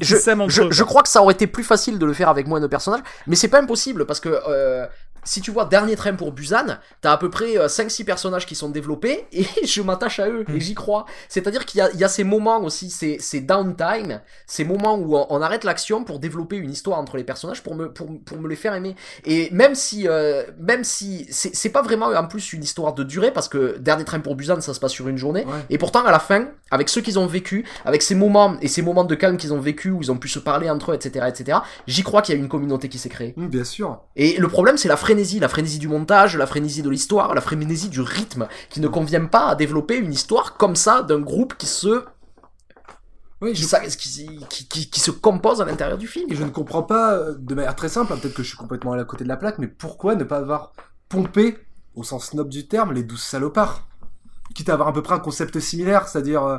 je, 0.00 0.16
s'aiment 0.16 0.40
entre 0.40 0.50
je, 0.52 0.62
eux, 0.62 0.68
je 0.72 0.82
quoi 0.82 0.88
crois 0.88 1.02
que 1.02 1.08
ça 1.08 1.22
aurait 1.22 1.34
été 1.34 1.46
plus 1.46 1.62
facile 1.64 1.98
de 1.98 2.06
le 2.06 2.12
faire 2.12 2.28
avec 2.28 2.46
moins 2.48 2.60
de 2.60 2.66
personnages, 2.66 3.00
mais 3.26 3.36
c'est 3.36 3.48
pas 3.48 3.60
impossible 3.60 4.04
parce 4.06 4.18
que 4.20 4.28
euh, 4.48 4.86
si 5.28 5.40
tu 5.42 5.50
vois 5.50 5.66
Dernier 5.66 5.94
Train 5.94 6.14
pour 6.14 6.32
Busan, 6.32 6.78
t'as 7.02 7.12
à 7.12 7.18
peu 7.18 7.28
près 7.28 7.56
5-6 7.66 8.04
personnages 8.04 8.46
qui 8.46 8.54
sont 8.54 8.70
développés 8.70 9.26
et 9.32 9.46
je 9.66 9.82
m'attache 9.82 10.20
à 10.20 10.28
eux 10.28 10.44
et 10.54 10.60
j'y 10.60 10.74
crois. 10.74 11.04
C'est-à-dire 11.28 11.66
qu'il 11.66 11.78
y 11.78 11.80
a, 11.82 11.90
il 11.92 12.00
y 12.00 12.04
a 12.04 12.08
ces 12.08 12.24
moments 12.24 12.62
aussi, 12.62 12.90
ces, 12.90 13.18
ces 13.18 13.40
downtime, 13.40 14.20
ces 14.46 14.64
moments 14.64 14.96
où 14.96 15.16
on, 15.16 15.26
on 15.28 15.42
arrête 15.42 15.64
l'action 15.64 16.04
pour 16.04 16.18
développer 16.18 16.56
une 16.56 16.70
histoire 16.70 16.98
entre 16.98 17.16
les 17.16 17.24
personnages 17.24 17.62
pour 17.62 17.74
me, 17.74 17.92
pour, 17.92 18.08
pour 18.24 18.38
me 18.38 18.48
les 18.48 18.56
faire 18.56 18.74
aimer. 18.74 18.96
Et 19.26 19.50
même 19.50 19.74
si, 19.74 20.08
euh, 20.08 20.44
même 20.58 20.82
si 20.84 21.26
c'est, 21.30 21.54
c'est 21.54 21.70
pas 21.70 21.82
vraiment 21.82 22.06
en 22.06 22.26
plus 22.26 22.52
une 22.52 22.62
histoire 22.62 22.94
de 22.94 23.04
durée 23.04 23.30
parce 23.30 23.48
que 23.48 23.76
Dernier 23.78 24.04
Train 24.04 24.20
pour 24.20 24.34
Busan 24.34 24.60
ça 24.60 24.72
se 24.72 24.80
passe 24.80 24.92
sur 24.92 25.08
une 25.08 25.18
journée 25.18 25.44
et 25.68 25.78
pourtant 25.78 26.04
à 26.04 26.10
la 26.10 26.18
fin, 26.18 26.48
avec 26.70 26.88
ceux 26.88 27.00
qu'ils 27.00 27.18
ont 27.18 27.26
vécu, 27.26 27.64
avec 27.84 28.02
ces 28.02 28.14
moments 28.14 28.56
et 28.60 28.68
ces 28.68 28.82
moments 28.82 29.04
de 29.04 29.14
calme 29.14 29.36
qu'ils 29.36 29.52
ont 29.52 29.60
vécu 29.60 29.90
où 29.90 30.00
ils 30.00 30.10
ont 30.10 30.16
pu 30.16 30.28
se 30.28 30.38
parler 30.38 30.70
entre 30.70 30.92
eux, 30.92 30.94
etc., 30.94 31.26
etc., 31.28 31.58
j'y 31.86 32.02
crois 32.02 32.22
qu'il 32.22 32.34
y 32.34 32.38
a 32.38 32.40
une 32.40 32.48
communauté 32.48 32.88
qui 32.88 32.98
s'est 32.98 33.08
créée. 33.08 33.34
Mm, 33.36 33.46
bien 33.46 33.64
sûr. 33.64 34.00
Et 34.16 34.36
le 34.38 34.48
problème, 34.48 34.76
c'est 34.76 34.88
la 34.88 34.96
frénésie, 34.96 35.17
la 35.40 35.48
frénésie 35.48 35.78
du 35.78 35.88
montage, 35.88 36.36
la 36.36 36.46
frénésie 36.46 36.82
de 36.82 36.90
l'histoire, 36.90 37.34
la 37.34 37.40
frénésie 37.40 37.88
du 37.88 38.00
rythme, 38.00 38.46
qui 38.70 38.80
ne 38.80 38.88
convient 38.88 39.26
pas 39.26 39.48
à 39.48 39.54
développer 39.54 39.96
une 39.96 40.12
histoire 40.12 40.56
comme 40.56 40.76
ça 40.76 41.02
d'un 41.02 41.20
groupe 41.20 41.54
qui 41.56 41.66
se 41.66 42.04
sa- 43.54 43.80
qui, 43.80 44.38
qui, 44.48 44.68
qui- 44.68 44.90
qui 44.90 45.00
se 45.00 45.10
compose 45.12 45.60
à 45.60 45.64
l'intérieur 45.64 45.98
du 45.98 46.08
film. 46.08 46.30
Et 46.30 46.34
je 46.34 46.42
ne 46.42 46.50
comprends 46.50 46.82
pas, 46.82 47.12
euh, 47.14 47.34
de 47.38 47.54
manière 47.54 47.76
très 47.76 47.88
simple, 47.88 48.12
hein, 48.12 48.18
peut-être 48.20 48.34
que 48.34 48.42
je 48.42 48.48
suis 48.48 48.56
complètement 48.56 48.92
à 48.92 48.96
la 48.96 49.04
côté 49.04 49.24
de 49.24 49.28
la 49.28 49.36
plaque, 49.36 49.58
mais 49.58 49.68
pourquoi 49.68 50.14
ne 50.16 50.24
pas 50.24 50.38
avoir 50.38 50.72
pompé, 51.08 51.56
au 51.94 52.02
sens 52.02 52.34
noble 52.34 52.50
du 52.50 52.66
terme, 52.66 52.92
les 52.92 53.02
douze 53.04 53.22
salopards? 53.22 53.86
Quitte 54.54 54.68
à 54.70 54.72
avoir 54.72 54.88
à 54.88 54.92
peu 54.92 55.02
près 55.02 55.14
un 55.14 55.20
concept 55.20 55.60
similaire, 55.60 56.08
c'est-à-dire 56.08 56.42
euh, 56.44 56.58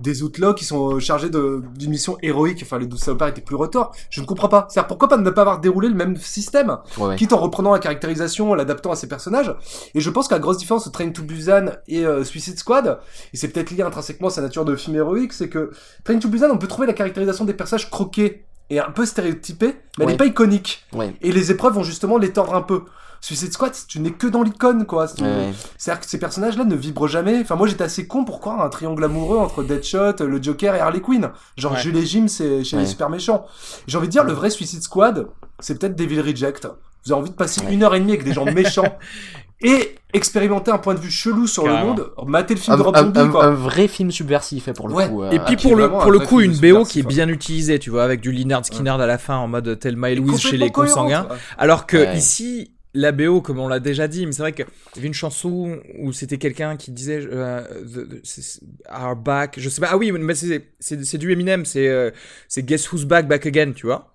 des 0.00 0.22
outlaws 0.22 0.54
qui 0.54 0.64
sont 0.64 0.96
euh, 0.96 1.00
chargés 1.00 1.30
d'une 1.30 1.90
mission 1.90 2.16
héroïque, 2.22 2.60
enfin 2.62 2.78
les 2.78 2.86
douze 2.86 3.00
salopards 3.00 3.28
étaient 3.28 3.40
plus 3.40 3.56
retors. 3.56 3.94
Je 4.10 4.20
ne 4.20 4.26
comprends 4.26 4.48
pas. 4.48 4.66
C'est-à-dire 4.68 4.88
pourquoi 4.88 5.08
pas 5.08 5.16
ne 5.16 5.30
pas 5.30 5.42
avoir 5.42 5.60
déroulé 5.60 5.88
le 5.88 5.94
même 5.94 6.16
système? 6.16 6.78
Ouais, 6.98 7.06
ouais. 7.06 7.16
Quitte 7.16 7.32
en 7.32 7.38
reprenant 7.38 7.72
la 7.72 7.78
caractérisation, 7.78 8.50
en 8.50 8.54
l'adaptant 8.54 8.92
à 8.92 8.96
ces 8.96 9.08
personnages. 9.08 9.54
Et 9.94 10.00
je 10.00 10.10
pense 10.10 10.28
que 10.28 10.34
la 10.34 10.40
grosse 10.40 10.58
différence 10.58 10.86
entre 10.86 10.98
Train 10.98 11.10
to 11.10 11.22
Busan 11.22 11.72
et 11.88 12.04
euh, 12.04 12.24
Suicide 12.24 12.58
Squad, 12.58 12.98
et 13.32 13.36
c'est 13.36 13.48
peut-être 13.48 13.70
lié 13.70 13.82
intrinsèquement 13.82 14.28
à 14.28 14.30
sa 14.30 14.42
nature 14.42 14.64
de 14.64 14.76
film 14.76 14.96
héroïque, 14.96 15.32
c'est 15.32 15.48
que 15.48 15.70
Train 16.04 16.18
to 16.18 16.28
Busan, 16.28 16.50
on 16.50 16.58
peut 16.58 16.68
trouver 16.68 16.86
la 16.86 16.92
caractérisation 16.92 17.44
des 17.44 17.54
personnages 17.54 17.90
croqués 17.90 18.44
et 18.70 18.78
un 18.78 18.90
peu 18.90 19.04
stéréotypés, 19.04 19.76
mais 19.98 20.04
elle 20.04 20.10
n'est 20.10 20.16
pas 20.16 20.26
iconique. 20.26 20.86
Ouais. 20.92 21.14
Et 21.22 21.32
les 21.32 21.50
épreuves 21.50 21.74
vont 21.74 21.82
justement 21.82 22.18
l'étendre 22.18 22.54
un 22.54 22.62
peu. 22.62 22.82
Suicide 23.20 23.52
Squad, 23.52 23.72
tu 23.86 24.00
n'es 24.00 24.12
que 24.12 24.26
dans 24.26 24.42
l'icône, 24.42 24.86
quoi. 24.86 25.06
C'est- 25.08 25.20
Ouais, 25.22 25.28
ouais. 25.28 25.52
C'est-à-dire 25.76 26.00
que 26.00 26.06
ces 26.10 26.18
personnages-là 26.18 26.64
ne 26.64 26.74
vibrent 26.74 27.06
jamais. 27.08 27.38
Enfin, 27.40 27.54
moi, 27.56 27.66
j'étais 27.66 27.84
assez 27.84 28.06
con 28.06 28.24
pour 28.24 28.40
croire 28.40 28.60
à 28.60 28.64
un 28.64 28.68
triangle 28.70 29.04
amoureux 29.04 29.38
entre 29.38 29.62
Deadshot, 29.62 30.14
le 30.24 30.42
Joker 30.42 30.74
et 30.74 30.80
Harley 30.80 31.00
Quinn. 31.00 31.30
Genre, 31.56 31.72
Ouais. 31.72 31.78
Jules 31.80 31.96
et 31.98 32.06
Jim, 32.06 32.26
c'est 32.28 32.64
chez 32.64 32.76
Ouais. 32.76 32.82
les 32.82 32.88
super 32.88 33.10
méchants. 33.10 33.44
J'ai 33.86 33.98
envie 33.98 34.06
de 34.06 34.12
dire, 34.12 34.24
le 34.24 34.32
vrai 34.32 34.48
Suicide 34.50 34.82
Squad, 34.82 35.26
c'est 35.58 35.78
peut-être 35.78 35.96
Devil 35.96 36.20
Reject. 36.20 36.66
Vous 37.04 37.12
avez 37.12 37.20
envie 37.20 37.30
de 37.30 37.36
passer 37.36 37.60
une 37.70 37.82
heure 37.82 37.94
et 37.94 38.00
demie 38.00 38.12
avec 38.12 38.24
des 38.24 38.32
gens 38.32 38.44
méchants 38.44 38.94
et 39.62 39.94
expérimenter 40.12 40.70
un 40.70 40.78
point 40.78 40.94
de 40.94 41.00
vue 41.00 41.10
chelou 41.10 41.46
sur 41.46 41.64
Carrément. 41.64 41.94
le 41.94 42.02
monde. 42.02 42.10
Mater 42.26 42.54
le 42.54 42.60
film 42.60 42.74
Un, 42.74 42.76
de 42.78 42.82
Rob 42.82 42.96
un- 42.96 43.00
Zombie, 43.04 43.20
un- 43.20 43.28
quoi. 43.28 43.44
un 43.44 43.50
vrai 43.52 43.86
film 43.88 44.10
subversif 44.10 44.68
hein, 44.68 44.72
pour 44.74 44.88
le 44.88 44.94
Ouais. 44.94 45.08
coup. 45.08 45.22
euh, 45.22 45.30
Et 45.30 45.38
puis 45.40 45.56
qui 45.56 45.68
pour 45.68 45.76
le, 45.76 45.88
pour 45.90 46.10
le 46.10 46.18
coup, 46.20 46.40
une 46.40 46.56
BO 46.56 46.84
qui 46.84 47.00
est 47.00 47.06
bien 47.06 47.28
utilisée, 47.28 47.78
tu 47.78 47.90
vois, 47.90 48.02
avec 48.04 48.20
du 48.20 48.32
Leonard 48.32 48.64
Skinner 48.66 48.90
à 48.90 49.06
la 49.06 49.18
fin 49.18 49.36
en 49.36 49.48
mode 49.48 49.78
Thelma 49.78 50.10
et 50.10 50.14
Louise 50.14 50.40
chez 50.40 50.56
les 50.56 50.70
consanguins. 50.70 51.26
ouais. 51.30 51.36
Alors 51.58 51.86
que 51.86 51.96
Ouais. 51.98 52.16
ici, 52.16 52.72
la 52.94 53.12
BO, 53.12 53.40
comme 53.40 53.58
on 53.60 53.68
l'a 53.68 53.78
déjà 53.80 54.08
dit, 54.08 54.26
mais 54.26 54.32
c'est 54.32 54.42
vrai 54.42 54.52
qu'il 54.52 54.64
y 54.96 54.98
avait 54.98 55.06
une 55.06 55.14
chanson 55.14 55.80
où 55.98 56.12
c'était 56.12 56.38
quelqu'un 56.38 56.76
qui 56.76 56.90
disait 56.90 57.20
euh, 57.30 57.62
the- 57.84 58.22
the- 58.22 58.60
Our 58.90 59.14
Back, 59.16 59.54
je 59.58 59.68
sais 59.68 59.80
pas, 59.80 59.88
ah 59.92 59.96
oui, 59.96 60.10
mais 60.12 60.34
c'est 60.34 60.66
c'est- 60.80 61.04
c'est 61.04 61.18
du 61.18 61.30
Eminem, 61.32 61.64
c'est 61.64 61.88
euh, 61.88 62.10
c'est 62.48 62.64
Guess 62.64 62.90
Who's 62.92 63.04
Back, 63.04 63.28
Back 63.28 63.46
Again, 63.46 63.72
tu 63.72 63.86
vois. 63.86 64.12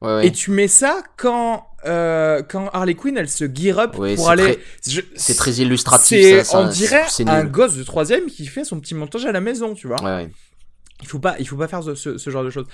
Ouais, 0.00 0.08
ouais. 0.16 0.26
Et 0.26 0.32
tu 0.32 0.50
mets 0.50 0.66
ça 0.68 1.02
quand, 1.16 1.66
euh, 1.84 2.42
quand 2.42 2.68
Harley 2.72 2.94
Quinn, 2.94 3.16
elle 3.16 3.28
se 3.28 3.44
gear 3.52 3.78
up 3.78 3.96
Ouais, 3.98 4.16
pour 4.16 4.30
aller. 4.30 4.58
c'est 5.14 5.36
très 5.36 5.52
illustratif, 5.54 6.20
C'est, 6.20 6.38
ça, 6.38 6.44
ça, 6.44 6.60
on 6.60 6.68
dirait 6.68 7.04
c'est 7.08 7.28
un 7.28 7.44
gosse 7.44 7.76
de 7.76 7.84
troisième 7.84 8.26
qui 8.26 8.46
fait 8.46 8.64
son 8.64 8.80
petit 8.80 8.94
montage 8.96 9.26
à 9.26 9.32
la 9.32 9.40
maison, 9.40 9.74
tu 9.74 9.86
vois. 9.86 10.02
Ouais, 10.02 10.24
ouais. 10.24 10.30
Il 11.02 11.08
faut 11.08 11.18
pas, 11.18 11.36
il 11.38 11.46
faut 11.46 11.56
pas 11.56 11.68
faire 11.68 11.82
ce, 11.82 12.30
genre 12.30 12.44
de 12.44 12.50
choses. 12.50 12.66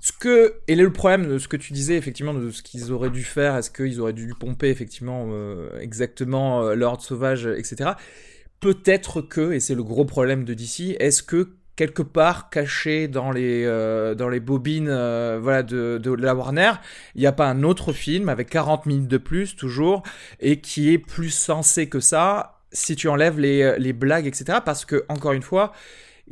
Ce 0.00 0.12
que, 0.12 0.54
et 0.68 0.74
là, 0.74 0.82
le 0.84 0.92
problème 0.92 1.28
de 1.28 1.38
ce 1.38 1.48
que 1.48 1.56
tu 1.56 1.72
disais, 1.72 1.96
effectivement, 1.96 2.32
de 2.32 2.50
ce 2.50 2.62
qu'ils 2.62 2.92
auraient 2.92 3.10
dû 3.10 3.24
faire, 3.24 3.56
est-ce 3.56 3.70
qu'ils 3.70 4.00
auraient 4.00 4.12
dû 4.12 4.32
pomper, 4.38 4.70
effectivement, 4.70 5.26
euh, 5.30 5.78
exactement 5.80 6.62
euh, 6.62 6.74
l'ordre 6.74 7.02
sauvage, 7.02 7.46
etc. 7.46 7.90
Peut-être 8.60 9.20
que, 9.20 9.52
et 9.52 9.60
c'est 9.60 9.74
le 9.74 9.82
gros 9.82 10.04
problème 10.04 10.44
de 10.44 10.54
DC, 10.54 10.96
est-ce 11.00 11.22
que 11.22 11.50
quelque 11.74 12.02
part 12.02 12.50
caché 12.50 13.08
dans 13.08 13.32
les 13.32 13.64
euh, 13.64 14.14
dans 14.14 14.28
les 14.28 14.40
bobines 14.40 14.90
voilà 15.40 15.62
de, 15.62 15.96
de 15.96 16.12
la 16.12 16.34
Warner 16.34 16.72
il 17.14 17.22
n'y 17.22 17.26
a 17.26 17.32
pas 17.32 17.48
un 17.48 17.62
autre 17.62 17.94
film 17.94 18.28
avec 18.28 18.50
40 18.50 18.84
minutes 18.84 19.08
de 19.08 19.16
plus 19.16 19.56
toujours 19.56 20.02
et 20.38 20.60
qui 20.60 20.92
est 20.92 20.98
plus 20.98 21.30
sensé 21.30 21.88
que 21.88 21.98
ça 21.98 22.60
si 22.72 22.94
tu 22.94 23.08
enlèves 23.08 23.40
les, 23.40 23.78
les 23.78 23.94
blagues 23.94 24.26
etc 24.26 24.58
parce 24.62 24.84
que 24.84 25.06
encore 25.08 25.32
une 25.32 25.42
fois 25.42 25.72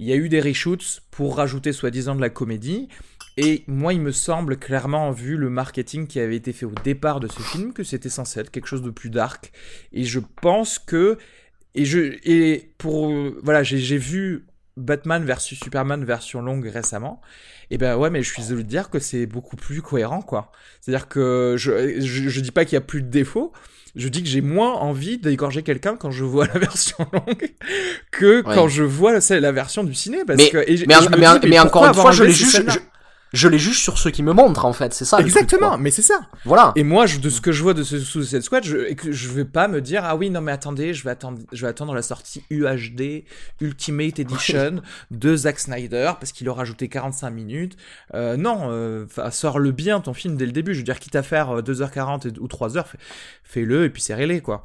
il 0.00 0.06
y 0.06 0.12
a 0.12 0.16
eu 0.16 0.30
des 0.30 0.40
reshoots 0.40 1.02
pour 1.10 1.36
rajouter 1.36 1.72
soi-disant 1.72 2.16
de 2.16 2.22
la 2.22 2.30
comédie. 2.30 2.88
Et 3.36 3.64
moi, 3.66 3.92
il 3.92 4.00
me 4.00 4.12
semble 4.12 4.56
clairement, 4.56 5.10
vu 5.10 5.36
le 5.36 5.50
marketing 5.50 6.06
qui 6.06 6.18
avait 6.18 6.36
été 6.36 6.54
fait 6.54 6.64
au 6.64 6.72
départ 6.82 7.20
de 7.20 7.28
ce 7.28 7.40
film, 7.42 7.74
que 7.74 7.84
c'était 7.84 8.08
censé 8.08 8.40
être 8.40 8.50
quelque 8.50 8.66
chose 8.66 8.80
de 8.80 8.88
plus 8.88 9.10
dark. 9.10 9.52
Et 9.92 10.04
je 10.04 10.20
pense 10.40 10.78
que. 10.78 11.18
Et, 11.74 11.84
je, 11.84 12.16
et 12.24 12.72
pour. 12.78 13.12
Voilà, 13.42 13.62
j'ai 13.62 13.98
vu 13.98 14.46
Batman 14.78 15.22
versus 15.22 15.58
Superman 15.58 16.02
version 16.02 16.40
longue 16.40 16.66
récemment. 16.66 17.20
Et 17.70 17.76
ben 17.76 17.96
ouais, 17.98 18.08
mais 18.08 18.22
je 18.22 18.32
suis 18.32 18.42
désolé 18.42 18.64
de 18.64 18.68
dire 18.68 18.88
que 18.88 18.98
c'est 18.98 19.26
beaucoup 19.26 19.56
plus 19.56 19.82
cohérent, 19.82 20.22
quoi. 20.22 20.50
C'est-à-dire 20.80 21.08
que 21.08 21.56
je, 21.58 22.00
je, 22.00 22.28
je 22.30 22.40
dis 22.40 22.52
pas 22.52 22.64
qu'il 22.64 22.74
y 22.74 22.78
a 22.78 22.80
plus 22.80 23.02
de 23.02 23.08
défauts. 23.08 23.52
Je 23.96 24.08
dis 24.08 24.22
que 24.22 24.28
j'ai 24.28 24.40
moins 24.40 24.72
envie 24.74 25.18
d'égorger 25.18 25.62
quelqu'un 25.62 25.96
quand 25.96 26.10
je 26.10 26.24
vois 26.24 26.46
la 26.54 26.60
version 26.60 26.96
longue 27.12 27.50
que 28.12 28.46
Ouais. 28.46 28.54
quand 28.54 28.68
je 28.68 28.82
vois 28.84 29.12
la, 29.12 29.40
la 29.40 29.52
version 29.52 29.82
du 29.84 29.94
ciné. 29.94 30.18
Parce 30.26 30.36
Mais- 30.38 30.50
que, 30.50 30.58
et 30.58 30.84
mais 30.86 30.94
et 31.42 31.48
mais 31.48 31.50
dis, 31.56 31.58
encore 31.58 31.84
une 31.86 31.94
fois, 31.94 32.12
je 32.12 32.24
l'ai 32.24 32.32
juste- 32.32 32.62
je- 33.32 33.38
je 33.40 33.48
les 33.48 33.58
juge 33.58 33.80
sur 33.82 33.98
ceux 33.98 34.10
qui 34.10 34.22
me 34.22 34.32
montrent 34.32 34.64
en 34.64 34.72
fait, 34.72 34.92
c'est 34.94 35.04
ça. 35.04 35.18
Exactement, 35.20 35.78
mais 35.78 35.90
c'est 35.90 36.02
ça. 36.02 36.20
Voilà. 36.44 36.72
Et 36.76 36.82
moi, 36.84 37.06
de 37.06 37.30
ce 37.30 37.40
que 37.40 37.52
je 37.52 37.62
vois 37.62 37.74
de 37.74 37.82
ce 37.82 37.98
Suicide 37.98 38.42
Squad, 38.42 38.64
je, 38.64 38.94
je 39.10 39.28
vais 39.28 39.44
pas 39.44 39.68
me 39.68 39.80
dire 39.80 40.02
ah 40.04 40.16
oui 40.16 40.30
non 40.30 40.40
mais 40.40 40.52
attendez, 40.52 40.94
je 40.94 41.04
vais 41.04 41.10
attendre, 41.10 41.38
je 41.52 41.62
vais 41.62 41.68
attendre 41.68 41.94
la 41.94 42.02
sortie 42.02 42.42
UHD 42.50 43.24
Ultimate 43.60 44.18
Edition 44.18 44.82
de 45.10 45.36
Zack 45.36 45.58
Snyder 45.58 46.12
parce 46.20 46.32
qu'il 46.32 46.48
aura 46.48 46.62
ajouté 46.62 46.88
45 46.88 47.30
minutes. 47.30 47.76
Euh, 48.14 48.36
non, 48.36 48.68
euh, 48.70 49.06
sors 49.30 49.58
le 49.58 49.72
bien 49.72 50.00
ton 50.00 50.14
film 50.14 50.36
dès 50.36 50.46
le 50.46 50.52
début. 50.52 50.74
Je 50.74 50.78
veux 50.78 50.84
dire 50.84 50.98
quitte 50.98 51.16
à 51.16 51.22
faire 51.22 51.62
2h40 51.62 52.38
ou 52.38 52.46
3h, 52.46 52.84
fais-le 53.44 53.84
et 53.84 53.90
puis 53.90 54.02
c'est 54.02 54.14
réglé 54.14 54.40
quoi. 54.40 54.64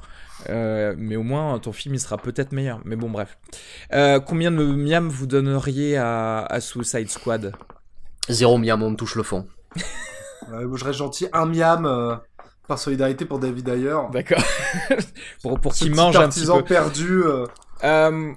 Euh, 0.50 0.94
mais 0.98 1.16
au 1.16 1.24
moins 1.24 1.58
ton 1.60 1.72
film 1.72 1.96
il 1.96 2.00
sera 2.00 2.18
peut-être 2.18 2.52
meilleur. 2.52 2.80
Mais 2.86 2.96
bon 2.96 3.10
bref. 3.10 3.38
Euh, 3.94 4.20
combien 4.20 4.52
de 4.52 4.64
miam 4.64 5.08
vous 5.08 5.28
donneriez 5.28 5.98
à, 5.98 6.40
à 6.46 6.60
Suicide 6.60 7.10
Squad? 7.10 7.54
Zéro 8.30 8.58
miam, 8.58 8.82
on 8.82 8.96
touche 8.96 9.16
le 9.16 9.24
fond. 9.24 9.48
je 10.50 10.84
reste 10.84 11.00
gentil, 11.00 11.28
un 11.34 11.46
miam 11.46 11.86
euh, 11.86 12.16
par 12.68 12.80
solidarité 12.80 13.26
pour 13.26 13.40
David 13.40 13.70
Ayer. 13.70 13.98
D'accord. 14.12 14.44
pour 15.42 15.60
pour 15.60 15.74
qu'il 15.74 15.94
mange 15.94 16.16
un 16.16 16.30
petit 16.30 16.46
peu. 16.46 16.64
perdu. 16.64 17.24
Euh... 17.24 17.46
Euh, 17.84 18.32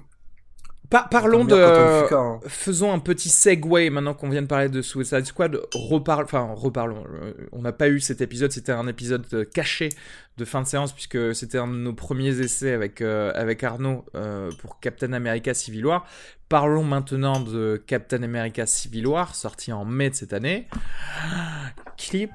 parlons 0.89 1.45
de. 1.45 1.55
Hein. 2.13 2.39
Faisons 2.47 2.91
un 2.91 2.99
petit 2.99 3.29
segue 3.29 3.91
maintenant 3.91 4.13
qu'on 4.13 4.29
vient 4.29 4.41
de 4.41 4.47
parler 4.47 4.69
de 4.69 4.81
Suicide 4.81 5.25
Squad. 5.25 5.59
Reparle, 5.73 6.23
enfin, 6.23 6.49
reparlons. 6.55 7.03
Euh, 7.21 7.33
on 7.51 7.61
n'a 7.61 7.71
pas 7.71 7.89
eu 7.89 7.99
cet 7.99 8.21
épisode, 8.21 8.51
c'était 8.51 8.71
un 8.71 8.87
épisode 8.87 9.25
euh, 9.33 9.45
caché 9.45 9.89
de 10.37 10.45
fin 10.45 10.61
de 10.61 10.67
séance 10.67 10.93
puisque 10.93 11.35
c'était 11.35 11.57
un 11.57 11.67
de 11.67 11.73
nos 11.73 11.93
premiers 11.93 12.39
essais 12.39 12.71
avec, 12.71 13.01
euh, 13.01 13.31
avec 13.35 13.63
Arnaud 13.63 14.05
pour 14.59 14.79
Captain 14.79 15.13
America 15.13 15.53
Civil 15.53 15.85
War. 15.85 16.05
Parlons 16.47 16.83
maintenant 16.83 17.39
de 17.39 17.81
Captain 17.85 18.23
America 18.23 18.65
Civil 18.65 19.05
War, 19.05 19.35
sorti 19.35 19.71
en 19.71 19.85
mai 19.85 20.09
de 20.09 20.15
cette 20.15 20.33
année. 20.33 20.67
Clip. 21.97 22.31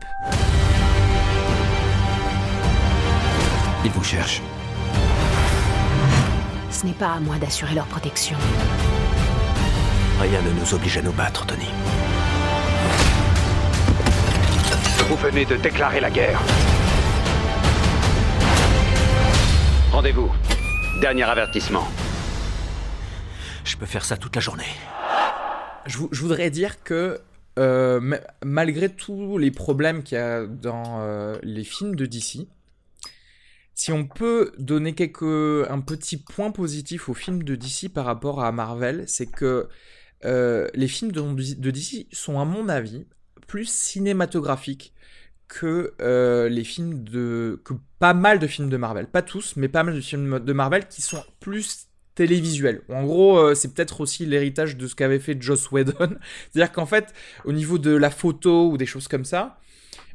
Il 3.84 3.90
vous 3.90 4.04
cherche. 4.04 4.40
Ce 6.74 6.84
n'est 6.84 6.92
pas 6.92 7.12
à 7.12 7.20
moi 7.20 7.36
d'assurer 7.36 7.72
leur 7.72 7.86
protection. 7.86 8.36
Rien 10.20 10.42
ne 10.42 10.50
nous 10.58 10.74
oblige 10.74 10.98
à 10.98 11.02
nous 11.02 11.12
battre, 11.12 11.46
Tony. 11.46 11.68
Vous 15.08 15.14
venez 15.16 15.44
de 15.44 15.54
déclarer 15.54 16.00
la 16.00 16.10
guerre. 16.10 16.42
Rendez-vous. 19.92 20.32
Dernier 21.00 21.22
avertissement. 21.22 21.86
Je 23.62 23.76
peux 23.76 23.86
faire 23.86 24.04
ça 24.04 24.16
toute 24.16 24.34
la 24.34 24.40
journée. 24.40 24.64
Je, 25.86 25.98
voudrais 25.98 26.50
dire 26.50 26.82
que 26.82 27.20
euh, 27.60 28.18
malgré 28.44 28.88
tous 28.88 29.38
les 29.38 29.52
problèmes 29.52 30.02
qu'il 30.02 30.18
y 30.18 30.20
a 30.20 30.44
dans 30.44 30.98
euh, 31.02 31.38
les 31.44 31.62
films 31.62 31.94
de 31.94 32.04
DC, 32.04 32.48
si 33.74 33.92
on 33.92 34.06
peut 34.06 34.52
donner 34.58 34.94
quelques, 34.94 35.22
un 35.68 35.80
petit 35.80 36.16
point 36.16 36.50
positif 36.50 37.08
aux 37.08 37.14
films 37.14 37.42
de 37.42 37.56
DC 37.56 37.92
par 37.92 38.04
rapport 38.04 38.42
à 38.42 38.52
Marvel, 38.52 39.04
c'est 39.06 39.26
que 39.26 39.68
euh, 40.24 40.68
les 40.74 40.88
films 40.88 41.12
de, 41.12 41.70
DC 41.70 42.06
sont, 42.12 42.40
à 42.40 42.44
mon 42.44 42.68
avis, 42.68 43.06
plus 43.46 43.68
cinématographiques 43.68 44.94
que 45.48 45.92
euh, 46.00 46.48
les 46.48 46.64
films 46.64 47.04
de. 47.04 47.60
que 47.64 47.74
pas 47.98 48.14
mal 48.14 48.38
de 48.38 48.46
films 48.46 48.70
de 48.70 48.76
Marvel. 48.76 49.08
Pas 49.08 49.22
tous, 49.22 49.56
mais 49.56 49.68
pas 49.68 49.82
mal 49.82 49.94
de 49.94 50.00
films 50.00 50.38
de 50.38 50.52
Marvel 50.52 50.88
qui 50.88 51.02
sont 51.02 51.22
plus 51.40 51.88
télévisuels. 52.14 52.82
En 52.88 53.04
gros, 53.04 53.38
euh, 53.38 53.54
c'est 53.54 53.74
peut-être 53.74 54.00
aussi 54.00 54.24
l'héritage 54.24 54.76
de 54.76 54.86
ce 54.86 54.94
qu'avait 54.94 55.18
fait 55.18 55.40
Joss 55.40 55.70
Whedon. 55.70 56.16
C'est-à-dire 56.52 56.72
qu'en 56.72 56.86
fait, 56.86 57.12
au 57.44 57.52
niveau 57.52 57.78
de 57.78 57.90
la 57.90 58.10
photo 58.10 58.70
ou 58.70 58.76
des 58.78 58.86
choses 58.86 59.08
comme 59.08 59.24
ça, 59.24 59.58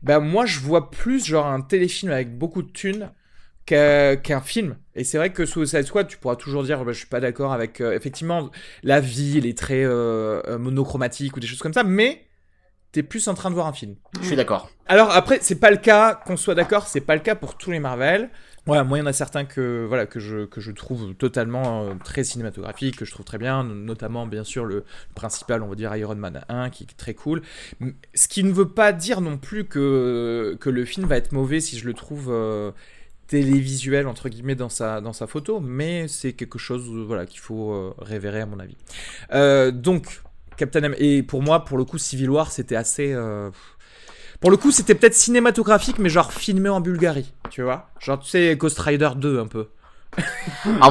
ben 0.02 0.20
moi 0.20 0.46
je 0.46 0.60
vois 0.60 0.90
plus 0.92 1.26
genre 1.26 1.46
un 1.46 1.62
téléfilm 1.62 2.12
avec 2.12 2.38
beaucoup 2.38 2.62
de 2.62 2.72
thunes 2.72 3.12
qu'un 3.70 4.42
film. 4.42 4.76
Et 4.96 5.04
c'est 5.04 5.18
vrai 5.18 5.32
que 5.32 5.46
Suicide 5.46 5.84
Squad, 5.84 6.08
tu 6.08 6.18
pourras 6.18 6.36
toujours 6.36 6.64
dire, 6.64 6.84
bah, 6.84 6.92
je 6.92 6.98
suis 6.98 7.08
pas 7.08 7.20
d'accord 7.20 7.54
avec 7.54 7.82
euh, 7.82 7.94
effectivement 7.94 8.50
la 8.84 9.00
vie, 9.00 9.40
les 9.40 9.54
traits 9.54 9.86
euh, 9.86 10.42
euh, 10.48 10.58
monochromatiques 10.58 11.38
ou 11.38 11.40
des 11.40 11.48
choses 11.48 11.60
comme 11.60 11.74
ça, 11.74 11.84
mais 11.84 12.26
t'es 12.92 13.04
plus 13.04 13.28
en 13.28 13.36
train 13.36 13.50
de 13.50 13.56
voir 13.56 13.68
un 13.68 13.74
film. 13.74 13.96
Je 14.22 14.26
suis 14.26 14.36
d'accord. 14.36 14.72
Alors 14.88 15.12
après, 15.12 15.40
c'est 15.42 15.60
pas 15.60 15.70
le 15.70 15.78
cas, 15.78 16.16
qu'on 16.16 16.38
soit 16.38 16.56
d'accord, 16.56 16.88
c'est 16.88 17.02
pas 17.02 17.16
le 17.16 17.22
cas 17.22 17.36
pour 17.36 17.58
tous 17.58 17.72
les 17.72 17.80
Marvel. 17.80 18.30
Moi 18.66 18.86
il 18.92 19.00
y 19.00 19.02
en 19.02 19.08
a 19.08 19.14
certains 19.14 19.46
que 19.46 19.84
voilà 19.88 20.06
que 20.06 20.20
je 20.20 20.46
que 20.46 20.62
je 20.62 20.70
trouve 20.70 21.16
totalement 21.16 21.98
très 22.04 22.24
cinématographiques, 22.24 22.98
que 22.98 23.06
je 23.06 23.12
trouve 23.12 23.26
très 23.26 23.40
bien, 23.40 23.64
notamment 23.64 24.28
bien 24.28 24.44
sûr 24.44 24.64
le, 24.64 24.84
principal, 25.16 25.64
on 25.64 25.68
va 25.70 25.74
dire 25.74 25.96
Iron 25.96 26.14
Man 26.14 26.46
1 26.50 26.70
qui 26.70 26.84
est 26.84 26.96
très 26.96 27.16
cool. 27.16 27.42
Ce 28.14 28.28
qui 28.28 28.44
ne 28.44 28.52
veut 28.52 28.68
pas 28.68 28.92
dire 28.92 29.22
non 29.22 29.38
plus 29.38 29.66
que 29.66 30.56
que 30.60 30.70
le 30.70 30.86
film 30.86 31.08
va 31.08 31.18
être 31.18 31.32
mauvais 31.32 31.62
si 31.62 31.80
je 31.80 31.88
le 31.88 31.96
trouve 31.96 32.32
télévisuel 33.30 34.08
entre 34.08 34.28
guillemets 34.28 34.56
dans 34.56 34.70
sa 34.70 35.02
dans 35.02 35.14
sa 35.14 35.28
photo, 35.28 35.60
mais 35.60 36.08
c'est 36.08 36.34
quelque 36.34 36.58
chose 36.58 36.84
voilà 37.06 37.26
qu'il 37.26 37.40
faut 37.40 37.72
euh, 37.72 37.94
révérer 38.00 38.42
à 38.42 38.46
mon 38.46 38.60
avis. 38.60 38.76
Euh, 39.32 39.72
donc 39.72 40.22
Captain 40.58 40.84
M 40.84 40.96
et 40.98 41.24
pour 41.24 41.42
moi 41.42 41.64
pour 41.64 41.78
le 41.78 41.86
coup 41.86 41.98
Civil 41.98 42.30
War 42.32 42.52
c'était 42.52 42.76
assez 42.76 43.14
euh, 43.14 43.52
pour 44.42 44.50
le 44.50 44.58
coup 44.58 44.72
c'était 44.72 44.96
peut-être 44.96 45.14
cinématographique 45.14 46.00
mais 46.00 46.10
genre 46.10 46.34
filmé 46.34 46.70
en 46.70 46.82
Bulgarie, 46.82 47.32
tu 47.52 47.62
vois, 47.62 47.90
genre 48.00 48.20
tu 48.20 48.30
sais 48.30 48.56
Ghost 48.58 48.80
Rider 48.80 49.12
2 49.16 49.40
un 49.40 49.48
peu. 49.48 49.68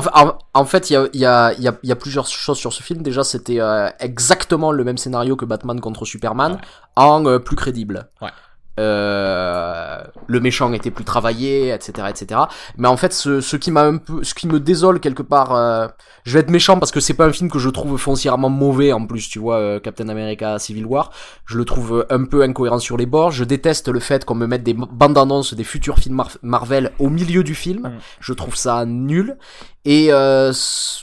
en, 0.54 0.64
fait, 0.64 0.90
il 0.90 0.92
y 0.92 0.96
a, 0.96 1.08
y, 1.12 1.66
a, 1.66 1.74
y 1.82 1.90
a, 1.90 1.96
plusieurs 1.96 2.28
choses 2.28 2.56
sur 2.56 2.72
ce 2.72 2.84
film. 2.84 3.02
Déjà, 3.02 3.24
c'était 3.24 3.58
exactement 3.98 4.70
le 4.70 4.84
même 4.84 4.96
scénario 4.96 5.34
que 5.34 5.44
Batman 5.44 5.80
contre 5.80 6.04
Superman, 6.04 6.60
en 6.94 7.40
plus 7.40 7.56
crédible. 7.56 8.08
Ouais. 8.22 8.30
Euh, 8.78 10.02
le 10.26 10.40
méchant 10.40 10.72
était 10.72 10.90
plus 10.90 11.04
travaillé, 11.04 11.72
etc., 11.72 12.08
etc. 12.08 12.40
Mais 12.76 12.88
en 12.88 12.96
fait, 12.96 13.12
ce, 13.12 13.40
ce 13.40 13.56
qui 13.56 13.70
m'a 13.70 13.82
un 13.82 13.96
peu, 13.96 14.22
ce 14.22 14.34
qui 14.34 14.46
me 14.46 14.60
désole 14.60 15.00
quelque 15.00 15.22
part, 15.22 15.54
euh, 15.54 15.88
je 16.24 16.34
vais 16.34 16.40
être 16.40 16.50
méchant 16.50 16.78
parce 16.78 16.92
que 16.92 17.00
c'est 17.00 17.14
pas 17.14 17.26
un 17.26 17.32
film 17.32 17.50
que 17.50 17.58
je 17.58 17.68
trouve 17.70 17.96
foncièrement 17.98 18.50
mauvais 18.50 18.92
en 18.92 19.04
plus, 19.06 19.28
tu 19.28 19.38
vois, 19.38 19.56
euh, 19.56 19.80
Captain 19.80 20.08
America 20.08 20.58
Civil 20.58 20.86
War. 20.86 21.10
Je 21.44 21.56
le 21.56 21.64
trouve 21.64 22.06
un 22.10 22.24
peu 22.24 22.42
incohérent 22.42 22.78
sur 22.78 22.96
les 22.96 23.06
bords. 23.06 23.32
Je 23.32 23.44
déteste 23.44 23.88
le 23.88 24.00
fait 24.00 24.24
qu'on 24.24 24.34
me 24.34 24.46
mette 24.46 24.62
des 24.62 24.74
bandes 24.74 25.18
annonces 25.18 25.54
des 25.54 25.64
futurs 25.64 25.98
films 25.98 26.22
Marvel 26.42 26.92
au 26.98 27.08
milieu 27.08 27.42
du 27.42 27.54
film. 27.54 27.88
Mm. 27.88 27.98
Je 28.20 28.32
trouve 28.32 28.56
ça 28.56 28.84
nul. 28.84 29.36
Et 29.84 30.08
euh, 30.10 30.52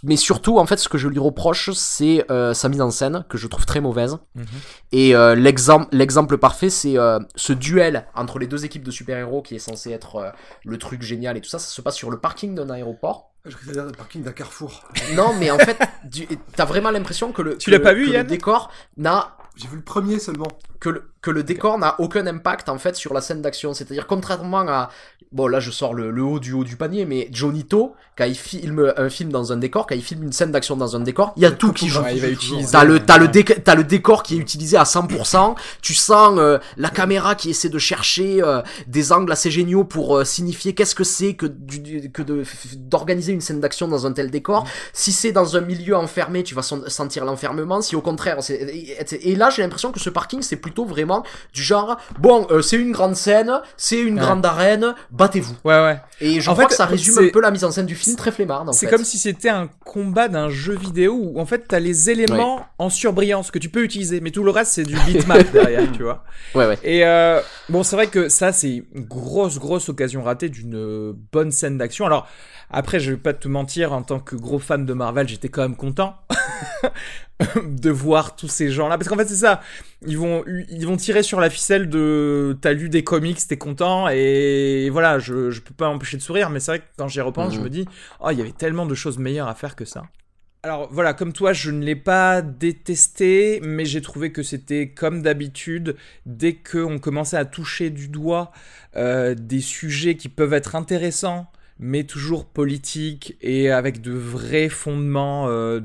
mais 0.03 0.15
surtout, 0.15 0.59
en 0.59 0.65
fait, 0.65 0.77
ce 0.77 0.89
que 0.89 0.97
je 0.97 1.07
lui 1.07 1.19
reproche, 1.19 1.71
c'est 1.71 2.29
euh, 2.29 2.53
sa 2.53 2.69
mise 2.69 2.81
en 2.81 2.91
scène 2.91 3.25
que 3.29 3.37
je 3.37 3.47
trouve 3.47 3.65
très 3.65 3.81
mauvaise. 3.81 4.17
Mhm. 4.35 4.45
Et 4.91 5.15
euh, 5.15 5.33
l'exemple, 5.33 5.87
l'exemple 5.91 6.37
parfait, 6.37 6.69
c'est 6.69 6.97
euh, 6.97 7.19
ce 7.35 7.53
duel 7.53 8.05
entre 8.15 8.37
les 8.37 8.47
deux 8.47 8.65
équipes 8.65 8.83
de 8.83 8.91
super-héros 8.91 9.41
qui 9.41 9.55
est 9.55 9.59
censé 9.59 9.91
être 9.91 10.15
euh, 10.17 10.29
le 10.65 10.77
truc 10.77 11.01
génial 11.01 11.37
et 11.37 11.41
tout 11.41 11.49
ça. 11.49 11.59
Ça 11.59 11.69
se 11.69 11.81
passe 11.81 11.95
sur 11.95 12.11
le 12.11 12.19
parking 12.19 12.53
d'un 12.53 12.69
aéroport. 12.69 13.31
Je 13.45 13.71
dire 13.71 13.85
le 13.85 13.91
parking 13.91 14.23
d'un 14.23 14.31
carrefour. 14.31 14.83
Non, 15.13 15.33
mais 15.39 15.51
en 15.51 15.59
fait, 15.59 15.77
t'as 16.55 16.65
vraiment 16.65 16.89
l'impression 16.89 17.31
que 17.31 17.43
le, 17.43 17.57
tu 17.57 17.69
l'as 17.69 17.79
pas 17.79 17.93
vu, 17.93 18.11
le 18.11 18.23
décor 18.23 18.71
n'a. 18.97 19.37
J'ai 19.55 19.67
vu 19.67 19.77
le 19.77 19.83
premier 19.83 20.19
seulement. 20.19 20.47
Que 20.85 20.91
le, 20.91 21.03
que 21.25 21.31
le 21.31 21.41
décor 21.41 21.79
n'a 21.79 21.99
aucun 21.99 22.27
impact 22.27 22.69
en 22.69 22.77
fait 22.77 22.95
sur 22.95 23.11
la 23.11 23.19
scène 23.19 23.41
d'action. 23.41 23.73
C'est-à-dire 23.73 24.05
contrairement 24.05 24.59
à 24.67 24.91
bon 25.31 25.47
là 25.47 25.59
je 25.59 25.71
sors 25.71 25.95
le, 25.95 26.11
le, 26.11 26.21
haut 26.21 26.39
du 26.39 26.53
haut 26.53 26.63
du 26.63 26.77
panier, 26.77 27.05
mais 27.05 27.27
Johnny 27.31 27.65
To 27.65 27.95
quand 28.15 28.25
il 28.25 28.35
filme 28.35 28.93
un 28.95 29.09
film 29.09 29.31
dans 29.31 29.51
un 29.51 29.57
décor, 29.57 29.87
quand 29.87 29.95
il 29.95 30.03
filme 30.03 30.23
une 30.23 30.31
scène 30.31 30.51
d'action 30.51 30.77
dans 30.77 30.95
un 30.95 30.99
décor, 30.99 31.33
il 31.35 31.43
y 31.43 31.45
a 31.45 31.51
tout 31.51 31.73
qui 31.73 31.89
joue. 31.89 32.03
il 32.13 32.21
va 32.21 32.29
utiliser. 32.29 32.71
T'as 32.71 32.83
le 32.83 32.99
t'as 32.99 33.17
le 33.17 33.29
t'as 33.31 33.75
le 33.75 33.83
décor 33.83 34.21
qui 34.21 34.35
est 34.35 34.37
utilisé 34.37 34.77
à 34.77 34.83
100%. 34.83 35.55
tu 35.81 35.95
sens 35.95 36.35
euh, 36.37 36.59
la 36.77 36.89
caméra 36.89 37.33
qui 37.33 37.49
essaie 37.49 37.69
de 37.69 37.79
chercher 37.79 38.43
euh, 38.43 38.61
des 38.85 39.11
angles 39.11 39.31
assez 39.31 39.49
géniaux 39.49 39.83
pour 39.83 40.17
euh, 40.17 40.23
signifier 40.23 40.75
qu'est-ce 40.75 40.95
que 40.95 41.03
c'est 41.03 41.33
que 41.33 41.47
du, 41.47 42.11
que 42.11 42.21
de 42.21 42.43
d'organiser 42.75 43.33
une 43.33 43.41
scène 43.41 43.59
d'action 43.59 43.87
dans 43.87 44.05
un 44.05 44.13
tel 44.13 44.29
décor. 44.29 44.63
Mm. 44.63 44.67
Si 44.93 45.11
c'est 45.11 45.31
dans 45.31 45.57
un 45.57 45.61
milieu 45.61 45.97
enfermé, 45.97 46.43
tu 46.43 46.53
vas 46.53 46.61
sentir 46.61 47.25
l'enfermement. 47.25 47.81
Si 47.81 47.95
au 47.95 48.01
contraire, 48.01 48.37
c'est 48.41 48.55
et 48.55 49.35
là 49.35 49.49
j'ai 49.49 49.63
l'impression 49.63 49.91
que 49.91 49.99
ce 49.99 50.11
parking 50.11 50.43
c'est 50.43 50.57
plutôt 50.57 50.74
vraiment 50.83 51.23
du 51.53 51.61
genre 51.61 51.97
bon 52.19 52.47
c'est 52.61 52.75
une 52.77 52.91
grande 52.91 53.15
scène, 53.15 53.61
c'est 53.77 54.01
une 54.01 54.17
grande 54.17 54.45
arène, 54.45 54.95
battez-vous. 55.11 55.55
Ouais 55.63 55.81
ouais. 55.81 56.01
Et 56.19 56.41
je 56.41 56.49
crois 56.49 56.65
que 56.65 56.73
ça 56.73 56.85
résume 56.85 57.17
un 57.19 57.29
peu 57.29 57.41
la 57.41 57.51
mise 57.51 57.63
en 57.63 57.71
scène 57.71 57.85
du 57.85 57.95
film 57.95 58.15
très 58.15 58.31
flemmard. 58.31 58.65
C'est 58.73 58.87
comme 58.87 59.03
si 59.03 59.17
c'était 59.17 59.49
un 59.49 59.69
combat 59.85 60.27
d'un 60.27 60.49
jeu 60.49 60.75
vidéo 60.75 61.13
où 61.13 61.39
en 61.39 61.45
fait 61.45 61.65
t'as 61.67 61.79
les 61.79 62.09
éléments 62.09 62.65
en 62.79 62.89
surbrillance 62.89 63.51
que 63.51 63.59
tu 63.59 63.69
peux 63.69 63.83
utiliser, 63.83 64.19
mais 64.19 64.31
tout 64.31 64.43
le 64.43 64.51
reste 64.51 64.73
c'est 64.73 64.83
du 64.83 64.95
bitmap 65.05 65.51
derrière, 65.53 65.91
tu 65.91 66.03
vois. 66.03 66.23
Ouais 66.55 66.65
ouais. 66.65 66.79
Et 66.83 67.05
euh, 67.05 67.39
bon, 67.69 67.83
c'est 67.83 67.95
vrai 67.95 68.07
que 68.07 68.29
ça 68.29 68.51
c'est 68.51 68.83
une 68.93 69.05
grosse 69.05 69.59
grosse 69.59 69.89
occasion 69.89 70.23
ratée 70.23 70.49
d'une 70.49 71.13
bonne 71.31 71.51
scène 71.51 71.77
d'action. 71.77 72.05
Alors 72.05 72.27
après, 72.71 72.99
je 72.99 73.11
vais 73.11 73.17
pas 73.17 73.33
te 73.33 73.47
mentir, 73.47 73.93
en 73.93 74.01
tant 74.01 74.19
que 74.19 74.35
gros 74.35 74.59
fan 74.59 74.85
de 74.85 74.93
Marvel, 74.93 75.27
j'étais 75.27 75.49
quand 75.49 75.61
même 75.61 75.75
content 75.75 76.15
de 77.65 77.89
voir 77.89 78.35
tous 78.35 78.47
ces 78.47 78.69
gens-là. 78.69 78.97
Parce 78.97 79.09
qu'en 79.09 79.17
fait, 79.17 79.27
c'est 79.27 79.35
ça. 79.35 79.61
Ils 80.05 80.17
vont, 80.17 80.43
ils 80.47 80.85
vont 80.85 80.97
tirer 80.97 81.23
sur 81.23 81.39
la 81.39 81.49
ficelle 81.49 81.89
de 81.89 82.57
t'as 82.61 82.73
lu 82.73 82.89
des 82.89 83.03
comics, 83.03 83.37
t'es 83.47 83.57
content. 83.57 84.07
Et 84.09 84.89
voilà, 84.89 85.19
je, 85.19 85.51
je 85.51 85.61
peux 85.61 85.73
pas 85.73 85.89
empêcher 85.89 86.17
de 86.17 86.21
sourire. 86.21 86.49
Mais 86.49 86.59
c'est 86.59 86.71
vrai 86.71 86.79
que 86.79 86.85
quand 86.97 87.07
j'y 87.07 87.21
repense, 87.21 87.53
je 87.53 87.59
mmh. 87.59 87.63
me 87.63 87.69
dis, 87.69 87.85
oh, 88.21 88.29
il 88.31 88.37
y 88.37 88.41
avait 88.41 88.51
tellement 88.51 88.85
de 88.85 88.95
choses 88.95 89.17
meilleures 89.17 89.47
à 89.47 89.55
faire 89.55 89.75
que 89.75 89.85
ça. 89.85 90.03
alors 90.63 90.87
voilà, 90.91 91.13
comme 91.13 91.33
toi, 91.33 91.51
je 91.51 91.71
ne 91.71 91.83
l'ai 91.83 91.95
pas 91.95 92.41
détesté, 92.41 93.59
mais 93.63 93.85
j'ai 93.85 94.01
trouvé 94.01 94.31
que 94.31 94.43
c'était 94.43 94.89
comme 94.89 95.21
d'habitude, 95.21 95.97
dès 96.25 96.55
qu'on 96.55 96.99
commençait 96.99 97.37
à 97.37 97.45
toucher 97.45 97.89
du 97.89 98.07
doigt 98.07 98.51
euh, 98.95 99.35
des 99.35 99.61
sujets 99.61 100.15
qui 100.15 100.29
peuvent 100.29 100.53
être 100.53 100.75
intéressants, 100.75 101.47
mais 101.79 102.03
toujours 102.05 102.45
politiques 102.45 103.37
et 103.41 103.69
avec 103.69 104.01
de 104.01 104.13
vrais 104.13 104.69
fondements 104.69 105.47
euh, 105.49 105.81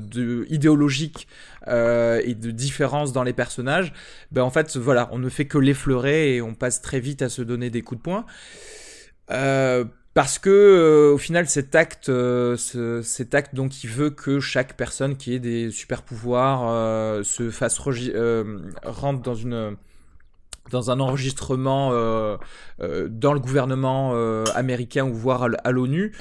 idéologiques 0.49 1.27
euh, 1.67 2.21
et 2.23 2.33
de 2.33 2.51
différences 2.51 3.11
dans 3.11 3.23
les 3.23 3.33
personnages, 3.33 3.93
ben 4.31 4.43
en 4.43 4.49
fait, 4.49 4.77
voilà, 4.77 5.09
on 5.11 5.19
ne 5.19 5.29
fait 5.29 5.45
que 5.45 5.57
l'effleurer 5.57 6.35
et 6.35 6.41
on 6.41 6.53
passe 6.53 6.81
très 6.81 6.99
vite 6.99 7.21
à 7.21 7.29
se 7.29 7.41
donner 7.41 7.69
des 7.69 7.81
coups 7.81 7.99
de 7.99 8.03
poing. 8.03 8.25
Euh, 9.31 9.85
parce 10.13 10.39
que 10.39 11.11
au 11.13 11.17
final 11.17 11.47
cet 11.47 11.73
acte 11.73 12.11
cet 12.57 13.33
acte 13.33 13.55
donc 13.55 13.81
il 13.85 13.89
veut 13.89 14.09
que 14.09 14.41
chaque 14.41 14.75
personne 14.75 15.15
qui 15.15 15.33
ait 15.33 15.39
des 15.39 15.71
super 15.71 16.01
pouvoirs 16.01 17.23
se 17.23 17.49
fasse 17.49 17.79
rentre 17.79 19.21
dans 19.21 19.35
une 19.35 19.77
dans 20.71 20.91
un 20.91 20.99
enregistrement 20.99 21.91
dans 22.79 23.33
le 23.33 23.39
gouvernement 23.39 24.13
américain 24.55 25.05
ou 25.05 25.13
voire 25.13 25.47
à 25.63 25.71
l'ONU 25.71 26.13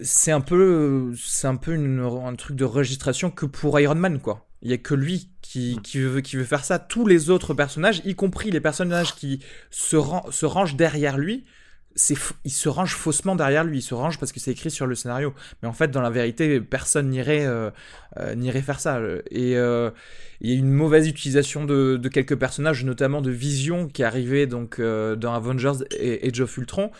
c'est 0.00 0.30
un 0.30 0.40
peu 0.40 1.12
c'est 1.16 1.48
un 1.48 1.56
peu 1.56 1.74
une, 1.74 2.00
un 2.00 2.34
truc 2.36 2.56
de 2.56 2.64
registration 2.64 3.30
que 3.30 3.46
pour 3.46 3.78
Iron 3.80 3.96
Man 3.96 4.20
quoi 4.20 4.48
il 4.62 4.70
y 4.70 4.74
a 4.74 4.78
que 4.78 4.94
lui 4.94 5.30
qui, 5.42 5.78
qui, 5.82 6.00
veut, 6.00 6.20
qui 6.20 6.36
veut 6.36 6.44
faire 6.44 6.64
ça. 6.64 6.78
Tous 6.78 7.06
les 7.06 7.30
autres 7.30 7.54
personnages, 7.54 8.02
y 8.04 8.14
compris 8.14 8.50
les 8.50 8.60
personnages 8.60 9.14
qui 9.14 9.40
se, 9.70 9.96
se 10.30 10.46
rangent 10.46 10.76
derrière 10.76 11.16
lui, 11.16 11.44
il 12.44 12.50
se 12.50 12.68
range 12.68 12.94
faussement 12.94 13.34
derrière 13.36 13.64
lui, 13.64 13.78
il 13.78 13.82
se 13.82 13.94
range 13.94 14.18
parce 14.18 14.32
que 14.32 14.40
c'est 14.40 14.52
écrit 14.52 14.70
sur 14.70 14.86
le 14.86 14.94
scénario. 14.94 15.34
Mais 15.62 15.68
en 15.68 15.72
fait, 15.72 15.90
dans 15.90 16.00
la 16.00 16.10
vérité, 16.10 16.60
personne 16.60 17.10
n'irait 17.10 17.46
euh, 17.46 17.70
euh, 18.18 18.62
faire 18.62 18.80
ça. 18.80 19.00
Et 19.30 19.56
euh, 19.56 19.90
il 20.40 20.50
y 20.50 20.54
a 20.54 20.58
une 20.58 20.72
mauvaise 20.72 21.08
utilisation 21.08 21.64
de, 21.64 22.08
quelques 22.08 22.36
personnages, 22.36 22.84
notamment 22.84 23.20
de 23.20 23.30
Vision, 23.30 23.88
qui 23.88 24.04
arrivait 24.04 24.46
donc 24.46 24.80
dans 24.80 25.34
Avengers 25.34 25.84
et 25.98 26.28
Age 26.28 26.40
of 26.40 26.56
Ultron, 26.56 26.90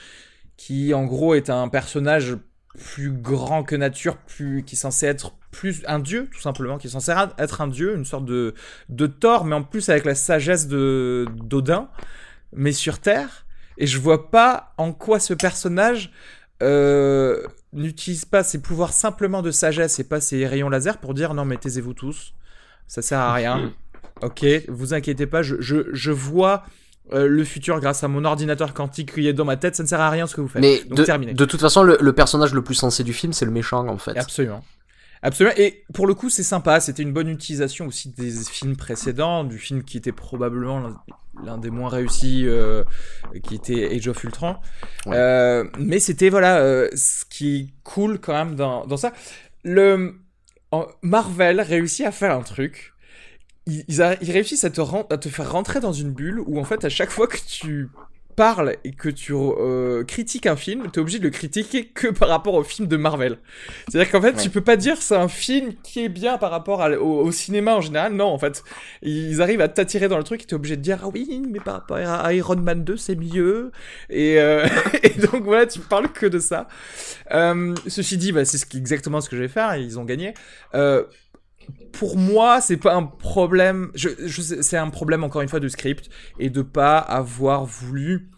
qui 0.57 0.92
en 0.94 1.05
gros 1.05 1.34
est 1.34 1.51
un 1.51 1.68
personnage 1.68 2.36
plus 2.76 3.11
grand 3.11 3.62
que 3.62 3.76
nature, 3.76 4.16
plus 4.18 4.62
qui 4.64 4.74
est 4.74 4.78
censé 4.78 5.07
être 5.07 5.34
plus 5.51 5.82
un 5.86 5.99
dieu 5.99 6.28
tout 6.32 6.40
simplement, 6.40 6.78
qui 6.78 6.88
est 6.88 6.90
censé 6.90 7.12
être 7.38 7.61
un 7.61 7.68
dieu, 7.68 7.96
une 7.96 8.05
sorte 8.05 8.24
de 8.24 8.55
de 8.88 9.07
Thor, 9.07 9.44
mais 9.44 9.55
en 9.55 9.62
plus 9.62 9.88
avec 9.88 10.05
la 10.05 10.14
sagesse 10.14 10.68
de 10.68 11.26
d'Odin, 11.34 11.88
mais 12.53 12.72
sur 12.72 12.99
Terre. 12.99 13.46
Et 13.79 13.87
je 13.87 13.99
vois 13.99 14.31
pas 14.31 14.74
en 14.76 14.93
quoi 14.93 15.20
ce 15.20 15.33
personnage 15.33 16.12
euh, 16.62 17.43
n'utilise 17.72 18.24
pas 18.24 18.43
ses 18.43 18.61
pouvoirs 18.61 18.93
simplement 18.93 19.41
de 19.43 19.51
sagesse 19.53 20.01
et 20.01 20.05
pas 20.05 20.20
ses 20.20 20.47
rayons 20.47 20.68
laser 20.68 20.99
pour 20.99 21.14
dire 21.14 21.33
non 21.33 21.45
mais 21.45 21.57
taisez-vous 21.57 21.95
tous, 21.95 22.35
ça 22.89 23.01
sert 23.01 23.20
à 23.20 23.33
rien. 23.33 23.72
ok, 24.22 24.45
vous 24.68 24.95
inquiétez 24.95 25.26
pas, 25.26 25.43
je, 25.43 25.57
je, 25.61 25.87
je 25.93 26.11
vois 26.11 26.64
euh, 27.12 27.29
le 27.29 27.45
futur 27.45 27.79
grâce 27.79 28.03
à 28.03 28.09
mon 28.09 28.24
ordinateur 28.24 28.74
quantique 28.74 29.14
qui 29.14 29.29
est 29.29 29.33
dans 29.33 29.45
ma 29.45 29.57
tête, 29.57 29.76
ça 29.76 29.85
ne 29.85 29.89
sert 29.89 30.01
à 30.01 30.11
rien 30.11 30.26
ce 30.26 30.35
que 30.35 30.41
vous 30.41 30.49
faites. 30.49 30.61
Mais 30.61 30.83
de, 30.85 31.33
de 31.33 31.45
toute 31.45 31.61
façon, 31.61 31.85
le, 31.85 31.97
le, 32.01 32.12
personnage 32.12 32.53
le 32.53 32.62
plus 32.62 32.74
sensé 32.74 33.05
du 33.05 33.12
film, 33.12 33.33
c'est 33.33 33.45
le 33.45 33.53
méchant 33.53 33.87
en 33.87 33.99
fait. 33.99 34.18
Absolument. 34.18 34.64
Absolument. 35.23 35.55
Et 35.57 35.85
pour 35.95 36.07
le 36.07 36.14
coup, 36.14 36.31
c'est 36.31 36.43
sympa. 36.43 36.81
C'était 36.81 37.03
une 37.03 37.12
bonne 37.12 37.29
utilisation 37.29 37.87
aussi 37.87 38.11
des 38.11 38.31
films 38.31 38.77
précédents, 38.77 39.45
du 39.45 39.59
film 39.59 39.83
qui 39.83 39.97
était 39.97 40.12
probablement 40.12 40.91
l'un 41.45 41.59
des 41.59 41.71
moins 41.71 41.89
réussis, 41.89 42.45
euh, 42.47 42.85
qui 43.43 43.55
était 43.55 43.95
Age 43.95 44.09
of 44.09 44.23
Ultron. 44.25 44.57
Euh, 45.09 45.64
mais 45.79 46.01
c'était 46.01 46.29
voilà, 46.29 46.59
euh, 46.59 46.89
ce 46.95 47.25
qui 47.25 47.57
est 47.57 47.66
cool 47.85 48.19
quand 48.19 48.33
même 48.33 48.55
dans, 48.55 48.87
dans 48.87 48.97
ça. 48.97 49.12
Le 49.64 50.21
Marvel 51.03 51.61
réussit 51.61 52.07
à 52.07 52.12
faire 52.12 52.33
un 52.35 52.43
truc. 52.43 52.93
Ils, 53.66 53.85
ils, 53.89 54.33
réussissent 54.33 54.64
à 54.64 54.71
te, 54.71 54.81
à 54.81 55.19
te 55.19 55.29
faire 55.29 55.53
rentrer 55.53 55.81
dans 55.81 55.93
une 55.93 56.12
bulle 56.12 56.41
où 56.47 56.59
en 56.59 56.64
fait 56.64 56.85
à 56.85 56.89
chaque 56.89 57.11
fois 57.11 57.27
que 57.27 57.37
tu 57.47 57.91
parles 58.39 58.76
et 58.84 58.93
que 58.93 59.09
tu 59.09 59.32
euh, 59.34 60.05
critiques 60.05 60.47
un 60.47 60.55
film, 60.55 60.84
tu 60.93 61.01
es 61.01 61.03
obligé 61.03 61.18
de 61.18 61.24
le 61.24 61.30
critiquer 61.30 61.86
que 61.86 62.07
par 62.20 62.28
rapport 62.28 62.55
au 62.55 62.62
film 62.62 62.86
de 62.86 62.97
Marvel. 62.97 63.39
C'est-à-dire 63.89 64.12
qu'en 64.12 64.22
fait, 64.22 64.34
tu 64.34 64.49
peux 64.49 64.61
pas 64.61 64.76
dire 64.76 64.97
c'est 64.99 65.16
un 65.16 65.26
film 65.26 65.72
qui 65.82 66.05
est 66.05 66.09
bien 66.09 66.39
par 66.39 66.53
rapport 66.53 66.89
au, 67.01 67.32
cinéma 67.32 67.74
en 67.74 67.80
général. 67.80 68.12
Non, 68.12 68.26
en 68.26 68.39
fait, 68.39 68.62
ils 69.03 69.43
arrivent 69.43 69.61
à 69.61 69.66
t'attirer 69.66 70.07
dans 70.07 70.18
le 70.18 70.22
truc 70.22 70.45
et 70.45 70.47
tu 70.47 70.55
es 70.55 70.57
obligé 70.57 70.76
de 70.76 70.82
dire 70.82 71.01
ah 71.03 71.09
oui, 71.12 71.43
mais 71.51 71.59
par 71.59 71.74
rapport 71.74 71.97
à 71.97 72.32
Iron 72.32 72.57
Man 72.57 72.84
2, 72.84 72.97
c'est 72.97 73.16
mieux. 73.16 73.72
Et, 74.09 74.39
euh, 74.39 74.68
et, 75.03 75.11
donc 75.18 75.43
voilà, 75.43 75.66
tu 75.66 75.80
parles 75.80 76.12
que 76.12 76.26
de 76.26 76.39
ça. 76.39 76.68
Euh, 77.32 77.74
ceci 77.89 78.18
dit, 78.18 78.30
bah, 78.30 78.45
c'est 78.45 78.72
exactement 78.76 79.20
ce 79.20 79.28
que 79.28 79.34
je 79.34 79.43
vais 79.43 79.49
faire. 79.49 79.74
Ils 79.76 79.99
ont 79.99 80.05
gagné. 80.05 80.32
Euh, 80.74 81.03
pour 81.93 82.16
moi, 82.16 82.61
c'est 82.61 82.77
pas 82.77 82.95
un 82.95 83.03
problème. 83.03 83.91
Je, 83.95 84.09
c'est 84.62 84.77
un 84.77 84.91
problème 84.91 85.25
encore 85.25 85.43
une 85.43 85.49
fois 85.49 85.61
de 85.61 85.69
script 85.69 86.09
et 86.39 86.51
de 86.51 86.62
pas 86.62 86.99
avoir 86.99 87.64
voulu 87.64 88.31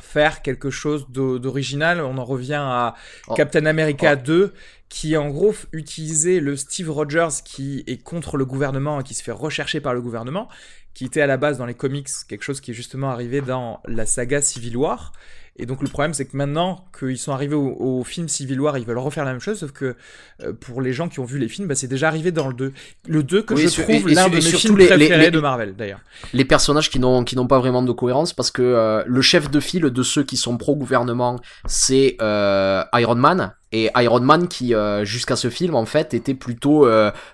faire 0.00 0.42
quelque 0.42 0.70
chose 0.70 1.06
d'original. 1.10 2.00
On 2.00 2.18
en 2.18 2.24
revient 2.24 2.60
à 2.60 2.94
oh. 3.28 3.34
Captain 3.34 3.66
America 3.66 4.16
2 4.16 4.52
qui 4.88 5.16
en 5.16 5.28
gros 5.28 5.54
utilisait 5.72 6.40
le 6.40 6.56
Steve 6.56 6.90
Rogers 6.90 7.42
qui 7.44 7.82
est 7.86 8.02
contre 8.02 8.36
le 8.36 8.44
gouvernement 8.44 9.00
et 9.00 9.02
qui 9.02 9.14
se 9.14 9.22
fait 9.22 9.32
rechercher 9.32 9.80
par 9.80 9.94
le 9.94 10.00
gouvernement, 10.00 10.48
qui 10.94 11.04
était 11.04 11.20
à 11.20 11.26
la 11.26 11.36
base 11.36 11.58
dans 11.58 11.66
les 11.66 11.74
comics 11.74 12.08
quelque 12.28 12.44
chose 12.44 12.60
qui 12.60 12.70
est 12.70 12.74
justement 12.74 13.10
arrivé 13.10 13.40
dans 13.40 13.80
la 13.86 14.06
saga 14.06 14.40
Civil 14.40 14.76
War 14.76 15.12
et 15.58 15.66
donc 15.66 15.82
le 15.82 15.88
problème, 15.88 16.12
c'est 16.12 16.26
que 16.26 16.36
maintenant 16.36 16.84
qu'ils 16.98 17.18
sont 17.18 17.32
arrivés 17.32 17.54
au, 17.54 18.04
film 18.04 18.28
Civil 18.28 18.60
War, 18.60 18.76
ils 18.76 18.84
veulent 18.84 18.98
refaire 18.98 19.24
la 19.24 19.32
même 19.32 19.40
chose, 19.40 19.60
sauf 19.60 19.72
que 19.72 19.96
euh, 20.42 20.52
pour 20.52 20.82
les 20.82 20.92
gens 20.92 21.08
qui 21.08 21.18
ont 21.20 21.24
vu 21.24 21.38
les 21.38 21.48
films, 21.48 21.68
bah, 21.68 21.74
c'est 21.74 21.86
déjà 21.86 22.08
arrivé 22.08 22.30
dans 22.30 22.48
le 22.48 22.54
2. 22.54 22.72
Le 23.08 23.22
2 23.22 23.42
que 23.42 23.56
je 23.56 23.82
trouve 23.82 24.08
l'un 24.08 24.28
de 24.28 24.34
mes 24.34 24.40
films 24.40 24.76
les, 24.76 24.86
préférés 24.86 25.30
de 25.30 25.40
Marvel, 25.40 25.74
d'ailleurs. 25.74 26.00
Les 26.32 26.44
personnages 26.44 26.90
qui 26.90 26.98
n'ont 26.98 27.24
qui 27.24 27.36
n'ont 27.36 27.46
pas 27.46 27.58
vraiment 27.58 27.82
de 27.82 27.92
cohérence, 27.92 28.32
parce 28.32 28.50
que 28.50 28.62
euh, 28.62 29.02
le 29.06 29.22
chef 29.22 29.50
de 29.50 29.60
file 29.60 29.84
de 29.84 30.02
ceux 30.02 30.24
qui 30.24 30.36
sont 30.36 30.58
pro-gouvernement, 30.58 31.40
c'est 31.66 32.16
euh, 32.20 32.82
Iron 32.94 33.14
Man, 33.14 33.54
et 33.72 33.90
Iron 33.96 34.20
Man 34.20 34.48
qui 34.48 34.74
jusqu'à 35.02 35.36
ce 35.36 35.48
film 35.48 35.74
en 35.74 35.86
fait 35.86 36.12
était 36.12 36.34
plutôt 36.34 36.86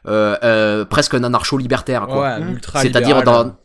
presque 0.05 1.15
un 1.15 1.25
anarcho 1.25 1.59
libertaire. 1.59 2.09
Ouais, 2.09 2.39
C'est-à-dire 2.77 3.23
dans 3.23 3.57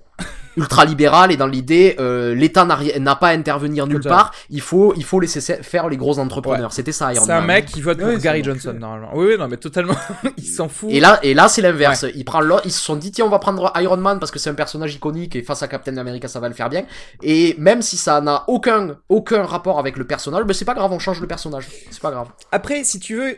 ultra-libéral 0.58 1.32
et 1.32 1.38
dans 1.38 1.48
l'idée, 1.48 1.96
euh, 2.00 2.36
l'État 2.36 2.66
n'a 2.66 3.16
pas 3.16 3.30
à 3.30 3.32
intervenir 3.32 3.88
nulle 3.88 4.02
part. 4.02 4.32
Il 4.50 4.62
faut, 4.62 4.94
il 4.98 5.04
faut 5.04 5.20
laisser 5.20 5.42
faire 5.42 5.88
les 5.88 5.98
gros 5.98 6.20
entrepreneurs. 6.20 6.74
C'était 6.74 6.92
ça, 6.92 7.14
Iron 7.14 7.26
Man. 7.26 7.38
C'est 7.38 7.44
un 7.44 7.46
mec 7.46 7.66
qui 7.68 7.82
vote 7.82 8.00
pour 8.00 8.18
Gary 8.18 8.44
Johnson, 8.44 8.76
normalement. 8.78 9.12
Oui, 9.14 9.28
oui, 9.30 9.38
non, 9.38 9.48
mais 9.48 9.58
totalement. 9.58 9.96
il 10.38 10.46
s'en 10.46 10.68
fout. 10.68 10.90
Et 10.92 11.00
là, 11.00 11.20
et 11.24 11.34
là, 11.34 11.48
c'est 11.48 11.62
l'inverse. 11.62 12.06
Il 12.16 12.26
prend 12.26 12.42
Ils 12.66 12.72
se 12.72 12.82
sont 12.82 12.96
dit, 12.96 13.12
tiens, 13.12 13.26
on 13.26 13.30
va 13.30 13.40
prendre 13.40 13.72
Iron 13.78 13.98
Man 13.98 14.20
parce 14.20 14.32
que 14.32 14.40
c'est 14.40 14.50
un 14.50 14.56
personnage 14.56 14.96
iconique 14.96 15.36
et 15.36 15.44
face 15.44 15.64
à 15.64 15.68
Captain 15.68 15.96
America, 15.98 16.28
ça 16.28 16.40
va 16.40 16.48
le 16.50 16.56
faire 16.56 16.70
bien. 16.70 16.84
Et 17.22 17.56
même 17.58 17.82
si 17.82 17.98
ça 17.98 18.20
n'a 18.22 18.44
aucun, 18.48 18.98
aucun 19.10 19.44
rapport 19.44 19.80
avec 19.80 19.98
le 19.98 20.06
personnage, 20.06 20.44
ben 20.44 20.54
c'est 20.54 20.66
pas 20.66 20.74
grave, 20.74 20.92
on 20.92 21.00
change 21.00 21.22
le 21.22 21.28
personnage. 21.28 21.68
C'est 21.92 22.02
pas 22.02 22.12
grave. 22.12 22.28
Après, 22.52 22.84
si 22.84 23.00
tu 23.00 23.16
veux, 23.16 23.38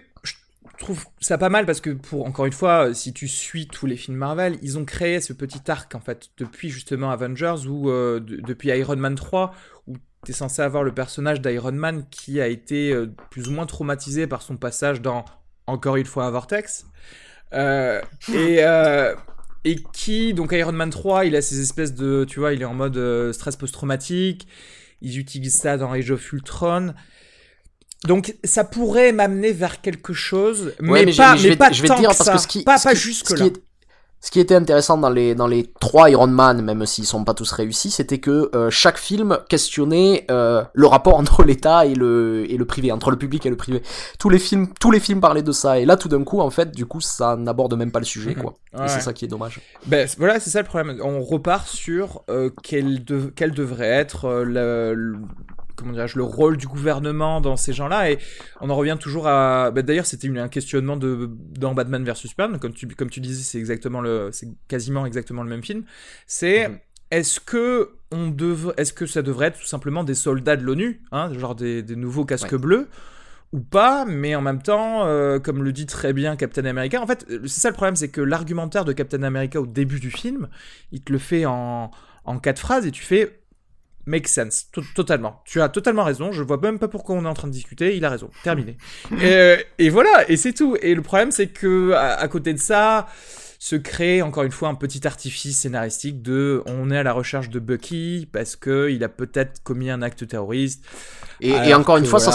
trouve 0.79 1.05
ça 1.19 1.37
pas 1.37 1.49
mal 1.49 1.65
parce 1.65 1.81
que 1.81 1.91
pour 1.91 2.25
encore 2.25 2.45
une 2.45 2.53
fois, 2.53 2.93
si 2.93 3.13
tu 3.13 3.27
suis 3.27 3.67
tous 3.67 3.85
les 3.85 3.97
films 3.97 4.17
Marvel, 4.17 4.57
ils 4.61 4.77
ont 4.77 4.85
créé 4.85 5.21
ce 5.21 5.33
petit 5.33 5.69
arc 5.69 5.93
en 5.93 5.99
fait 5.99 6.29
depuis 6.37 6.69
justement 6.69 7.11
Avengers 7.11 7.67
ou 7.67 7.89
euh, 7.89 8.19
depuis 8.19 8.69
Iron 8.69 8.95
Man 8.95 9.15
3 9.15 9.53
où 9.87 9.95
tu 10.25 10.31
es 10.31 10.33
censé 10.33 10.61
avoir 10.61 10.83
le 10.83 10.93
personnage 10.93 11.41
d'Iron 11.41 11.73
Man 11.73 12.05
qui 12.09 12.41
a 12.41 12.47
été 12.47 12.91
euh, 12.91 13.11
plus 13.29 13.47
ou 13.47 13.51
moins 13.51 13.65
traumatisé 13.65 14.25
par 14.25 14.41
son 14.41 14.57
passage 14.57 15.01
dans 15.01 15.25
encore 15.67 15.97
une 15.97 16.05
fois 16.05 16.25
un 16.25 16.31
Vortex. 16.31 16.87
Euh, 17.53 18.01
et 18.33 18.59
et 19.65 19.75
qui 19.93 20.33
donc 20.33 20.53
Iron 20.53 20.71
Man 20.71 20.89
3, 20.89 21.25
il 21.25 21.35
a 21.35 21.41
ces 21.41 21.59
espèces 21.61 21.93
de 21.93 22.25
tu 22.25 22.39
vois, 22.39 22.53
il 22.53 22.61
est 22.61 22.65
en 22.65 22.73
mode 22.73 23.31
stress 23.33 23.57
post-traumatique. 23.57 24.47
Ils 25.01 25.17
utilisent 25.19 25.57
ça 25.57 25.77
dans 25.77 25.91
Age 25.91 26.11
of 26.11 26.33
Ultron. 26.33 26.93
Donc 28.05 28.35
ça 28.43 28.63
pourrait 28.63 29.11
m'amener 29.11 29.51
vers 29.51 29.81
quelque 29.81 30.13
chose, 30.13 30.73
mais, 30.79 31.05
pas, 31.05 31.35
mais, 31.35 31.55
pas 31.55 31.71
je 31.71 31.81
vais, 31.81 31.95
dire, 31.95 32.11
parce 32.17 32.29
que 32.29 32.37
ce 32.37 32.47
qui, 32.47 32.63
pas, 32.63 32.79
pas 32.79 32.93
jusque 32.93 33.37
là. 33.37 33.47
Ce 34.21 34.31
qui 34.31 34.41
était 34.41 34.55
intéressant 34.55 34.97
dans 34.97 35.09
les 35.09 35.33
dans 35.33 35.47
les 35.47 35.71
trois 35.79 36.09
Iron 36.09 36.27
Man, 36.27 36.61
même 36.61 36.85
s'ils 36.85 37.05
sont 37.05 37.23
pas 37.23 37.33
tous 37.33 37.49
réussis, 37.53 37.89
c'était 37.89 38.17
que 38.17 38.49
euh, 38.53 38.69
chaque 38.69 38.97
film 38.97 39.39
questionnait 39.47 40.25
euh, 40.29 40.61
le 40.73 40.87
rapport 40.87 41.17
entre 41.17 41.43
l'État 41.45 41.85
et 41.85 41.95
le 41.95 42.45
et 42.49 42.57
le 42.57 42.65
privé, 42.65 42.91
entre 42.91 43.11
le 43.11 43.17
public 43.17 43.45
et 43.45 43.49
le 43.49 43.55
privé. 43.55 43.81
Tous 44.17 44.29
les 44.29 44.39
films 44.39 44.67
tous 44.77 44.91
les 44.91 44.99
films 44.99 45.21
parlaient 45.21 45.41
de 45.41 45.53
ça 45.53 45.79
et 45.79 45.85
là 45.85 45.95
tout 45.95 46.09
d'un 46.09 46.23
coup 46.25 46.41
en 46.41 46.49
fait 46.49 46.71
du 46.71 46.85
coup 46.85 46.99
ça 46.99 47.37
n'aborde 47.37 47.75
même 47.75 47.91
pas 47.91 47.99
le 47.99 48.05
sujet 48.05 48.35
mhm. 48.35 48.41
quoi. 48.41 48.55
Et 48.83 48.89
c'est 48.89 48.99
ça 48.99 49.13
qui 49.13 49.23
est 49.23 49.29
dommage. 49.29 49.61
Ben 49.85 50.05
voilà 50.17 50.41
c'est 50.41 50.49
ça 50.49 50.61
le 50.61 50.67
problème. 50.67 50.99
On 51.01 51.21
repart 51.21 51.67
sur 51.67 52.23
euh, 52.29 52.49
quel 52.61 53.05
de, 53.05 53.31
quel 53.33 53.51
devrait 53.51 53.87
être 53.87 54.43
le, 54.43 55.15
comment 55.79 55.93
le 55.93 56.23
rôle 56.23 56.57
du 56.57 56.67
gouvernement 56.67 57.41
dans 57.41 57.55
ces 57.55 57.73
gens-là. 57.73 58.11
Et 58.11 58.19
on 58.61 58.69
en 58.69 58.75
revient 58.75 58.97
toujours 58.99 59.27
à. 59.27 59.71
Bah, 59.71 59.81
d'ailleurs, 59.81 60.05
c'était 60.05 60.29
un 60.37 60.49
questionnement 60.49 60.97
de 60.97 61.29
dans 61.57 61.73
Batman 61.73 62.03
vs 62.03 62.15
Superman, 62.15 62.59
comme 62.59 62.73
tu 62.73 62.87
comme 62.87 63.09
tu 63.09 63.19
disais, 63.19 63.43
c'est 63.43 63.59
exactement 63.59 64.01
le, 64.01 64.29
c'est 64.31 64.49
quasiment 64.67 65.05
exactement 65.05 65.43
le 65.43 65.49
même 65.49 65.63
film. 65.63 65.83
C'est 66.27 66.69
mhm. 66.69 66.79
Est-ce 67.11 67.39
que 67.39 67.95
on 68.11 68.35
est-ce 68.77 68.93
que 68.93 69.07
ça 69.07 69.21
devrait 69.21 69.47
être 69.47 69.59
tout 69.59 69.65
simplement 69.65 70.03
des 70.03 70.13
soldats 70.13 70.55
de 70.55 70.63
l'ONU, 70.63 71.01
hein, 71.11 71.33
genre 71.33 71.55
des, 71.55 71.81
des 71.81 71.95
nouveaux 71.95 72.25
casques 72.25 72.55
bleus, 72.55 72.87
ou 73.51 73.59
pas, 73.59 74.05
mais 74.05 74.35
en 74.35 74.41
même 74.41 74.61
temps, 74.61 75.05
euh, 75.05 75.39
comme 75.39 75.63
le 75.63 75.71
dit 75.71 75.87
très 75.87 76.13
bien 76.13 76.35
Captain 76.35 76.65
America, 76.65 77.01
en 77.01 77.07
fait, 77.07 77.25
c'est 77.45 77.61
ça 77.61 77.69
le 77.69 77.75
problème, 77.75 77.95
c'est 77.95 78.09
que 78.09 78.21
l'argumentaire 78.21 78.85
de 78.85 78.93
Captain 78.93 79.23
America 79.23 79.59
au 79.59 79.65
début 79.65 79.99
du 79.99 80.11
film, 80.11 80.49
il 80.91 81.01
te 81.01 81.11
le 81.11 81.17
fait 81.17 81.45
en, 81.45 81.89
en 82.25 82.39
quatre 82.39 82.59
phrases 82.59 82.85
et 82.85 82.91
tu 82.91 83.03
fais 83.03 83.39
make 84.09 84.27
sense, 84.27 84.69
totalement. 84.95 85.41
Tu 85.45 85.61
as 85.61 85.69
totalement 85.69 86.03
raison, 86.03 86.31
je 86.31 86.43
vois 86.43 86.57
même 86.57 86.79
pas 86.79 86.87
pourquoi 86.87 87.15
on 87.15 87.23
est 87.23 87.27
en 87.27 87.33
train 87.33 87.47
de 87.47 87.53
discuter, 87.53 87.95
il 87.95 88.03
a 88.03 88.09
raison, 88.09 88.29
terminé. 88.43 88.75
et, 89.21 89.57
et, 89.77 89.89
voilà, 89.89 90.29
et 90.29 90.35
c'est 90.35 90.53
tout. 90.53 90.75
Et 90.81 90.95
le 90.95 91.01
problème, 91.01 91.31
c'est 91.31 91.47
que 91.47 91.93
à, 91.93 92.27
côté 92.27 92.53
de 92.53 92.59
ça, 92.59 93.07
se 93.59 93.75
crée 93.75 94.21
encore 94.21 94.43
une 94.43 94.51
fois 94.51 94.69
un 94.69 94.75
petit 94.75 95.05
artifice 95.05 95.59
scénaristique 95.59 96.21
de 96.21 96.63
on 96.65 96.89
est 96.91 96.97
à 96.97 97.03
la 97.03 97.11
recherche 97.13 97.49
de 97.49 97.59
Bucky 97.59 98.27
parce 98.31 98.55
que 98.55 98.89
il 98.89 99.03
a 99.03 99.09
peut-être 99.09 99.61
commis 99.63 99.89
un 99.89 100.01
acte 100.01 100.27
terroriste. 100.27 100.83
Et, 101.41 101.73
encore 101.73 101.97
une 101.97 102.05
fois, 102.05 102.19
ça, 102.19 102.31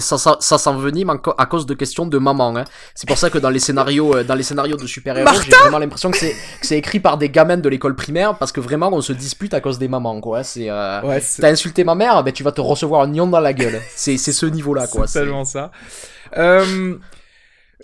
ça, 0.00 0.58
s'envenime 0.58 1.10
à 1.10 1.46
cause 1.46 1.66
de 1.66 1.74
questions 1.74 2.06
de 2.06 2.18
maman. 2.18 2.56
Hein. 2.56 2.64
C'est 2.94 3.06
pour 3.06 3.18
ça 3.18 3.30
que 3.30 3.38
dans 3.38 3.50
les 3.50 3.58
scénarios, 3.58 4.16
euh, 4.16 4.24
dans 4.24 4.34
les 4.34 4.42
scénarios 4.42 4.76
de 4.76 4.86
super-héros, 4.86 5.30
j'ai 5.44 5.56
vraiment 5.56 5.78
l'impression 5.78 6.10
que 6.10 6.18
c'est 6.18 6.78
écrit 6.78 7.00
par 7.00 7.18
des 7.18 7.30
gamins 7.30 7.56
de 7.56 7.68
l'école 7.68 7.94
primaire 7.94 8.36
parce 8.36 8.52
que 8.52 8.60
vraiment 8.60 8.90
on 8.92 9.00
se 9.00 9.12
dispute 9.12 9.54
à 9.54 9.60
cause 9.60 9.78
des 9.78 9.88
mamans. 9.88 10.20
Quoi. 10.20 10.42
C'est, 10.42 10.68
euh, 10.68 11.20
t'as 11.40 11.50
insulté 11.50 11.84
ma 11.84 11.94
mère, 11.94 12.22
ben 12.22 12.32
tu 12.32 12.42
vas 12.42 12.52
te 12.52 12.60
recevoir 12.60 13.02
un 13.02 13.08
nion 13.08 13.26
dans 13.26 13.40
la 13.40 13.52
gueule. 13.52 13.80
C'est, 13.94 14.16
ce 14.18 14.46
niveau-là. 14.46 14.86
quoi. 14.86 15.06
C'est 15.06 15.20
tellement 15.20 15.44
ça. 15.44 15.70
Euh, 16.36 16.96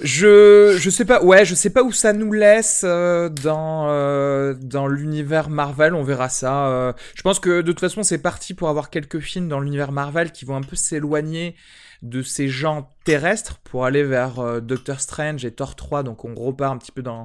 je 0.01 0.76
je 0.76 0.90
sais 0.90 1.05
pas 1.05 1.22
ouais 1.22 1.45
je 1.45 1.55
sais 1.55 1.70
pas 1.70 1.82
où 1.84 1.92
ça 1.92 2.12
nous 2.12 2.32
laisse 2.32 2.82
euh, 2.84 3.28
dans 3.28 3.86
euh, 3.88 4.55
dans 4.55 4.88
l'univers 4.88 5.49
Marvel 5.49 5.95
on 5.95 6.03
verra 6.03 6.28
ça 6.28 6.66
euh. 6.66 6.92
je 7.14 7.22
pense 7.22 7.38
que 7.38 7.61
de 7.61 7.70
toute 7.70 7.80
façon 7.80 8.03
c'est 8.03 8.18
parti 8.18 8.55
pour 8.55 8.68
avoir 8.68 8.90
quelques 8.90 9.20
films 9.20 9.49
dans 9.49 9.61
l'univers 9.61 9.92
Marvel 9.92 10.32
qui 10.32 10.45
vont 10.45 10.57
un 10.57 10.62
peu 10.62 10.74
s'éloigner 10.74 11.55
de 12.03 12.22
ces 12.22 12.49
gens 12.49 12.90
terrestres 13.05 13.61
pour 13.62 13.84
aller 13.84 14.03
vers 14.03 14.61
Doctor 14.61 15.01
Strange 15.01 15.45
et 15.45 15.53
Thor 15.53 15.76
3 15.76 16.03
donc 16.03 16.24
on 16.24 16.34
repart 16.34 16.74
un 16.74 16.78
petit 16.78 16.92
peu 16.92 17.03
dans 17.03 17.24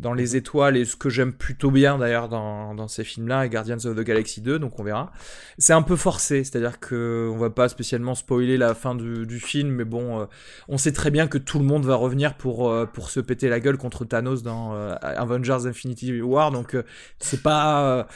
dans 0.00 0.12
les 0.12 0.34
étoiles 0.34 0.76
et 0.76 0.84
ce 0.84 0.96
que 0.96 1.08
j'aime 1.08 1.32
plutôt 1.32 1.70
bien 1.70 1.98
d'ailleurs 1.98 2.28
dans, 2.28 2.74
dans 2.74 2.88
ces 2.88 3.04
films-là 3.04 3.46
et 3.46 3.48
Guardians 3.48 3.76
of 3.76 3.96
the 3.96 4.00
Galaxy 4.00 4.40
2 4.40 4.58
donc 4.58 4.78
on 4.80 4.82
verra. 4.82 5.12
C'est 5.58 5.72
un 5.72 5.82
peu 5.82 5.94
forcé 5.94 6.42
c'est-à-dire 6.42 6.80
que 6.80 7.30
on 7.32 7.38
va 7.38 7.50
pas 7.50 7.68
spécialement 7.68 8.16
spoiler 8.16 8.56
la 8.56 8.74
fin 8.74 8.96
du, 8.96 9.24
du 9.24 9.38
film 9.38 9.68
mais 9.68 9.84
bon 9.84 10.20
euh, 10.20 10.24
on 10.68 10.78
sait 10.78 10.92
très 10.92 11.10
bien 11.10 11.28
que 11.28 11.38
tout 11.38 11.60
le 11.60 11.64
monde 11.64 11.84
va 11.84 11.94
revenir 11.94 12.34
pour 12.34 12.68
euh, 12.68 12.86
pour 12.86 13.08
se 13.08 13.20
péter 13.20 13.48
la 13.48 13.60
gueule 13.60 13.78
contre 13.78 14.04
Thanos 14.04 14.42
dans 14.42 14.74
euh, 14.74 14.94
Avengers 15.00 15.66
Infinity 15.66 16.20
War 16.20 16.50
donc 16.50 16.76
c'est 17.20 17.42
pas 17.42 18.08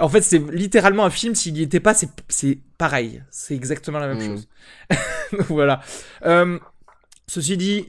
en 0.00 0.08
fait 0.08 0.22
c'est 0.22 0.38
littéralement 0.50 1.04
un 1.04 1.10
film 1.10 1.34
s'il 1.34 1.58
y 1.58 1.62
était 1.62 1.80
pas 1.80 1.92
c'est 1.92 2.08
c'est 2.28 2.58
pareil. 2.78 3.22
C'est 3.30 3.54
exactement 3.54 3.98
la 3.98 4.08
même 4.08 4.18
mmh. 4.18 4.36
chose. 4.36 4.48
Voilà. 5.48 5.80
Ceci 7.28 7.56
dit 7.56 7.88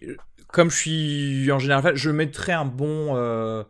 comme 0.51 0.69
je 0.69 0.75
suis 0.75 1.51
en 1.51 1.59
général, 1.59 1.95
je 1.95 2.09
mettrais 2.09 2.53
un 2.53 2.65
bon. 2.65 3.15
Euh, 3.15 3.63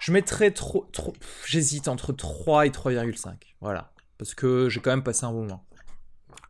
je 0.00 0.12
mettrais 0.12 0.50
trop. 0.52 0.88
trop 0.92 1.12
J'hésite 1.44 1.88
entre 1.88 2.12
3 2.12 2.66
et 2.66 2.70
3,5. 2.70 3.34
Voilà. 3.60 3.92
Parce 4.16 4.34
que 4.34 4.68
j'ai 4.68 4.80
quand 4.80 4.90
même 4.90 5.02
passé 5.02 5.24
un 5.24 5.32
bon 5.32 5.42
moment. 5.42 5.64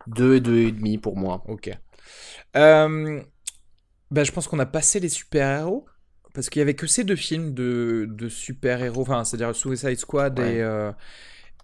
2 0.06 0.36
et 0.36 0.40
2,5 0.40 1.00
pour 1.00 1.16
moi. 1.16 1.42
Ok. 1.48 1.70
Euh, 2.56 3.22
ben, 4.10 4.24
je 4.24 4.32
pense 4.32 4.48
qu'on 4.48 4.58
a 4.58 4.66
passé 4.66 5.00
les 5.00 5.08
super-héros. 5.08 5.86
Parce 6.34 6.50
qu'il 6.50 6.60
y 6.60 6.62
avait 6.62 6.74
que 6.74 6.86
ces 6.86 7.04
deux 7.04 7.16
films 7.16 7.54
de, 7.54 8.06
de 8.08 8.28
super-héros. 8.28 9.02
Enfin, 9.02 9.24
c'est-à-dire 9.24 9.54
Suicide 9.54 9.98
Squad 9.98 10.38
et. 10.38 10.60
Euh, 10.60 10.92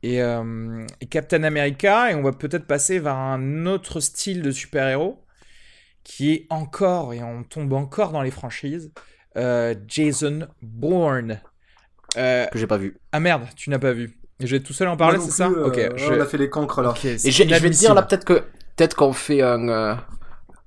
et, 0.03 0.19
et, 0.19 1.07
Captain 1.07 1.45
America, 1.45 2.11
et 2.11 2.15
on 2.15 2.21
va 2.21 2.33
peut-être 2.33 2.67
passer 2.67 2.99
vers 2.99 3.17
un 3.17 3.65
autre 3.65 4.01
style 4.01 4.43
de 4.43 4.51
super-héros, 4.51 5.24
qui 6.05 6.33
est 6.33 6.47
encore, 6.51 7.13
et 7.15 7.23
on 7.23 7.43
tombe 7.43 7.73
encore 7.73 8.13
dans 8.13 8.23
les 8.23 8.31
franchises, 8.31 8.93
euh, 9.37 9.75
Jason 9.89 10.47
Bourne. 10.63 11.41
Euh, 12.17 12.47
que 12.47 12.59
j'ai 12.59 12.67
pas 12.67 12.77
vu. 12.77 12.99
Ah 13.11 13.19
merde, 13.19 13.43
tu 13.57 13.71
n'as 13.71 13.79
pas 13.79 13.93
vu. 13.93 14.17
Je 14.39 14.47
vais 14.55 14.61
tout 14.61 14.73
seul 14.73 14.89
en 14.89 14.97
parler, 14.97 15.19
c'est 15.19 15.31
ça 15.31 15.49
Ok. 15.49 15.79
Euh, 15.79 15.91
on 16.11 16.21
a 16.21 16.27
fait 16.27 16.39
les 16.39 16.51
cancres 16.51 16.79
alors. 16.79 16.97
et 17.05 17.19
je 17.19 17.45
vais 17.45 17.61
te 17.61 17.69
dire 17.69 17.95
là 17.95 18.03
peut-être 18.03 18.25
que 18.25 18.45
peut-être 18.77 18.95
qu'on 18.95 19.13
fait 19.13 19.43
un, 19.43 19.99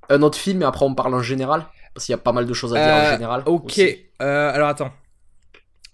un 0.08 0.22
autre 0.22 0.36
film 0.38 0.62
et 0.62 0.64
après 0.64 0.84
on 0.84 0.94
parle 0.94 1.14
en 1.14 1.22
général 1.22 1.66
parce 1.94 2.06
qu'il 2.06 2.12
y 2.12 2.14
a 2.14 2.18
pas 2.18 2.32
mal 2.32 2.46
de 2.46 2.52
choses 2.54 2.74
à 2.74 2.84
dire 2.84 3.08
en 3.08 3.12
général. 3.12 3.42
Ok. 3.46 3.80
alors 4.18 4.68
attends. 4.68 4.92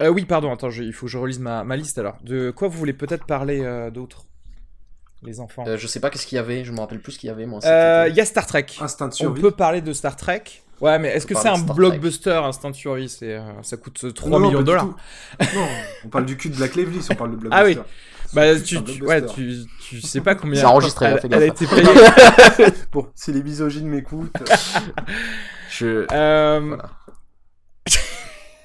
oui, 0.01 0.25
pardon. 0.25 0.51
Attends, 0.51 0.71
il 0.71 0.93
faut 0.93 1.05
que 1.05 1.11
je 1.11 1.17
relise 1.17 1.39
ma, 1.39 1.63
ma 1.63 1.75
liste 1.77 1.97
alors. 1.97 2.17
De 2.23 2.51
quoi 2.51 2.67
vous 2.67 2.77
voulez 2.77 2.93
peut-être 2.93 3.25
parler 3.25 3.89
d'autre? 3.93 4.25
Les 5.25 5.39
enfants. 5.39 5.65
Euh, 5.67 5.77
je 5.77 5.87
sais 5.87 5.99
pas 5.99 6.09
qu'est-ce 6.09 6.27
qu'il 6.27 6.35
y 6.37 6.39
avait, 6.39 6.63
je 6.63 6.71
me 6.71 6.79
rappelle 6.79 6.99
plus 6.99 7.13
ce 7.13 7.19
qu'il 7.19 7.27
y 7.27 7.31
avait 7.31 7.45
moi. 7.45 7.59
Euh, 7.65 8.07
il 8.09 8.15
y 8.15 8.21
a 8.21 8.25
Star 8.25 8.45
Trek. 8.45 8.65
Instinct 8.79 9.09
de 9.09 9.13
survie. 9.13 9.39
On 9.39 9.41
peut 9.41 9.51
parler 9.51 9.81
de 9.81 9.93
Star 9.93 10.15
Trek. 10.15 10.43
Ouais, 10.81 10.99
mais 10.99 11.09
est-ce 11.09 11.25
que 11.25 11.35
c'est 11.35 11.47
un 11.47 11.59
blockbuster 11.59 12.41
Instinct 12.43 12.71
de 12.71 12.75
survie 12.75 13.07
c'est, 13.09 13.35
euh, 13.35 13.61
Ça 13.63 13.77
coûte 13.77 14.13
3 14.13 14.39
millions 14.39 14.59
de 14.59 14.65
dollars. 14.65 14.85
non, 14.85 15.67
on 16.05 16.09
parle 16.09 16.25
du 16.25 16.35
cul 16.37 16.49
de 16.49 16.55
Black 16.55 16.75
Lively 16.75 16.99
on 17.09 17.15
parle 17.15 17.31
de 17.31 17.35
blockbuster. 17.37 17.79
Ah 17.79 17.81
oui. 17.83 17.91
Bah, 18.33 18.59
tu, 18.59 18.77
ouais, 19.03 19.25
tu, 19.25 19.59
tu 19.87 20.01
sais 20.01 20.19
pas 20.19 20.35
combien. 20.35 20.59
C'est 20.59 20.65
enregistré, 20.65 21.05
elle, 21.05 21.19
elle 21.31 21.43
a 21.43 21.45
été 21.45 21.65
payée. 21.67 21.87
bon, 22.91 23.07
si 23.15 23.31
les 23.31 23.41
misogynes 23.41 23.87
m'écoutent. 23.87 24.35
je. 25.69 26.05
Euh... 26.11 26.59
Voilà. 26.59 26.89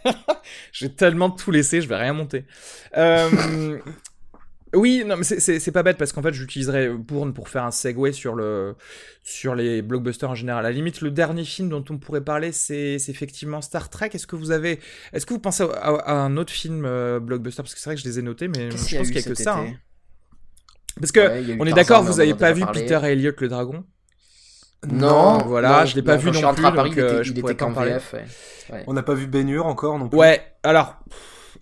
J'ai 0.73 0.93
tellement 0.93 1.31
tout 1.31 1.51
laissé, 1.51 1.81
je 1.81 1.89
vais 1.89 1.97
rien 1.97 2.13
monter. 2.13 2.45
Euh, 2.97 3.79
oui, 4.75 5.03
non, 5.05 5.17
mais 5.17 5.25
c'est 5.25 5.73
pas 5.73 5.83
bête 5.83 5.97
parce 5.97 6.13
qu'en 6.13 6.23
fait, 6.23 6.33
j'utiliserais 6.33 6.91
Bourne 6.91 7.33
pour 7.33 7.49
faire 7.49 7.65
un 7.65 7.73
segue 7.73 8.13
sur, 8.13 8.35
le, 8.35 8.77
sur 9.23 9.55
les 9.55 9.83
blockbusters 9.83 10.31
en 10.31 10.35
général. 10.35 10.65
À 10.65 10.69
la 10.69 10.75
limite, 10.75 11.01
le 11.01 11.11
dernier 11.11 11.45
film 11.45 11.69
dont 11.69 11.85
on 11.91 11.99
pourrait 11.99 12.21
parler, 12.21 12.53
c'est 12.53 12.97
effectivement 13.09 13.61
Star 13.63 13.91
Trek. 13.91 14.11
Est-ce 14.13 14.27
que 14.27 14.37
vous 14.37 14.53
avez, 14.53 14.79
est-ce 15.13 15.27
que 15.27 15.35
vous 15.35 15.41
pensez 15.41 15.65
à, 15.65 16.13
un 16.13 16.37
autre 16.37 16.53
film 16.53 16.85
euh, 16.85 17.19
blockbuster? 17.19 17.63
Parce 17.63 17.75
que 17.75 17.81
c'est 17.81 17.91
vrai 17.91 17.97
que 17.97 18.03
je 18.03 18.09
les 18.09 18.21
ai 18.21 18.23
notés, 18.23 18.47
mais 18.47 18.71
je 18.71 18.77
pense 18.77 18.87
qu'il 18.87 19.01
n'y 19.01 19.19
a, 19.19 19.23
que 19.23 19.35
ça. 19.35 19.57
Hein. 19.57 19.75
Parce 21.01 21.13
que 21.13 21.61
on 21.61 21.67
est 21.67 21.73
d'accord, 21.73 22.03
vous 22.03 22.21
avez 22.21 22.35
pas 22.35 22.53
vu 22.53 22.65
Peter 22.73 23.01
et 23.03 23.13
Elliot 23.13 23.33
le 23.39 23.49
dragon? 23.49 23.85
Non, 24.89 25.39
voilà, 25.47 25.85
je 25.85 25.97
l'ai 25.97 26.03
pas 26.03 26.17
vu 26.17 26.31
non 26.31 26.55
plus, 26.55 26.63
donc 26.63 26.97
euh, 26.97 27.23
je 27.23 27.65
en 27.65 27.73
parler. 27.73 27.99
On 28.87 28.93
n'a 28.93 29.03
pas 29.03 29.15
vu 29.15 29.27
Ben 29.27 29.59
encore 29.59 29.99
non 29.99 30.09
plus. 30.09 30.19
Ouais, 30.19 30.41
alors 30.63 31.01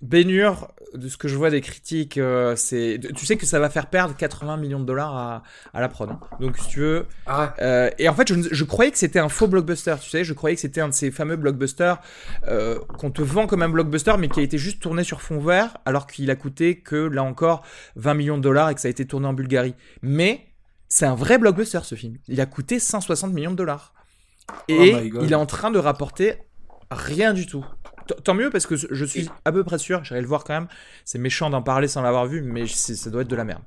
Bénur, 0.02 0.68
de 0.94 1.08
ce 1.08 1.16
que 1.16 1.28
je 1.28 1.36
vois 1.36 1.50
des 1.50 1.60
critiques, 1.60 2.18
euh, 2.18 2.56
c'est, 2.56 3.00
tu 3.14 3.26
sais 3.26 3.36
que 3.36 3.46
ça 3.46 3.58
va 3.58 3.68
faire 3.70 3.86
perdre 3.86 4.16
80 4.16 4.56
millions 4.56 4.80
de 4.80 4.84
dollars 4.84 5.16
à, 5.16 5.42
à 5.74 5.80
la 5.80 5.88
prod. 5.88 6.10
Hein. 6.10 6.20
Donc 6.40 6.56
si 6.58 6.68
tu 6.68 6.80
veux, 6.80 7.06
ah 7.26 7.54
euh, 7.60 7.90
et 7.98 8.08
en 8.08 8.14
fait, 8.14 8.28
je, 8.28 8.48
je 8.50 8.64
croyais 8.64 8.90
que 8.90 8.98
c'était 8.98 9.18
un 9.18 9.28
faux 9.28 9.46
blockbuster. 9.46 9.96
Tu 10.00 10.08
sais, 10.08 10.24
je 10.24 10.32
croyais 10.32 10.54
que 10.54 10.60
c'était 10.60 10.80
un 10.80 10.88
de 10.88 10.94
ces 10.94 11.10
fameux 11.10 11.36
blockbusters 11.36 12.00
euh, 12.48 12.78
qu'on 12.98 13.10
te 13.10 13.22
vend 13.22 13.46
comme 13.46 13.62
un 13.62 13.68
blockbuster, 13.68 14.14
mais 14.18 14.28
qui 14.28 14.40
a 14.40 14.42
été 14.42 14.58
juste 14.58 14.80
tourné 14.80 15.04
sur 15.04 15.20
fond 15.20 15.40
vert, 15.40 15.76
alors 15.84 16.06
qu'il 16.06 16.30
a 16.30 16.36
coûté 16.36 16.80
que 16.80 16.96
là 16.96 17.22
encore 17.22 17.62
20 17.96 18.14
millions 18.14 18.36
de 18.38 18.42
dollars 18.42 18.70
et 18.70 18.74
que 18.74 18.80
ça 18.80 18.88
a 18.88 18.90
été 18.90 19.06
tourné 19.06 19.26
en 19.26 19.34
Bulgarie. 19.34 19.74
Mais 20.02 20.46
c'est 20.88 21.06
un 21.06 21.14
vrai 21.14 21.38
blockbuster 21.38 21.80
ce 21.82 21.94
film. 21.94 22.16
Il 22.28 22.40
a 22.40 22.46
coûté 22.46 22.78
160 22.78 23.32
millions 23.32 23.50
de 23.50 23.56
dollars. 23.56 23.92
Et 24.68 25.12
oh 25.14 25.20
il 25.22 25.32
est 25.32 25.36
en 25.36 25.44
train 25.44 25.70
de 25.70 25.78
rapporter 25.78 26.38
rien 26.90 27.34
du 27.34 27.46
tout 27.46 27.64
tant 28.24 28.34
mieux 28.34 28.50
parce 28.50 28.66
que 28.66 28.76
je 28.76 29.04
suis 29.04 29.28
à 29.44 29.52
peu 29.52 29.64
près 29.64 29.78
sûr, 29.78 30.04
j'irai 30.04 30.20
le 30.20 30.26
voir 30.26 30.44
quand 30.44 30.54
même. 30.54 30.68
C'est 31.04 31.18
méchant 31.18 31.50
d'en 31.50 31.62
parler 31.62 31.88
sans 31.88 32.02
l'avoir 32.02 32.26
vu, 32.26 32.42
mais 32.42 32.66
ça 32.66 33.10
doit 33.10 33.22
être 33.22 33.28
de 33.28 33.36
la 33.36 33.44
merde. 33.44 33.62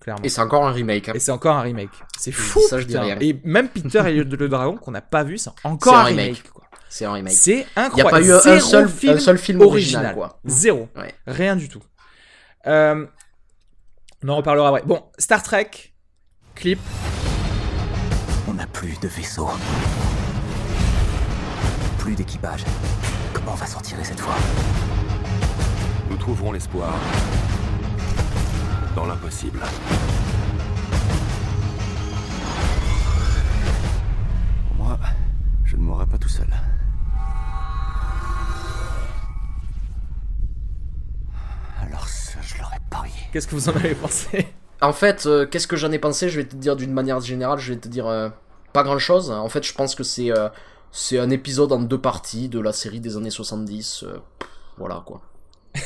Clairement. 0.00 0.24
Et 0.24 0.28
c'est 0.28 0.40
encore 0.40 0.66
un 0.66 0.72
remake. 0.72 1.08
Hein. 1.08 1.12
Et 1.14 1.18
c'est 1.18 1.32
encore 1.32 1.56
un 1.56 1.62
remake. 1.62 1.90
C'est 2.18 2.32
fou. 2.32 2.60
Ça, 2.68 2.78
je 2.78 2.84
dis 2.84 2.98
rien. 2.98 3.16
Et 3.20 3.40
même 3.44 3.68
Peter 3.68 4.02
et 4.06 4.22
le 4.22 4.48
dragon 4.48 4.76
qu'on 4.76 4.90
n'a 4.90 5.00
pas 5.00 5.24
vu, 5.24 5.38
c'est 5.38 5.50
encore 5.62 5.94
un 5.94 6.04
remake. 6.04 6.42
C'est 6.90 7.06
un 7.06 7.12
remake. 7.12 7.32
C'est 7.32 7.66
incroyable. 7.74 8.20
Il 8.22 8.26
n'y 8.26 8.32
a 8.32 8.40
pas 8.40 8.46
eu 8.46 8.54
un 8.54 8.60
seul, 8.60 8.88
film, 8.88 9.14
un 9.14 9.18
seul 9.18 9.38
film 9.38 9.60
original. 9.62 10.14
quoi. 10.14 10.40
Zéro. 10.44 10.88
Rien 11.26 11.56
du 11.56 11.68
tout. 11.68 11.82
Euh, 12.66 13.06
on 14.22 14.28
en 14.28 14.36
reparlera 14.36 14.68
après. 14.68 14.82
Bon, 14.84 15.02
Star 15.18 15.42
Trek, 15.42 15.70
clip. 16.54 16.78
On 18.48 18.54
n'a 18.54 18.66
plus 18.66 18.98
de 19.00 19.08
vaisseau. 19.08 19.48
Plus 21.98 22.14
d'équipage. 22.14 22.64
On 23.46 23.54
va 23.54 23.66
s'en 23.66 23.80
tirer 23.80 24.02
cette 24.02 24.20
fois 24.20 24.34
Nous 26.10 26.16
trouverons 26.16 26.52
l'espoir 26.52 26.94
dans 28.96 29.06
l'impossible. 29.06 29.60
Moi, 34.78 34.98
je 35.64 35.76
ne 35.76 35.82
mourrai 35.82 36.06
pas 36.06 36.18
tout 36.18 36.28
seul. 36.28 36.46
Alors 41.82 42.08
ça, 42.08 42.38
je 42.40 42.58
l'aurais 42.58 42.80
parié. 42.90 43.12
Qu'est-ce 43.32 43.46
que 43.46 43.54
vous 43.54 43.68
en 43.68 43.76
avez 43.76 43.94
pensé? 43.94 44.48
En 44.80 44.92
fait, 44.92 45.26
euh, 45.26 45.46
qu'est-ce 45.46 45.66
que 45.66 45.76
j'en 45.76 45.92
ai 45.92 45.98
pensé? 45.98 46.28
Je 46.28 46.40
vais 46.40 46.46
te 46.46 46.56
dire 46.56 46.76
d'une 46.76 46.92
manière 46.92 47.20
générale, 47.20 47.58
je 47.58 47.72
vais 47.72 47.80
te 47.80 47.88
dire 47.88 48.06
euh, 48.06 48.28
pas 48.72 48.82
grand-chose. 48.82 49.30
En 49.30 49.48
fait, 49.48 49.64
je 49.64 49.74
pense 49.74 49.94
que 49.94 50.02
c'est 50.02 50.30
euh, 50.30 50.48
c'est 50.96 51.18
un 51.18 51.28
épisode 51.30 51.72
en 51.72 51.80
deux 51.80 52.00
parties 52.00 52.48
de 52.48 52.60
la 52.60 52.72
série 52.72 53.00
des 53.00 53.16
années 53.16 53.28
70. 53.28 54.04
Euh, 54.04 54.16
voilà 54.78 55.02
quoi. 55.04 55.22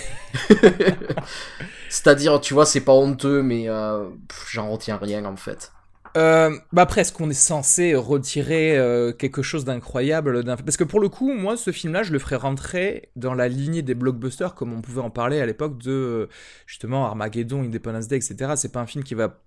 C'est-à-dire, 1.89 2.39
tu 2.43 2.53
vois, 2.53 2.67
c'est 2.67 2.83
pas 2.83 2.93
honteux, 2.93 3.43
mais 3.43 3.71
euh, 3.71 4.11
j'en 4.51 4.71
retiens 4.71 4.99
rien 4.99 5.25
en 5.25 5.37
fait. 5.37 5.73
Euh, 6.19 6.55
bah 6.73 6.83
après, 6.83 7.01
est-ce 7.01 7.13
qu'on 7.13 7.31
est 7.31 7.35
censé 7.35 7.95
retirer 7.95 8.77
euh, 8.77 9.13
quelque 9.13 9.41
chose 9.41 9.65
d'incroyable. 9.65 10.45
Parce 10.45 10.77
que 10.77 10.85
pour 10.85 11.01
le 11.01 11.09
coup, 11.09 11.33
moi, 11.33 11.57
ce 11.57 11.73
film-là, 11.73 12.03
je 12.03 12.13
le 12.13 12.19
ferais 12.19 12.37
rentrer 12.37 13.11
dans 13.17 13.33
la 13.33 13.49
lignée 13.49 13.81
des 13.81 13.95
blockbusters, 13.95 14.55
comme 14.55 14.75
on 14.75 14.83
pouvait 14.83 15.01
en 15.01 15.11
parler 15.11 15.41
à 15.41 15.47
l'époque 15.47 15.79
de, 15.79 16.29
justement, 16.67 17.07
Armageddon, 17.07 17.63
Independence 17.63 18.09
Day, 18.09 18.17
etc. 18.17 18.53
C'est 18.57 18.73
pas 18.73 18.81
un 18.81 18.87
film 18.87 19.05
qui 19.05 19.15
va 19.15 19.41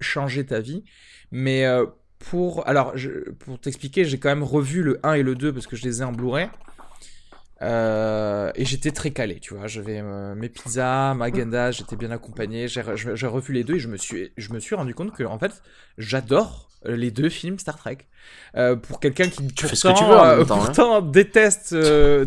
changer 0.00 0.46
ta 0.46 0.60
vie, 0.60 0.84
mais 1.32 1.66
pour... 2.30 2.66
Alors, 2.68 2.94
pour 3.40 3.58
t'expliquer, 3.58 4.04
j'ai 4.04 4.18
quand 4.18 4.28
même 4.28 4.42
revu 4.42 4.82
le 4.82 5.00
1 5.02 5.14
et 5.14 5.22
le 5.22 5.34
2, 5.34 5.52
parce 5.52 5.66
que 5.66 5.76
je 5.76 5.84
les 5.84 6.02
ai 6.02 6.04
en 6.04 6.12
Blu-ray. 6.12 6.48
Euh, 7.62 8.50
et 8.56 8.64
j'étais 8.64 8.90
très 8.90 9.12
calé, 9.12 9.38
tu 9.38 9.54
vois. 9.54 9.66
J'avais 9.68 10.00
euh, 10.00 10.34
mes 10.34 10.48
pizzas, 10.48 11.14
ma 11.14 11.30
ganda, 11.30 11.70
j'étais 11.70 11.96
bien 11.96 12.10
accompagné. 12.10 12.66
J'ai 12.68 13.26
revu 13.26 13.52
les 13.52 13.64
deux 13.64 13.76
et 13.76 13.78
je 13.78 13.88
me 13.88 13.96
suis, 13.96 14.32
je 14.36 14.52
me 14.52 14.58
suis 14.58 14.74
rendu 14.74 14.94
compte 14.94 15.12
que 15.12 15.22
en 15.22 15.38
fait, 15.38 15.62
j'adore 15.96 16.68
les 16.84 17.10
deux 17.10 17.28
films 17.28 17.58
Star 17.58 17.76
Trek. 17.76 17.98
pour 18.82 19.00
quelqu'un 19.00 19.28
qui 19.28 19.48
pourtant, 19.48 20.44
pourtant 20.46 21.02
déteste 21.02 21.76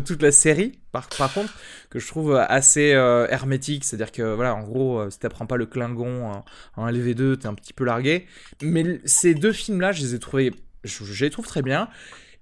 toute 0.04 0.22
la 0.22 0.32
série, 0.32 0.78
par, 0.92 1.08
par, 1.08 1.32
contre, 1.32 1.52
que 1.90 1.98
je 1.98 2.06
trouve 2.06 2.36
assez 2.36 2.88
hermétique, 3.30 3.84
c'est-à-dire 3.84 4.12
que 4.12 4.34
voilà, 4.34 4.54
en 4.54 4.62
gros, 4.62 5.10
si 5.10 5.18
t'apprends 5.18 5.46
pas 5.46 5.56
le 5.56 5.66
Klingon 5.66 6.42
en 6.76 6.86
LV2, 6.86 7.38
t'es 7.38 7.46
un 7.46 7.54
petit 7.54 7.72
peu 7.72 7.84
largué. 7.84 8.26
Mais 8.62 9.00
ces 9.04 9.34
deux 9.34 9.52
films-là, 9.52 9.92
je 9.92 10.02
les 10.02 10.14
ai 10.14 10.18
trouvés, 10.18 10.52
je, 10.84 11.04
je 11.04 11.24
les 11.24 11.30
trouve 11.30 11.46
très 11.46 11.62
bien. 11.62 11.88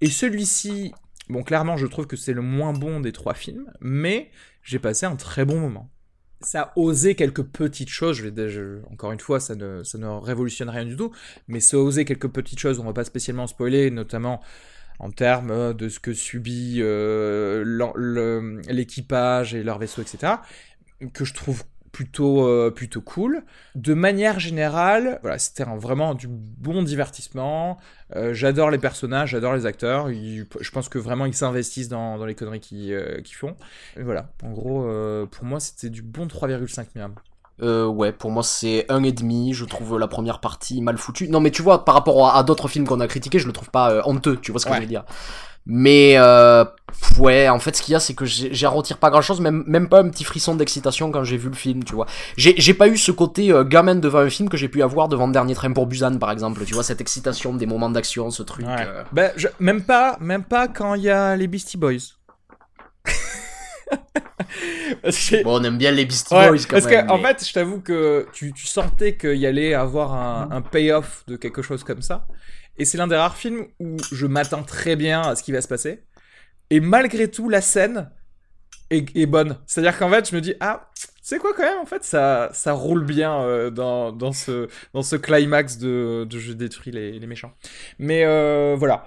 Et 0.01 0.09
celui-ci, 0.09 0.93
Bon, 1.29 1.43
clairement, 1.43 1.75
je 1.77 1.87
trouve 1.87 2.05
que 2.05 2.15
c'est 2.15 2.33
le 2.33 2.41
moins 2.41 2.73
bon 2.73 2.99
des 2.99 3.11
trois 3.11 3.33
films, 3.33 3.71
mais 3.81 4.29
j'ai 4.61 4.79
passé 4.79 5.05
un 5.05 5.15
très 5.15 5.45
bon 5.45 5.59
moment. 5.59 5.89
Ça 6.41 6.61
a 6.61 6.73
osé 6.75 7.15
quelques 7.15 7.43
petites 7.43 7.89
choses, 7.89 8.17
je 8.17 8.27
vais, 8.27 8.81
encore 8.91 9.11
une 9.11 9.19
fois, 9.19 9.39
ça 9.39 9.55
ne, 9.55 9.81
ne 9.97 10.07
révolutionne 10.19 10.69
rien 10.69 10.85
du 10.85 10.95
tout, 10.95 11.11
mais 11.47 11.59
ça 11.59 11.77
a 11.77 11.79
osé 11.79 12.05
quelques 12.05 12.27
petites 12.27 12.59
choses, 12.59 12.79
on 12.79 12.83
va 12.83 12.93
pas 12.93 13.05
spécialement 13.05 13.47
spoiler, 13.47 13.89
notamment 13.89 14.41
en 14.99 15.11
termes 15.11 15.73
de 15.73 15.89
ce 15.89 15.99
que 15.99 16.13
subit 16.13 16.77
euh, 16.79 17.63
l'équipage 18.67 19.53
et 19.53 19.63
leur 19.63 19.79
vaisseau, 19.79 20.01
etc., 20.01 20.33
que 21.13 21.25
je 21.25 21.33
trouve 21.33 21.63
plutôt, 21.95 22.45
euh, 22.45 22.71
plutôt 22.71 22.99
cool. 22.99 23.45
De 23.75 23.93
manière 23.93 24.37
générale, 24.37 25.17
voilà, 25.21 25.39
c'était 25.39 25.63
vraiment 25.63 26.13
du 26.13 26.27
bon 26.27 26.83
divertissement. 26.83 27.77
Euh, 28.17 28.33
j'adore 28.33 28.69
les 28.69 28.77
personnages, 28.77 29.29
j'adore 29.29 29.53
les 29.53 29.65
acteurs. 29.65 30.09
je 30.09 30.71
pense 30.71 30.89
que 30.89 30.97
vraiment 30.99 31.25
ils 31.25 31.33
s'investissent 31.33 31.87
dans, 31.87 32.25
les 32.25 32.35
conneries 32.35 32.59
qu'ils 32.59 32.91
euh, 32.91 33.21
font. 33.31 33.55
Voilà, 33.97 34.29
en 34.43 34.51
gros, 34.51 34.81
pour 35.27 35.45
moi, 35.45 35.61
c'était 35.61 35.89
du 35.89 36.01
bon 36.01 36.27
3,5 36.27 36.87
miam. 36.95 37.15
Euh, 37.61 37.85
ouais, 37.85 38.11
pour 38.11 38.31
moi 38.31 38.43
c'est 38.43 38.85
un 38.89 39.03
et 39.03 39.11
demi. 39.11 39.53
Je 39.53 39.65
trouve 39.65 39.97
la 39.97 40.07
première 40.07 40.39
partie 40.39 40.81
mal 40.81 40.97
foutue. 40.97 41.29
Non, 41.29 41.39
mais 41.39 41.51
tu 41.51 41.61
vois, 41.61 41.85
par 41.85 41.95
rapport 41.95 42.35
à, 42.35 42.43
d'autres 42.43 42.67
films 42.67 42.85
qu'on 42.85 42.99
a 42.99 43.07
critiqués, 43.07 43.39
je 43.39 43.47
le 43.47 43.53
trouve 43.53 43.69
pas 43.69 44.07
honteux. 44.07 44.37
Tu 44.41 44.51
vois 44.51 44.59
ce 44.59 44.65
que 44.65 44.73
je 44.73 44.79
veux 44.79 44.85
dire 44.85 45.03
mais 45.67 46.13
euh, 46.17 46.63
ouais, 47.17 47.49
en 47.49 47.57
fait, 47.57 47.75
ce 47.75 47.81
qu'il 47.81 47.93
y 47.93 47.95
a, 47.95 47.99
c'est 47.99 48.13
que 48.13 48.25
j'ai 48.25 48.67
retire 48.67 48.97
pas 48.97 49.09
grand 49.09 49.21
chose, 49.21 49.41
même, 49.41 49.63
même 49.65 49.89
pas 49.89 49.99
un 49.99 50.09
petit 50.09 50.23
frisson 50.23 50.53
d'excitation 50.53 51.09
quand 51.11 51.23
j'ai 51.23 51.37
vu 51.37 51.49
le 51.49 51.55
film, 51.55 51.83
tu 51.83 51.95
vois. 51.95 52.05
J'ai 52.37 52.73
pas 52.75 52.87
eu 52.87 52.97
ce 52.97 53.11
côté 53.11 53.51
euh, 53.51 53.63
gamin 53.63 53.95
devant 53.95 54.19
un 54.19 54.29
film 54.29 54.47
que 54.47 54.57
j'ai 54.57 54.69
pu 54.69 54.83
avoir 54.83 55.07
devant 55.07 55.27
Dernier 55.27 55.55
Train 55.55 55.73
pour 55.73 55.87
Busan, 55.87 56.19
par 56.19 56.31
exemple, 56.31 56.63
tu 56.65 56.75
vois, 56.75 56.83
cette 56.83 57.01
excitation 57.01 57.55
des 57.55 57.65
moments 57.65 57.89
d'action, 57.89 58.29
ce 58.29 58.43
truc. 58.43 58.65
Euh. 58.67 59.03
Ben, 59.11 59.31
même, 59.59 59.81
pas, 59.81 60.17
même 60.19 60.43
pas 60.43 60.67
quand 60.67 60.93
il 60.93 61.03
y 61.03 61.09
a 61.09 61.35
les 61.35 61.47
Beastie 61.47 61.77
Boys. 61.77 62.14
bon, 65.43 65.59
on 65.59 65.63
aime 65.63 65.77
bien 65.77 65.91
les 65.91 66.05
Beastie 66.05 66.33
Boys 66.33 66.45
quand 66.45 66.51
parce 66.69 66.85
même. 66.85 67.07
Parce 67.07 67.21
qu'en 67.21 67.27
fait, 67.27 67.47
je 67.47 67.53
t'avoue 67.53 67.81
que 67.81 68.27
tu, 68.33 68.53
tu 68.53 68.65
sentais 68.67 69.15
qu'il 69.15 69.37
y 69.37 69.45
allait 69.45 69.73
avoir 69.73 70.13
un, 70.13 70.49
un 70.51 70.61
payoff 70.61 71.23
de 71.27 71.35
quelque 71.35 71.61
chose 71.61 71.83
comme 71.83 72.01
ça. 72.01 72.27
Et 72.77 72.85
c'est 72.85 72.97
l'un 72.97 73.07
des 73.07 73.15
rares 73.15 73.37
films 73.37 73.67
où 73.79 73.97
je 74.11 74.25
m'attends 74.25 74.63
très 74.63 74.95
bien 74.95 75.21
à 75.21 75.35
ce 75.35 75.43
qui 75.43 75.51
va 75.51 75.61
se 75.61 75.67
passer. 75.67 76.03
Et 76.69 76.79
malgré 76.79 77.29
tout, 77.29 77.49
la 77.49 77.61
scène 77.61 78.09
est, 78.89 79.25
bonne. 79.25 79.57
C'est-à-dire 79.65 79.97
qu'en 79.97 80.09
fait, 80.09 80.29
je 80.29 80.35
me 80.35 80.41
dis, 80.41 80.53
ah, 80.59 80.89
c'est 81.21 81.39
quoi 81.39 81.53
quand 81.55 81.63
même 81.63 81.79
En 81.79 81.85
fait, 81.85 82.03
ça, 82.03 82.49
ça 82.53 82.73
roule 82.73 83.03
bien 83.03 83.41
euh, 83.41 83.69
dans, 83.69 84.11
dans, 84.11 84.31
ce, 84.31 84.67
dans 84.93 85.01
ce 85.01 85.15
climax 85.15 85.77
de, 85.77 86.25
de 86.29 86.39
je 86.39 86.53
détruis 86.53 86.91
les, 86.91 87.19
les 87.19 87.27
méchants. 87.27 87.53
Mais 87.97 88.25
euh, 88.25 88.75
voilà. 88.77 89.05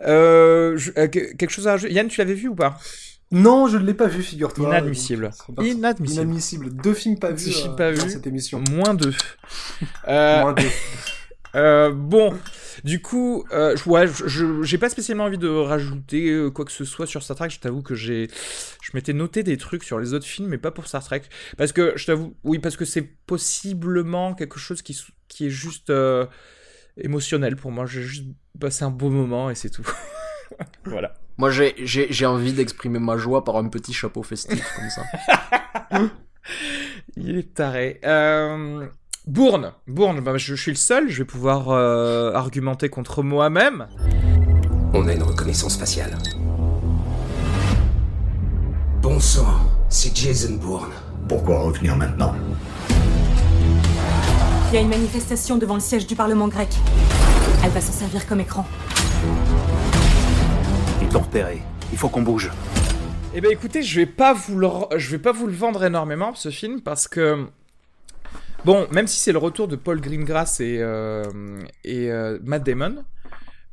Euh, 0.00 0.78
quelque 1.10 1.50
chose 1.50 1.68
à 1.68 1.76
Yann, 1.76 2.08
tu 2.08 2.20
l'avais 2.20 2.34
vu 2.34 2.48
ou 2.48 2.54
pas? 2.54 2.78
Non, 3.32 3.66
je 3.66 3.76
ne 3.76 3.84
l'ai 3.84 3.94
pas 3.94 4.06
vu, 4.06 4.22
figure-toi. 4.22 4.68
Inadmissible. 4.68 5.30
Inadmissible. 5.58 6.22
Inadmissible. 6.22 6.70
Deux 6.70 6.94
films 6.94 7.18
pas 7.18 7.32
vus 7.32 7.52
pas 7.76 7.92
dans 7.92 8.08
cette 8.08 8.26
émission. 8.26 8.62
Moins 8.70 8.94
deux. 8.94 9.14
Moins 10.06 10.54
deux. 10.54 10.70
bon, 11.92 12.34
du 12.84 13.00
coup, 13.00 13.44
euh, 13.52 13.76
ouais, 13.86 14.06
je 14.06 14.62
j'ai 14.62 14.78
pas 14.78 14.88
spécialement 14.88 15.24
envie 15.24 15.38
de 15.38 15.48
rajouter 15.48 16.30
euh, 16.30 16.50
quoi 16.50 16.64
que 16.64 16.72
ce 16.72 16.84
soit 16.84 17.06
sur 17.06 17.22
Star 17.22 17.36
Trek. 17.36 17.50
Je 17.50 17.60
t'avoue 17.60 17.82
que 17.82 17.94
j'ai, 17.94 18.28
je 18.82 18.90
m'étais 18.94 19.12
noté 19.12 19.42
des 19.42 19.56
trucs 19.56 19.84
sur 19.84 19.98
les 19.98 20.14
autres 20.14 20.26
films, 20.26 20.48
mais 20.48 20.58
pas 20.58 20.70
pour 20.70 20.86
Star 20.86 21.02
Trek, 21.02 21.22
parce 21.56 21.72
que 21.72 21.92
je 21.96 22.06
t'avoue, 22.06 22.36
oui, 22.44 22.58
parce 22.58 22.76
que 22.76 22.84
c'est 22.84 23.02
possiblement 23.02 24.34
quelque 24.34 24.58
chose 24.58 24.82
qui 24.82 24.98
qui 25.28 25.46
est 25.46 25.50
juste 25.50 25.90
euh, 25.90 26.26
émotionnel 26.96 27.56
pour 27.56 27.72
moi. 27.72 27.86
J'ai 27.86 28.02
juste 28.02 28.26
passé 28.60 28.84
un 28.84 28.90
beau 28.90 29.10
moment 29.10 29.50
et 29.50 29.54
c'est 29.54 29.70
tout. 29.70 29.86
voilà. 30.84 31.14
Moi, 31.38 31.50
j'ai 31.50 32.26
envie 32.26 32.52
d'exprimer 32.52 32.98
ma 32.98 33.18
joie 33.18 33.44
par 33.44 33.56
un 33.56 33.68
petit 33.68 33.92
chapeau 33.92 34.22
festif 34.22 34.64
comme 34.74 34.90
ça. 34.90 35.02
Il 37.16 37.36
est 37.36 37.54
taré. 37.54 38.00
Euh, 38.04 38.86
Bourne, 39.26 39.72
Bourne, 39.86 40.20
bah, 40.20 40.36
je, 40.36 40.54
suis 40.54 40.70
le 40.70 40.76
seul, 40.76 41.10
je 41.10 41.18
vais 41.18 41.24
pouvoir 41.24 41.68
euh, 41.68 42.32
argumenter 42.32 42.88
contre 42.88 43.22
moi-même. 43.22 43.86
On 44.94 45.06
a 45.08 45.12
une 45.12 45.22
reconnaissance 45.22 45.76
faciale. 45.76 46.16
Bon 49.02 49.20
sang, 49.20 49.46
c'est 49.90 50.16
Jason 50.16 50.54
Bourne. 50.54 50.92
Pourquoi 51.28 51.60
revenir 51.60 51.96
maintenant? 51.96 52.34
Il 54.70 54.74
y 54.74 54.78
a 54.78 54.80
une 54.80 54.88
manifestation 54.88 55.58
devant 55.58 55.74
le 55.74 55.80
siège 55.80 56.06
du 56.06 56.16
Parlement 56.16 56.48
grec. 56.48 56.68
Elle 57.62 57.70
va 57.70 57.80
s'en 57.80 57.92
servir 57.92 58.26
comme 58.26 58.40
écran. 58.40 58.64
Il 61.92 61.98
faut 61.98 62.08
qu'on 62.08 62.22
bouge. 62.22 62.50
Eh 63.34 63.40
ben 63.40 63.50
écoutez, 63.50 63.82
je 63.82 64.00
vais 64.00 64.06
pas 64.06 64.32
vous 64.32 64.58
le, 64.58 64.68
je 64.96 65.10
vais 65.10 65.18
pas 65.18 65.32
vous 65.32 65.46
le 65.46 65.52
vendre 65.52 65.84
énormément 65.84 66.34
ce 66.34 66.50
film 66.50 66.80
parce 66.80 67.08
que 67.08 67.46
Bon, 68.66 68.88
même 68.90 69.06
si 69.06 69.20
c'est 69.20 69.30
le 69.30 69.38
retour 69.38 69.68
de 69.68 69.76
Paul 69.76 70.00
Greengrass 70.00 70.58
et, 70.58 70.78
euh, 70.80 71.22
et 71.84 72.10
euh, 72.10 72.36
Matt 72.42 72.64
Damon, 72.64 73.04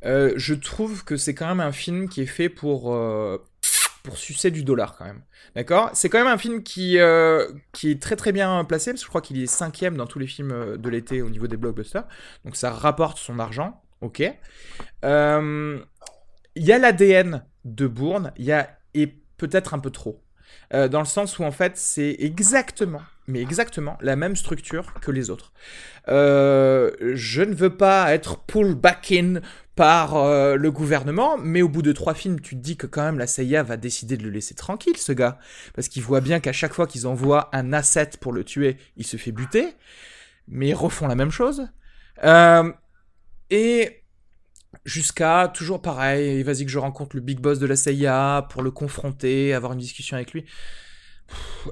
euh, 0.05 0.33
je 0.35 0.53
trouve 0.53 1.03
que 1.03 1.17
c'est 1.17 1.33
quand 1.33 1.47
même 1.47 1.61
un 1.61 1.71
film 1.71 2.07
qui 2.07 2.21
est 2.21 2.27
fait 2.27 2.47
pour, 2.47 2.95
pour 4.03 4.17
sucer 4.17 4.51
du 4.51 4.63
dollar 4.63 4.95
quand 4.95 5.05
même. 5.05 5.23
D'accord? 5.55 5.89
C'est 5.93 6.09
quand 6.09 6.19
même 6.19 6.31
un 6.31 6.37
film 6.37 6.61
qui, 6.61 6.99
qui 7.71 7.89
est 7.89 7.99
très 7.99 8.15
très 8.15 8.31
bien 8.31 8.63
placé, 8.65 8.91
parce 8.91 9.01
que 9.01 9.05
je 9.05 9.09
crois 9.09 9.21
qu'il 9.21 9.41
est 9.41 9.47
cinquième 9.47 9.97
dans 9.97 10.05
tous 10.05 10.19
les 10.19 10.27
films 10.27 10.77
de 10.77 10.89
l'été 10.89 11.23
au 11.23 11.31
niveau 11.31 11.47
des 11.47 11.57
blockbusters. 11.57 12.05
Donc 12.45 12.55
ça 12.55 12.69
rapporte 12.69 13.17
son 13.17 13.39
argent, 13.39 13.81
ok. 14.01 14.21
Il 16.55 16.63
y 16.63 16.71
a 16.71 16.77
l'ADN 16.77 17.43
de 17.65 17.87
Bourne, 17.87 18.31
il 18.37 18.45
y 18.45 18.51
a 18.51 18.77
et 18.93 19.07
peut-être 19.37 19.73
un 19.73 19.79
peu 19.79 19.89
trop. 19.89 20.21
dans 20.71 20.99
le 20.99 21.05
sens 21.05 21.39
où 21.39 21.43
en 21.43 21.51
fait 21.51 21.77
c'est 21.77 22.15
exactement 22.19 23.01
mais 23.27 23.41
exactement 23.41 23.97
la 24.01 24.15
même 24.15 24.35
structure 24.35 24.93
que 25.01 25.11
les 25.11 25.29
autres. 25.29 25.53
Euh, 26.09 26.91
je 27.13 27.41
ne 27.41 27.53
veux 27.53 27.75
pas 27.75 28.13
être 28.13 28.37
pull 28.39 28.75
back 28.75 29.11
in 29.11 29.41
par 29.75 30.15
euh, 30.15 30.55
le 30.55 30.71
gouvernement, 30.71 31.37
mais 31.37 31.61
au 31.61 31.69
bout 31.69 31.81
de 31.81 31.91
trois 31.91 32.13
films, 32.13 32.39
tu 32.39 32.55
te 32.55 32.61
dis 32.61 32.77
que 32.77 32.85
quand 32.85 33.03
même 33.03 33.17
la 33.17 33.27
CIA 33.27 33.63
va 33.63 33.77
décider 33.77 34.17
de 34.17 34.23
le 34.23 34.29
laisser 34.29 34.53
tranquille, 34.53 34.97
ce 34.97 35.13
gars, 35.13 35.39
parce 35.73 35.87
qu'il 35.87 36.03
voit 36.03 36.21
bien 36.21 36.39
qu'à 36.39 36.53
chaque 36.53 36.73
fois 36.73 36.85
qu'ils 36.85 37.07
envoient 37.07 37.49
un 37.53 37.73
asset 37.73 38.11
pour 38.19 38.33
le 38.33 38.43
tuer, 38.43 38.77
il 38.97 39.05
se 39.05 39.17
fait 39.17 39.31
buter, 39.31 39.73
mais 40.47 40.69
ils 40.69 40.75
refont 40.75 41.07
la 41.07 41.15
même 41.15 41.31
chose. 41.31 41.67
Euh, 42.23 42.71
et 43.49 44.02
jusqu'à 44.85 45.51
toujours 45.53 45.81
pareil, 45.81 46.43
vas-y 46.43 46.65
que 46.65 46.71
je 46.71 46.79
rencontre 46.79 47.15
le 47.15 47.21
big 47.21 47.39
boss 47.39 47.59
de 47.59 47.65
la 47.65 47.75
CIA 47.75 48.47
pour 48.49 48.61
le 48.61 48.71
confronter, 48.71 49.53
avoir 49.53 49.73
une 49.73 49.79
discussion 49.79 50.15
avec 50.15 50.33
lui. 50.33 50.45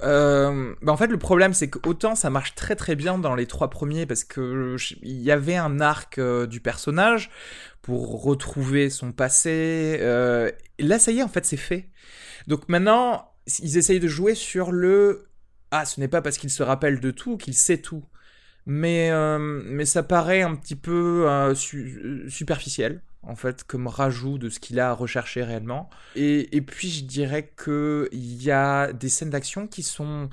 Euh, 0.04 0.74
bah 0.82 0.92
en 0.92 0.98
fait, 0.98 1.08
le 1.08 1.18
problème, 1.18 1.54
c'est 1.54 1.70
que 1.70 1.80
autant 1.86 2.16
ça 2.16 2.30
marche 2.30 2.56
très 2.56 2.76
très 2.76 2.96
bien 2.96 3.18
dans 3.18 3.36
les 3.36 3.46
trois 3.46 3.70
premiers 3.70 4.06
parce 4.06 4.24
que 4.24 4.76
il 5.02 5.22
y 5.22 5.32
avait 5.32 5.58
un 5.58 5.80
arc 5.82 6.18
euh, 6.18 6.48
du 6.48 6.62
personnage 6.62 7.30
pour 7.82 8.24
retrouver 8.24 8.90
son 8.90 9.12
passé. 9.12 9.98
Euh, 10.02 10.52
là, 10.80 11.00
ça 11.00 11.12
y 11.12 11.20
est, 11.20 11.24
en 11.24 11.28
fait, 11.28 11.46
c'est 11.46 11.58
fait. 11.58 11.90
Donc 12.48 12.70
maintenant, 12.70 13.34
ils 13.60 13.78
essayent 13.78 14.00
de 14.00 14.08
jouer 14.08 14.36
sur 14.36 14.72
le 14.72 15.28
ah, 15.72 15.86
ce 15.86 16.00
n'est 16.00 16.10
pas 16.10 16.22
parce 16.22 16.38
qu'il 16.38 16.50
se 16.50 16.64
rappelle 16.64 17.00
de 17.00 17.12
tout 17.12 17.38
qu'il 17.38 17.54
sait 17.54 17.78
tout, 17.78 18.04
mais 18.66 19.12
mais 19.40 19.86
ça 19.86 20.04
paraît 20.04 20.42
un 20.42 20.56
petit 20.56 20.76
peu 20.76 21.54
superficiel 22.28 23.02
en 23.24 23.36
fait, 23.36 23.64
comme 23.64 23.88
rajout 23.88 24.38
de 24.38 24.50
ce 24.50 24.60
qu'il 24.60 24.80
a 24.80 24.90
à 24.90 24.94
rechercher 24.94 25.44
réellement. 25.44 25.90
Et, 26.16 26.62
puis, 26.62 26.90
je 26.90 27.04
dirais 27.04 27.54
qu'il 27.64 28.44
y 28.44 28.50
a 28.50 28.94
des 28.94 29.10
scènes 29.10 29.30
d'action 29.30 29.68
qui 29.68 29.84
sont 29.84 30.30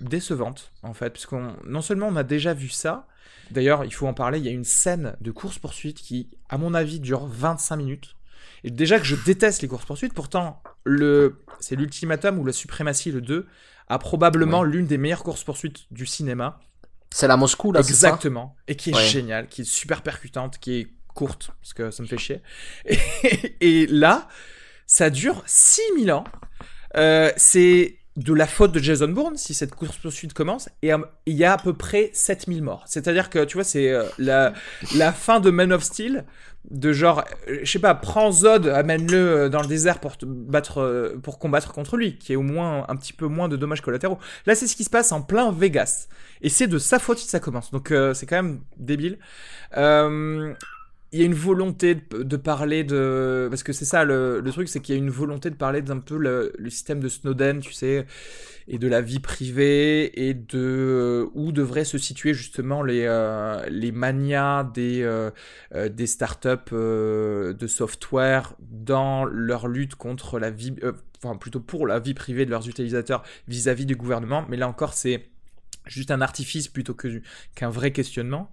décevante 0.00 0.72
en 0.82 0.94
fait, 0.94 1.10
puisqu'on 1.10 1.54
non 1.66 1.82
seulement 1.82 2.08
on 2.08 2.16
a 2.16 2.22
déjà 2.22 2.54
vu 2.54 2.70
ça, 2.70 3.06
d'ailleurs 3.50 3.84
il 3.84 3.92
faut 3.92 4.06
en 4.06 4.14
parler, 4.14 4.38
il 4.38 4.44
y 4.46 4.48
a 4.48 4.52
une 4.52 4.64
scène 4.64 5.14
de 5.20 5.30
course 5.30 5.58
poursuite 5.58 5.98
qui, 5.98 6.30
à 6.48 6.56
mon 6.56 6.72
avis, 6.72 7.00
dure 7.00 7.26
25 7.26 7.76
minutes. 7.76 8.16
Et 8.64 8.70
déjà 8.70 8.98
que 8.98 9.04
je 9.04 9.14
déteste 9.14 9.60
les 9.60 9.68
courses 9.68 9.84
poursuites, 9.84 10.14
pourtant 10.14 10.62
le 10.84 11.44
c'est 11.60 11.76
l'ultimatum 11.76 12.38
ou 12.38 12.44
la 12.44 12.52
suprématie 12.52 13.12
le 13.12 13.20
2 13.20 13.46
a 13.88 13.98
probablement 13.98 14.62
l'une 14.62 14.86
des 14.86 14.98
meilleures 14.98 15.22
courses 15.22 15.44
poursuites 15.44 15.86
du 15.90 16.06
cinéma. 16.06 16.60
C'est 17.10 17.28
la 17.28 17.36
Moscou 17.36 17.72
là, 17.72 17.80
Exactement. 17.80 18.56
Et 18.66 18.76
qui 18.76 18.90
est 18.90 19.06
géniale, 19.06 19.48
qui 19.48 19.62
est 19.62 19.68
super 19.68 20.02
percutante, 20.02 20.58
qui 20.58 20.80
est 20.80 20.88
courte 21.14 21.50
parce 21.60 21.74
que 21.74 21.90
ça 21.90 22.02
me 22.02 22.08
fait 22.08 22.18
chier. 22.18 22.42
Et, 23.60 23.86
là, 23.86 24.28
ça 24.86 25.10
dure 25.10 25.42
6000 25.46 26.12
ans. 26.12 26.24
Euh, 26.96 27.32
c'est 27.36 27.98
de 28.16 28.32
la 28.34 28.46
faute 28.46 28.72
de 28.72 28.80
Jason 28.80 29.08
Bourne 29.08 29.36
si 29.36 29.54
cette 29.54 29.74
course-poursuite 29.74 30.32
commence, 30.32 30.68
et 30.82 30.90
il 31.26 31.36
y 31.36 31.44
a 31.44 31.52
à 31.52 31.58
peu 31.58 31.72
près 31.72 32.10
7000 32.12 32.62
morts. 32.62 32.84
C'est-à-dire 32.86 33.30
que, 33.30 33.44
tu 33.44 33.54
vois, 33.54 33.64
c'est 33.64 33.90
euh, 33.90 34.04
la, 34.18 34.52
la 34.96 35.12
fin 35.12 35.38
de 35.38 35.50
Man 35.50 35.72
of 35.72 35.84
Steel, 35.84 36.24
de 36.70 36.92
genre, 36.92 37.24
euh, 37.48 37.60
je 37.62 37.70
sais 37.70 37.78
pas, 37.78 37.94
prends 37.94 38.30
Zod, 38.30 38.66
amène-le 38.68 39.48
dans 39.48 39.62
le 39.62 39.66
désert 39.66 40.00
pour, 40.00 40.16
battre, 40.22 41.14
pour 41.22 41.38
combattre 41.38 41.72
contre 41.72 41.96
lui, 41.96 42.18
qui 42.18 42.32
est 42.32 42.36
au 42.36 42.42
moins 42.42 42.84
un 42.88 42.96
petit 42.96 43.12
peu 43.12 43.26
moins 43.26 43.48
de 43.48 43.56
dommages 43.56 43.80
collatéraux. 43.80 44.18
Là, 44.46 44.54
c'est 44.54 44.66
ce 44.66 44.76
qui 44.76 44.84
se 44.84 44.90
passe 44.90 45.12
en 45.12 45.22
plein 45.22 45.50
Vegas. 45.52 46.08
Et 46.42 46.48
c'est 46.48 46.66
de 46.66 46.78
sa 46.78 46.98
faute 46.98 47.18
si 47.18 47.28
ça 47.28 47.40
commence. 47.40 47.70
Donc, 47.70 47.92
c'est 48.14 48.26
quand 48.26 48.36
même 48.36 48.60
débile. 48.76 49.18
Euh, 49.76 50.54
il 51.12 51.20
y 51.20 51.22
a 51.22 51.24
une 51.24 51.34
volonté 51.34 51.94
de, 51.94 52.36
parler 52.36 52.84
de 52.84 53.46
parce 53.50 53.62
que 53.62 53.72
c'est 53.72 53.86
ça 53.86 54.04
le, 54.04 54.42
truc 54.52 54.68
c'est 54.68 54.80
qu'il 54.80 54.94
y 54.94 54.98
a 54.98 55.00
une 55.00 55.10
volonté 55.10 55.48
de 55.48 55.54
parler 55.54 55.80
d'un 55.80 56.00
peu 56.00 56.18
le, 56.18 56.52
système 56.68 57.00
de 57.00 57.08
Snowden 57.08 57.60
tu 57.60 57.72
sais 57.72 58.06
et 58.68 58.78
de 58.78 58.86
la 58.86 59.00
vie 59.00 59.18
privée 59.18 60.28
et 60.28 60.34
de 60.34 60.58
euh, 60.58 61.30
où 61.34 61.52
devraient 61.52 61.86
se 61.86 61.96
situer 61.96 62.34
justement 62.34 62.82
les 62.82 63.04
euh, 63.06 63.64
les 63.70 63.92
manias 63.92 64.64
des 64.64 65.02
euh, 65.02 65.30
des 65.88 66.06
startups 66.06 66.70
de 66.72 67.66
software 67.66 68.54
dans 68.60 69.24
leur 69.24 69.68
lutte 69.68 69.94
contre 69.94 70.38
la 70.38 70.50
vie 70.50 70.74
enfin 71.24 71.36
plutôt 71.36 71.60
pour 71.60 71.86
la 71.86 71.98
vie 71.98 72.14
privée 72.14 72.44
de 72.44 72.50
leurs 72.50 72.68
utilisateurs 72.68 73.22
vis-à-vis 73.48 73.86
du 73.86 73.96
gouvernement. 73.96 74.44
Mais 74.48 74.58
là 74.58 74.68
encore 74.68 74.92
c'est 74.92 75.28
juste 75.86 76.10
un 76.10 76.20
artifice 76.20 76.68
plutôt 76.68 76.94
que 76.94 77.22
qu'un 77.54 77.70
vrai 77.70 77.90
questionnement. 77.90 78.50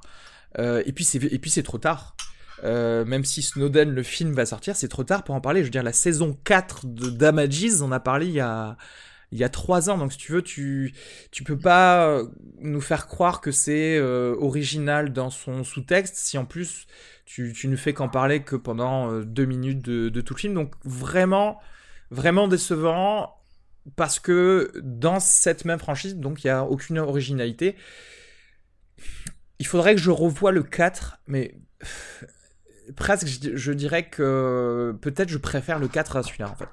Et 0.57 0.93
puis 0.93 1.03
c'est 1.03 1.21
et 1.21 1.39
puis 1.39 1.51
c'est 1.51 1.63
trop 1.63 1.77
tard. 1.77 2.15
Euh, 2.63 3.05
même 3.05 3.25
si 3.25 3.41
Snowden, 3.41 3.93
le 3.93 4.03
film, 4.03 4.33
va 4.33 4.45
sortir, 4.45 4.75
c'est 4.75 4.87
trop 4.87 5.03
tard 5.03 5.23
pour 5.23 5.35
en 5.35 5.41
parler. 5.41 5.61
Je 5.61 5.65
veux 5.65 5.71
dire, 5.71 5.83
la 5.83 5.93
saison 5.93 6.37
4 6.45 6.85
de 6.85 7.09
Damages, 7.09 7.81
on 7.81 7.91
a 7.91 7.99
parlé 7.99 8.27
il 8.27 8.33
y 8.33 8.39
a, 8.39 8.77
il 9.35 9.39
y 9.39 9.43
a 9.43 9.49
3 9.49 9.89
ans. 9.89 9.97
Donc, 9.97 10.13
si 10.13 10.17
tu 10.17 10.31
veux, 10.31 10.41
tu, 10.41 10.93
tu 11.31 11.43
peux 11.43 11.57
pas 11.57 12.07
euh, 12.07 12.27
nous 12.59 12.81
faire 12.81 13.07
croire 13.07 13.41
que 13.41 13.51
c'est 13.51 13.97
euh, 13.97 14.35
original 14.39 15.13
dans 15.13 15.29
son 15.29 15.63
sous-texte 15.63 16.15
si 16.15 16.37
en 16.37 16.45
plus 16.45 16.87
tu, 17.25 17.53
ne 17.65 17.75
fais 17.75 17.93
qu'en 17.93 18.07
parler 18.07 18.43
que 18.43 18.55
pendant 18.55 19.21
2 19.21 19.45
minutes 19.45 19.81
de, 19.81 20.09
de, 20.09 20.21
tout 20.21 20.35
le 20.35 20.39
film. 20.39 20.53
Donc, 20.53 20.73
vraiment, 20.83 21.59
vraiment 22.11 22.47
décevant 22.47 23.35
parce 23.95 24.19
que 24.19 24.71
dans 24.81 25.19
cette 25.19 25.65
même 25.65 25.79
franchise, 25.79 26.15
donc 26.15 26.43
il 26.43 26.47
n'y 26.47 26.51
a 26.51 26.63
aucune 26.63 26.97
originalité. 26.97 27.75
Il 29.59 29.67
faudrait 29.67 29.95
que 29.95 30.01
je 30.01 30.11
revoie 30.11 30.51
le 30.51 30.63
4, 30.63 31.19
mais 31.27 31.55
presque, 32.95 33.27
je, 33.27 33.71
dirais 33.71 34.09
que 34.09 34.97
peut-être 35.01 35.29
je 35.29 35.37
préfère 35.37 35.79
le 35.79 35.87
4 35.87 36.17
à 36.17 36.23
celui-là, 36.23 36.49
en 36.49 36.55
fait. 36.55 36.69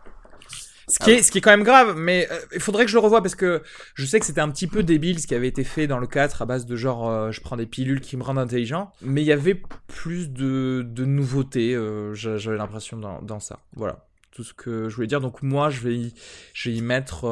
Ce 0.88 0.98
qui, 0.98 1.10
est, 1.10 1.22
ce 1.22 1.30
qui 1.30 1.38
est 1.38 1.40
quand 1.40 1.50
même 1.50 1.62
grave, 1.62 1.96
mais 1.96 2.28
euh, 2.30 2.38
il 2.54 2.60
faudrait 2.60 2.84
que 2.84 2.90
je 2.90 2.96
le 2.96 3.00
revoie 3.00 3.22
parce 3.22 3.34
que 3.34 3.62
je 3.94 4.04
sais 4.04 4.18
que 4.18 4.26
c'était 4.26 4.40
un 4.40 4.50
petit 4.50 4.66
peu 4.66 4.82
débile 4.82 5.20
ce 5.20 5.26
qui 5.26 5.34
avait 5.34 5.48
été 5.48 5.64
fait 5.64 5.86
dans 5.86 5.98
le 5.98 6.06
4 6.06 6.42
à 6.42 6.46
base 6.46 6.66
de 6.66 6.76
genre 6.76 7.08
euh, 7.08 7.30
je 7.30 7.40
prends 7.40 7.56
des 7.56 7.66
pilules 7.66 8.00
qui 8.00 8.16
me 8.16 8.22
rendent 8.22 8.38
intelligent, 8.38 8.92
mais 9.00 9.22
il 9.22 9.26
y 9.26 9.32
avait 9.32 9.62
plus 9.86 10.30
de, 10.30 10.84
de 10.86 11.04
nouveautés, 11.04 11.74
euh, 11.74 12.14
j'avais 12.14 12.56
l'impression 12.56 12.96
dans, 12.98 13.22
dans, 13.22 13.40
ça. 13.40 13.60
Voilà, 13.74 14.08
tout 14.32 14.44
ce 14.44 14.54
que 14.54 14.88
je 14.88 14.94
voulais 14.96 15.06
dire. 15.06 15.20
Donc 15.20 15.42
moi 15.42 15.70
je 15.70 15.80
vais 15.80 15.96
y, 15.96 16.14
je 16.52 16.70
vais 16.70 16.76
y 16.76 16.82
mettre 16.82 17.26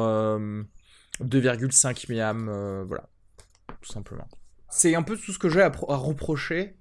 2,5 1.21 2.13
miam, 2.13 2.83
voilà, 2.87 3.09
tout 3.81 3.91
simplement. 3.91 4.27
C'est 4.69 4.95
un 4.95 5.03
peu 5.03 5.17
tout 5.17 5.33
ce 5.33 5.39
que 5.39 5.49
j'ai 5.49 5.61
à, 5.61 5.71
à 5.89 5.95
reprocher 5.95 6.77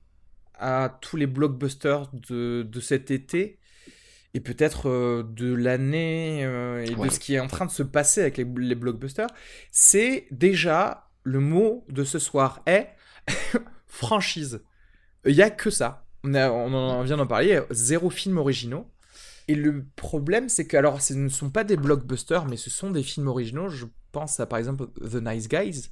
à 0.61 0.99
tous 1.01 1.17
les 1.17 1.27
blockbusters 1.27 2.09
de, 2.13 2.63
de 2.63 2.81
cet 2.81 3.11
été 3.11 3.59
et 4.35 4.41
peut-être 4.41 4.89
euh, 4.89 5.23
de 5.23 5.53
l'année 5.53 6.45
euh, 6.45 6.85
et 6.85 6.95
de 6.95 7.09
ce 7.11 7.19
qui 7.19 7.35
est 7.35 7.41
en 7.41 7.49
train 7.49 7.67
de 7.67 7.71
se 7.71 7.83
passer 7.83 8.21
avec 8.21 8.37
les, 8.37 8.45
les 8.45 8.75
blockbusters, 8.75 9.29
c'est 9.73 10.27
déjà 10.31 11.09
le 11.25 11.41
mot 11.41 11.85
de 11.89 12.05
ce 12.05 12.19
soir 12.19 12.63
est 12.67 12.91
franchise. 13.87 14.63
Il 15.27 15.35
n'y 15.35 15.43
a 15.43 15.51
que 15.51 15.71
ça. 15.71 16.07
On, 16.25 16.35
on 16.35 16.75
en 16.75 17.03
vient 17.03 17.17
d'en 17.17 17.27
parler, 17.27 17.61
zéro 17.71 18.11
film 18.11 18.39
originaux. 18.39 18.87
Et 19.49 19.57
le 19.57 19.85
problème, 19.97 20.49
c'est 20.49 20.67
que, 20.67 20.77
alors, 20.77 21.01
ce 21.01 21.13
ne 21.13 21.29
sont 21.29 21.51
pas 21.51 21.65
des 21.65 21.77
blockbusters, 21.77 22.47
mais 22.47 22.57
ce 22.57 22.71
sont 22.71 22.91
des 22.91 23.03
films 23.03 23.27
originaux. 23.27 23.69
Je 23.69 23.87
pense 24.13 24.39
à, 24.39 24.47
par 24.47 24.61
exemple, 24.61 24.87
The 25.01 25.17
Nice 25.17 25.49
Guys, 25.49 25.91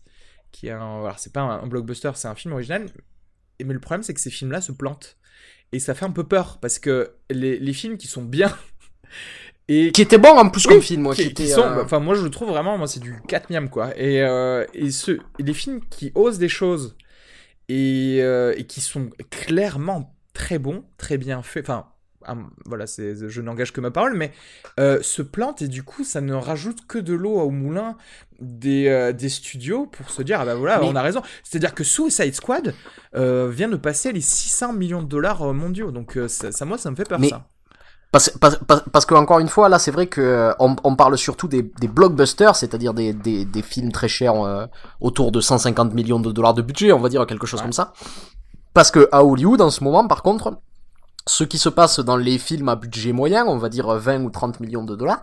qui 0.53 0.69
est 0.69 0.73
un. 0.73 1.01
Alors, 1.01 1.19
c'est 1.19 1.33
pas 1.33 1.41
un 1.41 1.67
blockbuster, 1.67 2.13
c'est 2.15 2.29
un 2.29 2.37
film 2.37 2.55
original, 2.55 2.87
mais 3.65 3.75
le 3.75 3.81
problème, 3.81 4.05
c'est 4.05 4.15
que 4.15 4.21
ces 4.21 4.31
films-là 4.31 4.61
se 4.61 4.71
plantent. 4.71 5.18
Et 5.73 5.81
ça 5.81 5.95
fait 5.95 6.05
un 6.05 6.11
peu 6.11 6.25
peur, 6.25 6.59
parce 6.61 6.79
que 6.79 7.13
les, 7.31 7.59
les 7.59 7.73
films 7.73 7.99
qui 7.99 8.07
sont 8.07 8.23
bien. 8.23 8.57
et 9.69 9.93
qui 9.93 10.03
étaient 10.03 10.19
bons 10.19 10.37
en 10.37 10.49
plus 10.49 10.67
comme 10.67 10.81
film, 10.81 11.03
moi. 11.03 11.15
Qui, 11.15 11.35
qui, 11.35 11.49
sont, 11.49 11.61
euh, 11.61 11.85
enfin, 11.85 12.01
moi, 12.01 12.15
je 12.15 12.23
le 12.23 12.31
trouve 12.31 12.49
vraiment, 12.49 12.79
moi, 12.79 12.87
c'est 12.87 13.01
du 13.01 13.21
4 13.29 13.51
miam, 13.51 13.69
quoi. 13.69 13.97
Et, 13.99 14.23
euh, 14.23 14.65
et, 14.75 14.91
ce, 14.91 15.19
les 15.39 15.55
films 15.55 15.81
qui 15.91 16.13
osent 16.15 16.39
des 16.39 16.49
choses 16.49 16.97
et, 17.69 18.19
euh, 18.21 18.55
et 18.57 18.65
qui 18.65 18.81
sont 18.81 19.11
clairement 19.31 20.15
très 20.33 20.59
bons, 20.59 20.85
très 20.97 21.19
bien 21.19 21.43
faits. 21.43 21.69
Enfin, 21.69 21.87
voilà, 22.67 22.87
c'est, 22.87 23.29
je 23.29 23.41
n'engage 23.41 23.73
que 23.73 23.81
ma 23.81 23.91
parole, 23.91 24.15
mais 24.15 24.33
euh, 24.79 24.99
se 25.03 25.23
plante 25.23 25.63
et 25.63 25.69
du 25.69 25.83
coup, 25.83 26.05
ça 26.05 26.21
ne 26.21 26.35
rajoute 26.35 26.87
que 26.87 26.99
de 26.99 27.15
l'eau 27.15 27.41
au 27.41 27.51
moulin 27.51 27.97
des, 28.41 28.89
euh, 28.89 29.13
des 29.13 29.29
studios 29.29 29.87
pour 29.87 30.11
se 30.11 30.23
dire, 30.23 30.41
ah 30.41 30.45
bah 30.45 30.55
voilà, 30.55 30.83
on 30.85 30.95
a 30.95 31.03
raison. 31.03 31.23
C'est-à-dire 31.43 31.75
que 31.75 31.85
Suicide 31.85 32.35
Squad 32.35 32.75
euh, 33.15 33.49
vient 33.51 33.69
de 33.69 33.77
passer 33.77 34.13
les 34.13 34.21
600 34.21 34.73
millions 34.73 35.03
de 35.03 35.09
dollars 35.09 35.53
mondiaux, 35.55 35.91
donc 35.91 36.19
ça, 36.29 36.65
moi, 36.65 36.79
ça 36.79 36.91
me 36.91 36.97
fait 36.97 37.09
peur, 37.09 37.21
ça. 37.25 37.47
Parce, 38.11 38.31
parce, 38.31 38.59
parce, 38.91 39.05
que 39.05 39.13
encore 39.13 39.39
une 39.39 39.49
fois 39.49 39.69
là 39.69 39.79
c'est 39.79 39.91
vrai 39.91 40.07
que 40.07 40.55
on, 40.59 40.77
on, 40.83 40.97
parle 40.97 41.19
surtout 41.19 41.47
des, 41.47 41.61
des 41.79 41.89
blockbusters 41.89 42.57
c'est-à-dire 42.57 42.95
des, 42.95 43.13
des, 43.13 43.45
des, 43.45 43.61
films 43.61 43.93
très 43.93 44.09
chers 44.09 44.69
autour 45.03 45.31
de 45.31 45.43
150 45.43 45.93
millions 45.93 46.19
de 46.19 46.33
dollars 46.33 46.55
de 46.55 46.63
budget 46.63 46.91
on 46.93 47.01
va 47.01 47.11
dire 47.11 47.27
quelque 47.27 47.47
chose 47.47 47.61
comme 47.61 47.75
ça 47.75 47.93
parce 48.73 48.91
que 48.91 49.11
à 49.13 49.23
Hollywood 49.23 49.61
en 49.61 49.69
ce 49.69 49.85
moment 49.85 50.09
par 50.09 50.23
contre 50.23 50.59
ce 51.29 51.45
qui 51.45 51.59
se 51.59 51.69
passe 51.69 52.01
dans 52.01 52.17
les 52.17 52.39
films 52.39 52.69
à 52.69 52.77
budget 52.77 53.13
moyen, 53.13 53.47
on 53.47 53.59
va 53.59 53.69
dire 53.69 53.87
20 53.87 54.25
ou 54.25 54.31
30 54.31 54.61
millions 54.61 54.85
de 54.85 54.97
dollars, 54.97 55.23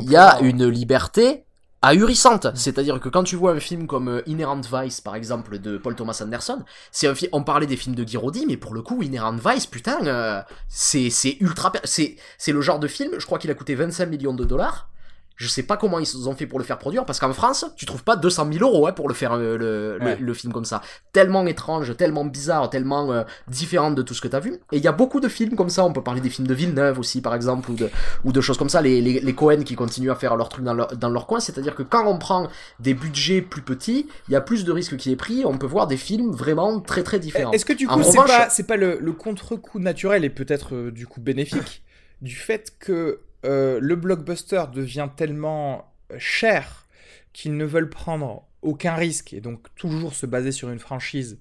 il 0.00 0.10
y 0.10 0.16
a 0.16 0.38
une 0.40 0.66
liberté 0.66 1.46
ahurissante. 1.82 2.48
C'est-à-dire 2.54 3.00
que 3.00 3.08
quand 3.08 3.22
tu 3.22 3.36
vois 3.36 3.52
un 3.52 3.60
film 3.60 3.86
comme 3.86 4.08
euh, 4.08 4.22
Inherent 4.26 4.62
Vice, 4.72 5.00
par 5.00 5.14
exemple, 5.14 5.58
de 5.58 5.78
Paul 5.78 5.94
Thomas 5.94 6.20
Anderson, 6.22 6.62
c'est 6.90 7.06
un 7.06 7.14
film, 7.14 7.30
on 7.32 7.42
parlait 7.42 7.66
des 7.66 7.76
films 7.76 7.94
de 7.94 8.04
Guiraudy, 8.04 8.46
mais 8.46 8.56
pour 8.56 8.74
le 8.74 8.82
coup, 8.82 9.02
Inherent 9.02 9.36
Vice, 9.44 9.66
putain, 9.66 10.04
euh, 10.06 10.42
c'est, 10.68 11.10
ultra, 11.40 11.72
c'est, 11.84 12.16
c'est 12.38 12.52
le 12.52 12.60
genre 12.60 12.78
de 12.78 12.88
film, 12.88 13.12
je 13.18 13.26
crois 13.26 13.38
qu'il 13.38 13.50
a 13.50 13.54
coûté 13.54 13.74
25 13.74 14.06
millions 14.06 14.34
de 14.34 14.44
dollars, 14.44 14.88
je 15.36 15.48
sais 15.48 15.62
pas 15.62 15.76
comment 15.76 15.98
ils 15.98 16.28
ont 16.28 16.34
fait 16.34 16.46
pour 16.46 16.58
le 16.58 16.64
faire 16.64 16.78
produire, 16.78 17.04
parce 17.04 17.20
qu'en 17.20 17.32
France, 17.32 17.66
tu 17.76 17.84
trouves 17.84 18.02
pas 18.02 18.16
200 18.16 18.48
000 18.52 18.64
euros 18.64 18.86
hein, 18.86 18.92
pour 18.92 19.08
le 19.08 19.14
faire 19.14 19.32
euh, 19.34 19.56
le, 19.58 20.16
le, 20.18 20.34
film 20.34 20.52
comme 20.52 20.64
ça. 20.64 20.80
Tellement 21.12 21.46
étrange, 21.46 21.96
tellement 21.96 22.24
bizarre, 22.24 22.70
tellement 22.70 23.12
euh, 23.12 23.22
différent 23.48 23.90
de 23.90 24.02
tout 24.02 24.14
ce 24.14 24.20
que 24.20 24.28
t'as 24.28 24.40
vu. 24.40 24.54
Et 24.72 24.78
il 24.78 24.82
y 24.82 24.88
a 24.88 24.92
beaucoup 24.92 25.20
de 25.20 25.28
films 25.28 25.54
comme 25.54 25.68
ça. 25.68 25.84
On 25.84 25.92
peut 25.92 26.02
parler 26.02 26.20
des 26.20 26.30
films 26.30 26.48
de 26.48 26.54
Villeneuve 26.54 26.98
aussi, 26.98 27.20
par 27.20 27.34
exemple, 27.34 27.70
ou 27.70 27.74
de, 27.74 27.90
ou 28.24 28.32
de 28.32 28.40
choses 28.40 28.56
comme 28.56 28.70
ça. 28.70 28.80
Les, 28.80 29.00
les, 29.00 29.20
les 29.20 29.34
Cohen 29.34 29.62
qui 29.62 29.74
continuent 29.74 30.10
à 30.10 30.16
faire 30.16 30.36
leur 30.36 30.48
truc 30.48 30.64
dans 30.64 30.74
leur, 30.74 30.88
dans 30.96 31.10
leur 31.10 31.26
coin. 31.26 31.38
C'est-à-dire 31.40 31.74
que 31.74 31.82
quand 31.82 32.06
on 32.06 32.18
prend 32.18 32.48
des 32.80 32.94
budgets 32.94 33.42
plus 33.42 33.62
petits, 33.62 34.08
il 34.28 34.32
y 34.32 34.36
a 34.36 34.40
plus 34.40 34.64
de 34.64 34.72
risques 34.72 34.96
qui 34.96 35.12
est 35.12 35.16
pris. 35.16 35.44
On 35.44 35.58
peut 35.58 35.66
voir 35.66 35.86
des 35.86 35.98
films 35.98 36.32
vraiment 36.32 36.80
très 36.80 37.02
très 37.02 37.18
différents. 37.18 37.52
Est-ce 37.52 37.64
que 37.66 37.74
du 37.74 37.86
coup, 37.86 38.02
c'est 38.02 38.16
pas, 38.16 38.48
c'est 38.48 38.66
pas 38.66 38.76
le, 38.76 38.98
le 39.00 39.12
contre-coup 39.12 39.78
naturel 39.78 40.24
et 40.24 40.30
peut-être 40.30 40.74
euh, 40.74 40.90
du 40.90 41.06
coup 41.06 41.20
bénéfique 41.20 41.82
du 42.22 42.34
fait 42.34 42.72
que 42.78 43.20
euh, 43.46 43.78
le 43.80 43.96
blockbuster 43.96 44.64
devient 44.72 45.08
tellement 45.16 45.94
cher 46.18 46.86
qu'ils 47.32 47.56
ne 47.56 47.64
veulent 47.64 47.90
prendre 47.90 48.48
aucun 48.62 48.94
risque 48.94 49.32
et 49.32 49.40
donc 49.40 49.74
toujours 49.76 50.14
se 50.14 50.26
baser 50.26 50.52
sur 50.52 50.70
une 50.70 50.78
franchise. 50.78 51.40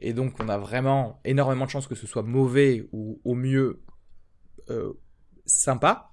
Et 0.00 0.12
donc 0.12 0.34
on 0.40 0.48
a 0.48 0.58
vraiment 0.58 1.20
énormément 1.24 1.66
de 1.66 1.70
chances 1.70 1.86
que 1.86 1.94
ce 1.94 2.06
soit 2.06 2.22
mauvais 2.22 2.88
ou 2.92 3.20
au 3.24 3.34
mieux 3.34 3.80
euh, 4.70 4.92
sympa. 5.46 6.10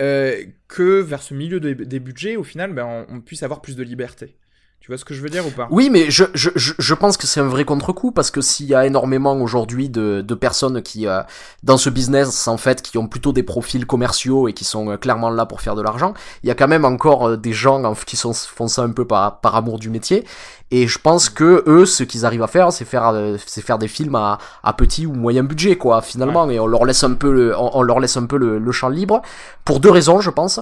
Euh, 0.00 0.46
que 0.66 1.00
vers 1.00 1.22
ce 1.22 1.34
milieu 1.34 1.60
des 1.60 2.00
budgets, 2.00 2.36
au 2.36 2.42
final, 2.42 2.72
ben, 2.72 3.06
on, 3.10 3.20
puisse 3.20 3.42
avoir 3.42 3.60
plus 3.60 3.76
de 3.76 3.82
liberté. 3.82 4.38
Tu 4.80 4.90
vois 4.90 4.96
ce 4.96 5.04
que 5.04 5.12
je 5.12 5.20
veux 5.20 5.28
dire 5.28 5.46
ou 5.46 5.50
pas? 5.50 5.68
Oui, 5.70 5.90
mais 5.90 6.10
je, 6.10 6.24
je, 6.32 6.48
je 6.56 6.94
pense 6.94 7.18
que 7.18 7.26
c'est 7.26 7.38
un 7.38 7.48
vrai 7.48 7.66
contre-coup 7.66 8.12
parce 8.12 8.30
que 8.30 8.40
s'il 8.40 8.64
y 8.64 8.74
a 8.74 8.86
énormément 8.86 9.34
aujourd'hui 9.34 9.90
de, 9.90 10.22
de 10.26 10.34
personnes 10.34 10.80
qui, 10.80 11.06
euh, 11.06 11.20
dans 11.62 11.76
ce 11.76 11.90
business, 11.90 12.48
en 12.48 12.56
fait, 12.56 12.80
qui 12.80 12.96
ont 12.96 13.06
plutôt 13.06 13.34
des 13.34 13.42
profils 13.42 13.84
commerciaux 13.84 14.48
et 14.48 14.54
qui 14.54 14.64
sont 14.64 14.88
euh, 14.88 14.96
clairement 14.96 15.28
là 15.28 15.44
pour 15.44 15.60
faire 15.60 15.74
de 15.74 15.82
l'argent, 15.82 16.14
il 16.42 16.48
y 16.48 16.50
a 16.50 16.54
quand 16.54 16.66
même 16.66 16.86
encore 16.86 17.28
euh, 17.28 17.36
des 17.36 17.52
gens 17.52 17.92
qui 18.06 18.16
sont, 18.16 18.32
font 18.32 18.68
ça 18.68 18.80
un 18.80 18.88
peu 18.92 19.06
par, 19.06 19.40
par 19.40 19.54
amour 19.54 19.78
du 19.78 19.90
métier. 19.90 20.24
Et 20.70 20.86
je 20.86 20.98
pense 20.98 21.28
que 21.28 21.62
eux, 21.66 21.84
ce 21.84 22.02
qu'ils 22.02 22.24
arrivent 22.24 22.42
à 22.42 22.46
faire, 22.46 22.72
c'est 22.72 22.86
faire, 22.86 23.12
c'est 23.44 23.60
faire 23.60 23.76
des 23.76 23.88
films 23.88 24.14
à, 24.14 24.38
à, 24.62 24.72
petit 24.72 25.04
ou 25.04 25.12
moyen 25.12 25.42
budget, 25.42 25.76
quoi, 25.76 26.00
finalement. 26.00 26.48
Et 26.48 26.58
on 26.58 26.66
leur 26.66 26.86
laisse 26.86 27.04
un 27.04 27.12
peu 27.12 27.30
le, 27.30 27.54
on, 27.58 27.82
leur 27.82 28.00
laisse 28.00 28.16
un 28.16 28.24
peu 28.24 28.38
le, 28.38 28.58
le 28.58 28.72
champ 28.72 28.88
libre. 28.88 29.20
Pour 29.64 29.80
deux 29.80 29.90
raisons, 29.90 30.20
je 30.20 30.30
pense. 30.30 30.60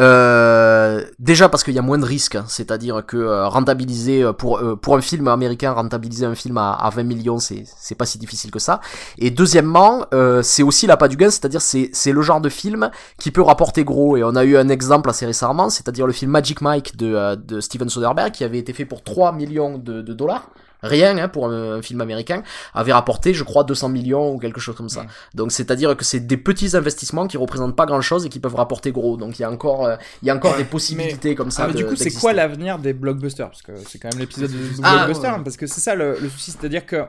Euh, 0.00 1.04
déjà 1.18 1.50
parce 1.50 1.62
qu'il 1.62 1.74
y 1.74 1.78
a 1.78 1.82
moins 1.82 1.98
de 1.98 2.04
risques, 2.04 2.38
c'est-à-dire 2.48 3.04
que 3.04 3.18
euh, 3.18 3.46
rentabiliser 3.46 4.22
euh, 4.22 4.32
pour 4.32 4.58
pour 4.80 4.96
un 4.96 5.02
film 5.02 5.28
américain, 5.28 5.72
rentabiliser 5.72 6.24
un 6.24 6.34
film 6.34 6.56
à, 6.56 6.72
à 6.72 6.88
20 6.88 7.02
millions, 7.02 7.38
c'est 7.38 7.94
pas 7.94 8.06
si 8.06 8.16
difficile 8.16 8.50
que 8.50 8.58
ça. 8.58 8.80
Et 9.18 9.30
deuxièmement, 9.30 10.06
c'est 10.42 10.62
aussi 10.62 10.86
la 10.86 10.96
pas 10.96 11.08
du 11.08 11.16
gain, 11.16 11.30
c'est-à-dire 11.30 11.60
c'est 11.60 12.12
le 12.12 12.22
genre 12.22 12.40
de 12.40 12.48
film 12.48 12.90
qui 13.18 13.30
peut 13.30 13.42
rapporter 13.42 13.84
gros. 13.84 14.16
Et 14.16 14.24
on 14.24 14.34
a 14.34 14.44
eu 14.44 14.56
un 14.56 14.68
exemple 14.68 15.10
assez 15.10 15.26
récemment, 15.26 15.68
c'est-à-dire 15.68 16.06
le 16.06 16.12
film 16.12 16.30
Magic 16.30 16.60
Mike 16.62 16.96
de 16.96 17.60
Steven 17.60 17.88
Soderbergh 17.88 18.32
qui 18.32 18.44
avait 18.44 18.58
été 18.58 18.72
fait 18.72 18.86
pour 18.86 19.02
3 19.02 19.32
millions 19.32 19.78
de 19.78 20.00
dollars 20.00 20.48
rien 20.82 21.16
hein, 21.18 21.28
pour 21.28 21.48
un, 21.48 21.82
film 21.82 22.00
américain, 22.00 22.42
avait 22.74 22.92
rapporté, 22.92 23.34
je 23.34 23.44
crois, 23.44 23.64
200 23.64 23.88
millions 23.88 24.32
ou 24.32 24.38
quelque 24.38 24.60
chose 24.60 24.76
comme 24.76 24.88
ça. 24.88 25.06
Donc 25.34 25.52
c'est-à-dire 25.52 25.96
que 25.96 26.04
c'est 26.04 26.20
des 26.20 26.36
petits 26.36 26.76
investissements 26.76 27.26
qui 27.26 27.36
représentent 27.36 27.76
pas 27.76 27.86
grand-chose 27.86 28.26
et 28.26 28.28
qui 28.28 28.40
peuvent 28.40 28.54
rapporter 28.54 28.92
gros. 28.92 29.16
Donc 29.16 29.38
il 29.38 29.42
y 29.42 29.44
a 29.44 29.50
encore, 29.50 29.86
euh, 29.86 29.96
il 30.22 30.28
y 30.28 30.30
a 30.30 30.34
encore 30.34 30.56
des 30.56 30.64
possibilités 30.64 31.34
comme 31.34 31.50
ça. 31.50 31.64
Ah, 31.64 31.68
mais 31.68 31.74
du 31.74 31.86
coup, 31.86 31.96
c'est 31.96 32.10
quoi 32.12 32.32
l'avenir 32.32 32.78
des 32.78 32.92
blockbusters? 32.92 33.48
Parce 33.48 33.62
que 33.62 33.72
c'est 33.86 33.98
quand 33.98 34.10
même 34.10 34.20
l'épisode 34.20 34.50
de 34.50 34.58
ah, 34.82 34.96
blockbuster, 34.96 35.28
hein, 35.28 35.40
parce 35.42 35.56
que 35.56 35.66
c'est 35.66 35.80
ça 35.80 35.94
le, 35.94 36.16
souci, 36.28 36.52
c'est-à-dire 36.52 36.86
que 36.86 37.04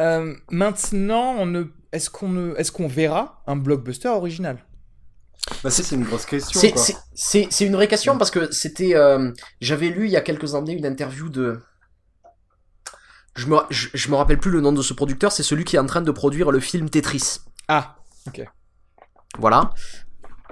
euh, 0.00 0.34
maintenant, 0.50 1.36
on 1.38 1.46
ne, 1.46 1.64
est-ce 1.92 2.10
qu'on 2.10 2.28
ne, 2.28 2.54
est-ce 2.56 2.72
qu'on 2.72 2.88
verra 2.88 3.42
un 3.46 3.56
blockbuster 3.56 4.08
original? 4.08 4.58
Bah 5.62 5.70
c'est 5.70 5.94
une 5.94 6.04
grosse 6.04 6.26
question. 6.26 6.60
C'est 7.14 7.64
une 7.64 7.74
vraie 7.74 7.88
question 7.88 8.18
parce 8.18 8.30
que 8.30 8.50
c'était, 8.52 8.96
euh, 8.96 9.30
j'avais 9.60 9.88
lu 9.88 10.06
il 10.06 10.10
y 10.10 10.16
a 10.16 10.20
quelques 10.20 10.54
années 10.54 10.72
une 10.72 10.86
interview 10.86 11.28
de 11.28 11.60
je 13.36 13.46
me, 13.46 13.56
je, 13.70 14.10
me 14.10 14.16
rappelle 14.16 14.38
plus 14.38 14.50
le 14.50 14.60
nom 14.60 14.72
de 14.72 14.82
ce 14.82 14.94
producteur, 14.94 15.30
c'est 15.30 15.42
celui 15.42 15.64
qui 15.64 15.76
est 15.76 15.78
en 15.78 15.86
train 15.86 16.00
de 16.00 16.10
produire 16.10 16.50
le 16.50 16.60
film 16.60 16.88
Tetris. 16.88 17.40
Ah, 17.68 17.96
ok. 18.26 18.44
Voilà. 19.38 19.72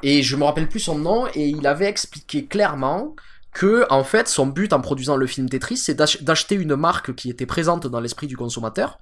Et 0.03 0.23
je 0.23 0.37
me 0.37 0.45
rappelle 0.45 0.69
plus 0.69 0.81
son 0.81 0.99
nom, 0.99 1.27
et 1.35 1.49
il 1.49 1.67
avait 1.67 1.87
expliqué 1.87 2.47
clairement 2.47 3.17
que, 3.55 3.87
en 3.89 4.05
fait, 4.05 4.29
son 4.29 4.47
but 4.47 4.73
en 4.73 4.81
produisant 4.81 5.17
le 5.17 5.27
film 5.27 5.49
Tetris, 5.49 5.79
c'est 5.79 5.95
d'acheter 5.95 6.57
une 6.57 6.77
marque 6.77 7.15
qui 7.15 7.31
était 7.31 7.47
présente 7.47 7.87
dans 7.87 8.01
l'esprit 8.01 8.27
du 8.27 8.37
consommateur, 8.37 8.99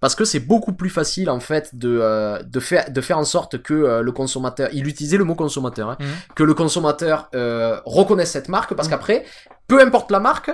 parce 0.00 0.14
que 0.14 0.24
c'est 0.24 0.40
beaucoup 0.40 0.72
plus 0.72 0.90
facile, 0.90 1.28
en 1.28 1.40
fait, 1.40 1.74
de, 1.74 1.98
euh, 2.00 2.42
de, 2.42 2.60
faire, 2.60 2.90
de 2.90 3.00
faire 3.00 3.18
en 3.18 3.24
sorte 3.24 3.60
que 3.62 3.74
euh, 3.74 4.02
le 4.02 4.12
consommateur, 4.12 4.70
il 4.72 4.86
utilisait 4.86 5.16
le 5.18 5.24
mot 5.24 5.34
consommateur, 5.34 5.90
hein, 5.90 5.96
mmh. 6.00 6.34
que 6.34 6.44
le 6.44 6.54
consommateur 6.54 7.28
euh, 7.34 7.80
reconnaisse 7.84 8.30
cette 8.30 8.48
marque, 8.48 8.74
parce 8.74 8.88
mmh. 8.88 8.90
qu'après, 8.92 9.24
peu 9.66 9.82
importe 9.82 10.10
la 10.10 10.20
marque, 10.20 10.50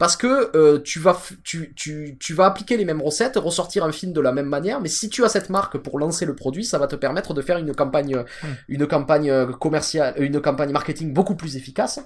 parce 0.00 0.16
que 0.16 0.56
euh, 0.56 0.80
tu, 0.80 0.98
vas, 0.98 1.20
tu, 1.44 1.74
tu, 1.76 2.16
tu, 2.18 2.32
vas 2.32 2.46
appliquer 2.46 2.78
les 2.78 2.86
mêmes 2.86 3.02
recettes, 3.02 3.36
ressortir 3.36 3.84
un 3.84 3.92
film 3.92 4.14
de 4.14 4.20
la 4.22 4.32
même 4.32 4.46
manière, 4.46 4.80
mais 4.80 4.88
si 4.88 5.10
tu 5.10 5.24
as 5.24 5.28
cette 5.28 5.50
marque 5.50 5.76
pour 5.76 5.98
lancer 5.98 6.24
le 6.24 6.34
produit, 6.34 6.64
ça 6.64 6.78
va 6.78 6.86
te 6.86 6.96
permettre 6.96 7.34
de 7.34 7.42
faire 7.42 7.58
une 7.58 7.74
campagne, 7.74 8.16
hmm. 8.16 8.46
une 8.68 8.86
campagne 8.86 9.30
euh, 9.30 9.52
commerciale, 9.52 10.14
une 10.16 10.40
campagne 10.40 10.72
marketing 10.72 11.12
beaucoup 11.12 11.34
plus 11.34 11.58
efficace, 11.58 12.00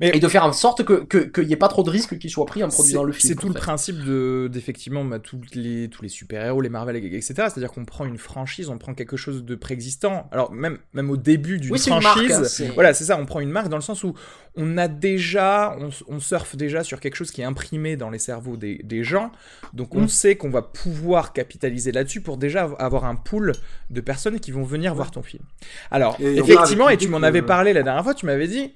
et 0.00 0.18
de 0.18 0.26
faire 0.26 0.44
en 0.44 0.52
sorte 0.52 0.82
que 0.82 1.04
qu'il 1.04 1.46
n'y 1.46 1.52
ait 1.52 1.56
pas 1.56 1.68
trop 1.68 1.84
de 1.84 1.90
risques 1.90 2.18
qui 2.18 2.28
soient 2.28 2.46
pris 2.46 2.64
en 2.64 2.68
produisant 2.68 3.04
le 3.04 3.12
film. 3.12 3.28
C'est 3.28 3.40
tout 3.40 3.48
le 3.48 3.54
principe 3.54 4.04
de 4.04 4.50
d'effectivement 4.52 5.04
bah, 5.04 5.20
tous 5.20 5.40
les 5.54 5.88
tous 5.88 6.02
les 6.02 6.08
super 6.08 6.44
héros, 6.44 6.60
les 6.60 6.68
Marvel, 6.68 6.96
etc. 6.96 7.34
C'est-à-dire 7.36 7.70
qu'on 7.70 7.84
prend 7.84 8.06
une 8.06 8.18
franchise, 8.18 8.70
on 8.70 8.78
prend 8.78 8.92
quelque 8.92 9.16
chose 9.16 9.44
de 9.44 9.54
préexistant. 9.54 10.28
Alors 10.32 10.50
même 10.50 10.78
même 10.94 11.10
au 11.10 11.16
début 11.16 11.60
d'une 11.60 11.78
franchise, 11.78 12.60
hein, 12.60 12.70
voilà, 12.74 12.92
c'est 12.92 13.04
ça, 13.04 13.16
on 13.16 13.24
prend 13.24 13.38
une 13.38 13.52
marque 13.52 13.68
dans 13.68 13.76
le 13.76 13.82
sens 13.82 14.02
où 14.02 14.14
on 14.56 14.78
a 14.78 14.88
déjà, 14.88 15.76
on, 15.78 15.90
on 16.08 16.18
surfe 16.18 16.56
déjà 16.56 16.82
sur 16.82 17.00
quelque 17.00 17.14
chose 17.14 17.30
qui 17.30 17.42
est 17.42 17.44
imprimé 17.44 17.96
dans 17.96 18.10
les 18.10 18.18
cerveaux 18.18 18.56
des, 18.56 19.04
gens. 19.04 19.30
Donc 19.74 19.94
on 19.94 20.02
mm. 20.02 20.08
sait 20.08 20.36
qu'on 20.36 20.50
va 20.50 20.62
pouvoir 20.62 21.32
capitaliser 21.32 21.92
là-dessus 21.92 22.22
pour 22.22 22.38
déjà 22.38 22.64
avoir 22.78 23.04
un 23.04 23.16
pool 23.16 23.52
de 23.90 24.00
personnes 24.00 24.40
qui 24.40 24.50
vont 24.50 24.64
venir 24.64 24.94
voir 24.94 25.10
ton 25.10 25.22
film. 25.22 25.44
Alors, 25.90 26.16
effectivement, 26.20 26.88
et 26.88 26.96
tu 26.96 27.08
m'en 27.08 27.22
avais 27.22 27.42
parlé 27.42 27.72
la 27.72 27.82
dernière 27.82 28.02
fois, 28.02 28.14
tu 28.14 28.26
m'avais 28.26 28.48
dit, 28.48 28.74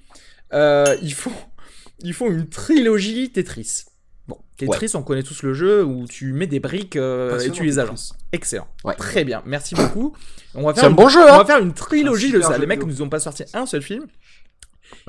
euh, 0.53 0.97
il, 1.03 1.15
faut, 1.15 1.33
il 2.01 2.13
faut 2.13 2.31
une 2.31 2.49
trilogie 2.49 3.31
Tetris. 3.31 3.85
Bon, 4.29 4.39
Tetris, 4.57 4.93
on 4.95 5.03
connaît 5.03 5.23
tous 5.23 5.43
le 5.43 5.55
jeu 5.55 5.83
où 5.83 6.07
tu 6.07 6.33
mets 6.33 6.47
des 6.47 6.61
briques 6.61 6.97
euh, 6.97 7.41
et 7.41 7.51
tu 7.51 7.65
les 7.65 7.79
agences. 7.79 8.15
Excellent. 8.33 8.69
Très 8.99 9.25
bien. 9.25 9.43
Merci 9.47 9.75
beaucoup. 9.75 10.15
On 10.55 10.63
va 10.63 10.75
faire 10.75 10.85
un 10.85 10.91
bon 10.91 11.09
jeu. 11.09 11.21
On 11.21 11.27
va 11.27 11.41
hein. 11.41 11.45
faire 11.45 11.59
une 11.59 11.73
trilogie 11.73 12.33
de 12.33 12.41
ça. 12.41 12.59
Les 12.59 12.67
mecs 12.67 12.85
nous 12.85 13.03
ont 13.03 13.09
pas 13.09 13.21
sorti 13.21 13.45
un 13.55 13.67
seul 13.67 13.83
film. 13.83 14.07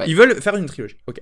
Ils 0.06 0.16
veulent 0.16 0.42
faire 0.42 0.56
une 0.56 0.66
trilogie. 0.66 0.98
Ok 1.08 1.20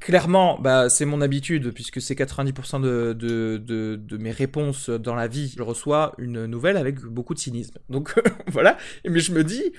clairement, 0.00 0.58
bah, 0.58 0.88
c'est 0.88 1.04
mon 1.04 1.20
habitude, 1.20 1.72
puisque 1.72 2.00
c'est 2.00 2.14
90% 2.14 2.80
de, 2.80 3.12
de, 3.12 3.96
de, 3.96 4.16
mes 4.16 4.30
réponses 4.30 4.90
dans 4.90 5.14
la 5.14 5.28
vie. 5.28 5.54
Je 5.56 5.62
reçois 5.62 6.14
une 6.18 6.46
nouvelle 6.46 6.76
avec 6.76 7.00
beaucoup 7.00 7.34
de 7.34 7.38
cynisme. 7.38 7.78
Donc 7.88 8.14
voilà, 8.48 8.78
mais 9.04 9.20
je 9.20 9.32
me 9.32 9.44
dis, 9.44 9.72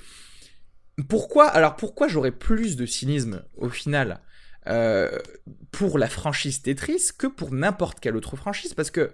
pourquoi, 1.07 1.47
alors 1.47 1.75
pourquoi 1.75 2.07
j'aurais 2.07 2.31
plus 2.31 2.75
de 2.75 2.85
cynisme 2.85 3.43
au 3.55 3.69
final 3.69 4.19
euh, 4.67 5.09
pour 5.71 5.97
la 5.97 6.09
franchise 6.09 6.61
Tetris 6.61 7.09
que 7.17 7.27
pour 7.27 7.53
n'importe 7.53 7.99
quelle 7.99 8.15
autre 8.15 8.35
franchise? 8.35 8.73
Parce 8.73 8.91
que 8.91 9.11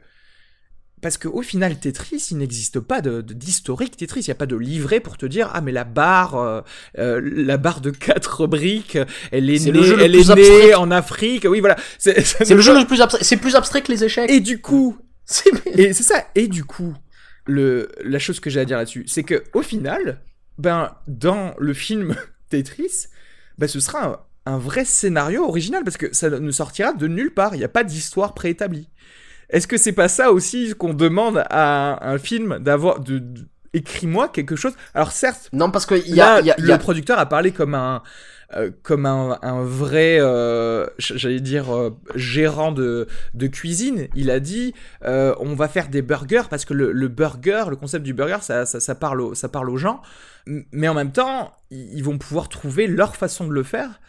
parce 1.05 1.19
qu'au 1.19 1.43
final, 1.43 1.79
Tetris, 1.79 2.29
il 2.31 2.37
n'existe 2.37 2.79
pas 2.79 2.99
d'historique 2.99 3.91
de, 3.91 3.97
Tetris. 3.97 4.21
Il 4.21 4.29
n'y 4.29 4.31
a 4.31 4.35
pas 4.35 4.47
de 4.47 4.55
livret 4.55 4.99
pour 4.99 5.17
te 5.17 5.27
dire 5.27 5.51
ah 5.53 5.61
mais 5.61 5.71
la 5.71 5.83
barre, 5.83 6.33
euh, 6.33 6.61
euh, 6.97 7.21
la 7.23 7.57
barre 7.57 7.79
de 7.79 7.91
quatre 7.91 8.47
briques, 8.47 8.97
elle 9.31 9.51
est, 9.51 9.71
née, 9.71 9.87
elle 9.99 10.15
est 10.15 10.35
née 10.35 10.73
en 10.73 10.89
Afrique. 10.89 11.45
Oui 11.47 11.59
voilà. 11.59 11.75
C'est 11.99 12.49
le 12.49 12.59
jeu 12.59 12.75
le 12.75 12.87
plus 12.87 13.01
abstrait. 13.01 13.23
C'est 13.23 13.37
plus 13.37 13.55
abstrait 13.55 13.83
que 13.83 13.91
les 13.91 14.03
échecs. 14.03 14.31
Et 14.31 14.39
du 14.39 14.61
coup, 14.61 14.97
et 15.67 15.93
c'est 15.93 16.01
ça. 16.01 16.25
Et 16.33 16.47
du 16.47 16.63
coup, 16.63 16.95
le 17.45 17.87
la 18.03 18.17
chose 18.17 18.39
que 18.39 18.49
j'ai 18.49 18.61
à 18.61 18.65
dire 18.65 18.77
là-dessus, 18.77 19.05
c'est 19.05 19.21
que 19.21 19.43
au 19.53 19.61
final, 19.61 20.23
ben 20.57 20.91
dans 21.05 21.53
le 21.59 21.75
film 21.75 22.15
Tetris, 22.49 23.09
ben 23.59 23.67
ce 23.67 23.79
sera 23.79 24.07
un, 24.07 24.53
un 24.53 24.57
vrai 24.57 24.85
scénario 24.85 25.47
original 25.47 25.83
parce 25.83 25.97
que 25.97 26.11
ça 26.15 26.31
ne 26.31 26.51
sortira 26.51 26.93
de 26.93 27.05
nulle 27.05 27.31
part. 27.31 27.53
Il 27.53 27.59
n'y 27.59 27.63
a 27.63 27.69
pas 27.69 27.83
d'histoire 27.83 28.33
préétablie. 28.33 28.89
Est-ce 29.49 29.67
que 29.67 29.77
c'est 29.77 29.91
pas 29.93 30.07
ça 30.07 30.31
aussi 30.31 30.73
qu'on 30.77 30.93
demande 30.93 31.43
à 31.49 32.07
un 32.07 32.17
film 32.17 32.59
d'avoir 32.59 32.99
de, 32.99 33.21
écris-moi 33.73 34.29
quelque 34.29 34.55
chose? 34.55 34.73
Alors 34.93 35.11
certes, 35.11 35.49
non 35.53 35.71
parce 35.71 35.85
que 35.85 35.95
y 36.07 36.21
a, 36.21 36.41
le 36.41 36.77
producteur 36.77 37.19
a 37.19 37.27
parlé 37.27 37.51
comme 37.51 37.75
un 37.75 38.01
euh, 38.55 38.69
comme 38.83 39.07
un, 39.07 39.63
vrai, 39.63 40.17
euh, 40.19 40.85
j'allais 40.99 41.39
dire 41.39 41.75
euh, 41.75 41.89
gérant 42.13 42.71
de, 42.71 43.07
de, 43.33 43.47
cuisine. 43.47 44.07
Il 44.15 44.29
a 44.29 44.39
dit 44.39 44.73
on 45.01 45.55
va 45.55 45.67
faire 45.67 45.89
des 45.89 46.01
burgers 46.01 46.43
parce 46.49 46.63
que 46.63 46.73
le, 46.73 46.91
le 46.91 47.07
burger, 47.07 47.65
le 47.69 47.75
concept 47.75 48.05
du 48.05 48.13
burger, 48.13 48.37
ça, 48.41 48.65
ça, 48.65 48.79
ça, 48.79 48.95
parle 48.95 49.35
ça 49.35 49.49
parle 49.49 49.69
aux 49.69 49.77
gens. 49.77 50.01
Mais 50.45 50.87
en 50.87 50.93
même 50.93 51.11
temps, 51.11 51.53
ils 51.71 52.03
vont 52.03 52.19
pouvoir 52.19 52.47
trouver 52.47 52.85
leur 52.85 53.15
façon 53.15 53.47
de 53.47 53.51
le 53.51 53.63
faire, 53.63 53.99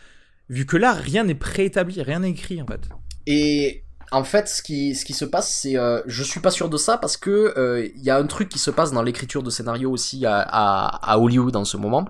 vu 0.50 0.66
que 0.66 0.76
là 0.76 0.92
rien 0.92 1.24
n'est 1.24 1.34
préétabli, 1.34 2.02
rien 2.02 2.20
n'est 2.20 2.30
écrit 2.30 2.60
en 2.60 2.66
fait. 2.66 2.88
Et 3.26 3.84
en 4.12 4.24
fait, 4.24 4.48
ce 4.48 4.62
qui, 4.62 4.94
se 4.94 5.24
passe, 5.24 5.52
c'est, 5.52 5.76
euh, 5.76 6.00
je 6.06 6.22
suis 6.22 6.40
pas 6.40 6.50
sûr 6.50 6.68
de 6.68 6.76
ça 6.76 6.96
parce 6.96 7.16
que 7.16 7.52
il 7.56 7.60
euh, 7.60 7.88
y 7.96 8.10
a 8.10 8.16
un 8.16 8.26
truc 8.26 8.48
qui 8.48 8.58
se 8.58 8.70
passe 8.70 8.92
dans 8.92 9.02
l'écriture 9.02 9.42
de 9.42 9.50
scénario 9.50 9.90
aussi 9.90 10.24
à, 10.26 11.18
Hollywood 11.18 11.56
en 11.56 11.64
ce 11.64 11.76
moment. 11.76 12.06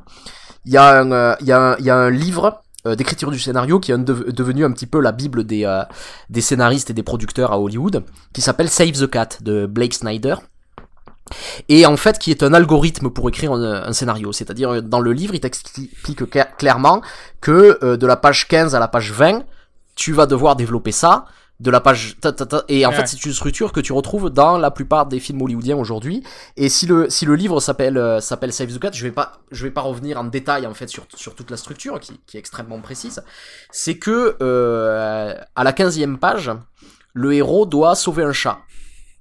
Il 0.67 0.73
y 0.73 0.77
a 0.77 1.01
un, 1.01 1.13
euh, 1.13 2.11
livre 2.11 2.63
d'écriture 2.85 3.33
du 3.33 3.41
scénario 3.41 3.81
qui 3.81 3.91
est 3.91 3.99
devenu 3.99 4.65
un 4.65 4.71
petit 4.71 4.87
peu 4.87 5.01
la 5.01 5.11
bible 5.11 5.45
des, 5.45 5.67
scénaristes 6.41 6.91
et 6.91 6.93
des 6.93 7.03
producteurs 7.03 7.53
à 7.53 7.59
Hollywood, 7.59 8.05
qui 8.33 8.43
s'appelle 8.43 8.69
Save 8.69 8.93
the 8.93 9.11
Cat 9.11 9.39
de 9.41 9.67
Blake 9.67 9.95
Snyder. 9.95 10.37
Et 11.69 11.87
en 11.87 11.97
fait, 11.97 12.21
qui 12.21 12.31
est 12.31 12.45
un 12.45 12.55
algorithme 12.55 13.11
pour 13.11 13.29
écrire 13.29 13.53
un, 13.53 13.83
un 13.83 13.93
scénario. 13.93 14.33
C'est-à-dire, 14.33 14.83
dans 14.85 15.01
le 15.01 15.13
livre, 15.13 15.35
il 15.35 15.41
t'explique 15.41 16.23
clairement 16.59 17.01
que 17.41 17.97
de 17.97 18.07
la 18.07 18.17
page 18.17 18.47
15 18.47 18.77
à 18.77 18.79
la 18.79 18.87
page 18.87 19.11
20, 19.11 19.43
tu 19.97 20.13
vas 20.13 20.27
devoir 20.27 20.55
développer 20.55 20.93
ça 20.93 21.25
de 21.59 21.71
la 21.71 21.81
page 21.81 22.17
et 22.69 22.85
en 22.85 22.93
fait 22.93 23.07
c'est 23.07 23.25
une 23.25 23.33
structure 23.33 23.73
que 23.73 23.81
tu 23.81 23.93
retrouves 23.93 24.29
dans 24.29 24.59
la 24.59 24.71
plupart 24.71 25.07
des 25.07 25.21
films 25.21 25.41
hollywoodiens 25.41 25.77
aujourd'hui. 25.77 26.23
Et 26.57 26.69
si 26.69 26.87
le 26.87 27.09
si 27.09 27.25
le 27.25 27.35
livre 27.35 27.61
s'appelle 27.61 27.97
euh, 27.97 28.21
s'appelle 28.21 28.53
Save 28.53 28.75
the 28.75 28.79
Cat 28.79 28.91
je 28.93 29.03
vais 29.03 29.13
pas 29.13 29.33
je 29.51 29.65
vais 29.65 29.71
pas 29.71 29.81
revenir 29.81 30.21
en 30.21 30.25
détail 30.25 30.67
en 30.67 30.75
fait 30.75 30.89
sur 30.89 31.07
sur 31.15 31.35
toute 31.35 31.51
la 31.51 31.57
structure 31.57 31.99
qui, 31.99 32.21
qui 32.27 32.37
est 32.37 32.41
extrêmement 32.41 32.81
précise. 32.81 33.23
C'est 33.71 33.97
que 33.97 34.37
euh, 34.43 35.35
à 35.55 35.65
la 35.65 35.73
quinzième 35.73 36.19
page 36.19 36.51
le 37.15 37.33
héros 37.33 37.65
doit 37.65 37.95
sauver 37.95 38.25
un 38.25 38.33
chat. 38.33 38.59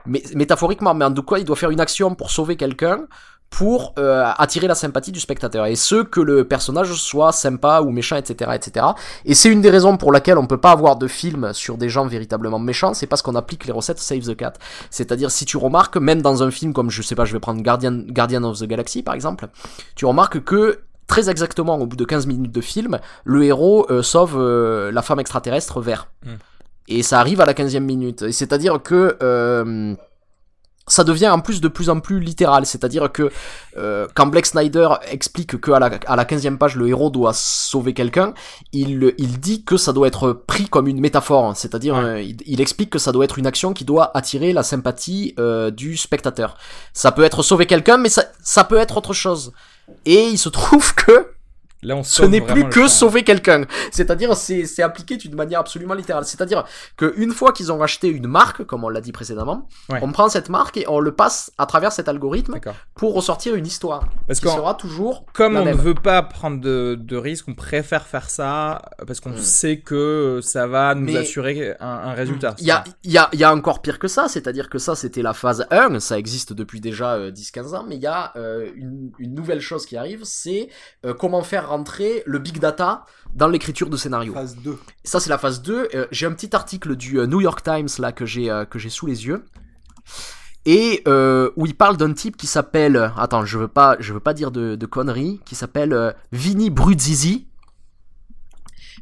Mais, 0.06 0.22
métaphoriquement 0.36 0.94
mais 0.94 1.06
en 1.06 1.14
tout 1.14 1.24
cas 1.24 1.38
il 1.38 1.46
doit 1.46 1.56
faire 1.56 1.72
une 1.72 1.80
action 1.80 2.16
pour 2.16 2.32
sauver 2.32 2.58
quelqu'un 2.58 3.08
pour 3.50 3.94
euh, 3.98 4.26
attirer 4.38 4.68
la 4.68 4.76
sympathie 4.76 5.12
du 5.12 5.20
spectateur. 5.20 5.66
Et 5.66 5.76
ce 5.76 6.04
que 6.04 6.20
le 6.20 6.46
personnage 6.46 6.94
soit 6.94 7.32
sympa 7.32 7.82
ou 7.82 7.92
méchant 7.92 8.18
etc 8.18 8.52
etc 8.54 8.88
et 9.24 9.34
c'est 9.34 9.50
une 9.50 9.62
des 9.62 9.70
raisons 9.70 9.98
pour 9.98 10.12
laquelle 10.12 10.38
on 10.38 10.46
peut 10.46 10.60
pas 10.60 10.72
avoir 10.72 10.98
de 10.98 11.08
film 11.08 11.54
sur 11.54 11.78
des 11.78 11.88
gens 11.88 12.06
véritablement 12.06 12.60
méchants 12.60 12.94
c'est 12.94 13.08
parce 13.08 13.22
qu'on 13.22 13.36
applique 13.36 13.66
les 13.66 13.72
recettes 13.72 14.00
Save 14.00 14.22
the 14.24 14.36
Cat. 14.36 14.54
C'est-à-dire 14.90 15.32
si 15.32 15.46
tu 15.46 15.58
remarques 15.58 15.98
même 15.98 16.22
dans 16.22 16.44
un 16.44 16.52
film 16.52 16.74
comme 16.74 16.90
je 16.90 17.02
sais 17.02 17.16
pas 17.16 17.26
je 17.26 17.34
vais 17.34 17.40
prendre 17.40 17.62
Guardian 17.62 18.00
Guardian 18.08 18.44
of 18.44 18.60
the 18.60 18.66
Galaxy 18.66 19.04
par 19.04 19.14
exemple 19.14 19.48
tu 19.96 20.06
remarques 20.06 20.44
que 20.44 20.80
très 21.08 21.30
exactement 21.30 21.78
au 21.78 21.86
bout 21.86 21.96
de 21.96 22.06
15 22.06 22.28
minutes 22.28 22.52
de 22.52 22.62
film 22.62 23.00
le 23.24 23.44
héros 23.44 23.86
euh, 23.90 24.02
sauve 24.02 24.36
euh, 24.38 24.92
la 24.92 25.02
femme 25.02 25.20
extraterrestre 25.20 25.80
vert. 25.82 26.10
Mm. 26.26 26.30
et 26.88 27.04
ça 27.04 27.20
arrive 27.20 27.42
à 27.42 27.46
la 27.46 27.54
15e 27.54 27.80
minute. 27.80 28.24
Et 28.24 28.32
c'est-à-dire 28.32 28.82
que 28.82 29.18
euh, 29.24 29.96
ça 30.88 31.04
devient 31.04 31.30
en 31.30 31.40
plus 31.40 31.62
de 31.62 31.68
plus 31.68 31.90
en 31.90 32.00
plus 32.00 32.20
littéral, 32.20 32.66
c'est-à-dire 32.66 33.12
que 33.12 33.32
euh, 33.78 34.08
quand 34.14 34.28
Black 34.28 34.46
Snyder 34.46 34.90
explique 35.10 35.60
que 35.60 35.72
à 35.72 35.80
la, 35.80 35.92
à 36.06 36.16
la 36.16 36.26
15e 36.26 36.58
page 36.58 36.76
le 36.76 36.88
héros 36.88 37.10
doit 37.10 37.34
sauver 37.34 37.94
quelqu'un, 37.94 38.34
il, 38.72 39.14
il 39.18 39.40
dit 39.40 39.64
que 39.64 39.78
ça 39.78 39.94
doit 39.94 40.08
être 40.08 40.32
pris 40.34 40.68
comme 40.68 40.88
une 40.88 41.00
métaphore, 41.00 41.56
c'est-à-dire 41.56 41.96
euh, 41.96 42.22
il, 42.22 42.38
il 42.46 42.62
explique 42.62 42.90
que 42.90 43.00
ça 43.00 43.12
doit 43.12 43.26
être 43.26 43.40
une 43.40 43.48
action 43.48 43.74
qui 43.74 43.84
doit 43.84 44.16
attirer 44.16 44.54
la 44.54 44.64
sympathie 44.64 45.34
euh, 45.40 45.72
du 45.72 45.98
spectateur. 45.98 46.58
Ça 46.94 47.12
peut 47.12 47.24
être 47.24 47.42
sauver 47.42 47.66
quelqu'un, 47.66 47.98
mais 47.98 48.10
ça, 48.10 48.26
ça 48.42 48.64
peut 48.64 48.78
être 48.78 48.98
autre 48.98 49.14
chose. 49.14 49.54
Et 50.06 50.28
il 50.28 50.38
se 50.38 50.50
trouve 50.50 50.94
que 50.94 51.35
Là, 51.86 51.96
on 51.96 52.04
ce 52.04 52.24
n'est 52.24 52.42
plus 52.42 52.68
que 52.70 52.88
sauver 52.88 53.24
quelqu'un. 53.24 53.66
C'est-à-dire, 53.92 54.36
c'est, 54.36 54.66
c'est 54.66 54.82
appliqué 54.84 55.18
d'une 55.18 55.36
manière 55.36 55.60
absolument 55.60 55.94
littérale. 55.94 56.26
C'est-à-dire 56.26 56.64
que 56.98 57.14
une 57.18 57.32
fois 57.32 57.52
qu'ils 57.54 57.72
ont 57.72 57.78
racheté 57.78 58.08
une 58.08 58.28
marque, 58.28 58.64
comme 58.66 58.84
on 58.84 58.90
l'a 58.90 59.02
dit 59.02 59.12
précédemment, 59.12 59.68
Ouais. 59.90 60.00
on 60.02 60.12
prend 60.12 60.28
cette 60.30 60.50
marque 60.50 60.78
et 60.78 60.86
on 60.88 61.00
le 61.00 61.14
passe 61.14 61.52
à 61.58 61.66
travers 61.66 61.92
cet 61.92 62.10
algorithme 62.10 62.56
pour 62.96 63.14
ressortir 63.14 63.56
une 63.56 63.66
histoire 63.68 64.08
Parce 64.28 64.40
qui 64.40 64.46
qu'en- 64.48 64.56
sera 64.56 64.74
toujours 64.74 65.26
Comme 65.34 65.54
la 65.54 65.62
on 65.62 65.66
ne 65.66 65.74
veut 65.74 65.94
pas 65.94 66.22
prendre 66.24 66.60
de, 66.60 66.98
de 67.00 67.16
risques, 67.18 67.46
on 67.48 67.54
préfère 67.54 68.08
faire 68.08 68.30
ça 68.30 68.82
parce 69.06 69.20
qu'on 69.20 69.32
Mm. 69.32 69.38
sait 69.38 69.78
que 69.80 70.40
ça 70.42 70.66
va 70.68 70.96
nous 70.96 71.06
Mais- 71.06 71.18
assurer 71.18 71.76
un, 71.80 71.88
un 71.88 72.14
résultat. 72.14 72.56
Il 72.60 72.66
y 72.68 72.72
a, 72.72 72.84
y, 73.04 73.18
a, 73.18 73.30
y 73.34 73.44
a 73.44 73.54
encore 73.54 73.82
pire 73.82 74.00
que 74.00 74.08
ça, 74.08 74.28
c'est-à-dire 74.28 74.70
que 74.70 74.78
ça 74.80 74.96
c'était 74.96 75.22
la 75.22 75.34
phase 75.34 75.68
1, 75.72 76.00
ça 76.00 76.18
existe 76.18 76.54
depuis 76.54 76.80
déjà 76.82 77.14
euh, 77.14 77.32
10-15 77.32 77.76
ans, 77.76 77.86
mais 77.88 77.96
il 77.96 78.02
y 78.02 78.08
a 78.08 78.32
euh, 78.38 78.70
une, 78.76 79.12
une 79.20 79.34
nouvelle 79.36 79.62
chose 79.62 79.86
qui 79.86 79.98
arrive, 79.98 80.22
c'est 80.24 80.70
euh, 81.06 81.14
comment 81.14 81.42
faire 81.44 81.72
rentrer 81.76 82.24
le 82.26 82.40
big 82.40 82.60
data 82.60 83.06
dans 83.34 83.48
l'écriture 83.50 83.90
de 83.90 83.98
scénario. 83.98 84.34
Phase 84.34 84.56
2. 84.64 84.78
Ça 85.04 85.20
c'est 85.20 85.30
la 85.30 85.38
phase 85.38 85.62
2, 85.62 85.90
Euh, 85.94 86.08
j'ai 86.12 86.26
un 86.26 86.32
petit 86.34 86.56
article 86.56 86.96
du 86.96 87.20
euh, 87.20 87.28
New 87.28 87.42
York 87.42 87.62
Times 87.64 87.90
là 88.00 88.12
que 88.12 88.26
j'ai 88.26 88.50
euh, 88.50 88.66
que 88.66 88.80
j'ai 88.80 88.90
sous 88.90 89.06
les 89.08 89.26
yeux. 89.28 89.46
Et 90.66 91.04
euh, 91.08 91.52
où 91.58 91.66
il 91.68 91.76
parle 91.76 91.96
d'un 91.98 92.14
type 92.14 92.38
qui 92.38 92.48
s'appelle, 92.48 93.12
attends, 93.18 93.46
je 93.46 93.58
veux 93.60 93.68
pas, 93.68 93.98
je 94.00 94.14
veux 94.14 94.20
pas 94.20 94.34
dire 94.34 94.50
de, 94.52 94.76
de 94.76 94.86
conneries, 94.88 95.40
qui 95.46 95.54
s'appelle 95.54 96.16
Vinny 96.32 96.72
Brudzizi, 96.72 97.48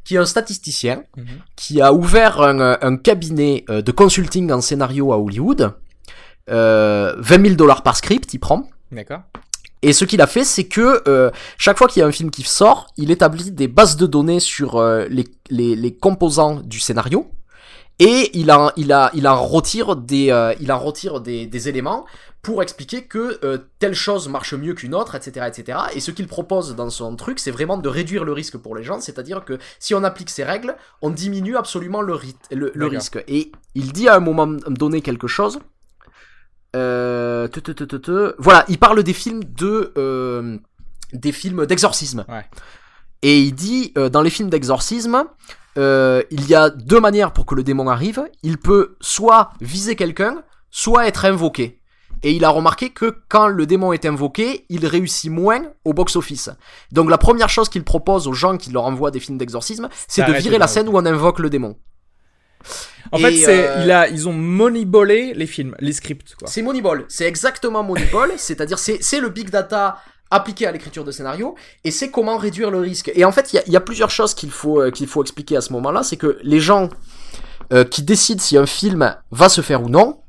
qui 0.04 0.16
est 0.16 0.18
un 0.18 0.26
statisticien, 0.26 1.04
Mhm. 1.16 1.26
qui 1.56 1.80
a 1.82 1.94
ouvert 1.94 2.42
un, 2.42 2.78
un 2.82 2.98
cabinet 2.98 3.64
de 3.70 3.92
consulting 3.94 4.52
en 4.52 4.60
scénario 4.60 5.14
à 5.14 5.18
Hollywood. 5.18 5.74
Euh, 6.50 7.16
20 7.20 7.42
000 7.46 7.56
dollars 7.56 7.84
par 7.84 7.96
script, 7.96 8.34
il 8.34 8.40
prend. 8.40 8.68
D'accord. 8.92 9.22
Et 9.84 9.94
ce 9.94 10.06
qu'il 10.06 10.22
a 10.22 10.28
fait, 10.28 10.46
c'est 10.46 10.64
que 10.64 11.04
euh, 11.08 11.30
chaque 11.58 11.78
fois 11.78 11.88
qu'il 11.88 12.00
y 12.00 12.04
a 12.04 12.08
un 12.08 12.12
film 12.12 12.32
qui 12.32 12.42
sort, 12.44 12.88
il 12.98 13.12
établit 13.12 13.52
des 13.52 13.68
bases 13.68 13.98
de 13.98 14.08
données 14.08 14.40
sur 14.40 14.78
euh, 14.78 15.06
les, 15.10 15.26
les, 15.50 15.76
les 15.76 15.94
composants 15.94 16.62
du 16.62 16.80
scénario 16.80 17.30
et 18.00 18.32
il 18.38 18.52
en, 18.52 18.72
il 18.76 18.92
a, 18.92 19.12
il 19.14 19.28
en 19.28 19.42
retire 19.42 19.96
des, 19.96 20.32
euh, 20.32 20.54
il 20.60 20.72
en 20.72 20.80
retire 20.80 21.22
des, 21.22 21.46
des 21.46 21.70
éléments 21.70 22.06
pour 22.42 22.62
expliquer 22.62 23.06
que 23.06 23.40
euh, 23.46 23.58
telle 23.80 23.94
chose 23.94 24.28
marche 24.28 24.54
mieux 24.54 24.74
qu'une 24.74 24.96
autre, 24.96 25.16
etc., 25.16 25.48
etc. 25.48 25.80
Et 25.96 26.00
ce 26.00 26.12
qu'il 26.12 26.28
propose 26.28 26.76
dans 26.76 26.90
son 26.90 27.16
truc, 27.16 27.40
c'est 27.40 27.52
vraiment 27.52 27.78
de 27.78 27.88
réduire 27.88 28.26
le 28.26 28.34
risque 28.34 28.58
pour 28.58 28.76
les 28.76 28.84
gens, 28.84 29.00
c'est-à-dire 29.00 29.46
que 29.46 29.60
si 29.80 29.94
on 29.96 30.04
applique 30.04 30.30
ces 30.30 30.44
règles, 30.44 30.76
on 31.02 31.10
diminue 31.10 31.56
absolument 31.56 32.02
le, 32.02 32.14
risque. 32.14 33.24
Et 33.28 33.52
il 33.76 33.94
dit 33.94 34.10
à 34.10 34.16
un 34.16 34.20
moment 34.20 34.48
donné 34.48 35.02
quelque 35.02 35.28
chose. 35.28 35.60
Euh, 36.76 37.48
te, 37.48 37.60
te, 37.60 37.72
te, 37.72 37.84
te, 37.84 37.96
te. 37.96 38.36
Voilà, 38.40 38.66
il 38.68 38.80
parle 38.80 39.04
des 39.04 39.14
films 39.14 39.44
de 39.44 39.94
euh, 39.98 40.58
des 41.14 41.32
films 41.32 41.66
d'exorcisme. 41.66 42.26
Ouais. 42.28 42.46
Et 43.22 43.40
il 43.40 43.54
dit 43.54 43.94
euh, 43.98 44.10
dans 44.10 44.22
les 44.22 44.30
films 44.30 44.50
d'exorcisme, 44.50 45.26
il 45.76 46.48
y 46.48 46.56
a 46.56 46.70
deux 46.70 47.00
manières 47.00 47.34
pour 47.34 47.46
que 47.46 47.56
le 47.56 47.64
démon 47.64 47.88
arrive. 47.88 48.24
Il 48.42 48.58
peut 48.58 48.96
soit 49.02 49.52
viser 49.62 49.96
quelqu'un, 49.96 50.44
soit 50.72 51.08
être 51.08 51.26
invoqué. 51.26 51.80
Et 52.24 52.32
il 52.32 52.46
a 52.46 52.50
remarqué 52.50 52.90
que 52.90 53.18
quand 53.28 53.48
le 53.48 53.66
démon 53.66 53.92
est 53.92 54.06
invoqué, 54.06 54.66
il 54.70 54.86
réussit 54.86 55.30
moins 55.30 55.62
au 55.84 55.94
box-office. 55.94 56.50
Donc 56.92 57.10
la 57.10 57.18
première 57.18 57.50
chose 57.50 57.68
qu'il 57.68 57.84
propose 57.84 58.28
aux 58.28 58.34
gens 58.34 58.56
qui 58.56 58.72
leur 58.72 58.86
envoient 58.86 59.12
des 59.12 59.20
films 59.20 59.38
d'exorcisme, 59.38 59.90
c'est 60.08 60.26
de 60.26 60.32
virer 60.32 60.58
la 60.58 60.68
scène 60.68 60.88
où 60.88 60.94
on 60.96 61.06
invoque 61.06 61.40
le 61.40 61.50
démon. 61.50 61.76
En 63.12 63.18
Et, 63.18 63.22
fait, 63.22 63.38
c'est, 63.38 63.68
euh, 63.68 63.84
il 63.84 63.92
a, 63.92 64.08
ils 64.08 64.28
ont 64.28 64.34
moneyballé 64.34 65.34
les 65.34 65.46
films, 65.46 65.76
les 65.80 65.94
scripts. 65.94 66.36
Quoi. 66.36 66.48
C'est 66.48 66.62
Moneyball. 66.62 67.06
C'est 67.10 67.26
exactement 67.26 67.84
Moneyball. 67.84 68.34
c'est-à-dire, 68.38 68.80
c'est, 68.80 68.98
c'est 69.02 69.20
le 69.20 69.30
big 69.30 69.50
data 69.50 69.98
appliqué 70.32 70.66
à 70.66 70.72
l'écriture 70.72 71.04
de 71.04 71.12
scénario 71.12 71.56
et 71.84 71.92
c'est 71.92 72.10
comment 72.10 72.38
réduire 72.38 72.72
le 72.72 72.80
risque. 72.80 73.12
Et 73.14 73.24
en 73.24 73.32
fait, 73.32 73.54
il 73.54 73.58
y 73.58 73.60
a, 73.60 73.64
il 73.68 73.74
y 73.74 73.78
a 73.78 73.82
plusieurs 73.82 74.10
choses 74.10 74.34
qu'il 74.34 74.50
faut, 74.52 74.82
euh, 74.82 74.90
qu'il 74.90 75.08
faut 75.08 75.22
expliquer 75.22 75.58
à 75.58 75.62
ce 75.62 75.72
moment-là. 75.74 76.02
C'est 76.02 76.18
que 76.18 76.40
les 76.42 76.60
gens 76.60 76.90
euh, 77.72 77.84
qui 77.84 78.02
décident 78.04 78.42
si 78.42 78.58
un 78.58 78.66
film 78.66 79.16
va 79.32 79.50
se 79.50 79.62
faire 79.62 79.84
ou 79.84 79.90
non, 79.90 80.20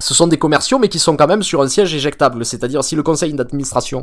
ce 0.00 0.12
sont 0.12 0.26
des 0.26 0.38
commerciaux, 0.38 0.78
mais 0.78 0.88
qui 0.88 0.98
sont 0.98 1.16
quand 1.16 1.26
même 1.26 1.42
sur 1.42 1.62
un 1.62 1.68
siège 1.68 1.94
éjectable. 1.94 2.44
C'est-à-dire, 2.44 2.82
si 2.82 2.96
le 2.96 3.02
conseil 3.02 3.32
d'administration 3.32 4.02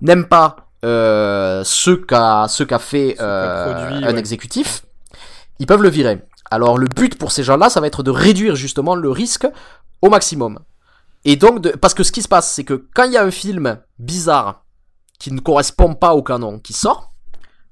n'aime 0.00 0.26
pas 0.26 0.68
euh, 0.84 1.62
ce 1.64 1.90
qu'a 1.90 2.46
ce 2.48 2.64
qu'a 2.64 2.78
fait 2.78 3.16
euh, 3.20 3.72
produit, 3.72 4.04
un 4.04 4.12
ouais. 4.12 4.18
exécutif, 4.18 4.82
ils 5.58 5.66
peuvent 5.66 5.82
le 5.82 5.88
virer. 5.88 6.20
Alors 6.52 6.76
le 6.76 6.86
but 6.86 7.16
pour 7.16 7.32
ces 7.32 7.42
gens-là, 7.42 7.70
ça 7.70 7.80
va 7.80 7.86
être 7.86 8.02
de 8.02 8.10
réduire 8.10 8.56
justement 8.56 8.94
le 8.94 9.10
risque 9.10 9.46
au 10.02 10.10
maximum. 10.10 10.58
Et 11.24 11.36
donc, 11.36 11.66
parce 11.78 11.94
que 11.94 12.02
ce 12.02 12.12
qui 12.12 12.20
se 12.20 12.28
passe, 12.28 12.52
c'est 12.52 12.64
que 12.64 12.74
quand 12.94 13.04
il 13.04 13.12
y 13.12 13.16
a 13.16 13.24
un 13.24 13.30
film 13.30 13.80
bizarre 13.98 14.66
qui 15.18 15.32
ne 15.32 15.40
correspond 15.40 15.94
pas 15.94 16.12
au 16.14 16.22
canon 16.22 16.58
qui 16.58 16.74
sort, 16.74 17.14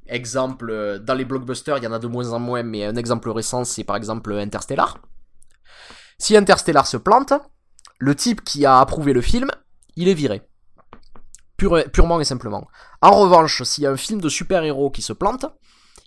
exemple, 0.06 0.70
euh, 0.70 0.98
dans 0.98 1.12
les 1.12 1.26
blockbusters, 1.26 1.76
il 1.76 1.84
y 1.84 1.86
en 1.86 1.92
a 1.92 1.98
de 1.98 2.06
moins 2.06 2.32
en 2.32 2.38
moins, 2.38 2.62
mais 2.62 2.86
un 2.86 2.96
exemple 2.96 3.28
récent, 3.28 3.64
c'est 3.64 3.84
par 3.84 3.96
exemple 3.96 4.32
Interstellar. 4.32 4.96
Si 6.16 6.34
Interstellar 6.34 6.86
se 6.86 6.96
plante, 6.96 7.34
le 7.98 8.14
type 8.14 8.42
qui 8.42 8.64
a 8.64 8.78
approuvé 8.78 9.12
le 9.12 9.20
film, 9.20 9.50
il 9.94 10.08
est 10.08 10.14
viré. 10.14 10.40
Pure- 11.58 11.84
purement 11.92 12.18
et 12.18 12.24
simplement. 12.24 12.66
En 13.02 13.10
revanche, 13.10 13.62
s'il 13.62 13.84
y 13.84 13.86
a 13.86 13.90
un 13.90 13.98
film 13.98 14.22
de 14.22 14.30
super-héros 14.30 14.90
qui 14.90 15.02
se 15.02 15.12
plante, 15.12 15.44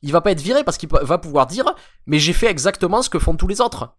il 0.04 0.12
va 0.12 0.22
pas 0.22 0.32
être 0.32 0.42
viré 0.42 0.64
parce 0.64 0.78
qu'il 0.78 0.90
va 0.90 1.18
pouvoir 1.18 1.48
dire 1.48 1.74
mais 2.06 2.20
j'ai 2.20 2.34
fait 2.34 2.48
exactement 2.48 3.02
ce 3.02 3.10
que 3.10 3.18
font 3.20 3.36
tous 3.36 3.48
les 3.48 3.60
autres. 3.62 3.96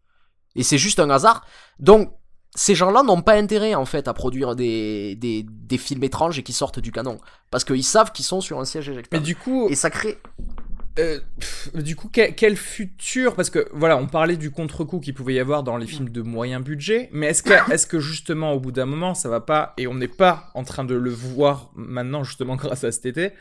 Et 0.55 0.63
c'est 0.63 0.79
juste 0.79 1.01
un 1.01 1.11
hasard. 1.11 1.45
Donc 1.81 2.13
ces 2.55 2.77
gens-là 2.77 3.03
n'ont 3.03 3.23
pas 3.23 3.35
intérêt 3.35 3.75
en 3.75 3.85
fait 3.85 4.07
à 4.07 4.15
produire 4.15 4.55
des, 4.55 5.17
des, 5.17 5.45
des 5.49 5.79
films 5.79 6.05
étranges 6.05 6.39
et 6.39 6.45
qui 6.45 6.53
sortent 6.53 6.79
du 6.79 6.93
canon. 6.93 7.19
Parce 7.51 7.65
qu'ils 7.65 7.83
savent 7.83 8.13
qu'ils 8.13 8.25
sont 8.25 8.41
sur 8.41 8.61
un 8.61 8.65
siège 8.65 8.89
Mais 8.89 8.95
éjectable. 8.95 9.25
du 9.25 9.35
coup, 9.35 9.67
Et 9.69 9.75
ça 9.75 9.91
crée... 9.91 10.19
euh, 11.01 11.19
pff, 11.41 11.73
du 11.75 11.97
coup, 11.97 12.09
quel, 12.13 12.37
quel 12.37 12.57
futur? 12.57 13.35
Parce 13.35 13.51
que 13.51 13.67
voilà, 13.73 13.97
on 13.97 14.07
parlait 14.07 14.37
du 14.37 14.53
contre-coup 14.53 15.01
qu'il 15.01 15.15
pouvait 15.15 15.35
y 15.35 15.41
avoir 15.41 15.65
dans 15.65 15.77
les 15.77 15.89
films 15.89 16.11
de 16.11 16.23
moyen 16.23 16.61
budget, 16.61 17.09
mais 17.13 17.27
est-ce 17.27 17.43
que, 17.43 17.73
est-ce 17.73 17.89
que 17.89 17.99
justement 17.99 18.53
au 18.53 18.61
bout 18.61 18.71
d'un 18.71 18.87
moment 18.87 19.15
ça 19.15 19.29
va 19.29 19.41
pas 19.41 19.75
et 19.77 19.89
on 19.89 19.95
n'est 19.95 20.07
pas 20.07 20.53
en 20.55 20.63
train 20.63 20.85
de 20.85 20.95
le 20.95 21.11
voir 21.11 21.73
maintenant 21.75 22.23
justement 22.23 22.55
grâce 22.63 22.85
à 22.85 22.93
cet 22.93 23.07
été 23.07 23.33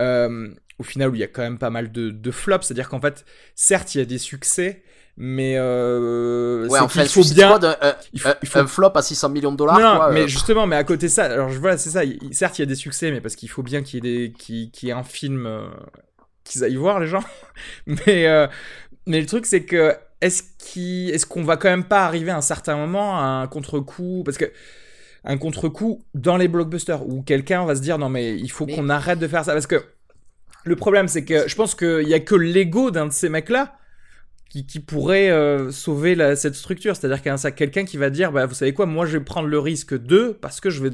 euh, 0.00 0.54
au 0.78 0.82
final 0.82 1.10
où 1.10 1.14
il 1.14 1.20
y 1.20 1.24
a 1.24 1.28
quand 1.28 1.42
même 1.42 1.58
pas 1.58 1.70
mal 1.70 1.92
de, 1.92 2.10
de 2.10 2.30
flops, 2.30 2.66
c'est-à-dire 2.66 2.88
qu'en 2.88 3.00
fait, 3.00 3.24
certes 3.54 3.94
il 3.94 3.98
y 3.98 4.00
a 4.00 4.04
des 4.04 4.18
succès, 4.18 4.82
mais 5.16 5.54
euh, 5.56 6.66
Ouais, 6.68 6.80
enfin, 6.80 7.02
qu'il 7.02 7.10
faut 7.24 7.34
bien. 7.34 7.58
Il 8.12 8.20
faut- 8.20 8.28
un- 8.28 8.34
il 8.42 8.48
faut- 8.48 8.58
un 8.58 8.66
flop 8.66 8.90
à 8.96 9.02
600 9.02 9.28
millions 9.28 9.52
de 9.52 9.56
dollars. 9.56 9.78
non, 9.78 9.96
quoi, 9.96 10.10
mais 10.12 10.22
euh, 10.22 10.26
justement, 10.26 10.66
mais 10.66 10.76
à 10.76 10.84
côté 10.84 11.06
de 11.06 11.10
ça, 11.12 11.24
alors 11.26 11.50
je- 11.50 11.58
voilà, 11.60 11.78
c'est 11.78 11.90
ça. 11.90 12.04
il- 12.04 12.18
certes, 12.34 12.58
il 12.58 12.62
y 12.62 12.64
a 12.64 12.66
des 12.66 12.74
succès, 12.74 13.10
mais 13.12 13.20
parce 13.20 13.36
qu'il 13.36 13.48
faut 13.48 13.62
bien 13.62 13.82
qu'il 13.82 14.04
y 14.04 14.08
ait 14.08 14.28
des, 14.28 14.32
qu'il, 14.32 14.70
y 14.82 14.88
ait 14.88 14.92
un 14.92 15.04
film 15.04 15.46
euh, 15.46 15.66
qu'ils 16.42 16.64
aillent 16.64 16.74
voir 16.76 16.98
les 17.00 17.06
gens. 17.06 17.22
mais 17.86 18.26
euh, 18.26 18.46
mais 19.06 19.20
le 19.20 19.26
truc 19.26 19.46
c'est 19.46 19.62
que 19.64 19.94
est-ce 20.20 20.42
qu'il, 20.58 21.10
est-ce 21.10 21.26
qu'on 21.26 21.44
va 21.44 21.56
quand 21.56 21.68
même 21.68 21.84
pas 21.84 22.04
arriver 22.06 22.30
à 22.30 22.36
un 22.36 22.40
certain 22.40 22.76
moment 22.76 23.18
à 23.20 23.24
un 23.24 23.46
contre-coup 23.46 24.22
parce 24.24 24.38
que 24.38 24.50
un 25.24 25.36
contre-coup 25.38 26.02
dans 26.14 26.36
les 26.36 26.48
blockbusters 26.48 27.06
où 27.06 27.22
quelqu'un 27.22 27.64
va 27.66 27.76
se 27.76 27.80
dire 27.82 27.98
non 27.98 28.08
mais 28.08 28.34
il 28.36 28.50
faut 28.50 28.66
Mais- 28.66 28.74
qu'on 28.74 28.88
arrête 28.88 29.18
de 29.18 29.28
faire 29.28 29.44
ça 29.44 29.52
parce 29.52 29.66
que 29.66 29.82
le 30.64 30.76
problème 30.76 31.08
c'est 31.08 31.24
que 31.24 31.46
je 31.48 31.54
pense 31.54 31.74
qu'il 31.74 32.08
y 32.08 32.14
a 32.14 32.20
que 32.20 32.34
l'ego 32.34 32.90
d'un 32.90 33.06
de 33.06 33.12
ces 33.12 33.28
mecs 33.28 33.48
là 33.50 33.76
qui, 34.50 34.66
qui 34.66 34.80
pourrait 34.80 35.30
euh, 35.30 35.70
sauver 35.72 36.14
la- 36.14 36.36
cette 36.36 36.54
structure. 36.54 36.94
C'est-à-dire 36.96 37.18
qu'il 37.22 37.26
y 37.26 37.34
a 37.34 37.38
un- 37.46 37.50
quelqu'un 37.50 37.84
qui 37.84 37.96
va 37.96 38.08
dire, 38.10 38.30
bah, 38.32 38.46
vous 38.46 38.54
savez 38.54 38.72
quoi, 38.72 38.86
moi 38.86 39.04
je 39.06 39.18
vais 39.18 39.24
prendre 39.24 39.48
le 39.48 39.58
risque 39.58 39.94
de, 39.94 40.36
parce 40.40 40.60
que 40.60 40.70
je 40.70 40.82
vais 40.84 40.90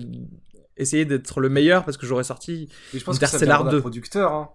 essayer 0.79 1.05
d'être 1.05 1.41
le 1.41 1.51
meilleur, 1.51 1.85
parce 1.85 1.99
que 1.99 2.07
j'aurais 2.07 2.25
sorti 2.25 2.69
Mais 2.95 3.01
je 3.01 3.05
pense 3.05 3.19
que 3.19 3.27
ça 3.27 3.37
vient 3.37 3.47
Interstellar 3.49 3.65
d'un 3.65 3.71
2. 3.73 3.81
producteur. 3.81 4.33
Hein. 4.33 4.49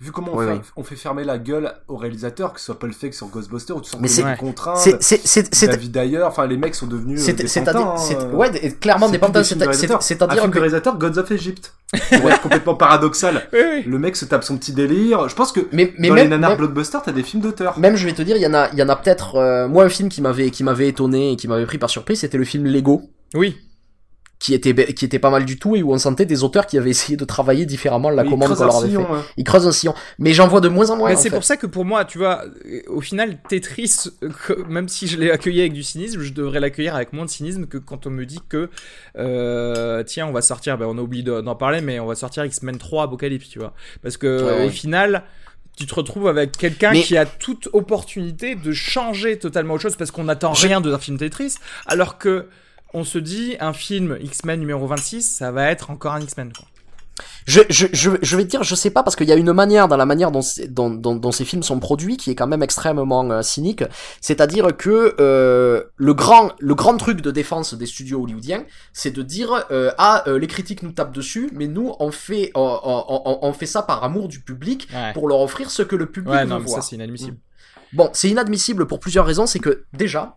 Vu 0.00 0.12
comment 0.12 0.32
on, 0.34 0.38
fait, 0.38 0.60
on, 0.76 0.82
fait, 0.82 0.96
fermer 0.96 1.24
la 1.24 1.38
gueule 1.38 1.74
au 1.86 1.96
réalisateur, 1.96 2.54
que 2.54 2.60
ce 2.60 2.66
soit 2.66 2.78
Paul 2.78 2.92
Feig 2.92 3.12
sur 3.12 3.28
Ghostbusters, 3.28 3.76
ou 3.76 3.80
tu 3.82 3.90
sens 3.90 4.00
mais 4.00 4.08
c'est 4.08 4.36
contraint, 4.38 4.74
c'est 4.76 5.66
la 5.66 5.76
vie 5.76 5.90
d'ailleurs, 5.90 6.28
enfin 6.28 6.46
les 6.46 6.56
mecs 6.56 6.74
sont 6.74 6.86
devenus 6.86 7.28
euh, 7.28 7.32
des 7.32 7.44
pantins. 7.44 7.94
Hein, 7.96 8.30
ouais, 8.32 8.50
clairement 8.80 9.10
des 9.10 9.18
pantins, 9.18 9.42
c'est-à-dire 9.44 10.50
que... 10.50 10.58
réalisateur 10.58 10.96
Gods 10.96 11.18
of 11.18 11.30
Egypt. 11.30 11.74
ouais, 12.12 12.38
complètement 12.42 12.74
paradoxal. 12.76 13.48
Le 13.52 13.98
mec 13.98 14.16
se 14.16 14.24
tape 14.24 14.44
son 14.44 14.56
petit 14.56 14.72
délire. 14.72 15.28
Je 15.28 15.34
pense 15.34 15.52
que 15.52 15.60
mais, 15.72 15.92
mais 15.98 16.08
dans 16.08 16.14
les 16.14 16.28
nanars 16.28 16.56
blockbusters, 16.56 17.02
t'as 17.02 17.12
des 17.12 17.22
films 17.22 17.42
d'auteur. 17.42 17.78
Même, 17.78 17.96
je 17.96 18.06
vais 18.06 18.12
te 18.12 18.22
dire, 18.22 18.36
il 18.36 18.42
y 18.42 18.46
en 18.46 18.54
a, 18.54 18.68
il 18.72 18.78
y 18.78 18.82
en 18.82 18.88
a 18.88 18.96
peut-être. 18.96 19.36
Euh, 19.36 19.68
moi, 19.68 19.84
un 19.84 19.88
film 19.88 20.08
qui 20.08 20.22
m'avait, 20.22 20.50
qui 20.50 20.62
m'avait 20.62 20.88
étonné 20.88 21.32
et 21.32 21.36
qui 21.36 21.48
m'avait 21.48 21.66
pris 21.66 21.78
par 21.78 21.90
surprise, 21.90 22.20
c'était 22.20 22.38
le 22.38 22.44
film 22.44 22.64
Lego. 22.64 23.02
Oui 23.34 23.56
qui 24.40 24.54
était 24.54 24.94
qui 24.94 25.04
était 25.04 25.18
pas 25.18 25.28
mal 25.28 25.44
du 25.44 25.58
tout 25.58 25.76
et 25.76 25.82
où 25.82 25.92
on 25.92 25.98
sentait 25.98 26.24
des 26.24 26.42
auteurs 26.42 26.66
qui 26.66 26.78
avaient 26.78 26.90
essayé 26.90 27.16
de 27.16 27.24
travailler 27.26 27.66
différemment 27.66 28.08
la 28.08 28.24
commande 28.24 28.56
qu'on 28.56 28.64
leur 28.64 28.76
avait 28.78 28.88
fait. 28.88 29.06
Ils 29.36 29.44
creusent 29.44 29.66
un 29.66 29.72
sillon. 29.72 29.94
Mais 30.18 30.32
j'en 30.32 30.48
vois 30.48 30.62
de 30.62 30.68
moins 30.68 30.88
en 30.90 30.96
moins. 30.96 31.14
c'est 31.14 31.30
pour 31.30 31.44
ça 31.44 31.58
que 31.58 31.66
pour 31.66 31.84
moi, 31.84 32.06
tu 32.06 32.18
vois, 32.18 32.44
au 32.88 33.02
final, 33.02 33.36
Tetris, 33.48 34.06
même 34.68 34.88
si 34.88 35.06
je 35.06 35.18
l'ai 35.18 35.30
accueilli 35.30 35.60
avec 35.60 35.74
du 35.74 35.82
cynisme, 35.82 36.22
je 36.22 36.32
devrais 36.32 36.58
l'accueillir 36.58 36.96
avec 36.96 37.12
moins 37.12 37.26
de 37.26 37.30
cynisme 37.30 37.66
que 37.66 37.76
quand 37.76 38.06
on 38.06 38.10
me 38.10 38.24
dit 38.24 38.40
que 38.48 38.70
euh, 39.18 40.02
tiens, 40.04 40.26
on 40.26 40.32
va 40.32 40.40
sortir, 40.40 40.78
ben, 40.78 40.86
on 40.86 40.96
a 40.96 41.02
oublié 41.02 41.22
d'en 41.22 41.54
parler, 41.54 41.82
mais 41.82 42.00
on 42.00 42.06
va 42.06 42.14
sortir 42.14 42.44
X-Men 42.46 42.78
3 42.78 43.04
Apocalypse, 43.04 43.48
tu 43.50 43.58
vois, 43.58 43.74
parce 44.02 44.16
que 44.16 44.66
au 44.66 44.70
final 44.70 45.24
tu 45.76 45.86
te 45.86 45.94
retrouves 45.94 46.28
avec 46.28 46.58
quelqu'un 46.58 46.92
qui 46.92 47.16
a 47.16 47.24
toute 47.24 47.68
opportunité 47.72 48.54
de 48.54 48.72
changer 48.72 49.38
totalement 49.38 49.74
autre 49.74 49.84
chose 49.84 49.96
parce 49.96 50.10
qu'on 50.10 50.24
n'attend 50.24 50.52
rien 50.52 50.80
d'un 50.80 50.98
film 50.98 51.16
Tetris, 51.16 51.54
alors 51.86 52.18
que 52.18 52.48
on 52.94 53.04
se 53.04 53.18
dit 53.18 53.56
un 53.60 53.72
film 53.72 54.18
X-Men 54.20 54.60
numéro 54.60 54.86
26, 54.86 55.22
ça 55.22 55.52
va 55.52 55.70
être 55.70 55.90
encore 55.90 56.14
un 56.14 56.20
X-Men. 56.20 56.52
Je, 57.46 57.60
je, 57.68 57.86
je, 57.92 58.10
je, 58.22 58.36
vais 58.36 58.44
te 58.44 58.48
dire, 58.48 58.62
je 58.62 58.74
sais 58.74 58.90
pas, 58.90 59.02
parce 59.02 59.16
qu'il 59.16 59.28
y 59.28 59.32
a 59.32 59.36
une 59.36 59.52
manière 59.52 59.88
dans 59.88 59.96
la 59.96 60.06
manière 60.06 60.30
dont, 60.30 60.40
dont, 60.68 61.14
dont, 61.16 61.32
ces 61.32 61.44
films 61.44 61.62
sont 61.62 61.78
produits 61.78 62.16
qui 62.16 62.30
est 62.30 62.34
quand 62.34 62.46
même 62.46 62.62
extrêmement 62.62 63.28
euh, 63.30 63.42
cynique. 63.42 63.84
C'est-à-dire 64.20 64.76
que 64.76 65.16
euh, 65.20 65.84
le, 65.96 66.14
grand, 66.14 66.52
le 66.58 66.74
grand 66.74 66.96
truc 66.96 67.20
de 67.20 67.30
défense 67.30 67.74
des 67.74 67.86
studios 67.86 68.22
hollywoodiens, 68.22 68.64
c'est 68.92 69.10
de 69.10 69.22
dire 69.22 69.66
euh, 69.70 69.90
Ah, 69.98 70.24
les 70.26 70.46
critiques 70.46 70.82
nous 70.82 70.92
tapent 70.92 71.14
dessus, 71.14 71.50
mais 71.52 71.66
nous, 71.66 71.92
on 71.98 72.10
fait, 72.10 72.50
on, 72.54 73.38
on, 73.42 73.52
fait 73.52 73.66
ça 73.66 73.82
par 73.82 74.04
amour 74.04 74.28
du 74.28 74.40
public 74.40 74.88
pour 75.14 75.28
leur 75.28 75.40
offrir 75.40 75.70
ce 75.70 75.82
que 75.82 75.96
le 75.96 76.06
public 76.06 76.32
ouais, 76.32 76.44
veut 76.44 76.56
voir. 76.56 76.68
ça, 76.68 76.82
c'est 76.82 76.96
inadmissible. 76.96 77.36
Bon, 77.92 78.08
c'est 78.12 78.28
inadmissible 78.28 78.86
pour 78.86 79.00
plusieurs 79.00 79.26
raisons. 79.26 79.46
C'est 79.46 79.58
que, 79.58 79.84
déjà, 79.92 80.36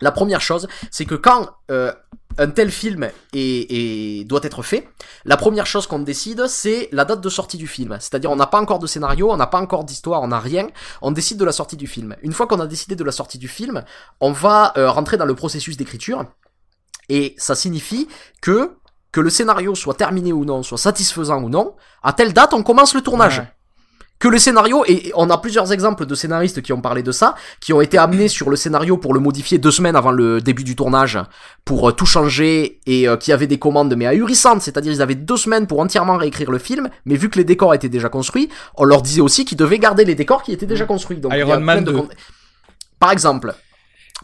la 0.00 0.12
première 0.12 0.40
chose, 0.40 0.68
c'est 0.90 1.04
que 1.04 1.14
quand 1.14 1.48
euh, 1.70 1.92
un 2.38 2.48
tel 2.48 2.70
film 2.70 3.08
est, 3.34 4.24
doit 4.26 4.40
être 4.42 4.62
fait, 4.62 4.88
la 5.24 5.36
première 5.36 5.66
chose 5.66 5.86
qu'on 5.86 5.98
décide, 5.98 6.46
c'est 6.46 6.88
la 6.92 7.04
date 7.04 7.20
de 7.20 7.28
sortie 7.28 7.56
du 7.56 7.66
film. 7.66 7.96
C'est-à-dire, 8.00 8.30
on 8.30 8.36
n'a 8.36 8.46
pas 8.46 8.60
encore 8.60 8.78
de 8.78 8.86
scénario, 8.86 9.30
on 9.30 9.36
n'a 9.36 9.46
pas 9.46 9.60
encore 9.60 9.84
d'histoire, 9.84 10.22
on 10.22 10.28
n'a 10.28 10.38
rien. 10.38 10.68
On 11.02 11.10
décide 11.10 11.38
de 11.38 11.44
la 11.44 11.52
sortie 11.52 11.76
du 11.76 11.86
film. 11.86 12.16
Une 12.22 12.32
fois 12.32 12.46
qu'on 12.46 12.60
a 12.60 12.66
décidé 12.66 12.94
de 12.94 13.04
la 13.04 13.12
sortie 13.12 13.38
du 13.38 13.48
film, 13.48 13.82
on 14.20 14.32
va 14.32 14.72
euh, 14.76 14.90
rentrer 14.90 15.16
dans 15.16 15.26
le 15.26 15.34
processus 15.34 15.76
d'écriture. 15.76 16.24
Et 17.08 17.34
ça 17.38 17.54
signifie 17.54 18.08
que 18.40 18.76
que 19.10 19.20
le 19.22 19.30
scénario 19.30 19.74
soit 19.74 19.94
terminé 19.94 20.34
ou 20.34 20.44
non, 20.44 20.62
soit 20.62 20.76
satisfaisant 20.76 21.42
ou 21.42 21.48
non, 21.48 21.74
à 22.02 22.12
telle 22.12 22.34
date, 22.34 22.52
on 22.52 22.62
commence 22.62 22.94
le 22.94 23.00
tournage 23.00 23.42
que 24.18 24.28
le 24.28 24.38
scénario, 24.38 24.84
et 24.86 25.12
on 25.14 25.30
a 25.30 25.38
plusieurs 25.38 25.72
exemples 25.72 26.04
de 26.04 26.14
scénaristes 26.14 26.60
qui 26.60 26.72
ont 26.72 26.80
parlé 26.80 27.02
de 27.02 27.12
ça, 27.12 27.34
qui 27.60 27.72
ont 27.72 27.80
été 27.80 27.98
amenés 27.98 28.28
sur 28.28 28.50
le 28.50 28.56
scénario 28.56 28.96
pour 28.96 29.14
le 29.14 29.20
modifier 29.20 29.58
deux 29.58 29.70
semaines 29.70 29.96
avant 29.96 30.10
le 30.10 30.40
début 30.40 30.64
du 30.64 30.74
tournage, 30.74 31.18
pour 31.64 31.88
euh, 31.88 31.92
tout 31.92 32.06
changer, 32.06 32.80
et 32.86 33.08
euh, 33.08 33.16
qui 33.16 33.32
avaient 33.32 33.46
des 33.46 33.58
commandes 33.58 33.94
mais 33.96 34.06
ahurissantes, 34.06 34.62
c'est-à-dire 34.62 34.92
ils 34.92 35.02
avaient 35.02 35.14
deux 35.14 35.36
semaines 35.36 35.66
pour 35.66 35.80
entièrement 35.80 36.16
réécrire 36.16 36.50
le 36.50 36.58
film, 36.58 36.90
mais 37.04 37.14
vu 37.14 37.28
que 37.28 37.38
les 37.38 37.44
décors 37.44 37.74
étaient 37.74 37.88
déjà 37.88 38.08
construits, 38.08 38.48
on 38.76 38.84
leur 38.84 39.02
disait 39.02 39.20
aussi 39.20 39.44
qu'ils 39.44 39.58
devaient 39.58 39.78
garder 39.78 40.04
les 40.04 40.14
décors 40.14 40.42
qui 40.42 40.52
étaient 40.52 40.66
déjà 40.66 40.84
mmh. 40.84 40.88
construits. 40.88 41.18
Donc, 41.18 41.32
Iron 41.34 41.60
Man 41.60 41.84
de... 41.84 41.96
Par 42.98 43.12
exemple. 43.12 43.54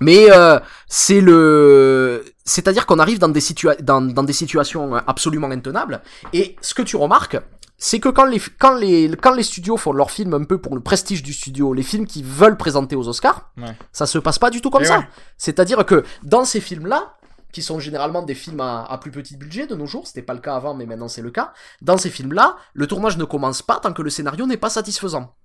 Mais 0.00 0.26
euh, 0.32 0.58
c'est 0.88 1.20
le, 1.20 2.24
c'est-à-dire 2.44 2.84
qu'on 2.84 2.98
arrive 2.98 3.20
dans 3.20 3.28
des, 3.28 3.40
dans, 3.80 4.00
dans 4.00 4.24
des 4.24 4.32
situations 4.32 4.94
absolument 5.06 5.48
intenables. 5.52 6.02
Et 6.32 6.56
ce 6.60 6.74
que 6.74 6.82
tu 6.82 6.96
remarques, 6.96 7.38
c'est 7.76 7.98
que 8.00 8.08
quand 8.08 8.24
les, 8.24 8.40
quand, 8.58 8.74
les, 8.76 9.10
quand 9.20 9.34
les 9.34 9.42
studios 9.42 9.76
font 9.76 9.92
leurs 9.92 10.10
films 10.10 10.34
un 10.34 10.44
peu 10.44 10.60
pour 10.60 10.74
le 10.74 10.80
prestige 10.80 11.22
du 11.22 11.32
studio, 11.32 11.74
les 11.74 11.82
films 11.82 12.06
qu'ils 12.06 12.24
veulent 12.24 12.56
présenter 12.56 12.96
aux 12.96 13.08
Oscars, 13.08 13.52
ça 13.92 14.06
se 14.06 14.18
passe 14.18 14.38
pas 14.38 14.50
du 14.50 14.60
tout 14.60 14.70
comme 14.70 14.84
ça. 14.84 15.04
C'est-à-dire 15.36 15.84
que 15.84 16.04
dans 16.22 16.44
ces 16.44 16.60
films-là, 16.60 17.16
qui 17.52 17.62
sont 17.62 17.78
généralement 17.78 18.22
des 18.22 18.34
films 18.34 18.60
à, 18.60 18.84
à, 18.84 18.98
plus 18.98 19.12
petit 19.12 19.36
budget 19.36 19.68
de 19.68 19.76
nos 19.76 19.86
jours, 19.86 20.08
c'était 20.08 20.22
pas 20.22 20.34
le 20.34 20.40
cas 20.40 20.56
avant, 20.56 20.74
mais 20.74 20.86
maintenant 20.86 21.06
c'est 21.06 21.22
le 21.22 21.30
cas, 21.30 21.52
dans 21.82 21.96
ces 21.96 22.10
films-là, 22.10 22.56
le 22.72 22.86
tournage 22.88 23.16
ne 23.16 23.24
commence 23.24 23.62
pas 23.62 23.78
tant 23.78 23.92
que 23.92 24.02
le 24.02 24.10
scénario 24.10 24.46
n'est 24.46 24.56
pas 24.56 24.70
satisfaisant. 24.70 25.36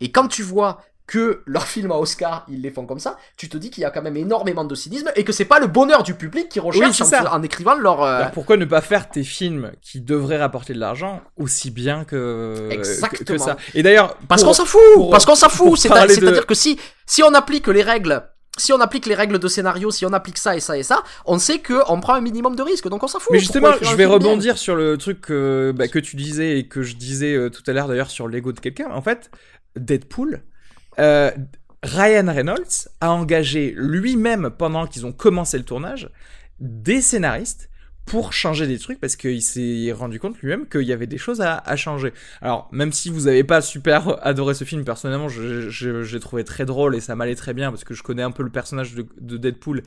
Et 0.00 0.10
quand 0.10 0.28
tu 0.28 0.42
vois 0.42 0.82
que 1.08 1.42
leurs 1.46 1.66
films 1.66 1.90
à 1.90 1.96
Oscar, 1.96 2.46
ils 2.48 2.62
les 2.62 2.70
font 2.70 2.86
comme 2.86 3.00
ça, 3.00 3.16
tu 3.36 3.48
te 3.48 3.56
dis 3.56 3.70
qu'il 3.70 3.82
y 3.82 3.84
a 3.84 3.90
quand 3.90 4.02
même 4.02 4.16
énormément 4.16 4.64
de 4.64 4.74
cynisme 4.76 5.10
et 5.16 5.24
que 5.24 5.32
c'est 5.32 5.44
pas 5.44 5.58
le 5.58 5.66
bonheur 5.66 6.04
du 6.04 6.14
public 6.14 6.48
qui 6.48 6.60
recherche 6.60 7.02
en, 7.32 7.42
écrivant 7.42 7.74
leur. 7.74 8.04
Euh, 8.04 8.24
pourquoi 8.32 8.56
ne 8.56 8.64
pas 8.64 8.80
faire 8.80 9.08
tes 9.08 9.24
films 9.24 9.72
qui 9.82 10.00
devraient 10.00 10.38
rapporter 10.38 10.74
de 10.74 10.78
l'argent 10.78 11.22
aussi 11.36 11.72
bien 11.72 12.04
que, 12.04 12.68
que, 13.24 13.38
ça 13.38 13.56
Et 13.74 13.82
d'ailleurs. 13.82 14.16
Parce 14.28 14.44
qu'on 14.44 14.52
s'en 14.52 14.66
fout 14.66 15.10
Parce 15.10 15.26
qu'on 15.26 15.34
s'en 15.34 15.48
fout 15.48 15.76
C'est-à-dire 15.76 16.46
que 16.46 16.54
si, 16.54 16.78
si 17.06 17.22
on 17.24 17.34
applique 17.34 17.66
les 17.66 17.82
règles 17.82 18.22
si 18.56 18.72
on 18.72 18.80
applique 18.80 19.06
les 19.06 19.14
règles 19.14 19.38
de 19.38 19.46
scénario, 19.46 19.92
si 19.92 20.04
on 20.04 20.12
applique 20.12 20.36
ça 20.36 20.56
et 20.56 20.60
ça 20.60 20.76
et 20.76 20.82
ça, 20.82 21.04
on 21.26 21.38
sait 21.38 21.60
que 21.60 21.74
on 21.88 22.00
prend 22.00 22.14
un 22.14 22.20
minimum 22.20 22.56
de 22.56 22.62
risque, 22.62 22.88
donc 22.88 23.04
on 23.04 23.06
s'en 23.06 23.20
fout. 23.20 23.30
Mais 23.30 23.38
justement, 23.38 23.70
je 23.80 23.94
vais 23.94 24.04
rebondir 24.04 24.58
sur 24.58 24.74
le 24.74 24.98
truc 24.98 25.30
bah, 25.30 25.86
que 25.86 26.00
tu 26.00 26.16
disais 26.16 26.58
et 26.58 26.66
que 26.66 26.82
je 26.82 26.96
disais 26.96 27.36
euh, 27.36 27.50
tout 27.50 27.62
à 27.68 27.72
l'heure 27.72 27.86
d'ailleurs 27.86 28.10
sur 28.10 28.26
l'ego 28.26 28.52
de 28.52 28.58
quelqu'un. 28.58 28.90
En 28.90 29.00
fait, 29.00 29.30
Deadpool, 29.76 30.42
euh, 30.98 31.30
Ryan 31.82 32.26
Reynolds 32.26 32.88
a 33.00 33.10
engagé 33.10 33.74
lui-même, 33.76 34.50
pendant 34.56 34.86
qu'ils 34.86 35.06
ont 35.06 35.12
commencé 35.12 35.58
le 35.58 35.64
tournage, 35.64 36.10
des 36.60 37.00
scénaristes 37.00 37.70
pour 38.08 38.32
changer 38.32 38.66
des 38.66 38.78
trucs 38.78 38.98
parce 39.00 39.16
qu'il 39.16 39.42
s'est 39.42 39.92
rendu 39.92 40.18
compte 40.18 40.38
lui-même 40.40 40.66
qu'il 40.66 40.82
y 40.82 40.92
avait 40.92 41.06
des 41.06 41.18
choses 41.18 41.42
à, 41.42 41.76
changer. 41.76 42.14
Alors, 42.40 42.68
même 42.72 42.90
si 42.90 43.10
vous 43.10 43.22
n'avez 43.22 43.44
pas 43.44 43.60
super 43.60 44.26
adoré 44.26 44.54
ce 44.54 44.64
film, 44.64 44.82
personnellement, 44.82 45.28
j'ai 45.28 46.20
trouvé 46.20 46.42
très 46.42 46.64
drôle 46.64 46.96
et 46.96 47.00
ça 47.00 47.14
m'allait 47.14 47.34
très 47.34 47.52
bien 47.52 47.70
parce 47.70 47.84
que 47.84 47.92
je 47.92 48.02
connais 48.02 48.22
un 48.22 48.30
peu 48.30 48.42
le 48.42 48.50
personnage 48.50 48.94
de, 48.94 49.36
Deadpool 49.36 49.82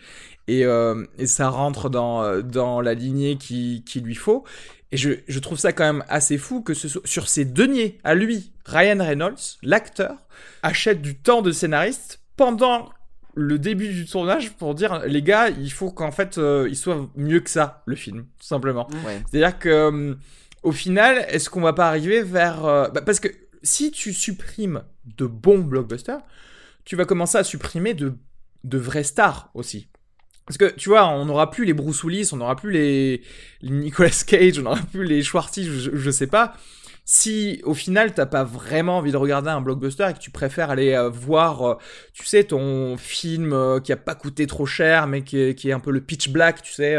et, 0.48 0.66
euh, 0.66 1.04
et, 1.18 1.26
ça 1.26 1.50
rentre 1.50 1.90
dans, 1.90 2.82
la 2.82 2.94
lignée 2.94 3.38
qu'il 3.38 3.84
qui 3.84 4.02
lui 4.02 4.16
faut. 4.16 4.44
Et 4.92 4.98
je, 4.98 5.40
trouve 5.40 5.58
ça 5.58 5.72
quand 5.72 5.86
même 5.86 6.04
assez 6.10 6.38
fou 6.38 6.62
que 6.62 6.74
ce 6.74 6.88
sur 7.06 7.30
ses 7.30 7.46
deniers 7.46 7.98
à 8.04 8.14
lui, 8.14 8.51
Ryan 8.66 8.98
Reynolds, 9.00 9.58
l'acteur, 9.64 10.16
achète 10.64 11.02
du 11.02 11.18
temps 11.18 11.42
de 11.42 11.52
scénariste 11.52 12.22
pendant 12.36 12.90
le 13.34 13.58
début 13.60 13.90
du 13.90 14.06
tournage 14.06 14.52
pour 14.54 14.76
dire 14.76 15.02
les 15.06 15.22
gars, 15.22 15.50
il 15.50 15.72
faut 15.72 15.92
qu'en 15.92 16.12
fait 16.12 16.38
euh, 16.38 16.68
il 16.70 16.76
soit 16.76 17.10
mieux 17.16 17.40
que 17.40 17.50
ça 17.50 17.84
le 17.86 17.96
film, 17.96 18.26
tout 18.40 18.48
simplement. 18.48 18.88
C'est-à-dire 19.30 19.58
que 19.58 19.70
euh, 19.70 20.16
au 20.64 20.72
final, 20.72 21.26
est-ce 21.30 21.50
qu'on 21.50 21.62
va 21.62 21.74
pas 21.74 21.88
arriver 21.88 22.24
vers 22.24 22.66
euh, 22.66 22.90
bah, 22.90 23.02
parce 23.02 23.20
que 23.20 23.30
si 23.64 23.92
tu 23.92 24.14
supprimes 24.14 24.84
de 25.06 25.26
bons 25.26 25.60
blockbusters, 25.60 26.22
tu 26.84 26.96
vas 26.96 27.06
commencer 27.06 27.38
à 27.38 27.44
supprimer 27.44 27.94
de 27.94 28.14
de 28.64 28.78
vraies 28.78 29.04
stars 29.04 29.50
aussi. 29.54 29.88
Parce 30.46 30.58
que 30.58 30.76
tu 30.76 30.90
vois, 30.90 31.08
on 31.08 31.26
n'aura 31.26 31.50
plus 31.50 31.66
les 31.66 31.74
Bruce 31.74 32.04
Willis, 32.04 32.30
on 32.34 32.38
n'aura 32.38 32.56
plus 32.56 32.72
les... 32.72 33.22
Nicolas 33.64 34.10
Cage, 34.26 34.60
on 34.60 34.64
n'aura 34.64 34.82
plus 34.92 35.06
les 35.06 35.24
Schwarty, 35.24 35.66
je, 35.66 35.96
je, 35.96 36.12
sais 36.12 36.28
pas. 36.28 36.58
Si 37.14 37.60
au 37.66 37.74
final 37.74 38.14
t'as 38.14 38.26
pas 38.26 38.46
vraiment 38.46 39.00
envie 39.00 39.12
de 39.12 39.18
regarder 39.18 39.50
un 39.50 39.60
blockbuster 39.60 40.08
et 40.10 40.14
que 40.14 40.20
tu 40.20 40.32
préfères 40.32 40.70
aller 40.70 40.94
euh, 40.94 41.10
voir, 41.10 41.62
euh, 41.62 41.76
tu 42.14 42.26
sais, 42.26 42.46
ton 42.46 42.96
film 42.96 43.52
euh, 43.52 43.82
qui 43.82 43.92
a 43.92 43.98
pas 43.98 44.16
coûté 44.16 44.48
trop 44.48 44.66
cher 44.66 45.08
mais 45.08 45.22
qui 45.22 45.38
est, 45.38 45.72
un 45.74 45.82
peu 45.82 45.92
le 45.92 46.00
pitch 46.00 46.30
black, 46.30 46.62
tu 46.62 46.72
sais, 46.72 46.96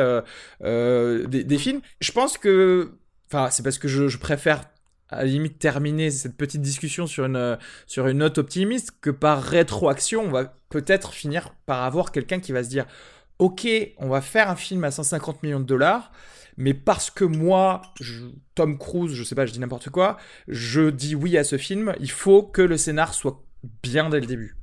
des, 0.61 1.59
films, 1.59 1.81
je 2.03 2.13
pense 2.13 2.37
que, 2.37 2.93
enfin, 3.29 3.49
c'est 3.51 3.63
parce 3.63 3.79
que 3.79 3.89
je, 3.89 4.09
je 4.09 4.19
préfère 4.19 4.65
à 5.09 5.21
la 5.21 5.25
limite 5.25 5.59
terminer 5.59 6.11
cette 6.11 6.37
petite 6.37 6.61
discussion 6.61 7.07
sur 7.07 7.25
une, 7.25 7.57
sur 7.87 8.07
une 8.07 8.19
note 8.19 8.37
optimiste 8.37 8.93
que 9.01 9.09
par 9.09 9.43
rétroaction, 9.43 10.25
on 10.25 10.31
va 10.31 10.55
peut-être 10.69 11.15
finir 11.15 11.55
par 11.65 11.85
avoir 11.85 12.13
quelqu'un 12.13 12.39
qui 12.39 12.53
va 12.53 12.63
se 12.63 12.69
dire 12.69 12.85
ok, 13.39 13.67
on 13.97 14.09
va 14.09 14.21
faire 14.21 14.51
un 14.51 14.57
film 14.57 14.85
à 14.85 14.91
150 14.91 15.43
millions 15.43 15.61
de 15.61 15.65
dollars, 15.65 16.13
mais 16.57 16.75
parce 16.75 17.11
que 17.11 17.25
moi, 17.25 17.83
Tom 18.55 18.79
Cruise, 18.79 19.15
je 19.15 19.23
sais 19.23 19.35
pas, 19.35 19.47
je 19.47 19.53
dis 19.53 19.61
n'importe 19.61 19.91
quoi, 19.91 20.19
je 20.49 20.91
dis 20.91 21.15
oui 21.15 21.37
à 21.39 21.45
ce 21.45 21.59
film, 21.59 21.95
il 22.01 22.11
faut 22.11 22.43
que 22.43 22.63
le 22.63 22.77
scénar 22.77 23.15
soit 23.15 23.43
bien 23.83 24.09
dès 24.11 24.21
le 24.21 24.27
début. 24.27 24.57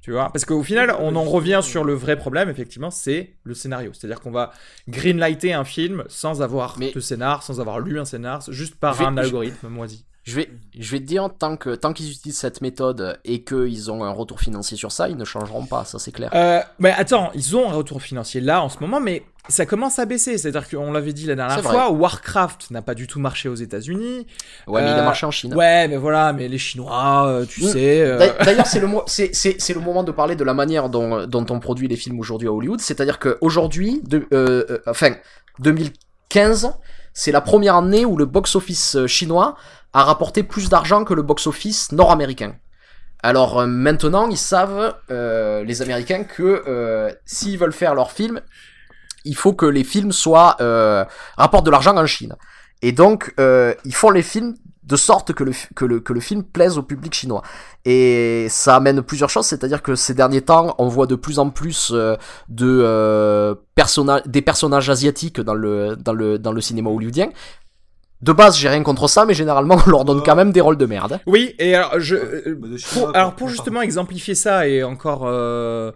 Tu 0.00 0.12
vois? 0.12 0.30
Parce 0.30 0.44
qu'au 0.44 0.62
final, 0.62 0.94
on 1.00 1.16
en 1.16 1.24
revient 1.24 1.60
sur 1.64 1.82
le 1.82 1.92
vrai 1.92 2.16
problème, 2.16 2.48
effectivement, 2.48 2.92
c'est 2.92 3.34
le 3.42 3.54
scénario. 3.54 3.92
C'est-à-dire 3.92 4.20
qu'on 4.20 4.30
va 4.30 4.52
greenlighter 4.86 5.52
un 5.52 5.64
film 5.64 6.04
sans 6.06 6.42
avoir 6.42 6.78
de 6.78 7.00
scénar, 7.00 7.42
sans 7.42 7.60
avoir 7.60 7.80
lu 7.80 7.98
un 7.98 8.04
scénar, 8.04 8.40
juste 8.52 8.76
par 8.76 9.00
un 9.00 9.16
algorithme 9.16 9.68
moisi. 9.68 10.06
Je 10.26 10.34
vais, 10.34 10.50
je 10.76 10.90
vais 10.90 10.98
te 10.98 11.04
dire, 11.04 11.30
tant 11.38 11.56
que 11.56 11.76
tant 11.76 11.92
qu'ils 11.92 12.10
utilisent 12.10 12.38
cette 12.38 12.60
méthode 12.60 13.16
et 13.24 13.44
qu'ils 13.44 13.92
ont 13.92 14.02
un 14.02 14.10
retour 14.10 14.40
financier 14.40 14.76
sur 14.76 14.90
ça, 14.90 15.08
ils 15.08 15.16
ne 15.16 15.24
changeront 15.24 15.66
pas, 15.66 15.84
ça 15.84 16.00
c'est 16.00 16.10
clair. 16.10 16.30
Euh, 16.34 16.60
mais 16.80 16.90
attends, 16.90 17.30
ils 17.36 17.56
ont 17.56 17.70
un 17.70 17.72
retour 17.72 18.02
financier 18.02 18.40
là 18.40 18.60
en 18.60 18.68
ce 18.68 18.80
moment, 18.80 18.98
mais 18.98 19.22
ça 19.48 19.66
commence 19.66 20.00
à 20.00 20.04
baisser. 20.04 20.36
C'est-à-dire 20.36 20.68
qu'on 20.68 20.90
l'avait 20.90 21.12
dit 21.12 21.26
la 21.26 21.36
dernière 21.36 21.62
fois, 21.62 21.92
Warcraft 21.92 22.72
n'a 22.72 22.82
pas 22.82 22.96
du 22.96 23.06
tout 23.06 23.20
marché 23.20 23.48
aux 23.48 23.54
États-Unis. 23.54 24.26
Ouais, 24.66 24.82
mais 24.82 24.90
il 24.90 24.94
a 24.94 25.04
marché 25.04 25.26
en 25.26 25.30
Chine. 25.30 25.54
Ouais, 25.54 25.86
mais 25.86 25.96
voilà, 25.96 26.32
mais 26.32 26.48
les 26.48 26.58
Chinois, 26.58 27.42
tu 27.48 27.62
mm. 27.62 27.68
sais. 27.68 28.34
D'ailleurs, 28.44 28.66
c'est 28.66 28.80
le, 28.80 28.88
c'est, 29.06 29.32
c'est, 29.32 29.54
c'est 29.60 29.74
le 29.74 29.80
moment 29.80 30.02
de 30.02 30.10
parler 30.10 30.34
de 30.34 30.42
la 30.42 30.54
manière 30.54 30.88
dont, 30.88 31.24
dont 31.28 31.46
on 31.50 31.60
produit 31.60 31.86
les 31.86 31.96
films 31.96 32.18
aujourd'hui 32.18 32.48
à 32.48 32.52
Hollywood. 32.52 32.80
C'est-à-dire 32.80 33.20
qu'aujourd'hui, 33.20 34.02
euh, 34.32 34.78
enfin, 34.88 35.14
2015, 35.60 36.72
c'est 37.18 37.32
la 37.32 37.40
première 37.40 37.76
année 37.76 38.04
où 38.04 38.18
le 38.18 38.26
box-office 38.26 39.06
chinois 39.06 39.56
a 39.94 40.04
rapporté 40.04 40.42
plus 40.42 40.68
d'argent 40.68 41.02
que 41.02 41.14
le 41.14 41.22
box-office 41.22 41.92
nord-américain. 41.92 42.56
Alors 43.22 43.60
euh, 43.60 43.66
maintenant, 43.66 44.28
ils 44.28 44.36
savent, 44.36 44.94
euh, 45.10 45.64
les 45.64 45.80
Américains, 45.80 46.24
que 46.24 46.62
euh, 46.68 47.10
s'ils 47.24 47.58
veulent 47.58 47.72
faire 47.72 47.94
leur 47.94 48.12
film, 48.12 48.42
il 49.24 49.34
faut 49.34 49.54
que 49.54 49.64
les 49.64 49.82
films 49.82 50.12
soient 50.12 50.56
rapportent 51.38 51.64
de 51.64 51.70
l'argent 51.70 51.96
en 51.96 52.06
Chine. 52.06 52.36
Et 52.82 52.92
donc, 52.92 53.34
ils 53.38 53.94
font 53.94 54.10
les 54.10 54.22
films 54.22 54.54
de 54.86 54.96
sorte 54.96 55.32
que 55.32 55.44
le, 55.44 55.52
que, 55.74 55.84
le, 55.84 56.00
que 56.00 56.12
le 56.12 56.20
film 56.20 56.42
plaise 56.42 56.78
au 56.78 56.82
public 56.82 57.12
chinois. 57.12 57.42
Et 57.84 58.46
ça 58.48 58.76
amène 58.76 59.02
plusieurs 59.02 59.30
choses, 59.30 59.46
c'est-à-dire 59.46 59.82
que 59.82 59.94
ces 59.94 60.14
derniers 60.14 60.42
temps, 60.42 60.74
on 60.78 60.88
voit 60.88 61.06
de 61.06 61.16
plus 61.16 61.38
en 61.38 61.50
plus 61.50 61.92
de 62.48 63.56
personnages, 63.74 64.22
des 64.26 64.42
personnages 64.42 64.88
asiatiques 64.88 65.40
dans 65.40 65.54
le, 65.54 65.96
dans 65.96 66.12
le, 66.12 66.38
dans 66.38 66.52
le 66.52 66.60
cinéma 66.60 66.90
hollywoodien, 66.90 67.30
de 68.22 68.32
base, 68.32 68.56
j'ai 68.56 68.68
rien 68.68 68.82
contre 68.82 69.08
ça, 69.08 69.26
mais 69.26 69.34
généralement, 69.34 69.76
on 69.86 69.90
leur 69.90 70.04
donne 70.04 70.22
quand 70.22 70.36
même 70.36 70.52
des 70.52 70.60
rôles 70.60 70.78
de 70.78 70.86
merde. 70.86 71.20
Oui, 71.26 71.54
et 71.58 71.74
alors, 71.74 72.00
je, 72.00 72.54
bah, 72.54 72.68
pour, 72.92 73.16
alors 73.16 73.34
pour 73.34 73.48
justement 73.48 73.82
exemplifier 73.82 74.34
ça 74.34 74.68
et 74.68 74.82
encore 74.82 75.22
euh, 75.26 75.92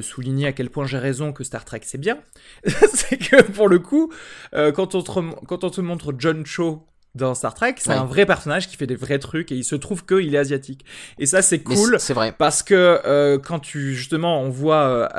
souligner 0.00 0.46
à 0.46 0.52
quel 0.52 0.70
point 0.70 0.86
j'ai 0.86 0.98
raison 0.98 1.32
que 1.32 1.44
Star 1.44 1.64
Trek 1.64 1.80
c'est 1.84 1.98
bien, 1.98 2.18
c'est 2.66 3.16
que 3.16 3.42
pour 3.42 3.68
le 3.68 3.78
coup, 3.78 4.12
euh, 4.54 4.72
quand, 4.72 4.94
on 4.94 5.02
te, 5.02 5.10
quand 5.46 5.64
on 5.64 5.70
te 5.70 5.80
montre 5.80 6.14
John 6.18 6.44
Cho 6.44 6.86
dans 7.14 7.34
Star 7.34 7.54
Trek, 7.54 7.74
c'est 7.78 7.92
un 7.92 8.04
vrai 8.04 8.24
personnage 8.24 8.68
qui 8.68 8.76
fait 8.76 8.86
des 8.86 8.96
vrais 8.96 9.18
trucs 9.18 9.52
et 9.52 9.54
il 9.54 9.64
se 9.64 9.74
trouve 9.74 10.06
qu'il 10.06 10.34
est 10.34 10.38
asiatique. 10.38 10.84
Et 11.18 11.26
ça, 11.26 11.42
c'est 11.42 11.58
cool. 11.58 11.96
C'est 11.98 12.14
vrai. 12.14 12.34
Parce 12.36 12.62
que 12.62 13.00
euh, 13.04 13.38
quand 13.38 13.58
tu, 13.58 13.94
justement, 13.94 14.40
on 14.40 14.48
voit 14.48 15.14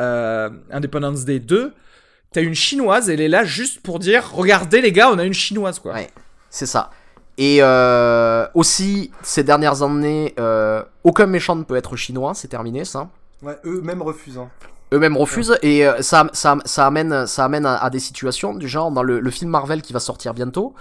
Independence 0.72 1.26
Day 1.26 1.40
2, 1.40 1.74
t'as 2.32 2.42
une 2.42 2.56
chinoise, 2.56 3.10
elle 3.10 3.22
est 3.22 3.30
là 3.30 3.44
juste 3.46 3.80
pour 3.82 4.00
dire 4.00 4.32
Regardez 4.34 4.82
les 4.82 4.92
gars, 4.92 5.10
on 5.12 5.20
a 5.20 5.24
une 5.24 5.34
chinoise 5.34 5.80
quoi. 5.80 5.94
Ouais. 5.94 6.10
C'est 6.50 6.66
ça. 6.66 6.92
Et 7.38 7.60
euh, 7.62 8.46
aussi, 8.54 9.12
ces 9.24 9.44
dernières 9.44 9.82
années, 9.82 10.36
euh, 10.40 10.84
aucun 11.04 11.26
méchant 11.26 11.56
ne 11.56 11.64
peut 11.64 11.76
être 11.76 11.96
chinois, 11.96 12.34
c'est 12.36 12.48
terminé 12.48 12.86
ça. 12.86 13.10
Ouais, 13.42 13.58
eux-mêmes 13.66 14.02
refusant. 14.02 14.50
Eux-mêmes 14.94 15.18
refusent 15.18 15.58
et 15.64 15.88
euh, 15.88 16.04
ça, 16.04 16.28
ça, 16.34 16.58
ça, 16.66 16.86
amène, 16.86 17.26
ça 17.26 17.46
amène 17.46 17.66
à, 17.66 17.90
des 17.90 18.00
situations 18.00 18.54
du 18.54 18.68
genre 18.68 18.92
dans 18.92 19.02
le, 19.02 19.20
le, 19.20 19.32
film 19.32 19.50
Marvel 19.50 19.82
qui 19.82 19.92
va 19.92 20.00
sortir 20.00 20.36
bientôt, 20.36 20.76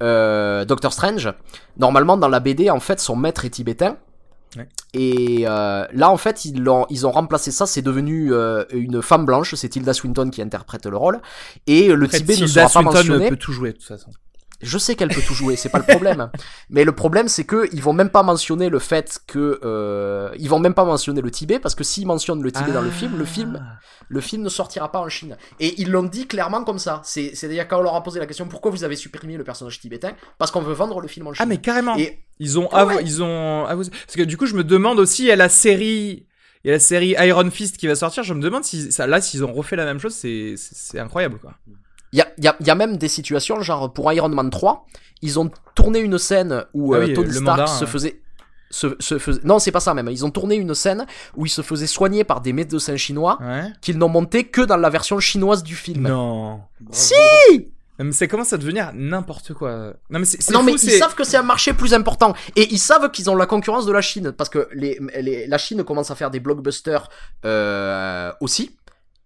Doctor 0.00 0.92
Strange. 0.92 1.32
Normalement, 1.78 2.16
dans 2.16 2.28
la 2.28 2.40
BD, 2.40 2.70
en 2.70 2.80
fait, 2.80 3.00
son 3.00 3.16
maître 3.16 3.44
est 3.44 3.50
tibétain. 3.50 3.96
Et 4.94 5.44
là, 5.44 6.10
en 6.10 6.16
fait, 6.16 6.44
ils 6.44 6.68
ont, 6.68 6.86
ils 6.88 7.06
ont 7.06 7.10
remplacé 7.10 7.50
ça. 7.50 7.66
C'est 7.66 7.82
devenu 7.82 8.32
une 8.72 9.02
femme 9.02 9.24
blanche. 9.24 9.54
C'est 9.54 9.68
Tilda 9.68 9.92
Swinton 9.92 10.30
qui 10.30 10.42
interprète 10.42 10.86
le 10.86 10.96
rôle. 10.96 11.20
Et 11.66 11.88
le 11.88 12.08
Tibet 12.08 12.36
ne 12.36 12.46
sera 12.46 12.68
pas 12.68 12.82
mentionné. 12.82 13.28
peut 13.28 13.36
tout 13.36 13.52
jouer 13.52 13.72
de 13.72 13.76
toute 13.78 13.86
façon. 13.86 14.10
Je 14.62 14.78
sais 14.78 14.94
qu'elle 14.94 15.08
peut 15.08 15.20
tout 15.20 15.34
jouer, 15.34 15.56
c'est 15.56 15.68
pas 15.68 15.78
le 15.78 15.84
problème. 15.84 16.30
Mais 16.70 16.84
le 16.84 16.92
problème, 16.92 17.28
c'est 17.28 17.44
que 17.44 17.68
ils 17.72 17.82
vont 17.82 17.92
même 17.92 18.10
pas 18.10 18.22
mentionner 18.22 18.68
le 18.68 18.78
fait 18.78 19.20
que 19.26 19.60
euh, 19.64 20.30
ils 20.38 20.48
vont 20.48 20.58
même 20.58 20.74
pas 20.74 20.84
mentionner 20.84 21.20
le 21.20 21.30
Tibet 21.30 21.58
parce 21.58 21.74
que 21.74 21.84
s'ils 21.84 22.06
mentionnent 22.06 22.42
le 22.42 22.50
Tibet 22.50 22.72
dans 22.72 22.82
le 22.82 22.90
film, 22.90 23.16
le 23.16 23.24
film, 23.24 23.60
ah. 23.60 23.78
le 24.08 24.20
film 24.20 24.42
ne 24.42 24.48
sortira 24.48 24.90
pas 24.90 25.00
en 25.00 25.08
Chine. 25.08 25.36
Et 25.60 25.80
ils 25.80 25.90
l'ont 25.90 26.04
dit 26.04 26.26
clairement 26.26 26.64
comme 26.64 26.78
ça. 26.78 27.02
C'est 27.04 27.34
c'est-à-dire 27.34 27.68
quand 27.68 27.78
on 27.78 27.82
leur 27.82 27.94
a 27.94 28.02
posé 28.02 28.18
la 28.18 28.26
question 28.26 28.48
pourquoi 28.48 28.70
vous 28.70 28.84
avez 28.84 28.96
supprimé 28.96 29.36
le 29.36 29.44
personnage 29.44 29.78
tibétain, 29.80 30.12
parce 30.38 30.50
qu'on 30.50 30.62
veut 30.62 30.74
vendre 30.74 31.00
le 31.00 31.08
film 31.08 31.26
en 31.26 31.34
Chine. 31.34 31.42
Ah 31.42 31.46
mais 31.46 31.58
carrément. 31.58 31.96
Et 31.98 32.18
ils 32.38 32.58
ont 32.58 32.68
ah 32.72 32.88
ils 33.02 33.22
ont 33.22 33.64
parce 33.66 34.16
que 34.16 34.22
du 34.22 34.36
coup 34.36 34.46
je 34.46 34.54
me 34.54 34.64
demande 34.64 34.98
aussi 34.98 35.24
il 35.24 35.28
y 35.28 35.32
a 35.32 35.36
la 35.36 35.48
série 35.48 36.26
il 36.64 36.68
y 36.68 36.70
a 36.70 36.74
la 36.74 36.80
série 36.80 37.14
Iron 37.18 37.50
Fist 37.50 37.76
qui 37.76 37.86
va 37.86 37.94
sortir. 37.94 38.22
Je 38.22 38.34
me 38.34 38.40
demande 38.40 38.64
si 38.64 38.90
ça 38.90 39.06
là 39.06 39.20
s'ils 39.20 39.44
ont 39.44 39.52
refait 39.52 39.76
la 39.76 39.84
même 39.84 40.00
chose, 40.00 40.14
c'est 40.14 40.54
c'est 40.56 40.98
incroyable 40.98 41.38
quoi. 41.38 41.52
Il 42.12 42.18
y 42.18 42.22
a, 42.22 42.28
y, 42.38 42.48
a, 42.48 42.56
y 42.60 42.70
a, 42.70 42.74
même 42.74 42.96
des 42.96 43.08
situations, 43.08 43.60
genre 43.62 43.92
pour 43.92 44.12
Iron 44.12 44.28
Man 44.28 44.50
3, 44.50 44.86
ils 45.22 45.38
ont 45.38 45.50
tourné 45.74 45.98
une 45.98 46.18
scène 46.18 46.64
où 46.74 46.94
ah 46.94 46.98
euh, 46.98 47.14
Tony 47.14 47.32
Stark 47.32 47.68
se 47.68 47.84
faisait. 47.84 48.20
Se, 48.70 48.96
se. 48.98 49.46
Non, 49.46 49.58
c'est 49.58 49.70
pas 49.70 49.80
ça 49.80 49.94
même. 49.94 50.08
Ils 50.10 50.24
ont 50.24 50.30
tourné 50.30 50.56
une 50.56 50.74
scène 50.74 51.06
où 51.36 51.46
il 51.46 51.48
se 51.48 51.62
faisait 51.62 51.86
soigner 51.86 52.24
par 52.24 52.40
des 52.40 52.52
médecins 52.52 52.96
chinois 52.96 53.38
qu'ils 53.80 53.98
n'ont 53.98 54.08
monté 54.08 54.44
que 54.44 54.60
dans 54.60 54.76
la 54.76 54.90
version 54.90 55.20
chinoise 55.20 55.62
du 55.62 55.76
film. 55.76 56.08
Non. 56.08 56.60
Si 56.90 57.14
mais 58.04 58.12
ça 58.12 58.26
commence 58.26 58.52
à 58.52 58.58
devenir 58.58 58.90
n'importe 58.94 59.54
quoi. 59.54 59.94
Non 60.10 60.18
mais, 60.18 60.26
non, 60.52 60.62
mais 60.62 60.72
ils 60.72 60.90
savent 60.90 61.14
que 61.14 61.24
c'est 61.24 61.38
un 61.38 61.42
marché 61.42 61.72
plus 61.72 61.94
important 61.94 62.34
et 62.54 62.68
ils 62.70 62.78
savent 62.78 63.10
qu'ils 63.10 63.30
ont 63.30 63.34
la 63.34 63.46
concurrence 63.46 63.86
de 63.86 63.92
la 63.92 64.02
Chine 64.02 64.32
parce 64.32 64.50
que 64.50 64.68
les, 64.72 65.00
les, 65.20 65.46
la 65.46 65.58
Chine 65.58 65.82
commence 65.82 66.10
à 66.10 66.14
faire 66.14 66.30
des 66.30 66.40
blockbusters 66.40 67.08
euh, 67.44 68.32
aussi. 68.40 68.76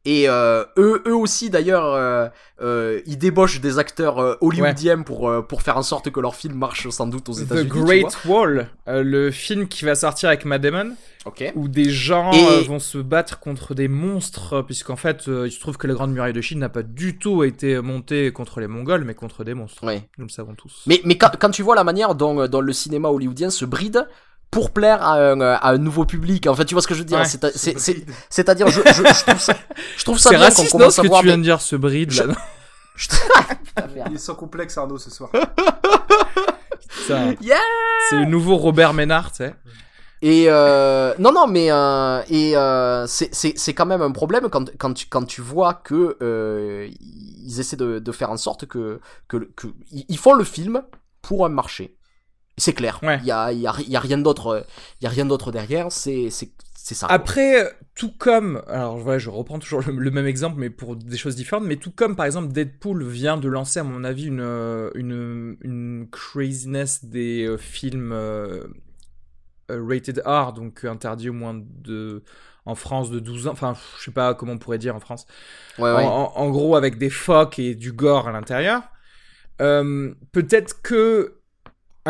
Et 0.06 0.28
euh, 0.28 0.64
eux, 0.78 1.02
eux 1.06 1.14
aussi 1.14 1.50
d'ailleurs, 1.50 1.84
euh, 1.84 2.28
euh, 2.62 3.00
ils 3.04 3.18
débauchent 3.18 3.60
des 3.60 3.78
acteurs 3.78 4.38
hollywoodiens 4.40 5.02
pour 5.02 5.30
pour 5.46 5.60
faire 5.60 5.76
en 5.76 5.82
sorte 5.82 6.10
que 6.10 6.20
leur 6.20 6.34
film 6.34 6.54
marche 6.54 6.88
sans 6.88 7.06
doute 7.06 7.28
aux 7.28 7.34
États-Unis. 7.34 7.68
The 7.68 7.72
Great 7.72 8.24
Wall, 8.24 8.68
le 8.86 9.30
film 9.30 9.68
qui 9.68 9.84
va 9.84 9.94
sortir 9.94 10.30
avec 10.30 10.46
Matt 10.46 10.62
Damon, 10.62 10.94
okay. 11.26 11.52
où 11.54 11.68
des 11.68 11.90
gens 11.90 12.30
vont 12.66 12.78
se 12.78 12.96
battre 12.96 13.40
contre 13.40 13.74
des 13.74 13.88
monstres, 13.88 14.62
puisqu'en 14.62 14.96
fait, 14.96 15.24
il 15.26 15.52
se 15.52 15.60
trouve 15.60 15.76
que 15.76 15.86
la 15.86 15.92
Grande 15.92 16.12
Muraille 16.12 16.32
de 16.32 16.40
Chine 16.40 16.60
n'a 16.60 16.70
pas 16.70 16.82
du 16.82 17.18
tout 17.18 17.44
été 17.44 17.78
montée 17.82 18.32
contre 18.32 18.60
les 18.60 18.68
Mongols, 18.68 19.04
mais 19.04 19.14
contre 19.14 19.44
des 19.44 19.52
monstres. 19.52 19.84
Ouais. 19.84 20.08
Nous 20.16 20.24
le 20.24 20.30
savons 20.30 20.54
tous. 20.54 20.84
Mais 20.86 21.02
mais 21.04 21.18
quand, 21.18 21.32
quand 21.38 21.50
tu 21.50 21.62
vois 21.62 21.74
la 21.74 21.84
manière 21.84 22.14
dont 22.14 22.46
dont 22.48 22.60
le 22.62 22.72
cinéma 22.72 23.08
hollywoodien 23.10 23.50
se 23.50 23.66
bride 23.66 24.06
pour 24.50 24.72
plaire 24.72 25.02
à 25.02 25.14
un, 25.14 25.40
à 25.40 25.70
un, 25.70 25.78
nouveau 25.78 26.04
public. 26.04 26.46
En 26.46 26.54
fait, 26.54 26.64
tu 26.64 26.74
vois 26.74 26.82
ce 26.82 26.88
que 26.88 26.94
je 26.94 27.00
veux 27.00 27.04
dire 27.04 27.24
C'est-à-dire, 27.24 28.68
je, 28.68 28.80
je, 28.80 28.92
je, 28.92 29.24
trouve 29.24 29.40
ça, 29.40 29.54
je 29.96 30.04
trouve 30.04 30.18
ça 30.18 30.30
bien 30.30 30.50
qu'on 30.50 30.64
commence 30.66 30.98
à 30.98 31.02
voir. 31.02 31.20
ce 31.20 31.22
que 31.22 31.22
tu 31.22 31.26
viens 31.26 31.38
de 31.38 31.42
dire, 31.42 31.60
ce 31.60 31.76
bride 31.76 32.12
là. 32.12 32.34
Il 34.08 34.14
est 34.14 34.18
sans 34.18 34.34
complexe 34.34 34.76
Arnaud 34.76 34.98
ce 34.98 35.10
soir. 35.10 35.30
yeah 37.40 37.56
c'est 38.08 38.16
le 38.16 38.26
nouveau 38.26 38.56
Robert 38.56 38.92
Ménard, 38.92 39.30
tu 39.30 39.38
sais. 39.38 39.54
Et 40.22 40.46
euh, 40.48 41.14
non 41.18 41.32
non 41.32 41.46
mais 41.46 41.72
euh, 41.72 42.20
et 42.28 42.54
euh, 42.54 43.06
c'est 43.06 43.30
c'est 43.32 43.72
quand 43.72 43.86
même 43.86 44.02
un 44.02 44.10
problème 44.10 44.50
quand 44.50 44.70
quand 44.76 44.92
tu 44.92 45.06
quand 45.06 45.24
tu 45.24 45.40
vois 45.40 45.72
que 45.72 46.18
euh, 46.20 46.90
ils 47.00 47.58
essaient 47.58 47.76
de, 47.76 48.00
de 48.00 48.12
faire 48.12 48.30
en 48.30 48.36
sorte 48.36 48.66
que 48.66 49.00
que, 49.28 49.38
que 49.56 49.68
ils 49.90 50.18
font 50.18 50.34
le 50.34 50.44
film 50.44 50.82
pour 51.22 51.46
un 51.46 51.48
marché 51.48 51.96
c'est 52.60 52.74
clair. 52.74 53.00
Il 53.02 53.26
y, 53.26 53.30
a, 53.30 53.52
y, 53.52 53.66
a, 53.66 53.74
y 53.80 53.96
a 53.96 54.00
rien 54.00 54.18
d'autre. 54.18 54.66
Il 55.00 55.04
y 55.04 55.06
a 55.06 55.10
rien 55.10 55.26
d'autre 55.26 55.50
derrière. 55.52 55.90
C'est 55.90 56.30
ça. 56.30 57.06
Après, 57.08 57.76
tout 57.94 58.10
comme, 58.10 58.62
alors 58.66 58.98
voilà, 58.98 59.18
je 59.18 59.30
reprends 59.30 59.58
toujours 59.58 59.82
le, 59.86 60.10
même 60.10 60.26
exemple, 60.26 60.56
mais 60.58 60.70
pour 60.70 60.96
des 60.96 61.16
choses 61.16 61.36
différentes, 61.36 61.64
mais 61.64 61.76
tout 61.76 61.90
comme 61.90 62.16
par 62.16 62.26
exemple 62.26 62.52
Deadpool 62.52 63.04
vient 63.04 63.36
de 63.36 63.48
lancer, 63.48 63.80
à 63.80 63.84
mon 63.84 64.04
avis, 64.04 64.26
une, 64.26 64.40
une, 64.94 65.56
une 65.60 66.08
craziness 66.10 67.04
des 67.04 67.44
euh, 67.44 67.56
films 67.58 68.12
euh, 68.12 68.66
euh, 69.70 69.84
rated 69.86 70.22
R, 70.24 70.52
donc 70.52 70.84
interdit 70.84 71.30
au 71.30 71.34
moins 71.34 71.54
de. 71.54 72.22
En 72.66 72.74
France 72.74 73.10
de 73.10 73.20
12 73.20 73.46
ans, 73.46 73.52
enfin, 73.52 73.74
je 73.98 74.04
sais 74.04 74.10
pas 74.10 74.34
comment 74.34 74.52
on 74.52 74.58
pourrait 74.58 74.78
dire 74.78 74.94
en 74.94 75.00
France. 75.00 75.26
Ouais, 75.78 75.90
ouais. 75.90 76.04
En, 76.04 76.32
en, 76.36 76.50
gros, 76.50 76.76
avec 76.76 76.98
des 76.98 77.08
phoques 77.08 77.58
et 77.58 77.74
du 77.74 77.90
gore 77.90 78.28
à 78.28 78.32
l'intérieur. 78.32 78.82
Peut-être 79.58 80.82
que 80.82 81.39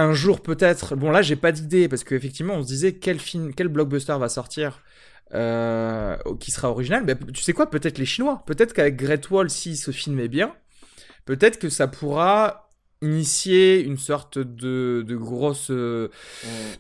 un 0.01 0.13
jour 0.13 0.41
peut-être. 0.41 0.97
Bon 0.97 1.11
là 1.11 1.23
j'ai 1.23 1.37
pas 1.37 1.53
d'idée 1.53 1.89
parce 1.89 2.05
qu'effectivement 2.05 2.55
on 2.55 2.63
se 2.63 2.69
disait 2.69 2.95
quel 2.95 3.19
film, 3.19 3.55
quel 3.55 3.69
blockbuster 3.69 4.17
va 4.19 4.29
sortir 4.29 4.83
euh, 5.35 6.17
qui 6.41 6.51
sera 6.51 6.71
original. 6.71 7.05
Mais 7.05 7.15
tu 7.33 7.43
sais 7.43 7.53
quoi? 7.53 7.71
Peut-être 7.71 7.99
les 7.99 8.07
Chinois. 8.07 8.43
Peut-être 8.47 8.73
qu'avec 8.73 8.97
Great 8.97 9.31
Wall 9.31 9.51
si 9.51 9.77
ce 9.77 9.91
film 9.91 10.19
est 10.21 10.29
bien, 10.29 10.55
peut-être 11.25 11.59
que 11.59 11.69
ça 11.69 11.87
pourra 11.87 12.71
initier 13.03 13.83
une 13.83 13.97
sorte 13.97 14.39
de, 14.39 15.03
de 15.07 15.17
grosse 15.17 15.71
de 15.71 16.11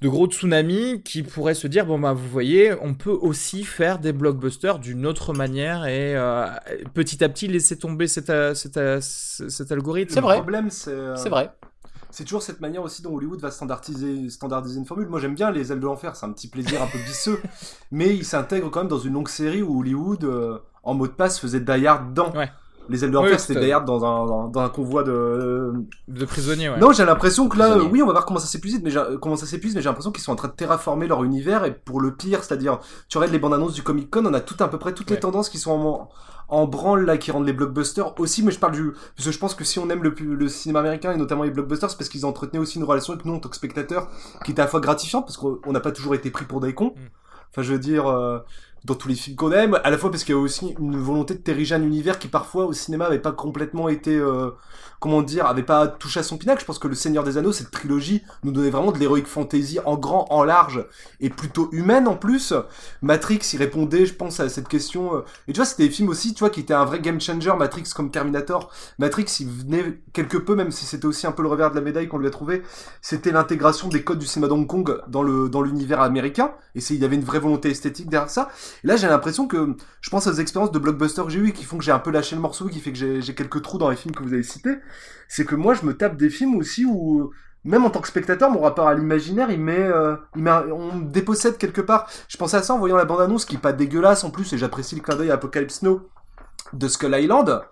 gros 0.03 0.27
tsunami 0.27 1.03
qui 1.03 1.23
pourrait 1.23 1.55
se 1.55 1.67
dire 1.67 1.87
bon 1.87 1.99
bah 1.99 2.13
vous 2.13 2.29
voyez 2.29 2.75
on 2.83 2.93
peut 2.93 3.11
aussi 3.11 3.65
faire 3.65 3.99
des 3.99 4.13
blockbusters 4.13 4.81
d'une 4.81 5.07
autre 5.07 5.33
manière 5.33 5.87
et 5.87 6.15
euh, 6.15 6.47
petit 6.93 7.25
à 7.25 7.31
petit 7.31 7.49
laisser 7.49 7.79
tomber 7.79 8.07
cet, 8.07 8.29
euh, 8.29 8.53
cet, 8.53 8.79
cet 9.01 9.73
algorithme 9.73 10.13
c'est 10.13 10.21
vrai 10.21 10.37
le 10.37 10.43
problème 10.43 10.69
c'est 10.69 11.17
c'est 11.17 11.31
vrai 11.31 11.53
c'est 12.11 12.25
toujours 12.25 12.43
cette 12.43 12.61
manière 12.61 12.83
aussi 12.83 13.03
dont 13.03 13.15
Hollywood 13.15 13.41
va 13.41 13.51
standardiser, 13.51 14.29
standardiser 14.31 14.79
une 14.79 14.87
formule. 14.87 15.09
Moi 15.09 15.21
j'aime 15.21 15.35
bien 15.35 15.51
les 15.51 15.73
ailes 15.73 15.81
de 15.81 15.87
l'enfer, 15.87 16.17
c'est 16.17 16.27
un 16.27 16.33
petit 16.33 16.49
plaisir 16.49 16.83
un 16.83 16.87
peu 16.87 16.99
visseux, 16.99 17.41
mais 17.91 18.15
il 18.15 18.25
s'intègre 18.25 18.71
quand 18.71 18.81
même 18.81 18.89
dans 18.89 18.99
une 18.99 19.15
longue 19.15 19.29
série 19.29 19.63
où 19.63 19.81
Hollywood, 19.81 20.25
euh, 20.25 20.59
en 20.83 20.95
mot 20.95 21.07
de 21.07 21.13
passe, 21.13 21.39
faisait 21.39 21.61
Die 21.61 21.73
dedans. 21.83 22.33
Les 22.89 23.05
ailes 23.05 23.11
de 23.11 23.15
l'enfer, 23.15 23.39
c'était 23.39 23.61
d'ailleurs 23.61 23.85
dans 23.85 24.05
un, 24.05 24.49
dans 24.49 24.61
un 24.61 24.69
convoi 24.69 25.05
de... 25.05 25.73
De 26.09 26.25
prisonniers, 26.25 26.71
ouais. 26.71 26.79
Non, 26.79 26.93
j'ai 26.93 27.05
l'impression 27.05 27.49
que 27.49 27.57
là, 27.57 27.79
oui, 27.79 28.03
on 28.03 28.07
va 28.07 28.13
voir 28.13 28.25
comment 28.27 28.41
ça 28.41 28.49
s'épuise, 28.49 28.81
mais 28.83 28.91
j'ai, 28.91 29.03
comment 29.21 29.37
ça 29.37 29.47
s'épuise, 29.47 29.75
mais 29.75 29.81
j'ai 29.81 29.89
l'impression 29.89 30.11
qu'ils 30.11 30.25
sont 30.25 30.33
en 30.33 30.37
train 30.37 30.49
de 30.49 30.55
terraformer 30.55 31.07
leur 31.07 31.23
univers, 31.23 31.65
et 31.65 31.73
pour 31.73 32.01
le 32.01 32.15
pire, 32.15 32.43
c'est-à-dire, 32.43 32.81
tu 33.09 33.19
regardes 33.19 33.33
les 33.33 33.39
bandes 33.39 33.55
annonces 33.55 33.75
du 33.75 33.83
Comic 33.83 34.11
Con, 34.11 34.27
on 34.27 34.35
a 34.35 34.41
tout 34.41 34.57
à 34.59 34.69
peu 34.69 34.79
près 34.79 34.93
toutes 34.93 35.11
les 35.11 35.21
tendances 35.21 35.49
qui 35.49 35.59
sont 35.59 35.71
en, 35.71 36.09
en 36.51 36.67
branle 36.67 37.05
là 37.05 37.17
qui 37.17 37.31
rendent 37.31 37.47
les 37.47 37.53
blockbusters 37.53 38.19
aussi 38.19 38.43
mais 38.43 38.51
je 38.51 38.59
parle 38.59 38.73
du 38.73 38.93
parce 39.17 39.27
que 39.27 39.33
je 39.33 39.39
pense 39.39 39.55
que 39.55 39.65
si 39.65 39.79
on 39.79 39.89
aime 39.89 40.03
le, 40.03 40.11
le 40.19 40.49
cinéma 40.49 40.81
américain 40.81 41.13
et 41.13 41.17
notamment 41.17 41.45
les 41.45 41.51
blockbusters 41.51 41.91
c'est 41.91 41.97
parce 41.97 42.09
qu'ils 42.11 42.27
entretenaient 42.27 42.59
aussi 42.59 42.79
une 42.79 42.85
relation 42.85 43.13
avec 43.13 43.25
nous 43.25 43.35
en 43.35 43.39
tant 43.39 43.49
que 43.49 43.57
spectateurs 43.57 44.09
qui 44.45 44.51
était 44.51 44.61
à 44.61 44.65
la 44.65 44.71
fois 44.71 44.81
gratifiante 44.81 45.27
parce 45.27 45.37
qu'on 45.37 45.73
n'a 45.73 45.81
pas 45.81 45.93
toujours 45.93 46.15
été 46.15 46.31
pris 46.31 46.45
pour 46.45 46.61
des 46.61 46.75
cons 46.75 46.95
mm. 46.97 47.01
enfin 47.51 47.63
je 47.63 47.73
veux 47.73 47.79
dire 47.79 48.09
euh, 48.09 48.41
dans 48.85 48.95
tous 48.95 49.09
les 49.09 49.15
films 49.15 49.37
qu'on 49.37 49.53
aime, 49.53 49.79
à 49.85 49.91
la 49.91 49.99
fois 49.99 50.11
parce 50.11 50.25
qu'il 50.25 50.35
y 50.35 50.39
a 50.39 50.41
aussi 50.41 50.75
une 50.79 50.99
volonté 50.99 51.35
de 51.35 51.41
terriger 51.41 51.75
un 51.75 51.83
univers 51.83 52.19
qui 52.19 52.29
parfois 52.29 52.65
au 52.65 52.73
cinéma 52.73 53.07
avait 53.07 53.19
pas 53.19 53.33
complètement 53.33 53.89
été, 53.89 54.17
euh, 54.17 54.51
comment 55.01 55.23
dire, 55.23 55.47
avait 55.47 55.63
pas 55.63 55.87
touché 55.87 56.21
à 56.21 56.23
son 56.23 56.39
pinacle. 56.39 56.61
Je 56.61 56.67
pense 56.67 56.79
que 56.79 56.89
Le 56.89 56.95
Seigneur 56.95 57.25
des 57.25 57.37
Anneaux, 57.37 57.53
cette 57.53 57.71
trilogie, 57.71 58.23
nous 58.43 58.53
donnait 58.53 58.71
vraiment 58.71 58.93
de 58.93 58.99
l'héroïque 58.99 59.27
fantasy 59.27 59.79
en 59.85 59.97
grand, 59.97 60.27
en 60.31 60.45
large 60.45 60.87
et 61.21 61.29
plutôt 61.31 61.69
humaine 61.73 62.09
en 62.09 62.17
plus. 62.17 62.55
Matrix 63.03 63.41
y 63.53 63.57
répondait, 63.59 64.07
je 64.07 64.15
pense, 64.15 64.41
à 64.41 64.49
cette 64.49 64.69
question. 64.69 65.17
Euh, 65.17 65.25
et 65.47 65.53
tu 65.53 65.59
vois, 65.59 65.67
c'était 65.67 65.85
des 65.85 65.91
films 65.91 66.09
aussi, 66.09 66.33
tu 66.33 66.41
vois, 66.41 66.51
qui 66.51 66.61
étaient 66.61 66.75
un 66.75 66.85
vrai 66.85 67.01
game 67.01 67.21
changer. 67.21 67.53
Matrix 67.59 67.85
comme 67.95 68.11
Terminator. 68.11 68.71
Matrix, 68.99 69.27
il 69.41 69.49
venait 69.49 70.01
quelque 70.13 70.39
peu, 70.39 70.55
même 70.55 70.71
si 70.71 70.87
c'était 70.87 71.07
aussi 71.07 71.27
un 71.27 71.33
peu 71.33 71.43
le 71.43 71.49
revers 71.49 71.71
de 71.71 71.77
la 71.77 71.83
médaille 71.83 72.09
qu'on 72.09 72.19
lui 72.19 72.27
a 72.27 72.31
trouvé, 72.31 72.63
c'était 73.03 73.33
l'intégration 73.33 73.89
des 73.89 74.03
codes 74.03 74.19
du 74.19 74.27
cinéma 74.27 74.49
d'Hong 74.49 74.67
Kong 74.67 75.01
dans 75.09 75.23
le 75.23 75.49
dans 75.49 75.63
l'univers 75.63 76.01
américain. 76.01 76.53
Et 76.75 76.81
il 76.91 76.97
y 76.97 77.05
avait 77.05 77.17
une 77.17 77.25
vraie 77.25 77.41
volonté 77.41 77.71
esthétique 77.71 78.09
derrière 78.09 78.31
ça. 78.31 78.49
Et 78.85 78.87
là, 78.87 78.97
j'ai 78.97 79.07
l'impression 79.07 79.47
que, 79.47 79.77
je 80.01 80.11
pense 80.11 80.27
aux 80.27 80.33
expériences 80.33 80.73
de 80.73 80.79
blockbuster 80.79 81.23
que 81.25 81.31
j'ai 81.31 81.41
eu 81.41 81.53
qui 81.53 81.65
font 81.65 81.79
que 81.79 81.85
j'ai 81.85 81.93
un 81.93 81.99
peu 81.99 82.11
lâché 82.11 82.37
le 82.37 82.43
morceau, 82.43 82.69
qui 82.69 82.81
fait 82.81 82.93
que 82.93 83.21
j'ai 83.21 83.35
quelques 83.35 83.63
trous 83.63 83.79
dans 83.79 83.91
les 83.91 83.97
films 83.97 84.15
que 84.15 84.23
vous 84.23 84.33
avez 84.33 84.43
cités. 84.43 84.77
C'est 85.29 85.45
que 85.45 85.55
moi, 85.55 85.75
je 85.75 85.85
me 85.85 85.97
tape 85.97 86.17
des 86.17 86.31
films 86.31 86.57
aussi 86.57 86.85
où, 86.85 87.31
même 87.65 87.85
en 87.85 87.91
tant 87.91 88.01
que 88.01 88.09
spectateur, 88.09 88.51
mon 88.51 88.61
rapport 88.61 88.89
à 88.89 88.95
l'imaginaire, 88.95 89.51
il 89.51 89.61
met, 89.61 89.79
euh, 89.79 90.17
on 90.35 90.95
me 90.97 91.11
dépossède 91.11 91.59
quelque 91.59 91.81
part. 91.81 92.09
Je 92.29 92.37
pensais 92.37 92.57
à 92.57 92.63
ça 92.63 92.75
en 92.75 92.79
voyant 92.79 92.97
la 92.97 93.05
bande-annonce 93.05 93.45
qui 93.45 93.57
est 93.57 93.61
pas 93.61 93.73
dégueulasse 93.73 94.25
en 94.25 94.31
plus, 94.31 94.53
et 94.53 94.59
j'apprécie 94.59 94.95
le 94.95 95.03
clin 95.03 95.17
d'œil 95.17 95.31
à 95.31 95.35
Apocalypse 95.35 95.83
Now 95.83 96.09
de 96.73 96.89
Skull 96.89 97.15
Island. 97.15 97.63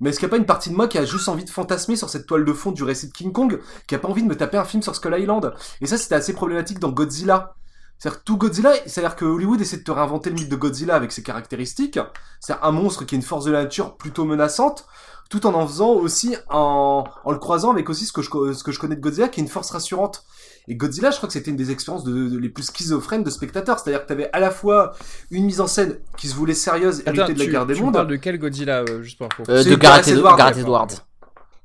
Mais 0.00 0.10
est-ce 0.10 0.18
qu'il 0.18 0.26
n'y 0.26 0.30
a 0.30 0.34
pas 0.34 0.38
une 0.38 0.46
partie 0.46 0.68
de 0.68 0.74
moi 0.74 0.88
qui 0.88 0.98
a 0.98 1.04
juste 1.04 1.28
envie 1.28 1.44
de 1.44 1.50
fantasmer 1.50 1.94
sur 1.94 2.10
cette 2.10 2.26
toile 2.26 2.44
de 2.44 2.52
fond 2.52 2.72
du 2.72 2.82
récit 2.82 3.06
de 3.06 3.12
King 3.12 3.32
Kong, 3.32 3.60
qui 3.86 3.94
a 3.94 4.00
pas 4.00 4.08
envie 4.08 4.24
de 4.24 4.28
me 4.28 4.36
taper 4.36 4.56
un 4.56 4.64
film 4.64 4.82
sur 4.82 4.96
Skull 4.96 5.16
Island? 5.16 5.54
Et 5.80 5.86
ça, 5.86 5.96
c'était 5.96 6.16
assez 6.16 6.32
problématique 6.32 6.80
dans 6.80 6.90
Godzilla. 6.90 7.54
C'est-à-dire 8.02 8.24
tout 8.24 8.36
Godzilla, 8.36 8.72
c'est-à-dire 8.84 9.14
que 9.14 9.24
Hollywood 9.24 9.60
essaie 9.60 9.76
de 9.76 9.84
te 9.84 9.92
réinventer 9.92 10.30
le 10.30 10.34
mythe 10.34 10.48
de 10.48 10.56
Godzilla 10.56 10.96
avec 10.96 11.12
ses 11.12 11.22
caractéristiques. 11.22 12.00
C'est 12.40 12.54
un 12.60 12.72
monstre 12.72 13.04
qui 13.04 13.14
a 13.14 13.16
une 13.16 13.22
force 13.22 13.44
de 13.44 13.52
la 13.52 13.62
nature 13.62 13.96
plutôt 13.96 14.24
menaçante, 14.24 14.86
tout 15.30 15.46
en 15.46 15.54
en 15.54 15.68
faisant 15.68 15.90
aussi 15.90 16.34
en, 16.50 17.04
en 17.24 17.30
le 17.30 17.38
croisant 17.38 17.70
avec 17.70 17.88
aussi 17.88 18.04
ce 18.04 18.12
que 18.12 18.20
je 18.20 18.28
ce 18.54 18.64
que 18.64 18.72
je 18.72 18.80
connais 18.80 18.96
de 18.96 19.00
Godzilla 19.00 19.28
qui 19.28 19.38
est 19.38 19.44
une 19.44 19.48
force 19.48 19.70
rassurante. 19.70 20.24
Et 20.66 20.74
Godzilla, 20.74 21.12
je 21.12 21.18
crois 21.18 21.28
que 21.28 21.32
c'était 21.32 21.52
une 21.52 21.56
des 21.56 21.70
expériences 21.70 22.02
de, 22.02 22.36
les 22.38 22.48
plus 22.48 22.64
schizophrènes 22.64 23.22
de 23.22 23.30
spectateurs. 23.30 23.78
C'est-à-dire 23.78 24.02
que 24.02 24.08
t'avais 24.08 24.28
à 24.32 24.40
la 24.40 24.50
fois 24.50 24.94
une 25.30 25.44
mise 25.44 25.60
en 25.60 25.68
scène 25.68 26.00
qui 26.16 26.26
se 26.26 26.34
voulait 26.34 26.54
sérieuse, 26.54 27.04
héritée 27.06 27.34
de 27.34 27.38
la 27.38 27.46
guerre 27.46 27.66
des 27.66 27.74
mondes. 27.74 27.90
Tu 27.90 27.92
parles 27.92 28.08
de 28.08 28.16
quel 28.16 28.36
Godzilla, 28.40 28.80
euh, 28.80 29.02
juste 29.02 29.18
pour 29.18 29.28
euh, 29.48 29.62
De 29.62 29.76
Gareth 29.76 30.08
Edwards. 30.08 30.36
Gareth 30.36 30.58
Edwards. 30.58 30.88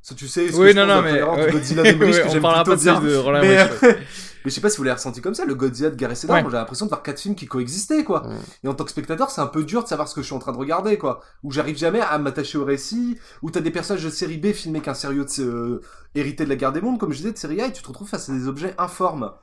Ça, 0.03 0.13
tu 0.13 0.27
sais, 0.27 0.51
ce 0.51 0.55
oui, 0.55 0.73
que 0.73 0.75
non, 0.75 0.85
non, 0.85 1.01
mais, 1.01 1.19
Godzilla 1.51 1.81
de 1.81 1.97
British, 1.97 2.21
que 2.23 2.29
j'aime 2.29 2.43
plutôt 2.43 2.75
bien. 2.75 3.01
De 3.01 3.41
mais, 3.41 3.67
mais 4.47 4.51
je 4.51 4.55
sais 4.55 4.61
pas 4.61 4.69
si 4.69 4.77
vous 4.77 4.83
l'avez 4.83 4.95
ressenti 4.95 5.19
comme 5.19 5.35
ça, 5.35 5.43
le 5.43 5.55
Godzilla 5.55 5.89
de 5.89 5.97
Gareth 5.97 6.23
Edwards, 6.23 6.41
j'ai 6.49 6.55
l'impression 6.55 6.85
de 6.85 6.89
voir 6.89 7.03
quatre 7.03 7.19
films 7.19 7.35
qui 7.35 7.47
coexistaient, 7.47 8.05
quoi. 8.05 8.29
Et 8.63 8.69
en 8.69 8.73
tant 8.73 8.85
que 8.85 8.91
spectateur, 8.91 9.29
c'est 9.29 9.41
un 9.41 9.47
peu 9.47 9.65
dur 9.65 9.83
de 9.83 9.89
savoir 9.89 10.07
ce 10.07 10.15
que 10.15 10.21
je 10.21 10.27
suis 10.27 10.35
en 10.35 10.39
train 10.39 10.53
de 10.53 10.57
regarder, 10.57 10.97
quoi. 10.97 11.19
Où 11.43 11.51
j'arrive 11.51 11.77
jamais 11.77 11.99
à 11.99 12.17
m'attacher 12.17 12.57
au 12.57 12.63
récit, 12.63 13.17
où 13.41 13.51
t'as 13.51 13.59
des 13.59 13.71
personnages 13.71 14.05
de 14.05 14.09
série 14.09 14.37
B 14.37 14.53
filmés 14.53 14.79
qu'un 14.79 14.93
sérieux 14.93 15.25
de, 15.25 15.43
euh, 15.43 15.81
hérité 16.15 16.45
de 16.45 16.49
la 16.49 16.55
guerre 16.55 16.71
des 16.71 16.79
mondes, 16.79 16.97
comme 16.97 17.11
je 17.11 17.17
disais, 17.17 17.33
de 17.33 17.37
série 17.37 17.59
A, 17.59 17.67
et 17.67 17.73
tu 17.73 17.81
te 17.81 17.89
retrouves 17.89 18.07
face 18.07 18.29
à 18.29 18.31
des 18.31 18.47
objets 18.47 18.73
informes. 18.77 19.33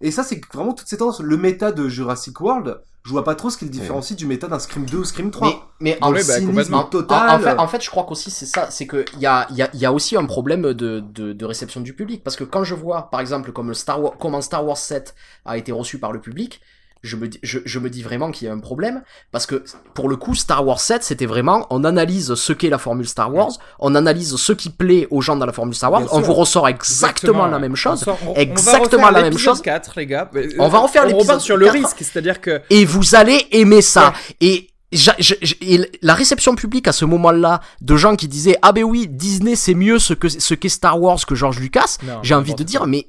Et 0.00 0.10
ça, 0.10 0.22
c'est 0.22 0.40
vraiment 0.52 0.74
toutes 0.74 0.88
ces 0.88 0.96
tendances. 0.96 1.20
Le 1.20 1.36
méta 1.36 1.72
de 1.72 1.88
Jurassic 1.88 2.40
World, 2.40 2.80
je 3.04 3.10
vois 3.10 3.24
pas 3.24 3.34
trop 3.34 3.50
ce 3.50 3.56
qui 3.56 3.64
le 3.64 3.70
différencie 3.70 4.16
du 4.16 4.26
méta 4.26 4.46
d'un 4.46 4.58
Scream 4.58 4.84
2 4.84 4.98
ou 4.98 5.04
Scream 5.04 5.30
3. 5.30 5.48
Mais, 5.80 5.98
mais 5.98 5.98
en, 6.02 6.12
bah, 6.12 6.88
total. 6.90 7.30
En, 7.30 7.38
fait, 7.42 7.58
en 7.58 7.66
fait, 7.66 7.82
je 7.82 7.90
crois 7.90 8.04
qu'aussi 8.04 8.30
c'est 8.30 8.46
ça, 8.46 8.70
c'est 8.70 8.86
que 8.86 9.04
il 9.14 9.20
y 9.20 9.26
a, 9.26 9.46
y, 9.50 9.62
a, 9.62 9.70
y 9.74 9.86
a 9.86 9.92
aussi 9.92 10.16
un 10.16 10.26
problème 10.26 10.72
de, 10.72 11.00
de, 11.00 11.32
de, 11.32 11.44
réception 11.44 11.80
du 11.80 11.94
public. 11.94 12.22
Parce 12.22 12.36
que 12.36 12.44
quand 12.44 12.64
je 12.64 12.74
vois, 12.74 13.10
par 13.10 13.20
exemple, 13.20 13.50
comme 13.52 13.68
le 13.68 13.74
Star 13.74 14.02
Wars, 14.02 14.14
comment 14.20 14.40
Star 14.40 14.64
Wars 14.64 14.76
7 14.76 15.14
a 15.46 15.56
été 15.56 15.72
reçu 15.72 15.98
par 15.98 16.12
le 16.12 16.20
public, 16.20 16.60
je 17.02 17.16
me, 17.16 17.28
dis, 17.28 17.38
je, 17.42 17.58
je 17.64 17.78
me 17.78 17.90
dis 17.90 18.02
vraiment 18.02 18.30
qu'il 18.30 18.46
y 18.46 18.50
a 18.50 18.54
un 18.54 18.58
problème 18.58 19.02
parce 19.32 19.46
que 19.46 19.64
pour 19.94 20.08
le 20.08 20.16
coup 20.16 20.34
Star 20.34 20.66
Wars 20.66 20.80
7 20.80 21.02
c'était 21.02 21.26
vraiment 21.26 21.66
on 21.70 21.84
analyse 21.84 22.34
ce 22.34 22.52
qu'est 22.52 22.70
la 22.70 22.78
formule 22.78 23.08
Star 23.08 23.32
Wars 23.32 23.52
on 23.78 23.94
analyse 23.94 24.36
ce 24.36 24.52
qui 24.52 24.70
plaît 24.70 25.06
aux 25.10 25.20
gens 25.20 25.36
dans 25.36 25.46
la 25.46 25.52
formule 25.52 25.74
Star 25.74 25.92
Wars 25.92 26.02
on 26.12 26.20
vous 26.20 26.34
ressort 26.34 26.68
exactement, 26.68 27.46
la 27.46 27.58
même 27.58 27.76
chose 27.76 28.04
exactement 28.36 29.10
la 29.10 29.22
même 29.22 29.38
chose. 29.38 29.62
4 29.62 29.92
les 29.96 30.06
gars. 30.06 30.30
On 30.58 30.68
va 30.68 30.78
refaire 30.80 31.06
l'épisode 31.06 31.40
sur 31.40 31.56
le 31.56 31.68
risque 31.68 31.98
c'est-à-dire 32.00 32.40
que 32.40 32.60
et 32.70 32.84
vous 32.84 33.14
allez 33.14 33.46
aimer 33.52 33.82
ça. 33.82 34.12
Et 34.40 34.68
la 36.02 36.14
réception 36.14 36.54
publique 36.54 36.88
à 36.88 36.92
ce 36.92 37.04
moment-là 37.04 37.60
de 37.82 37.96
gens 37.96 38.16
qui 38.16 38.26
disaient 38.26 38.56
ah 38.62 38.72
ben 38.72 38.84
oui 38.84 39.06
Disney 39.08 39.54
c'est 39.54 39.74
mieux 39.74 39.98
ce 39.98 40.14
que 40.14 40.28
ce 40.28 40.54
qu'est 40.54 40.68
Star 40.68 41.00
Wars 41.00 41.24
que 41.26 41.34
George 41.34 41.58
Lucas 41.58 41.98
j'ai 42.22 42.34
envie 42.34 42.54
de 42.54 42.62
dire 42.62 42.86
mais 42.86 43.06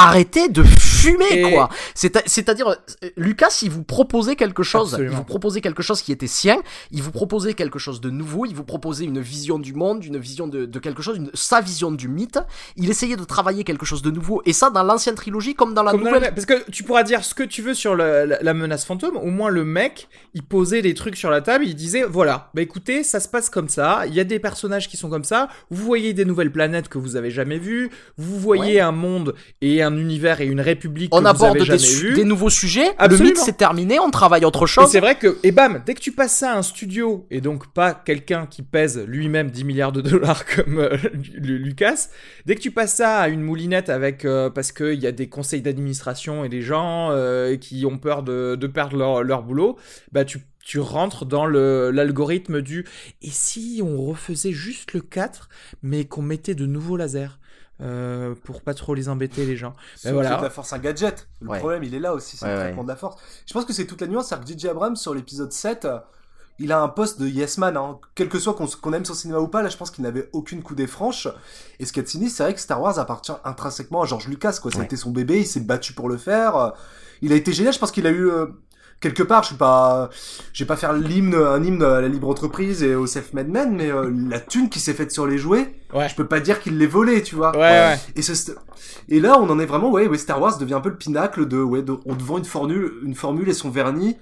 arrêtez 0.00 0.48
de 0.48 0.62
fumer 0.62 1.52
quoi. 1.52 1.68
C'est-à-dire 1.94 2.68
euh, 2.68 3.08
Lucas, 3.16 3.60
il 3.62 3.70
vous 3.70 3.82
proposait 3.82 4.36
quelque 4.36 4.62
chose, 4.62 4.96
il 5.00 5.08
vous 5.08 5.24
proposait 5.24 5.60
quelque 5.60 5.82
chose 5.82 6.02
qui 6.02 6.12
était 6.12 6.26
sien, 6.26 6.58
il 6.90 7.02
vous 7.02 7.10
proposait 7.10 7.54
quelque 7.54 7.78
chose 7.78 8.00
de 8.00 8.10
nouveau, 8.10 8.46
il 8.46 8.54
vous 8.54 8.64
proposait 8.64 9.04
une 9.04 9.20
vision 9.20 9.58
du 9.58 9.74
monde, 9.74 10.04
une 10.04 10.18
vision 10.18 10.46
de, 10.46 10.66
quelque 10.78 11.02
chose, 11.02 11.16
une, 11.16 11.30
sa 11.34 11.60
vision 11.60 11.90
du 11.90 12.08
mythe. 12.08 12.38
Il 12.76 12.90
essayait 12.90 13.16
de 13.16 13.24
travailler 13.24 13.64
quelque 13.64 13.86
chose 13.86 14.02
de 14.02 14.10
nouveau. 14.10 14.42
Et 14.46 14.52
ça 14.52 14.70
dans 14.70 14.82
l'ancienne 14.82 15.14
trilogie 15.14 15.54
comme 15.54 15.74
dans 15.74 15.82
la 15.82 15.92
nouvelle. 15.92 16.32
parce 16.34 16.46
que 16.46 16.70
tu 16.70 16.82
pourras 16.82 17.02
dire 17.02 17.24
ce 17.24 17.34
que 17.34 17.42
tu 17.42 17.62
veux 17.62 17.74
sur 17.74 17.96
la, 17.96 18.54
menace 18.54 18.84
fantôme, 18.84 19.16
au 19.16 19.30
moins 19.30 19.50
le 19.50 19.64
mec, 19.64 20.08
il 20.34 20.42
posait 20.42 20.82
des 20.82 20.94
trucs 20.94 21.16
sur 21.16 21.30
la 21.30 21.40
table, 21.40 21.64
il 21.64 21.74
disait 21.74 22.02
voilà, 22.02 22.50
bah 22.54 22.62
écoutez, 22.62 23.02
ça 23.04 23.20
se 23.20 23.28
passe 23.28 23.50
comme 23.50 23.68
ça, 23.68 24.04
il 24.06 24.14
y 24.14 24.20
a 24.20 24.24
des 24.24 24.38
personnages 24.38 24.88
qui 24.88 24.96
sont 24.96 25.08
comme 25.08 25.24
ça, 25.24 25.48
vous 25.70 25.84
voyez 25.84 26.12
des 26.12 26.24
nouvelles 26.24 26.52
planètes 26.52 26.88
que 26.88 26.98
vous 26.98 27.16
avez 27.16 27.30
jamais 27.30 27.58
vues, 27.58 27.90
vous 28.16 28.38
voyez 28.38 28.80
un 28.80 28.92
monde 28.92 29.34
et 29.60 29.82
un 29.82 29.89
univers 29.96 30.40
et 30.40 30.46
une 30.46 30.60
république 30.60 31.14
on 31.14 31.22
que 31.22 31.28
aborde 31.28 31.56
vous 31.56 31.62
avez 31.62 31.78
des, 31.78 31.78
jamais 31.78 32.00
vu. 32.00 32.14
des 32.14 32.24
nouveaux 32.24 32.50
sujets. 32.50 32.92
Le 32.98 33.16
mythe 33.18 33.38
c'est 33.38 33.56
terminé 33.56 33.98
on 33.98 34.10
travaille 34.10 34.44
autre 34.44 34.66
chose. 34.66 34.90
c'est 34.90 35.00
vrai 35.00 35.16
que 35.16 35.38
et 35.42 35.52
bam 35.52 35.82
dès 35.84 35.94
que 35.94 36.00
tu 36.00 36.12
passes 36.12 36.34
ça 36.34 36.52
à 36.52 36.58
un 36.58 36.62
studio 36.62 37.26
et 37.30 37.40
donc 37.40 37.72
pas 37.72 37.94
quelqu'un 37.94 38.46
qui 38.46 38.62
pèse 38.62 39.02
lui-même 39.06 39.50
10 39.50 39.64
milliards 39.64 39.92
de 39.92 40.00
dollars 40.00 40.44
comme 40.56 40.78
euh, 40.78 40.96
Lucas 41.14 42.08
dès 42.46 42.54
que 42.54 42.60
tu 42.60 42.70
passes 42.70 42.94
ça 42.94 43.18
à 43.18 43.28
une 43.28 43.42
moulinette 43.42 43.88
avec 43.88 44.24
euh, 44.24 44.50
parce 44.50 44.72
qu'il 44.72 45.00
y 45.00 45.06
a 45.06 45.12
des 45.12 45.28
conseils 45.28 45.62
d'administration 45.62 46.44
et 46.44 46.48
des 46.48 46.62
gens 46.62 47.10
euh, 47.10 47.56
qui 47.56 47.84
ont 47.86 47.98
peur 47.98 48.22
de, 48.22 48.56
de 48.56 48.66
perdre 48.66 48.96
leur, 48.96 49.22
leur 49.22 49.42
boulot 49.42 49.76
bah 50.12 50.24
tu 50.24 50.40
tu 50.62 50.78
rentres 50.78 51.24
dans 51.24 51.46
l'algorithme 51.46 52.60
du 52.60 52.84
et 53.22 53.30
si 53.30 53.80
on 53.82 54.04
refaisait 54.04 54.52
juste 54.52 54.92
le 54.92 55.00
4 55.00 55.48
mais 55.82 56.04
qu'on 56.04 56.22
mettait 56.22 56.54
de 56.54 56.66
nouveaux 56.66 56.96
lasers? 56.96 57.39
Euh, 57.82 58.34
pour 58.44 58.62
pas 58.62 58.74
trop 58.74 58.94
les 58.94 59.08
embêter 59.08 59.46
les 59.46 59.56
gens. 59.56 59.74
C'est 59.96 60.12
voilà. 60.12 60.36
de 60.36 60.42
la 60.42 60.50
force 60.50 60.72
un 60.72 60.78
gadget. 60.78 61.28
Le 61.40 61.58
problème 61.58 61.82
il 61.84 61.94
est 61.94 62.00
là 62.00 62.14
aussi, 62.14 62.36
c'est 62.36 62.46
le 62.46 62.56
traitement 62.56 62.82
de 62.82 62.88
la 62.88 62.96
force. 62.96 63.20
Je 63.46 63.52
pense 63.52 63.64
que 63.64 63.72
c'est 63.72 63.86
toute 63.86 64.00
la 64.00 64.06
nuance, 64.06 64.28
c'est 64.28 64.38
que 64.38 64.46
DJ 64.46 64.66
Abrams 64.66 64.96
sur 64.96 65.14
l'épisode 65.14 65.52
7, 65.52 65.88
il 66.58 66.72
a 66.72 66.82
un 66.82 66.88
poste 66.88 67.20
de 67.20 67.26
yes 67.26 67.56
man, 67.58 67.76
hein. 67.76 67.98
quel 68.14 68.28
que 68.28 68.38
soit 68.38 68.54
qu'on 68.54 68.92
aime 68.92 69.04
son 69.04 69.14
cinéma 69.14 69.40
ou 69.40 69.48
pas, 69.48 69.62
là 69.62 69.70
je 69.70 69.76
pense 69.78 69.90
qu'il 69.90 70.04
n'avait 70.04 70.28
aucune 70.32 70.62
coudée 70.62 70.86
franche. 70.86 71.26
Et 71.78 71.86
ce 71.86 71.92
qui 71.92 72.00
est 72.00 72.06
sinistre, 72.06 72.36
c'est 72.36 72.42
vrai 72.42 72.54
que 72.54 72.60
Star 72.60 72.80
Wars 72.82 72.98
appartient 72.98 73.32
intrinsèquement 73.44 74.02
à 74.02 74.06
George 74.06 74.28
Lucas, 74.28 74.58
quoi. 74.60 74.70
C'était 74.70 74.96
son 74.96 75.10
bébé, 75.10 75.40
il 75.40 75.46
s'est 75.46 75.60
battu 75.60 75.94
pour 75.94 76.08
le 76.08 76.18
faire. 76.18 76.74
Il 77.22 77.32
a 77.32 77.36
été 77.36 77.52
génial, 77.52 77.72
je 77.72 77.78
pense 77.78 77.92
qu'il 77.92 78.06
a 78.06 78.10
eu... 78.10 78.30
Euh, 78.30 78.46
quelque 79.00 79.22
part, 79.22 79.42
je 79.42 79.48
suis 79.48 79.56
pas, 79.56 80.10
je 80.52 80.62
vais 80.62 80.68
pas 80.68 80.76
faire 80.76 80.92
l'hymne, 80.92 81.34
un 81.34 81.62
hymne 81.62 81.82
à 81.82 82.00
la 82.00 82.08
libre 82.08 82.28
entreprise 82.28 82.82
et 82.82 82.94
au 82.94 83.06
self-made 83.06 83.48
man, 83.48 83.74
mais 83.74 83.90
euh, 83.90 84.12
la 84.28 84.40
thune 84.40 84.68
qui 84.68 84.78
s'est 84.78 84.94
faite 84.94 85.10
sur 85.10 85.26
les 85.26 85.38
jouets, 85.38 85.74
ouais. 85.94 86.08
je 86.08 86.14
peux 86.14 86.26
pas 86.26 86.40
dire 86.40 86.60
qu'il 86.60 86.78
l'ait 86.78 86.86
volé, 86.86 87.22
tu 87.22 87.34
vois. 87.34 87.52
Ouais, 87.52 87.60
ouais. 87.60 87.98
Et, 88.16 88.22
ce, 88.22 88.52
et 89.08 89.20
là, 89.20 89.38
on 89.40 89.48
en 89.48 89.58
est 89.58 89.66
vraiment, 89.66 89.90
ouais, 89.90 90.06
ouais, 90.06 90.18
Star 90.18 90.40
Wars 90.40 90.58
devient 90.58 90.74
un 90.74 90.80
peu 90.80 90.90
le 90.90 90.98
pinacle 90.98 91.48
de, 91.48 91.60
ouais, 91.60 91.82
de, 91.82 91.96
on 92.04 92.14
te 92.14 92.22
vend 92.22 92.38
une 92.38 92.44
formule, 92.44 92.92
une 93.04 93.14
formule 93.14 93.48
et 93.48 93.54
son 93.54 93.70
vernis, 93.70 94.16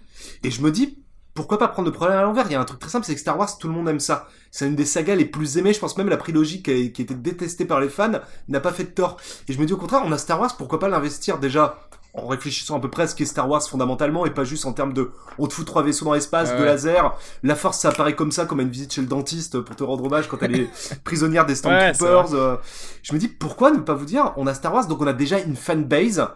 et 0.45 0.51
je 0.51 0.63
me 0.63 0.71
dis, 0.71 0.99
pourquoi 1.35 1.59
pas 1.59 1.69
prendre 1.69 1.87
le 1.87 1.93
problème 1.93 2.19
à 2.19 2.23
l'envers? 2.23 2.47
Il 2.47 2.53
y 2.53 2.57
a 2.57 2.61
un 2.61 2.65
truc 2.65 2.81
très 2.81 2.91
simple, 2.91 3.07
c'est 3.07 3.15
que 3.15 3.21
Star 3.21 3.39
Wars, 3.39 3.59
tout 3.59 3.69
le 3.69 3.75
monde 3.75 3.89
aime 3.89 4.01
ça. 4.01 4.27
C'est 4.51 4.67
une 4.67 4.75
des 4.75 4.85
sagas 4.85 5.15
les 5.15 5.25
plus 5.25 5.57
aimées. 5.57 5.73
Je 5.73 5.79
pense 5.79 5.97
même 5.97 6.09
la 6.09 6.17
prélogie 6.17 6.65
qui 6.65 6.71
a, 6.73 6.75
qui 6.89 7.03
a 7.03 7.05
été 7.05 7.15
détestée 7.15 7.65
par 7.65 7.79
les 7.79 7.89
fans 7.89 8.11
n'a 8.49 8.59
pas 8.59 8.73
fait 8.73 8.83
de 8.83 8.89
tort. 8.89 9.19
Et 9.47 9.53
je 9.53 9.61
me 9.61 9.65
dis 9.65 9.73
au 9.73 9.77
contraire, 9.77 10.03
on 10.05 10.11
a 10.11 10.19
Star 10.19 10.41
Wars, 10.41 10.57
pourquoi 10.57 10.81
pas 10.81 10.89
l'investir 10.89 11.39
déjà 11.39 11.88
en 12.19 12.27
réfléchissant 12.27 12.77
à 12.77 12.81
peu 12.81 12.91
près 12.91 13.05
à 13.05 13.07
ce 13.07 13.15
qu'est 13.15 13.25
Star 13.25 13.49
Wars 13.49 13.63
fondamentalement 13.63 14.27
et 14.27 14.31
pas 14.31 14.45
juste 14.45 14.67
en 14.67 14.73
termes 14.73 14.93
de 14.93 15.11
on 15.39 15.47
te 15.47 15.55
fout 15.55 15.67
trois 15.67 15.83
vaisseaux 15.83 16.05
dans 16.05 16.15
l'espace, 16.15 16.57
de 16.57 16.63
laser, 16.63 17.17
la 17.43 17.55
force 17.55 17.79
ça 17.79 17.89
apparaît 17.89 18.15
comme 18.15 18.33
ça 18.33 18.47
comme 18.47 18.61
une 18.61 18.69
visite 18.69 18.93
chez 18.93 19.01
le 19.01 19.07
dentiste 19.07 19.61
pour 19.61 19.77
te 19.77 19.85
rendre 19.85 20.05
hommage 20.05 20.29
quand 20.29 20.43
elle 20.43 20.55
est 20.55 20.71
prisonnière 21.05 21.47
des 21.47 21.55
Stormtroopers. 21.55 22.35
Euh. 22.35 22.57
je 23.03 23.15
me 23.15 23.19
dis 23.19 23.29
pourquoi 23.29 23.71
ne 23.71 23.79
pas 23.79 23.95
vous 23.95 24.05
dire 24.05 24.33
on 24.37 24.47
a 24.47 24.55
Star 24.55 24.75
Wars 24.75 24.87
donc 24.87 25.01
on 25.01 25.07
a 25.07 25.13
déjà 25.13 25.39
une 25.39 25.57
fanbase 25.57 26.27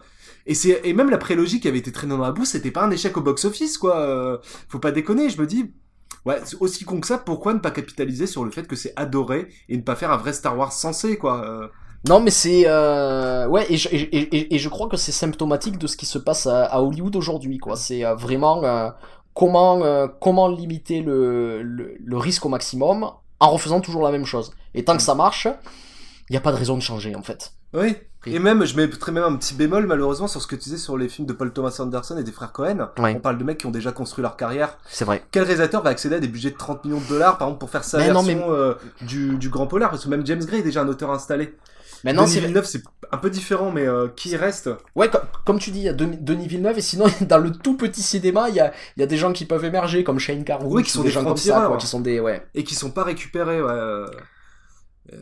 et 0.45 0.55
c'est 0.55 0.81
et 0.83 0.93
même 0.93 1.09
la 1.09 1.17
prélogie 1.17 1.59
qui 1.59 1.67
avait 1.67 1.79
été 1.79 1.91
traînée 1.91 2.15
dans 2.15 2.21
la 2.21 2.31
boue 2.31 2.45
c'était 2.45 2.71
pas 2.71 2.83
un 2.83 2.91
échec 2.91 3.15
au 3.17 3.21
box 3.21 3.45
office 3.45 3.77
quoi. 3.77 3.99
Euh. 3.99 4.37
faut 4.69 4.79
pas 4.79 4.91
déconner, 4.91 5.29
je 5.29 5.39
me 5.39 5.47
dis 5.47 5.71
Ouais, 6.25 6.39
aussi 6.61 6.85
con 6.85 7.01
que 7.01 7.07
ça, 7.07 7.17
pourquoi 7.17 7.53
ne 7.53 7.59
pas 7.59 7.71
capitaliser 7.71 8.27
sur 8.27 8.45
le 8.45 8.51
fait 8.51 8.65
que 8.65 8.77
c'est 8.77 8.93
adoré 8.95 9.49
et 9.67 9.75
ne 9.75 9.81
pas 9.81 9.97
faire 9.97 10.09
un 10.09 10.15
vrai 10.15 10.31
Star 10.31 10.57
Wars 10.57 10.71
sensé, 10.71 11.17
quoi 11.17 11.43
euh 11.45 11.67
Non, 12.07 12.19
mais 12.19 12.31
c'est 12.31 12.63
euh... 12.67 13.47
ouais, 13.47 13.65
et 13.69 13.77
je, 13.77 13.87
et, 13.89 14.01
et, 14.01 14.55
et 14.55 14.59
je 14.59 14.69
crois 14.69 14.87
que 14.89 14.97
c'est 14.97 15.11
symptomatique 15.13 15.77
de 15.77 15.87
ce 15.87 15.95
qui 15.95 16.05
se 16.05 16.17
passe 16.17 16.47
à, 16.47 16.65
à 16.65 16.81
Hollywood 16.81 17.15
aujourd'hui, 17.15 17.57
quoi. 17.59 17.75
C'est 17.77 18.03
euh, 18.05 18.13
vraiment 18.15 18.63
euh, 18.65 18.89
comment 19.33 19.83
euh, 19.83 20.07
comment 20.19 20.47
limiter 20.49 21.01
le, 21.01 21.61
le, 21.61 21.95
le, 22.03 22.17
risque 22.17 22.45
au 22.45 22.49
maximum 22.49 23.09
en 23.39 23.49
refaisant 23.51 23.79
toujours 23.79 24.03
la 24.03 24.11
même 24.11 24.25
chose. 24.25 24.51
Et 24.73 24.83
tant 24.83 24.97
que 24.97 25.03
ça 25.03 25.15
marche, 25.15 25.47
il 26.29 26.33
n'y 26.33 26.37
a 26.37 26.41
pas 26.41 26.51
de 26.51 26.57
raison 26.57 26.75
de 26.75 26.81
changer, 26.81 27.15
en 27.15 27.21
fait. 27.23 27.53
Oui. 27.73 27.95
Et 28.25 28.39
même, 28.39 28.63
je 28.63 28.77
mettrais 28.77 29.11
même 29.11 29.23
un 29.25 29.35
petit 29.35 29.53
bémol, 29.53 29.85
malheureusement, 29.85 30.27
sur 30.27 30.41
ce 30.41 30.47
que 30.47 30.55
tu 30.55 30.63
disais 30.63 30.77
sur 30.77 30.97
les 30.97 31.09
films 31.09 31.27
de 31.27 31.33
Paul 31.33 31.51
Thomas 31.51 31.75
Anderson 31.79 32.15
et 32.17 32.23
des 32.23 32.31
frères 32.31 32.53
Cohen. 32.53 32.87
Ouais. 32.97 33.15
On 33.17 33.19
parle 33.19 33.37
de 33.37 33.43
mecs 33.43 33.57
qui 33.57 33.65
ont 33.65 33.71
déjà 33.71 33.91
construit 33.91 34.21
leur 34.21 34.37
carrière. 34.37 34.77
C'est 34.87 35.03
vrai. 35.03 35.23
Quel 35.31 35.43
réalisateur 35.43 35.83
va 35.83 35.89
accéder 35.89 36.15
à 36.15 36.19
des 36.19 36.29
budgets 36.29 36.51
de 36.51 36.57
30 36.57 36.85
millions 36.85 37.01
de 37.01 37.07
dollars, 37.09 37.37
par 37.37 37.47
exemple, 37.49 37.59
pour 37.59 37.69
faire 37.69 37.83
sa 37.83 37.97
Mais 37.97 38.05
version 38.11 38.21
non, 38.21 38.27
mais- 38.27 38.41
euh, 38.49 38.75
du, 39.01 39.35
du 39.37 39.49
Grand 39.49 39.67
Polar? 39.67 39.89
Parce 39.89 40.05
que 40.05 40.09
même 40.09 40.25
James 40.25 40.43
Gray 40.45 40.61
est 40.61 40.63
déjà 40.63 40.83
un 40.83 40.87
auteur 40.87 41.11
installé. 41.11 41.53
Maintenant, 42.03 42.23
Denis 42.25 42.39
Villeneuve, 42.39 42.65
c'est 42.65 42.83
un 43.11 43.17
peu 43.17 43.29
différent, 43.29 43.71
mais 43.71 43.87
euh, 43.87 44.07
qui 44.09 44.35
reste 44.35 44.69
Ouais, 44.95 45.09
co- 45.09 45.19
comme 45.45 45.59
tu 45.59 45.71
dis, 45.71 45.79
il 45.79 45.85
y 45.85 45.89
a 45.89 45.93
Denis 45.93 46.17
Denis 46.19 46.47
Villeneuve, 46.47 46.77
et 46.77 46.81
sinon, 46.81 47.05
dans 47.21 47.37
le 47.37 47.51
tout 47.51 47.77
petit 47.77 48.01
cinéma, 48.01 48.49
il 48.49 48.55
y 48.55 48.59
a, 48.59 48.73
y 48.97 49.03
a 49.03 49.05
des 49.05 49.17
gens 49.17 49.31
qui 49.33 49.45
peuvent 49.45 49.63
émerger, 49.63 50.03
comme 50.03 50.19
Shane 50.19 50.43
Carruth, 50.43 50.67
Oui, 50.69 50.83
qui 50.83 50.91
sont 50.91 51.03
des 51.03 51.11
gens 51.11 51.23
comme 51.23 51.37
ça, 51.37 51.61
quoi, 51.61 51.71
ouais. 51.71 51.77
qui 51.77 51.87
sont 51.87 52.01
des, 52.01 52.19
ouais. 52.19 52.45
et 52.53 52.63
qui 52.63 52.75
sont 52.75 52.91
pas 52.91 53.03
récupérés. 53.03 53.61
Ouais. 53.61 53.69
euh, 53.71 54.05
euh, 55.13 55.17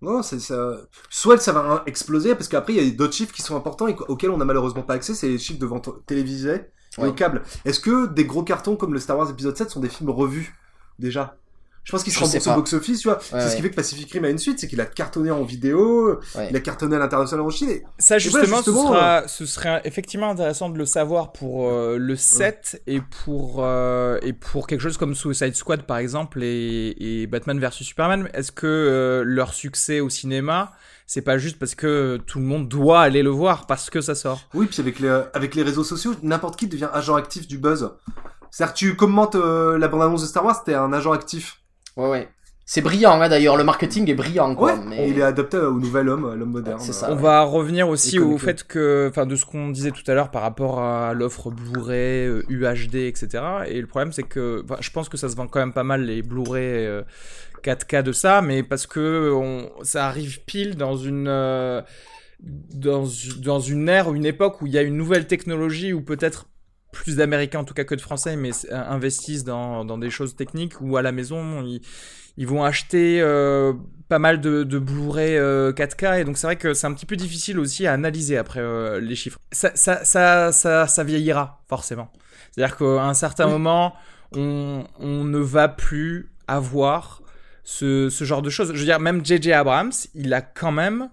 Non, 0.00 0.22
c'est 0.22 0.38
ça. 0.38 0.76
Soit 1.10 1.38
ça 1.38 1.52
va 1.52 1.82
exploser 1.86 2.34
parce 2.34 2.46
qu'après 2.48 2.74
il 2.74 2.84
y 2.84 2.88
a 2.88 2.94
d'autres 2.96 3.14
chiffres 3.14 3.32
qui 3.34 3.42
sont 3.42 3.56
importants 3.56 3.88
et 3.88 3.96
qu- 3.96 4.04
auxquels 4.08 4.30
on 4.30 4.36
n'a 4.38 4.44
malheureusement 4.44 4.82
pas 4.82 4.94
accès, 4.94 5.14
c'est 5.14 5.28
les 5.28 5.38
chiffres 5.38 5.58
de 5.58 5.66
vente 5.66 5.88
télévisée 6.06 6.66
et 6.98 7.00
Ouais. 7.00 7.08
au 7.08 7.12
câble. 7.12 7.42
Est-ce 7.64 7.80
que 7.80 8.06
des 8.06 8.24
gros 8.24 8.42
cartons 8.44 8.76
comme 8.76 8.92
le 8.94 9.00
Star 9.00 9.18
Wars 9.18 9.28
épisode 9.30 9.56
7 9.56 9.70
sont 9.70 9.80
des 9.80 9.88
films 9.88 10.10
revus 10.10 10.54
déjà? 10.98 11.36
Je 11.88 11.92
pense 11.92 12.04
qu'ils 12.04 12.12
Je 12.12 12.18
se 12.18 12.26
sais 12.26 12.36
remboursent 12.38 12.48
au 12.48 12.76
box-office, 12.76 13.00
tu 13.00 13.08
vois. 13.08 13.16
Ouais, 13.16 13.40
c'est 13.40 13.48
ce 13.48 13.56
qui 13.56 13.62
fait 13.62 13.70
que 13.70 13.74
Pacific 13.76 14.12
Rim 14.12 14.22
a 14.26 14.28
une 14.28 14.36
suite, 14.36 14.58
c'est 14.60 14.68
qu'il 14.68 14.78
a 14.82 14.84
cartonné 14.84 15.30
en 15.30 15.42
vidéo, 15.42 16.20
Ouais. 16.36 16.48
il 16.50 16.54
a 16.56 16.60
cartonné 16.60 16.96
à 16.96 16.98
l'international 16.98 17.46
en 17.46 17.48
Chine. 17.48 17.70
Et... 17.70 17.82
Ça 17.98 18.18
Et 18.18 18.28
voilà, 18.28 18.44
justement, 18.44 18.62
ce, 18.62 18.72
sera, 18.72 19.26
ce 19.26 19.46
serait 19.46 19.80
effectivement 19.86 20.28
intéressant 20.28 20.68
de 20.68 20.76
le 20.76 20.84
savoir 20.84 21.32
pour 21.32 21.70
euh, 21.70 21.96
le 21.96 22.14
7 22.14 22.82
et 22.86 23.00
pour 23.24 23.60
euh, 23.64 24.18
et 24.20 24.34
pour 24.34 24.66
quelque 24.66 24.82
chose 24.82 24.98
comme 24.98 25.14
Suicide 25.14 25.54
Squad 25.54 25.84
par 25.84 25.96
exemple 25.96 26.42
et, 26.42 26.94
et 26.98 27.26
Batman 27.26 27.58
vs 27.58 27.70
Superman. 27.72 28.28
Est-ce 28.34 28.52
que 28.52 28.66
euh, 28.66 29.22
leur 29.24 29.54
succès 29.54 30.00
au 30.00 30.10
cinéma, 30.10 30.72
c'est 31.06 31.22
pas 31.22 31.38
juste 31.38 31.58
parce 31.58 31.74
que 31.74 32.18
tout 32.26 32.38
le 32.38 32.44
monde 32.44 32.68
doit 32.68 33.00
aller 33.00 33.22
le 33.22 33.30
voir 33.30 33.66
parce 33.66 33.88
que 33.88 34.02
ça 34.02 34.14
sort? 34.14 34.42
Oui, 34.52 34.66
puis 34.66 34.82
avec 34.82 35.00
les, 35.00 35.22
avec 35.32 35.54
les 35.54 35.62
réseaux 35.62 35.84
sociaux, 35.84 36.14
n'importe 36.22 36.58
qui 36.58 36.66
devient 36.66 36.90
agent 36.92 37.14
actif 37.14 37.48
du 37.48 37.56
buzz. 37.56 37.90
C'est-à-dire 38.50 38.74
que 38.74 38.78
tu 38.78 38.94
commentes 38.96 39.36
euh, 39.36 39.78
la 39.78 39.88
bande-annonce 39.88 40.20
de 40.22 40.26
Star 40.26 40.44
Wars, 40.44 40.62
t'es 40.64 40.74
un 40.74 40.92
agent 40.92 41.12
actif. 41.12 41.60
Ouais, 41.98 42.08
ouais. 42.08 42.28
C'est 42.70 42.82
brillant, 42.82 43.18
hein, 43.18 43.30
d'ailleurs, 43.30 43.56
le 43.56 43.64
marketing 43.64 44.10
est 44.10 44.14
brillant, 44.14 44.54
quoi. 44.54 44.74
Ouais, 44.74 44.80
mais... 44.86 45.06
et 45.06 45.08
il 45.08 45.18
est 45.18 45.22
adapté 45.22 45.56
au 45.56 45.80
nouvel 45.80 46.06
homme, 46.10 46.26
à 46.26 46.34
l'homme 46.36 46.50
moderne. 46.50 46.78
Ça. 46.80 47.10
On 47.10 47.14
va 47.14 47.40
revenir 47.42 47.88
aussi 47.88 48.18
au 48.18 48.36
fait 48.36 48.62
que, 48.62 49.08
enfin, 49.08 49.24
de 49.24 49.36
ce 49.36 49.46
qu'on 49.46 49.70
disait 49.70 49.90
tout 49.90 50.02
à 50.06 50.12
l'heure 50.12 50.30
par 50.30 50.42
rapport 50.42 50.78
à 50.80 51.14
l'offre 51.14 51.50
Blu-ray, 51.50 52.26
euh, 52.26 52.42
UHD, 52.50 52.96
etc. 52.96 53.42
Et 53.68 53.80
le 53.80 53.86
problème, 53.86 54.12
c'est 54.12 54.22
que, 54.22 54.64
je 54.80 54.90
pense 54.90 55.08
que 55.08 55.16
ça 55.16 55.30
se 55.30 55.36
vend 55.36 55.46
quand 55.46 55.60
même 55.60 55.72
pas 55.72 55.82
mal 55.82 56.04
les 56.04 56.20
Blu-ray 56.20 56.86
euh, 56.86 57.02
4K 57.64 58.02
de 58.02 58.12
ça, 58.12 58.42
mais 58.42 58.62
parce 58.62 58.86
que 58.86 59.32
on, 59.32 59.70
ça 59.82 60.06
arrive 60.06 60.44
pile 60.44 60.76
dans 60.76 60.96
une 60.96 61.26
euh, 61.26 61.80
dans, 62.40 63.06
dans 63.38 63.60
une 63.60 63.88
ère, 63.88 64.12
une 64.12 64.26
époque 64.26 64.60
où 64.60 64.66
il 64.66 64.74
y 64.74 64.78
a 64.78 64.82
une 64.82 64.98
nouvelle 64.98 65.26
technologie 65.26 65.94
ou 65.94 66.02
peut-être 66.02 66.46
plus 66.92 67.16
d'Américains 67.16 67.60
en 67.60 67.64
tout 67.64 67.74
cas 67.74 67.84
que 67.84 67.94
de 67.94 68.00
Français, 68.00 68.36
mais 68.36 68.50
euh, 68.70 68.76
investissent 68.88 69.44
dans, 69.44 69.84
dans 69.84 69.98
des 69.98 70.10
choses 70.10 70.36
techniques 70.36 70.80
ou 70.80 70.96
à 70.96 71.02
la 71.02 71.12
maison 71.12 71.62
ils, 71.62 71.80
ils 72.36 72.46
vont 72.46 72.64
acheter 72.64 73.20
euh, 73.20 73.72
pas 74.08 74.18
mal 74.18 74.40
de, 74.40 74.62
de 74.62 74.78
Blu-ray 74.78 75.36
euh, 75.36 75.72
4K 75.72 76.20
et 76.20 76.24
donc 76.24 76.38
c'est 76.38 76.46
vrai 76.46 76.56
que 76.56 76.72
c'est 76.74 76.86
un 76.86 76.94
petit 76.94 77.06
peu 77.06 77.16
difficile 77.16 77.58
aussi 77.58 77.86
à 77.86 77.92
analyser 77.92 78.36
après 78.38 78.60
euh, 78.60 79.00
les 79.00 79.16
chiffres. 79.16 79.38
Ça, 79.52 79.70
ça, 79.74 80.04
ça, 80.04 80.52
ça, 80.52 80.86
ça 80.86 81.04
vieillira 81.04 81.62
forcément. 81.68 82.10
C'est-à-dire 82.50 82.76
qu'à 82.76 82.84
un 83.04 83.14
certain 83.14 83.46
Oui. 83.46 83.50
moment, 83.50 83.94
on, 84.32 84.84
on 84.98 85.24
ne 85.24 85.38
va 85.38 85.68
plus 85.68 86.30
avoir 86.46 87.22
ce, 87.64 88.08
ce 88.08 88.24
genre 88.24 88.40
de 88.40 88.50
choses. 88.50 88.72
Je 88.72 88.78
veux 88.78 88.84
dire, 88.84 89.00
même 89.00 89.24
J.J. 89.24 89.52
Abrams, 89.52 89.92
il 90.14 90.32
a 90.32 90.40
quand 90.40 90.72
même 90.72 91.10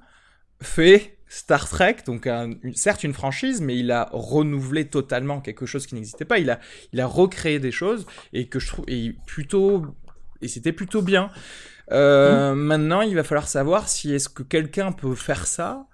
fait 0.61 1.14
Star 1.27 1.67
Trek, 1.67 1.97
donc 2.05 2.27
un- 2.27 2.51
une- 2.63 2.75
certes 2.75 3.03
une 3.03 3.13
franchise, 3.13 3.59
mais 3.61 3.77
il 3.77 3.91
a 3.91 4.09
renouvelé 4.13 4.87
totalement 4.87 5.41
quelque 5.41 5.65
chose 5.65 5.87
qui 5.87 5.95
n'existait 5.95 6.25
pas. 6.25 6.37
Il 6.39 6.49
a, 6.49 6.59
il 6.93 7.01
a 7.01 7.07
recréé 7.07 7.59
des 7.59 7.71
choses 7.71 8.05
et 8.33 8.47
que 8.47 8.59
je 8.59 8.67
trouve 8.67 8.85
et 8.87 9.15
plutôt 9.25 9.85
et 10.41 10.47
c'était 10.47 10.71
plutôt 10.73 11.01
bien. 11.01 11.31
Euh, 11.91 12.53
Maintenant, 12.55 13.01
il 13.01 13.15
va 13.15 13.23
falloir 13.23 13.47
savoir 13.47 13.89
si 13.89 14.13
est-ce 14.13 14.29
que 14.29 14.43
quelqu'un 14.43 14.91
peut 14.91 15.15
faire 15.15 15.47
ça 15.47 15.85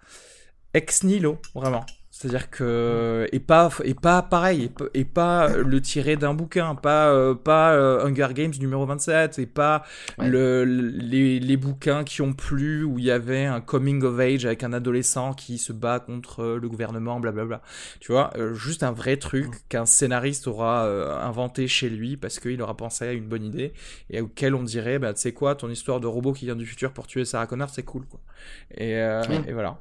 ex 0.74 1.04
nihilo, 1.04 1.40
vraiment. 1.54 1.86
C'est-à-dire 2.22 2.50
que 2.52 3.28
et 3.32 3.40
pas 3.40 3.70
et 3.84 3.96
pas 3.96 4.22
pareil 4.22 4.66
et, 4.66 4.70
pas- 4.70 4.86
et 4.94 5.06
pas 5.06 5.48
le 5.58 5.82
tirer 5.82 6.18
d'un 6.18 6.36
bouquin, 6.36 6.76
pas 6.76 7.10
euh, 7.12 7.34
pas 7.34 7.74
euh, 7.74 8.06
Hunger 8.06 8.28
Games 8.36 8.54
numéro 8.60 8.86
27 8.86 9.40
et 9.40 9.46
pas 9.48 9.84
Ouais. 10.20 10.30
le, 10.30 10.64
les, 10.66 11.40
les 11.40 11.58
bouquins 11.58 12.04
qui 12.04 12.22
ont 12.22 12.34
plu 12.34 12.84
où 12.84 13.00
il 13.00 13.06
y 13.06 13.12
avait 13.12 13.46
un 13.46 13.60
coming 13.62 14.04
of 14.04 14.20
age 14.20 14.46
avec 14.46 14.64
un 14.64 14.72
adolescent 14.74 15.34
qui 15.34 15.58
se 15.58 15.74
bat 15.74 16.00
contre 16.00 16.42
euh, 16.44 16.60
le 16.60 16.70
gouvernement, 16.70 17.20
blablabla. 17.20 17.62
Tu 18.00 18.12
vois, 18.12 18.30
euh, 18.38 18.54
juste 18.54 18.84
un 18.84 18.92
vrai 18.92 19.18
truc 19.18 19.48
qu'un 19.70 19.86
scénariste 19.88 20.48
aura 20.48 20.86
euh, 20.86 21.18
inventé 21.22 21.68
chez 21.68 21.90
lui 21.90 22.18
parce 22.18 22.40
qu'il 22.40 22.62
aura 22.62 22.78
pensé 22.78 23.06
à 23.08 23.14
une 23.14 23.26
bonne 23.28 23.44
idée 23.44 23.74
et 24.12 24.22
auquel 24.22 24.54
on 24.54 24.64
dirait, 24.64 25.00
bah, 25.00 25.14
tu 25.14 25.22
sais 25.22 25.32
quoi, 25.32 25.56
ton 25.56 25.70
histoire 25.70 26.00
de 26.00 26.08
robot 26.08 26.34
qui 26.34 26.46
vient 26.46 26.56
du 26.56 26.66
futur 26.68 26.92
pour 26.94 27.08
tuer 27.08 27.26
Sarah 27.26 27.48
Connor, 27.48 27.70
c'est 27.72 27.84
cool, 27.84 28.06
quoi. 28.06 28.20
Et, 28.78 28.96
euh, 28.98 29.24
Oui. 29.30 29.38
et 29.48 29.54
voilà. 29.54 29.80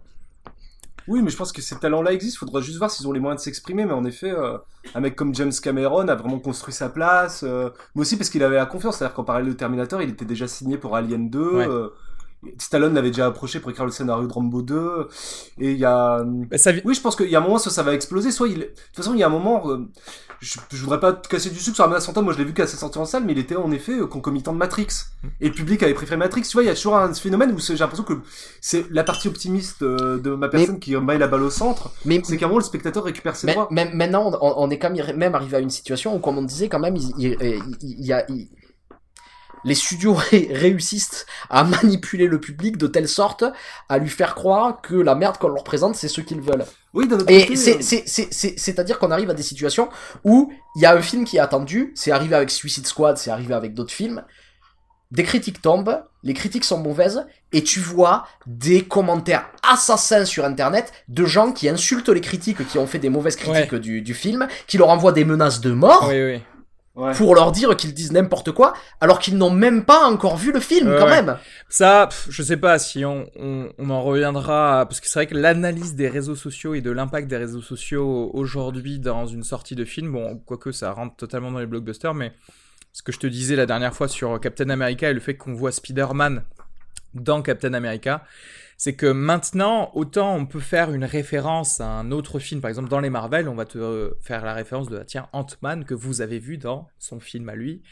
Oui, 1.10 1.22
mais 1.22 1.30
je 1.30 1.36
pense 1.36 1.50
que 1.50 1.60
ces 1.60 1.76
talents-là 1.76 2.12
existent. 2.12 2.38
Faudra 2.38 2.60
juste 2.60 2.78
voir 2.78 2.88
s'ils 2.90 3.06
ont 3.08 3.12
les 3.12 3.18
moyens 3.18 3.40
de 3.40 3.44
s'exprimer. 3.44 3.84
Mais 3.84 3.92
en 3.92 4.04
effet, 4.04 4.30
euh, 4.30 4.56
un 4.94 5.00
mec 5.00 5.16
comme 5.16 5.34
James 5.34 5.52
Cameron 5.60 6.06
a 6.06 6.14
vraiment 6.14 6.38
construit 6.38 6.72
sa 6.72 6.88
place. 6.88 7.42
euh, 7.42 7.70
mais 7.96 8.02
aussi 8.02 8.16
parce 8.16 8.30
qu'il 8.30 8.44
avait 8.44 8.54
la 8.56 8.66
confiance. 8.66 8.98
C'est-à-dire 8.98 9.14
qu'en 9.16 9.24
parallèle 9.24 9.48
de 9.48 9.54
Terminator, 9.54 10.00
il 10.02 10.10
était 10.10 10.24
déjà 10.24 10.46
signé 10.46 10.78
pour 10.78 10.94
Alien 10.94 11.28
2. 11.28 11.40
Ouais. 11.40 11.66
Stallone 12.58 12.94
l'avait 12.94 13.10
déjà 13.10 13.26
approché 13.26 13.60
pour 13.60 13.70
écrire 13.70 13.84
le 13.86 13.92
scénario 13.92 14.26
de 14.26 14.32
Rambo 14.32 14.62
2. 14.62 15.08
Et 15.58 15.72
il 15.72 15.78
y 15.78 15.84
a... 15.84 16.22
Bah, 16.24 16.56
ça 16.58 16.72
Oui, 16.84 16.94
je 16.94 17.00
pense 17.00 17.16
qu'il 17.16 17.28
y 17.28 17.36
a 17.36 17.38
un 17.38 17.42
moment, 17.42 17.58
soit 17.58 17.72
ça 17.72 17.82
va 17.82 17.92
exploser, 17.94 18.30
soit 18.30 18.48
il... 18.48 18.58
De 18.60 18.64
toute 18.64 18.96
façon, 18.96 19.12
il 19.14 19.20
y 19.20 19.22
a 19.22 19.26
un 19.26 19.30
moment... 19.30 19.62
euh, 19.70 19.86
Je, 20.40 20.58
je 20.72 20.82
voudrais 20.82 21.00
pas 21.00 21.12
te 21.12 21.28
casser 21.28 21.50
du 21.50 21.58
sucre 21.58 21.76
sur 21.76 21.86
Menace 21.86 22.06
Fantôme, 22.06 22.24
moi 22.24 22.32
je 22.32 22.38
l'ai 22.38 22.44
vu 22.46 22.54
qu'à 22.54 22.66
sa 22.66 22.78
sortie 22.78 22.96
en 22.96 23.04
salle, 23.04 23.24
mais 23.26 23.32
il 23.32 23.38
était 23.38 23.56
en 23.56 23.70
effet 23.72 23.92
euh, 24.00 24.06
concomitant 24.06 24.54
de 24.54 24.58
Matrix. 24.58 24.86
Et 25.42 25.48
le 25.48 25.54
public 25.54 25.82
avait 25.82 25.92
préféré 25.92 26.16
Matrix. 26.16 26.42
Tu 26.42 26.52
vois, 26.54 26.62
il 26.62 26.66
y 26.66 26.70
a 26.70 26.74
toujours 26.74 26.96
un 26.96 27.12
phénomène 27.12 27.52
où 27.52 27.58
j'ai 27.58 27.76
l'impression 27.76 28.04
que 28.04 28.14
c'est 28.62 28.86
la 28.90 29.04
partie 29.04 29.28
optimiste 29.28 29.82
euh, 29.82 30.18
de 30.18 30.30
ma 30.30 30.48
personne 30.48 30.80
qui 30.80 30.96
met 30.96 31.18
la 31.18 31.28
balle 31.28 31.42
au 31.42 31.50
centre. 31.50 31.90
Mais, 32.06 32.22
C'est 32.24 32.38
qu'à 32.38 32.46
un 32.46 32.48
moment, 32.48 32.58
le 32.60 32.64
spectateur 32.64 33.04
récupère 33.04 33.36
ses 33.36 33.48
mais, 33.48 33.52
droits. 33.52 33.68
mais- 33.70 33.90
maintenant, 33.92 34.30
on, 34.40 34.54
on 34.56 34.70
est 34.70 34.78
quand 34.78 34.88
même, 34.88 35.14
même 35.16 35.34
arrivé 35.34 35.58
à 35.58 35.60
une 35.60 35.68
situation 35.68 36.16
où, 36.16 36.18
comme 36.20 36.38
on 36.38 36.42
disait, 36.42 36.70
quand 36.70 36.80
même, 36.80 36.96
il, 36.96 37.12
il- 37.18 37.36
il- 37.42 38.00
il 38.00 38.06
y 38.06 38.12
a, 38.14 38.24
il- 38.30 38.48
les 39.64 39.74
studios 39.74 40.14
ré- 40.30 40.50
réussissent 40.52 41.26
à 41.48 41.64
manipuler 41.64 42.26
le 42.26 42.40
public 42.40 42.76
de 42.76 42.86
telle 42.86 43.08
sorte 43.08 43.44
à 43.88 43.98
lui 43.98 44.08
faire 44.08 44.34
croire 44.34 44.80
que 44.80 44.94
la 44.94 45.14
merde 45.14 45.38
qu'on 45.38 45.48
leur 45.48 45.64
présente, 45.64 45.94
c'est 45.94 46.08
ce 46.08 46.20
qu'ils 46.20 46.40
veulent. 46.40 46.64
Oui, 46.94 47.06
d'un 47.06 47.16
autre 47.16 47.30
Et 47.30 47.50
euh, 47.52 47.56
c'est, 47.56 47.82
c'est, 47.82 48.04
c'est, 48.06 48.58
c'est-à-dire 48.58 48.98
qu'on 48.98 49.10
arrive 49.10 49.30
à 49.30 49.34
des 49.34 49.42
situations 49.42 49.88
où 50.24 50.52
il 50.76 50.82
y 50.82 50.86
a 50.86 50.92
un 50.94 51.02
film 51.02 51.24
qui 51.24 51.36
est 51.36 51.40
attendu, 51.40 51.92
c'est 51.94 52.10
arrivé 52.10 52.34
avec 52.34 52.50
Suicide 52.50 52.86
Squad, 52.86 53.16
c'est 53.16 53.30
arrivé 53.30 53.54
avec 53.54 53.74
d'autres 53.74 53.92
films, 53.92 54.24
des 55.10 55.24
critiques 55.24 55.60
tombent, 55.60 56.04
les 56.22 56.34
critiques 56.34 56.64
sont 56.64 56.78
mauvaises, 56.78 57.26
et 57.52 57.64
tu 57.64 57.80
vois 57.80 58.26
des 58.46 58.82
commentaires 58.82 59.50
assassins 59.68 60.24
sur 60.24 60.44
internet 60.44 60.92
de 61.08 61.24
gens 61.24 61.50
qui 61.50 61.68
insultent 61.68 62.10
les 62.10 62.20
critiques 62.20 62.66
qui 62.68 62.78
ont 62.78 62.86
fait 62.86 63.00
des 63.00 63.08
mauvaises 63.08 63.34
critiques 63.36 63.74
du, 63.74 64.02
du 64.02 64.14
film, 64.14 64.46
qui 64.68 64.78
leur 64.78 64.88
envoient 64.88 65.12
des 65.12 65.24
menaces 65.24 65.60
de 65.60 65.72
mort. 65.72 66.06
Oui, 66.08 66.22
oui. 66.22 66.42
Ouais. 66.94 67.14
Pour 67.14 67.34
leur 67.34 67.52
dire 67.52 67.76
qu'ils 67.76 67.94
disent 67.94 68.12
n'importe 68.12 68.52
quoi, 68.52 68.74
alors 69.00 69.18
qu'ils 69.18 69.36
n'ont 69.36 69.50
même 69.50 69.84
pas 69.84 70.06
encore 70.06 70.36
vu 70.36 70.52
le 70.52 70.60
film, 70.60 70.94
quand 70.98 71.04
ouais. 71.06 71.22
même. 71.22 71.38
Ça, 71.68 72.08
pff, 72.08 72.26
je 72.30 72.42
sais 72.42 72.56
pas 72.56 72.78
si 72.78 73.04
on, 73.04 73.26
on, 73.36 73.70
on 73.78 73.90
en 73.90 74.02
reviendra, 74.02 74.86
parce 74.88 75.00
que 75.00 75.06
c'est 75.06 75.18
vrai 75.18 75.26
que 75.26 75.36
l'analyse 75.36 75.94
des 75.94 76.08
réseaux 76.08 76.36
sociaux 76.36 76.74
et 76.74 76.80
de 76.80 76.90
l'impact 76.90 77.28
des 77.28 77.36
réseaux 77.36 77.62
sociaux 77.62 78.30
aujourd'hui 78.34 78.98
dans 78.98 79.26
une 79.26 79.44
sortie 79.44 79.74
de 79.74 79.84
film, 79.84 80.12
bon, 80.12 80.42
quoique 80.46 80.72
ça 80.72 80.92
rentre 80.92 81.16
totalement 81.16 81.50
dans 81.50 81.60
les 81.60 81.66
blockbusters, 81.66 82.14
mais 82.14 82.32
ce 82.92 83.02
que 83.02 83.12
je 83.12 83.18
te 83.18 83.26
disais 83.26 83.56
la 83.56 83.66
dernière 83.66 83.94
fois 83.94 84.08
sur 84.08 84.40
Captain 84.40 84.68
America 84.68 85.08
et 85.08 85.14
le 85.14 85.20
fait 85.20 85.36
qu'on 85.36 85.54
voit 85.54 85.72
Spider-Man 85.72 86.42
dans 87.14 87.42
Captain 87.42 87.74
America, 87.74 88.24
c'est 88.81 88.94
que 88.94 89.05
maintenant, 89.05 89.90
autant 89.93 90.35
on 90.35 90.47
peut 90.47 90.59
faire 90.59 90.90
une 90.90 91.05
référence 91.05 91.82
à 91.82 91.86
un 91.86 92.11
autre 92.12 92.39
film, 92.39 92.62
par 92.62 92.70
exemple 92.70 92.89
dans 92.89 93.01
les 93.01 93.11
Marvel, 93.11 93.47
on 93.47 93.55
va 93.55 93.66
te 93.66 93.77
euh, 93.77 94.16
faire 94.23 94.43
la 94.43 94.55
référence 94.55 94.89
de, 94.89 94.97
ah, 94.97 95.05
tiens, 95.05 95.28
Ant-Man 95.35 95.85
que 95.85 95.93
vous 95.93 96.23
avez 96.23 96.39
vu 96.39 96.57
dans 96.57 96.89
son 96.98 97.20
film 97.20 97.51
à 97.51 97.57
lui, 97.57 97.82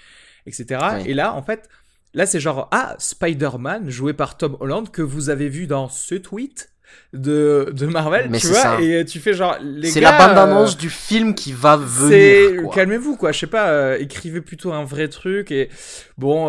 etc. 0.47 0.81
Et 1.05 1.13
là, 1.13 1.35
en 1.35 1.43
fait, 1.43 1.69
Là, 2.15 2.25
c'est 2.25 2.41
genre, 2.41 2.69
ah, 2.71 2.97
Spider-Man, 2.99 3.91
joué 3.91 4.15
par 4.15 4.39
Tom 4.39 4.57
Holland, 4.61 4.91
que 4.91 5.03
vous 5.03 5.29
avez 5.29 5.51
vu 5.51 5.67
dans 5.67 5.91
ce 5.91 6.15
tweet. 6.15 6.73
de, 7.13 7.71
de 7.71 7.85
Marvel, 7.85 8.33
tu 8.41 8.47
vois, 8.47 8.81
et 8.81 9.05
tu 9.05 9.21
fais 9.21 9.35
genre 9.35 9.59
les 9.61 9.91
C'est 9.91 10.01
la 10.01 10.17
bande-annonce 10.17 10.79
du 10.79 10.89
film 10.89 11.35
qui 11.35 11.53
va 11.53 11.77
venir. 11.77 12.71
Calmez-vous, 12.73 13.19
quoi. 13.19 13.33
Je 13.33 13.41
sais 13.41 13.47
pas, 13.47 13.99
écrivez 13.99 14.41
plutôt 14.41 14.73
un 14.73 14.85
vrai 14.85 15.09
truc 15.09 15.51
et 15.51 15.69
bon. 16.17 16.49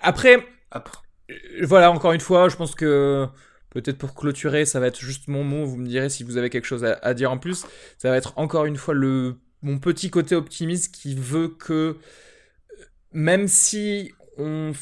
après, 0.00 0.38
après, 0.70 1.01
voilà, 1.62 1.90
encore 1.90 2.12
une 2.12 2.20
fois, 2.20 2.48
je 2.48 2.56
pense 2.56 2.74
que 2.74 3.26
peut-être 3.70 3.98
pour 3.98 4.14
clôturer, 4.14 4.64
ça 4.64 4.80
va 4.80 4.86
être 4.86 5.00
juste 5.00 5.28
mon 5.28 5.44
mot. 5.44 5.64
Vous 5.64 5.76
me 5.76 5.86
direz 5.86 6.08
si 6.08 6.24
vous 6.24 6.36
avez 6.36 6.50
quelque 6.50 6.66
chose 6.66 6.84
à, 6.84 7.14
dire 7.14 7.30
en 7.30 7.38
plus. 7.38 7.64
Ça 7.98 8.10
va 8.10 8.16
être 8.16 8.34
encore 8.36 8.66
une 8.66 8.76
fois 8.76 8.94
le 8.94 9.36
mon 9.62 9.78
petit 9.78 10.10
côté 10.10 10.34
optimiste 10.34 10.92
qui 10.92 11.14
veut 11.14 11.48
que 11.48 11.96
même 13.12 13.46
si 13.46 14.12
on, 14.38 14.72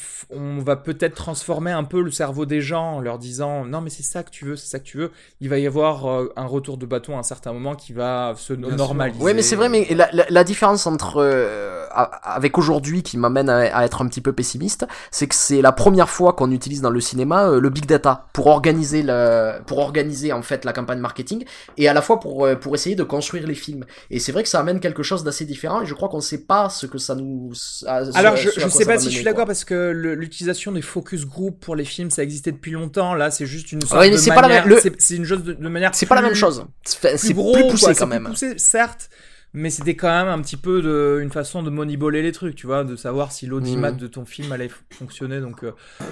va 0.61 0.77
peut-être 0.77 1.15
transformer 1.15 1.73
un 1.73 1.85
peu 1.85 2.03
le 2.03 2.11
cerveau 2.11 2.47
des 2.47 2.61
gens 2.61 2.95
en 2.95 3.01
leur 3.01 3.19
disant 3.19 3.65
non 3.65 3.81
mais 3.81 3.91
c'est 3.91 4.03
ça 4.03 4.23
que 4.23 4.31
tu 4.31 4.45
veux, 4.45 4.57
c'est 4.57 4.69
ça 4.69 4.79
que 4.79 4.85
tu 4.85 4.97
veux. 4.97 5.11
Il 5.41 5.49
va 5.49 5.59
y 5.59 5.67
avoir 5.67 6.07
euh, 6.07 6.33
un 6.37 6.47
retour 6.47 6.79
de 6.79 6.87
bâton 6.87 7.17
à 7.17 7.21
un 7.21 7.25
certain 7.25 7.53
moment 7.53 7.75
qui 7.75 7.93
va 7.93 8.35
se 8.37 8.53
normaliser. 8.53 9.23
Oui 9.23 9.35
mais 9.35 9.43
c'est 9.43 9.57
vrai 9.57 9.69
mais 9.69 9.87
la, 9.91 10.45
différence 10.45 10.87
entre 10.87 11.17
euh, 11.19 11.70
avec 11.91 12.59
aujourd'hui 12.59 13.03
qui 13.03 13.19
m'amène 13.19 13.49
à, 13.49 13.85
être 13.85 14.03
un 14.03 14.09
petit 14.09 14.21
peu 14.21 14.33
pessimiste, 14.33 14.87
c'est 15.11 15.27
que 15.27 15.35
c'est 15.35 15.63
la 15.63 15.73
première 15.73 16.09
fois 16.09 16.33
qu'on 16.33 16.51
utilise 16.51 16.81
dans 16.81 16.91
le 16.91 17.01
cinéma 17.01 17.49
euh, 17.49 17.61
le 17.61 17.71
big 17.71 17.87
data 17.87 18.27
pour 18.33 18.47
organiser 18.47 19.03
le, 19.03 19.61
pour 19.67 19.79
organiser 19.79 20.33
en 20.33 20.43
fait 20.43 20.65
la 20.65 20.73
campagne 20.73 21.01
marketing 21.01 21.45
et 21.77 21.89
à 21.89 21.95
la 21.95 22.03
fois 22.03 22.21
pour 22.21 22.49
pour 22.61 22.75
essayer 22.75 22.97
de 22.97 23.03
construire 23.03 23.47
les 23.47 23.55
films. 23.55 23.85
Et 24.11 24.19
c'est 24.19 24.33
vrai 24.33 24.43
que 24.43 24.49
ça 24.49 24.61
amène 24.61 24.81
quelque 24.81 25.03
chose 25.03 25.25
d'assez 25.25 25.45
différent 25.45 25.83
et 25.83 25.87
je 25.87 25.95
crois 25.95 26.09
qu'on 26.09 26.19
ne 26.19 26.23
sait 26.23 26.45
pas 26.45 26.69
ce 26.69 26.87
que 26.87 26.99
ça 26.99 27.15
nous. 27.15 27.53
Alors 27.87 28.37
je, 28.37 28.51
je 28.57 28.69
sais 28.69 28.85
pas 28.85 28.99
si 28.99 29.11
je 29.11 29.17
suis 29.17 29.25
d'accord 29.25 29.47
parce 29.47 29.65
que 29.65 29.91
l'utilisation 29.91 30.73
des 30.73 30.83
focus 30.83 31.27
group 31.27 31.59
pour 31.61 31.77
les 31.77 31.85
films, 31.85 32.11
ça 32.11 32.23
existait 32.23 32.53
depuis 32.53 32.73
longtemps. 32.73 33.15
Là, 33.15 33.31
c'est 33.31 33.47
juste 33.47 33.73
une 33.73 33.83
sorte 33.83 34.03
de 34.05 34.41
manière. 34.41 34.65
C'est 34.99 35.17
une 35.17 35.25
chose 35.25 35.43
de, 35.43 35.69
manière. 35.69 35.95
C'est 35.95 36.07
pas 36.07 36.15
la 36.15 36.23
même 36.23 36.35
chose. 36.35 36.65
C'est 36.85 37.35
plus 37.35 37.69
poussé 37.69 37.95
quand 37.95 38.07
même. 38.07 38.25
Plus 38.25 38.33
poussé, 38.33 38.59
certes, 38.59 39.11
mais 39.53 39.71
c'était 39.71 39.97
quand 39.97 40.09
même 40.09 40.29
un 40.29 40.41
petit 40.41 40.57
peu 40.57 40.83
de, 40.83 41.21
une 41.23 41.31
façon 41.31 41.63
de 41.63 41.71
moneyballer 41.71 42.23
les 42.23 42.33
trucs, 42.33 42.55
tu 42.55 42.67
vois, 42.67 42.85
de 42.85 42.97
savoir 42.97 43.33
si 43.33 43.47
l'audimat 43.47 43.93
mm. 43.93 43.97
de 43.97 44.07
ton 44.07 44.25
film 44.25 44.53
allait 44.53 44.71
fonctionner. 44.93 45.41
Donc, 45.41 45.65
euh, 45.65 45.73
de 46.01 46.05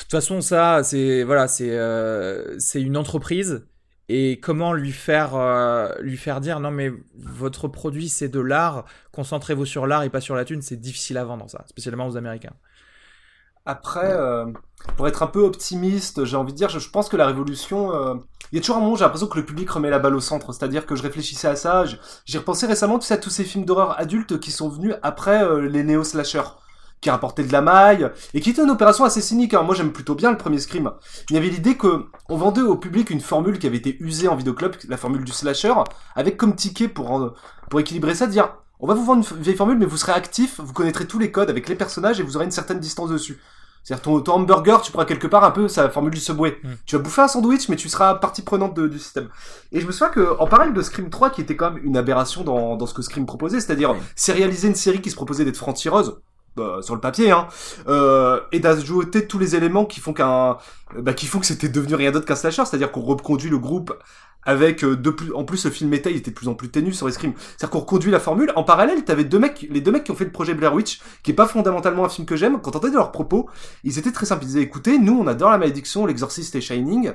toute 0.00 0.10
façon, 0.10 0.40
ça, 0.40 0.82
c'est 0.84 1.24
voilà, 1.24 1.48
c'est 1.48 1.70
euh, 1.70 2.58
c'est 2.58 2.82
une 2.82 2.96
entreprise 2.96 3.66
et 4.08 4.40
comment 4.40 4.72
lui 4.72 4.92
faire 4.92 5.34
euh, 5.34 5.92
lui 6.00 6.16
faire 6.16 6.40
dire 6.40 6.60
non 6.60 6.70
mais 6.70 6.90
votre 7.14 7.68
produit 7.68 8.08
c'est 8.08 8.28
de 8.28 8.40
l'art 8.40 8.86
concentrez-vous 9.12 9.66
sur 9.66 9.86
l'art 9.86 10.02
et 10.02 10.08
pas 10.08 10.22
sur 10.22 10.34
la 10.34 10.46
thune 10.46 10.62
c'est 10.62 10.80
difficile 10.80 11.18
à 11.18 11.24
vendre 11.24 11.48
ça 11.50 11.64
spécialement 11.66 12.06
aux 12.06 12.16
américains 12.16 12.54
après 13.68 14.10
euh, 14.10 14.46
pour 14.96 15.06
être 15.06 15.22
un 15.22 15.28
peu 15.28 15.40
optimiste 15.40 16.24
j'ai 16.24 16.36
envie 16.36 16.52
de 16.52 16.56
dire 16.56 16.70
je, 16.70 16.90
pense 16.90 17.08
que 17.08 17.16
la 17.16 17.26
révolution 17.26 17.94
euh, 17.94 18.14
il 18.50 18.56
y 18.56 18.58
a 18.58 18.60
toujours 18.60 18.78
un 18.78 18.80
moment 18.80 18.96
j'ai 18.96 19.04
l'impression 19.04 19.28
que 19.28 19.38
le 19.38 19.44
public 19.44 19.70
remet 19.70 19.90
la 19.90 19.98
balle 19.98 20.16
au 20.16 20.20
centre 20.20 20.52
c'est-à-dire 20.52 20.86
que 20.86 20.96
je 20.96 21.02
réfléchissais 21.02 21.48
à 21.48 21.54
ça 21.54 21.84
j'ai 22.24 22.38
repensé 22.38 22.66
récemment 22.66 22.98
tu 22.98 23.06
sais, 23.06 23.14
à 23.14 23.18
tous 23.18 23.30
ces 23.30 23.44
films 23.44 23.64
d'horreur 23.64 23.98
adultes 24.00 24.40
qui 24.40 24.50
sont 24.50 24.68
venus 24.68 24.94
après 25.02 25.46
les 25.68 25.84
néo 25.84 26.02
slashers 26.02 26.56
qui 27.00 27.10
rapportait 27.10 27.44
de 27.44 27.52
la 27.52 27.60
maille, 27.60 28.10
et 28.34 28.40
qui 28.40 28.50
était 28.50 28.64
une 28.64 28.70
opération 28.70 29.04
assez 29.04 29.20
cynique. 29.20 29.54
Hein. 29.54 29.62
Moi, 29.62 29.76
j'aime 29.76 29.92
plutôt 29.92 30.16
bien 30.16 30.32
le 30.32 30.36
premier 30.36 30.58
Scream. 30.58 30.90
Il 31.30 31.34
y 31.34 31.36
avait 31.36 31.48
l'idée 31.48 31.76
que 31.76 32.06
on 32.28 32.36
vendait 32.36 32.60
au 32.60 32.74
public 32.74 33.10
une 33.10 33.20
formule 33.20 33.60
qui 33.60 33.68
avait 33.68 33.76
été 33.76 33.96
usée 34.00 34.26
en 34.26 34.34
vidéoclub, 34.34 34.74
la 34.88 34.96
formule 34.96 35.22
du 35.22 35.30
slasher, 35.30 35.74
avec 36.16 36.36
comme 36.36 36.56
ticket 36.56 36.88
pour, 36.88 37.36
pour 37.70 37.78
équilibrer 37.78 38.16
ça, 38.16 38.26
dire 38.26 38.52
on 38.80 38.86
va 38.86 38.94
vous 38.94 39.04
vendre 39.04 39.26
une 39.32 39.42
vieille 39.42 39.56
formule, 39.56 39.78
mais 39.78 39.86
vous 39.86 39.96
serez 39.96 40.12
actif, 40.12 40.60
vous 40.60 40.72
connaîtrez 40.72 41.06
tous 41.06 41.18
les 41.18 41.32
codes 41.32 41.50
avec 41.50 41.68
les 41.68 41.74
personnages 41.74 42.20
et 42.20 42.22
vous 42.22 42.36
aurez 42.36 42.44
une 42.44 42.52
certaine 42.52 42.78
distance 42.78 43.10
dessus. 43.10 43.40
C'est-à-dire 43.88 44.22
ton, 44.22 44.34
hamburger, 44.34 44.82
tu 44.82 44.92
pourras 44.92 45.06
quelque 45.06 45.26
part 45.26 45.44
un 45.44 45.50
peu 45.50 45.66
sa 45.66 45.88
formule 45.88 46.12
du 46.12 46.20
Subway. 46.20 46.58
Mm. 46.62 46.68
Tu 46.84 46.96
vas 46.96 47.02
bouffer 47.02 47.22
un 47.22 47.28
sandwich, 47.28 47.70
mais 47.70 47.76
tu 47.76 47.88
seras 47.88 48.16
partie 48.16 48.42
prenante 48.42 48.78
du 48.78 48.98
système. 48.98 49.30
Et 49.72 49.80
je 49.80 49.86
me 49.86 49.92
souviens 49.92 50.10
que 50.10 50.38
en 50.38 50.46
parallèle 50.46 50.74
de 50.74 50.82
Scream 50.82 51.08
3, 51.08 51.30
qui 51.30 51.40
était 51.40 51.56
quand 51.56 51.70
même 51.70 51.82
une 51.82 51.96
aberration 51.96 52.44
dans, 52.44 52.76
dans 52.76 52.84
ce 52.84 52.92
que 52.92 53.00
Scream 53.00 53.24
proposait, 53.24 53.60
c'est-à-dire 53.60 53.96
sérialiser 54.14 54.68
une 54.68 54.74
série 54.74 55.00
qui 55.00 55.10
se 55.10 55.16
proposait 55.16 55.46
d'être 55.46 55.56
franc-tireuse, 55.56 56.20
bah, 56.58 56.78
sur 56.82 56.94
le 56.94 57.00
papier, 57.00 57.30
hein, 57.30 57.48
euh, 57.88 58.40
et 58.52 58.60
d'ajouter 58.60 59.26
tous 59.26 59.38
les 59.38 59.56
éléments 59.56 59.84
qui 59.84 60.00
font 60.00 60.12
qu'un, 60.12 60.58
bah, 60.96 61.14
qui 61.14 61.26
font 61.26 61.38
que 61.38 61.46
c'était 61.46 61.68
devenu 61.68 61.94
rien 61.94 62.10
d'autre 62.10 62.26
qu'un 62.26 62.36
slasher, 62.36 62.64
c'est-à-dire 62.66 62.92
qu'on 62.92 63.00
reconduit 63.00 63.50
le 63.50 63.58
groupe 63.58 63.94
avec 64.44 64.82
euh, 64.82 64.96
de 64.96 65.10
plus, 65.10 65.32
en 65.34 65.44
plus 65.44 65.58
ce 65.58 65.68
film 65.68 65.90
méta 65.90 66.10
il 66.10 66.16
était 66.16 66.30
de 66.30 66.34
plus 66.34 66.48
en 66.48 66.54
plus 66.54 66.70
ténu 66.70 66.92
sur 66.92 67.10
Scream. 67.12 67.34
C'est-à-dire 67.36 67.70
qu'on 67.70 67.80
reconduit 67.80 68.10
la 68.10 68.20
formule. 68.20 68.52
En 68.56 68.64
parallèle, 68.64 69.04
t'avais 69.04 69.24
deux 69.24 69.38
mecs, 69.38 69.66
les 69.70 69.80
deux 69.80 69.92
mecs 69.92 70.04
qui 70.04 70.10
ont 70.10 70.16
fait 70.16 70.24
le 70.24 70.32
projet 70.32 70.54
Blair 70.54 70.74
Witch, 70.74 71.00
qui 71.22 71.32
est 71.32 71.34
pas 71.34 71.46
fondamentalement 71.46 72.04
un 72.04 72.08
film 72.08 72.26
que 72.26 72.36
j'aime. 72.36 72.60
Quand 72.60 72.70
t'entendais 72.70 72.94
leurs 72.94 73.12
propos, 73.12 73.48
ils 73.84 73.98
étaient 73.98 74.12
très 74.12 74.26
simples. 74.26 74.44
Ils 74.44 74.48
disaient, 74.48 74.62
écoutez, 74.62 74.98
nous 74.98 75.18
on 75.20 75.26
adore 75.26 75.50
la 75.50 75.58
malédiction, 75.58 76.06
l'exorciste 76.06 76.54
et 76.54 76.60
Shining. 76.60 77.12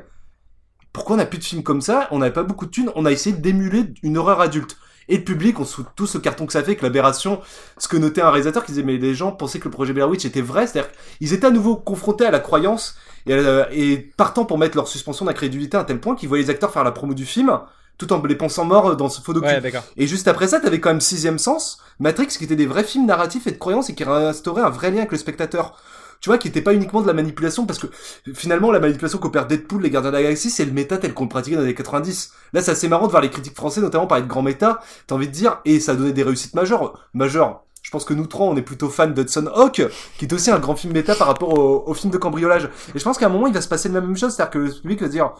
Pourquoi 0.91 1.15
on 1.15 1.19
a 1.19 1.25
plus 1.25 1.39
de 1.39 1.43
films 1.43 1.63
comme 1.63 1.81
ça? 1.81 2.07
On 2.11 2.19
n'avait 2.19 2.33
pas 2.33 2.43
beaucoup 2.43 2.67
de 2.67 2.71
thunes. 2.71 2.91
On 2.95 3.05
a 3.05 3.11
essayé 3.11 3.35
d'émuler 3.35 3.85
une 4.03 4.17
horreur 4.17 4.39
adulte 4.39 4.77
et 5.09 5.17
le 5.17 5.23
public, 5.23 5.59
on 5.59 5.65
sous 5.65 5.85
tout 5.95 6.07
ce 6.07 6.17
carton 6.17 6.45
que 6.45 6.53
ça 6.53 6.63
fait, 6.63 6.75
que 6.75 6.83
l'aberration, 6.83 7.41
ce 7.77 7.87
que 7.87 7.97
notait 7.97 8.21
un 8.21 8.29
réalisateur 8.29 8.63
qui 8.63 8.71
disait 8.71 8.83
mais 8.83 8.97
les 8.97 9.15
gens 9.15 9.31
pensaient 9.31 9.59
que 9.59 9.65
le 9.65 9.71
projet 9.71 9.93
Blair 9.93 10.09
Witch 10.09 10.25
était 10.25 10.41
vrai, 10.41 10.67
c'est-à-dire 10.67 10.91
qu'ils 11.19 11.33
étaient 11.33 11.47
à 11.47 11.51
nouveau 11.51 11.75
confrontés 11.75 12.25
à 12.25 12.31
la 12.31 12.39
croyance 12.39 12.95
et, 13.27 13.37
et 13.71 13.97
partant 13.97 14.45
pour 14.45 14.57
mettre 14.57 14.77
leur 14.77 14.87
suspension 14.87 15.25
d'incrédulité 15.25 15.77
à 15.77 15.83
tel 15.83 15.99
point 15.99 16.15
qu'ils 16.15 16.29
voyaient 16.29 16.43
les 16.43 16.49
acteurs 16.49 16.71
faire 16.71 16.83
la 16.83 16.91
promo 16.91 17.13
du 17.13 17.25
film 17.25 17.59
tout 17.97 18.11
en 18.11 18.21
les 18.23 18.35
pensant 18.35 18.65
morts 18.65 18.95
dans 18.95 19.09
ce 19.09 19.21
faux 19.21 19.33
document. 19.33 19.81
et 19.97 20.07
juste 20.07 20.27
après 20.27 20.47
ça, 20.47 20.59
t'avais 20.59 20.79
quand 20.79 20.89
même 20.89 21.01
Sixième 21.01 21.37
Sens, 21.37 21.77
Matrix, 21.99 22.27
qui 22.27 22.43
était 22.43 22.55
des 22.55 22.65
vrais 22.65 22.83
films 22.83 23.05
narratifs 23.05 23.47
et 23.47 23.51
de 23.51 23.57
croyance 23.57 23.89
et 23.89 23.95
qui 23.95 24.03
restauraient 24.03 24.63
un 24.63 24.69
vrai 24.69 24.91
lien 24.91 24.97
avec 24.97 25.11
le 25.11 25.17
spectateur 25.17 25.77
tu 26.23 26.29
vois, 26.29 26.37
qui 26.37 26.47
était 26.47 26.61
pas 26.61 26.73
uniquement 26.73 27.01
de 27.01 27.07
la 27.07 27.11
manipulation, 27.11 27.65
parce 27.65 27.77
que 27.77 27.87
finalement, 28.33 28.71
la 28.71 28.79
manipulation 28.79 29.19
qu'opère 29.19 29.45
Deadpool, 29.45 29.81
les 29.81 29.89
Gardiens 29.89 30.09
de 30.09 30.15
la 30.15 30.23
Galaxie, 30.23 30.49
c'est 30.49 30.63
le 30.63 30.71
méta 30.71 30.97
tel 30.97 31.13
qu'on 31.13 31.25
le 31.25 31.29
pratiquait 31.29 31.57
dans 31.57 31.63
les 31.63 31.75
90. 31.75 32.31
Là, 32.53 32.61
c'est 32.61 32.71
assez 32.71 32.87
marrant 32.87 33.07
de 33.07 33.11
voir 33.11 33.21
les 33.21 33.29
critiques 33.29 33.57
français, 33.57 33.81
notamment 33.81 34.07
parler 34.07 34.23
de 34.23 34.29
grand 34.29 34.41
méta, 34.41 34.79
t'as 35.05 35.15
envie 35.15 35.27
de 35.27 35.33
dire, 35.33 35.59
et 35.65 35.81
ça 35.81 35.91
a 35.91 35.95
donné 35.95 36.13
des 36.13 36.23
réussites 36.23 36.53
majeures, 36.53 37.09
majeures. 37.13 37.65
Je 37.83 37.91
pense 37.91 38.05
que 38.05 38.13
nous 38.13 38.25
trois, 38.25 38.47
on 38.47 38.55
est 38.55 38.61
plutôt 38.61 38.89
fans 38.89 39.07
d'Hudson 39.07 39.47
Hawk, 39.53 39.83
qui 40.17 40.25
est 40.25 40.33
aussi 40.33 40.49
un 40.49 40.59
grand 40.59 40.75
film 40.75 40.93
méta 40.93 41.15
par 41.15 41.27
rapport 41.27 41.53
au, 41.53 41.83
au 41.85 41.93
film 41.93 42.11
de 42.11 42.17
cambriolage. 42.17 42.69
Et 42.95 42.99
je 42.99 43.03
pense 43.03 43.17
qu'à 43.17 43.27
un 43.27 43.29
moment, 43.29 43.45
il 43.45 43.53
va 43.53 43.61
se 43.61 43.67
passer 43.67 43.89
la 43.89 44.01
même 44.01 44.17
chose, 44.17 44.33
c'est-à-dire 44.33 44.51
que 44.51 44.57
le 44.59 44.71
public 44.71 45.01
va 45.01 45.09
dire, 45.09 45.33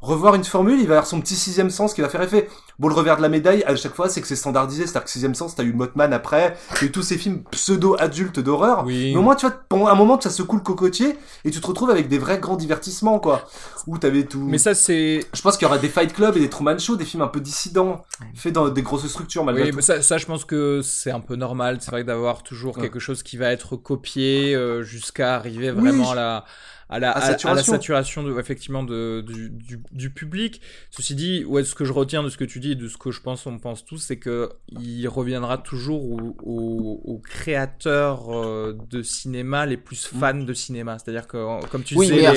revoir 0.00 0.34
une 0.34 0.44
formule, 0.44 0.80
il 0.80 0.86
va 0.86 0.94
avoir 0.94 1.06
son 1.06 1.20
petit 1.20 1.34
sixième 1.34 1.70
sens 1.70 1.94
qui 1.94 2.00
va 2.00 2.08
faire 2.08 2.22
effet. 2.22 2.48
Bon, 2.78 2.88
le 2.88 2.94
revers 2.94 3.16
de 3.16 3.22
la 3.22 3.28
médaille, 3.28 3.62
à 3.64 3.76
chaque 3.76 3.94
fois, 3.94 4.08
c'est 4.08 4.20
que 4.20 4.26
c'est 4.26 4.36
standardisé. 4.36 4.84
C'est-à-dire 4.84 5.04
que 5.04 5.10
sixième 5.10 5.34
sens, 5.34 5.54
t'as 5.54 5.64
eu 5.64 5.72
Mothman 5.72 6.12
après, 6.12 6.56
t'as 6.74 6.86
eu 6.86 6.90
tous 6.90 7.02
ces 7.02 7.18
films 7.18 7.42
pseudo-adultes 7.50 8.40
d'horreur. 8.40 8.84
Mais 8.86 9.16
au 9.16 9.22
moins, 9.22 9.34
tu 9.34 9.46
vois, 9.46 9.54
pendant 9.68 9.88
un 9.88 9.94
moment, 9.94 10.18
ça 10.20 10.30
secoue 10.30 10.56
le 10.56 10.62
cocotier 10.62 11.16
et 11.44 11.50
tu 11.50 11.60
te 11.60 11.66
retrouves 11.66 11.90
avec 11.90 12.08
des 12.08 12.18
vrais 12.18 12.38
grands 12.38 12.56
divertissements, 12.56 13.18
quoi. 13.18 13.48
Où 13.86 13.98
t'avais 13.98 14.24
tout. 14.24 14.46
Mais 14.46 14.58
ça, 14.58 14.74
c'est. 14.74 15.26
Je 15.34 15.42
pense 15.42 15.56
qu'il 15.56 15.66
y 15.66 15.68
aura 15.68 15.78
des 15.78 15.88
Fight 15.88 16.12
Club 16.12 16.36
et 16.36 16.40
des 16.40 16.50
Truman 16.50 16.78
Show, 16.78 16.96
des 16.96 17.04
films 17.04 17.22
un 17.22 17.28
peu 17.28 17.40
dissidents, 17.40 18.04
faits 18.34 18.52
dans 18.52 18.68
des 18.68 18.82
grosses 18.82 19.06
structures, 19.06 19.44
malgré 19.44 19.64
oui, 19.64 19.72
Mais 19.74 19.82
ça, 19.82 20.00
ça, 20.02 20.16
je 20.18 20.26
pense 20.26 20.44
que 20.44 20.80
c'est 20.82 21.10
un 21.10 21.20
peu 21.20 21.36
normal. 21.36 21.79
C'est 21.80 21.90
vrai 21.90 22.04
d'avoir 22.04 22.42
toujours 22.42 22.78
quelque 22.78 22.98
chose 22.98 23.22
qui 23.22 23.36
va 23.36 23.50
être 23.50 23.76
copié 23.76 24.54
euh, 24.54 24.82
jusqu'à 24.82 25.34
arriver 25.34 25.70
vraiment 25.70 26.12
à 26.12 26.14
la 26.14 26.44
à 26.90 26.98
la, 26.98 27.12
à, 27.12 27.54
la 27.54 27.62
saturation 27.62 28.24
de, 28.24 28.38
effectivement 28.40 28.82
de, 28.82 29.24
du, 29.24 29.48
du, 29.48 29.80
du, 29.92 30.10
public. 30.10 30.60
Ceci 30.90 31.14
dit, 31.14 31.44
ouais, 31.44 31.62
ce 31.62 31.76
que 31.76 31.84
je 31.84 31.92
retiens 31.92 32.24
de 32.24 32.28
ce 32.28 32.36
que 32.36 32.44
tu 32.44 32.58
dis 32.58 32.72
et 32.72 32.74
de 32.74 32.88
ce 32.88 32.98
que 32.98 33.12
je 33.12 33.20
pense, 33.20 33.46
on 33.46 33.58
pense 33.58 33.84
tous, 33.84 33.98
c'est 33.98 34.18
que 34.18 34.50
il 34.68 35.06
reviendra 35.06 35.56
toujours 35.56 36.02
aux, 36.10 37.00
aux, 37.04 37.18
créateurs 37.18 38.36
euh, 38.36 38.76
de 38.90 39.04
cinéma 39.04 39.66
les 39.66 39.76
plus 39.76 40.12
mm. 40.12 40.18
fans 40.18 40.34
de 40.34 40.52
cinéma. 40.52 40.98
C'est-à-dire 40.98 41.28
que, 41.28 41.64
comme 41.68 41.84
tu 41.84 41.94
sais, 41.94 42.32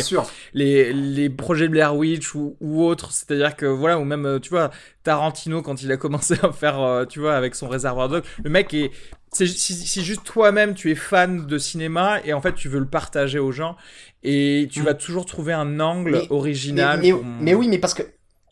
les, 0.53 0.93
les, 0.93 0.93
les, 0.93 1.29
projets 1.31 1.67
Blair 1.67 1.95
Witch 1.95 2.35
ou, 2.35 2.55
ou 2.61 2.83
autres, 2.83 3.11
c'est-à-dire 3.11 3.55
que 3.55 3.65
voilà, 3.65 3.97
ou 3.97 4.05
même, 4.05 4.39
tu 4.39 4.51
vois, 4.51 4.69
Tarantino 5.01 5.63
quand 5.63 5.81
il 5.81 5.91
a 5.91 5.97
commencé 5.97 6.35
à 6.43 6.51
faire, 6.51 6.79
euh, 6.79 7.05
tu 7.05 7.19
vois, 7.19 7.35
avec 7.35 7.55
son 7.55 7.67
réservoir 7.67 8.07
dog, 8.07 8.23
le 8.43 8.51
mec 8.51 8.71
est 8.75 8.91
si, 9.33 9.47
si, 9.47 10.03
juste 10.03 10.23
toi-même 10.23 10.73
tu 10.73 10.91
es 10.91 10.95
fan 10.95 11.45
de 11.45 11.57
cinéma 11.57 12.19
et 12.23 12.33
en 12.33 12.41
fait 12.41 12.53
tu 12.53 12.69
veux 12.69 12.79
le 12.79 12.87
partager 12.87 13.39
aux 13.39 13.51
gens 13.51 13.75
et 14.23 14.67
tu 14.71 14.81
mm. 14.81 14.85
vas 14.85 14.93
toujours 14.93 15.25
trouver 15.25 15.53
un 15.53 15.79
angle 15.79 16.23
original. 16.29 17.01
Mais, 17.39 17.53
oui, 17.53 17.67
mais 17.67 17.77
parce 17.77 17.93
que 17.93 18.03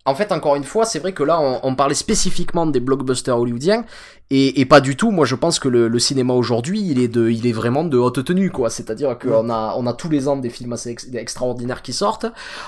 en 0.05 0.15
fait, 0.15 0.31
encore 0.31 0.55
une 0.55 0.63
fois, 0.63 0.85
c'est 0.85 0.97
vrai 0.97 1.13
que 1.13 1.21
là, 1.21 1.39
on, 1.61 1.75
parlait 1.75 1.93
spécifiquement 1.93 2.65
des 2.65 2.79
blockbusters 2.79 3.37
hollywoodiens, 3.37 3.85
et, 4.33 4.65
pas 4.65 4.79
du 4.79 4.95
tout. 4.95 5.11
Moi, 5.11 5.25
je 5.25 5.35
pense 5.35 5.59
que 5.59 5.67
le, 5.67 5.99
cinéma 5.99 6.33
aujourd'hui, 6.33 6.81
il 6.81 6.99
est 6.99 7.09
de, 7.09 7.29
il 7.29 7.45
est 7.45 7.51
vraiment 7.51 7.83
de 7.83 7.97
haute 7.97 8.23
tenue, 8.23 8.49
quoi. 8.49 8.69
C'est-à-dire 8.69 9.19
qu'on 9.19 9.49
a, 9.49 9.75
on 9.77 9.85
a 9.85 9.93
tous 9.93 10.09
les 10.09 10.27
ans 10.27 10.37
des 10.37 10.49
films 10.49 10.73
assez 10.73 10.95
extraordinaires 11.13 11.81
qui 11.81 11.93
sortent. 11.93 12.25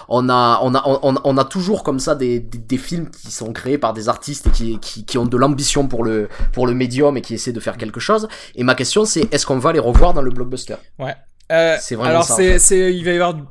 On 0.10 0.30
a, 0.30 0.60
on 0.62 0.76
a, 0.76 0.84
on, 1.02 1.38
a 1.38 1.46
toujours 1.46 1.84
comme 1.84 2.00
ça 2.00 2.16
des, 2.16 2.40
des, 2.40 2.78
films 2.78 3.10
qui 3.10 3.32
sont 3.32 3.54
créés 3.54 3.78
par 3.78 3.94
des 3.94 4.10
artistes 4.10 4.48
et 4.48 4.52
qui, 4.52 4.80
qui, 4.80 5.06
qui 5.06 5.18
ont 5.18 5.26
de 5.26 5.38
l'ambition 5.38 5.88
pour 5.88 6.04
le, 6.04 6.28
pour 6.52 6.68
le 6.68 6.74
médium 6.74 7.16
et 7.18 7.22
qui 7.22 7.34
essaient 7.34 7.54
de 7.54 7.60
faire 7.60 7.78
quelque 7.78 8.02
chose. 8.02 8.28
Et 8.56 8.64
ma 8.64 8.76
question, 8.76 9.06
c'est, 9.06 9.34
est-ce 9.34 9.46
qu'on 9.46 9.58
va 9.58 9.72
les 9.72 9.80
revoir 9.80 10.14
dans 10.14 10.22
le 10.22 10.32
blockbuster? 10.32 10.76
Ouais. 11.00 11.16
Euh, 11.52 11.78
c'est 11.80 11.96
vraiment 11.96 12.10
alors 12.10 12.24
c'est, 12.26 12.60
c'est, 12.60 12.94
il 12.94 13.04
va 13.06 13.12
y 13.12 13.16
avoir. 13.16 13.34
De 13.36 13.42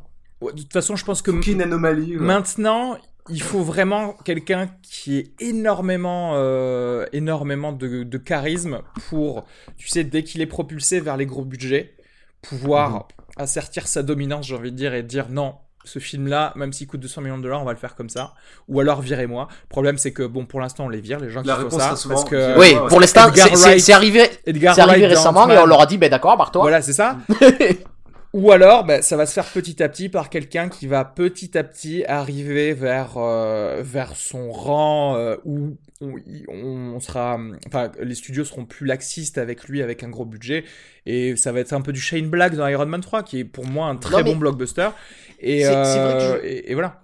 toute 0.60 0.72
façon, 0.72 0.96
je 0.96 1.04
pense 1.04 1.22
que. 1.22 1.30
Une 1.50 1.62
anomalie. 1.62 2.16
Maintenant, 2.16 2.96
il 3.28 3.42
faut 3.42 3.62
vraiment 3.62 4.14
quelqu'un 4.24 4.70
qui 4.82 5.18
ait 5.18 5.32
énormément, 5.40 6.32
euh, 6.34 7.06
énormément 7.12 7.72
de, 7.72 8.02
de, 8.02 8.18
charisme 8.18 8.80
pour, 9.08 9.44
tu 9.76 9.88
sais, 9.88 10.04
dès 10.04 10.24
qu'il 10.24 10.40
est 10.40 10.46
propulsé 10.46 11.00
vers 11.00 11.16
les 11.16 11.26
gros 11.26 11.44
budgets, 11.44 11.94
pouvoir 12.42 12.90
mhm. 12.90 13.02
assertir 13.36 13.86
sa 13.86 14.02
dominance, 14.02 14.46
j'ai 14.46 14.56
envie 14.56 14.72
de 14.72 14.76
dire, 14.76 14.94
et 14.94 15.02
dire 15.02 15.28
non, 15.30 15.54
ce 15.84 15.98
film-là, 15.98 16.52
même 16.56 16.72
s'il 16.72 16.86
coûte 16.86 17.00
200 17.00 17.22
millions 17.22 17.38
de 17.38 17.42
dollars, 17.42 17.62
on 17.62 17.64
va 17.64 17.72
le 17.72 17.78
faire 17.78 17.94
comme 17.94 18.08
ça. 18.08 18.34
Ou 18.68 18.80
alors 18.80 19.00
virez-moi. 19.00 19.48
Le 19.50 19.68
problème, 19.68 19.98
c'est 19.98 20.12
que, 20.12 20.22
bon, 20.24 20.44
pour 20.44 20.60
l'instant, 20.60 20.86
on 20.86 20.88
les 20.88 21.00
vire, 21.00 21.18
les 21.18 21.30
gens 21.30 21.42
qui 21.42 21.48
font 21.48 21.70
ça. 21.70 21.94
Parce 22.08 22.24
que, 22.24 22.58
oui, 22.58 22.74
pour 22.88 23.00
l'instant, 23.00 23.30
c'est 23.34 23.92
arrivé, 23.92 24.28
arrivé 24.66 25.06
récemment 25.06 25.48
et 25.48 25.58
on 25.58 25.66
leur 25.66 25.80
a 25.80 25.86
dit, 25.86 25.98
ben 25.98 26.10
d'accord, 26.10 26.36
barre-toi. 26.36 26.62
Voilà, 26.62 26.82
c'est 26.82 26.92
ça. 26.92 27.18
Ou 28.32 28.50
alors, 28.50 28.84
ben, 28.84 29.02
ça 29.02 29.16
va 29.16 29.26
se 29.26 29.34
faire 29.34 29.44
petit 29.44 29.82
à 29.82 29.88
petit 29.90 30.08
par 30.08 30.30
quelqu'un 30.30 30.70
qui 30.70 30.86
va 30.86 31.04
petit 31.04 31.56
à 31.58 31.64
petit 31.64 32.02
arriver 32.06 32.72
vers, 32.72 33.18
euh, 33.18 33.82
vers 33.84 34.16
son 34.16 34.50
rang 34.50 35.16
euh, 35.16 35.36
où 35.44 35.76
on, 36.00 36.94
on, 36.94 37.00
sera, 37.00 37.38
enfin, 37.66 37.92
les 38.00 38.14
studios 38.14 38.44
seront 38.44 38.64
plus 38.64 38.86
laxistes 38.86 39.36
avec 39.36 39.64
lui, 39.68 39.82
avec 39.82 40.02
un 40.02 40.08
gros 40.08 40.24
budget, 40.24 40.64
et 41.04 41.36
ça 41.36 41.52
va 41.52 41.60
être 41.60 41.74
un 41.74 41.82
peu 41.82 41.92
du 41.92 42.00
Shane 42.00 42.28
Black 42.28 42.54
dans 42.54 42.66
Iron 42.66 42.86
Man 42.86 43.02
3, 43.02 43.22
qui 43.22 43.40
est 43.40 43.44
pour 43.44 43.66
moi 43.66 43.86
un 43.88 43.96
très 43.96 44.22
bon 44.24 44.36
blockbuster. 44.36 44.88
Et, 45.40 45.66
euh, 45.66 46.38
et, 46.42 46.72
voilà 46.74 47.01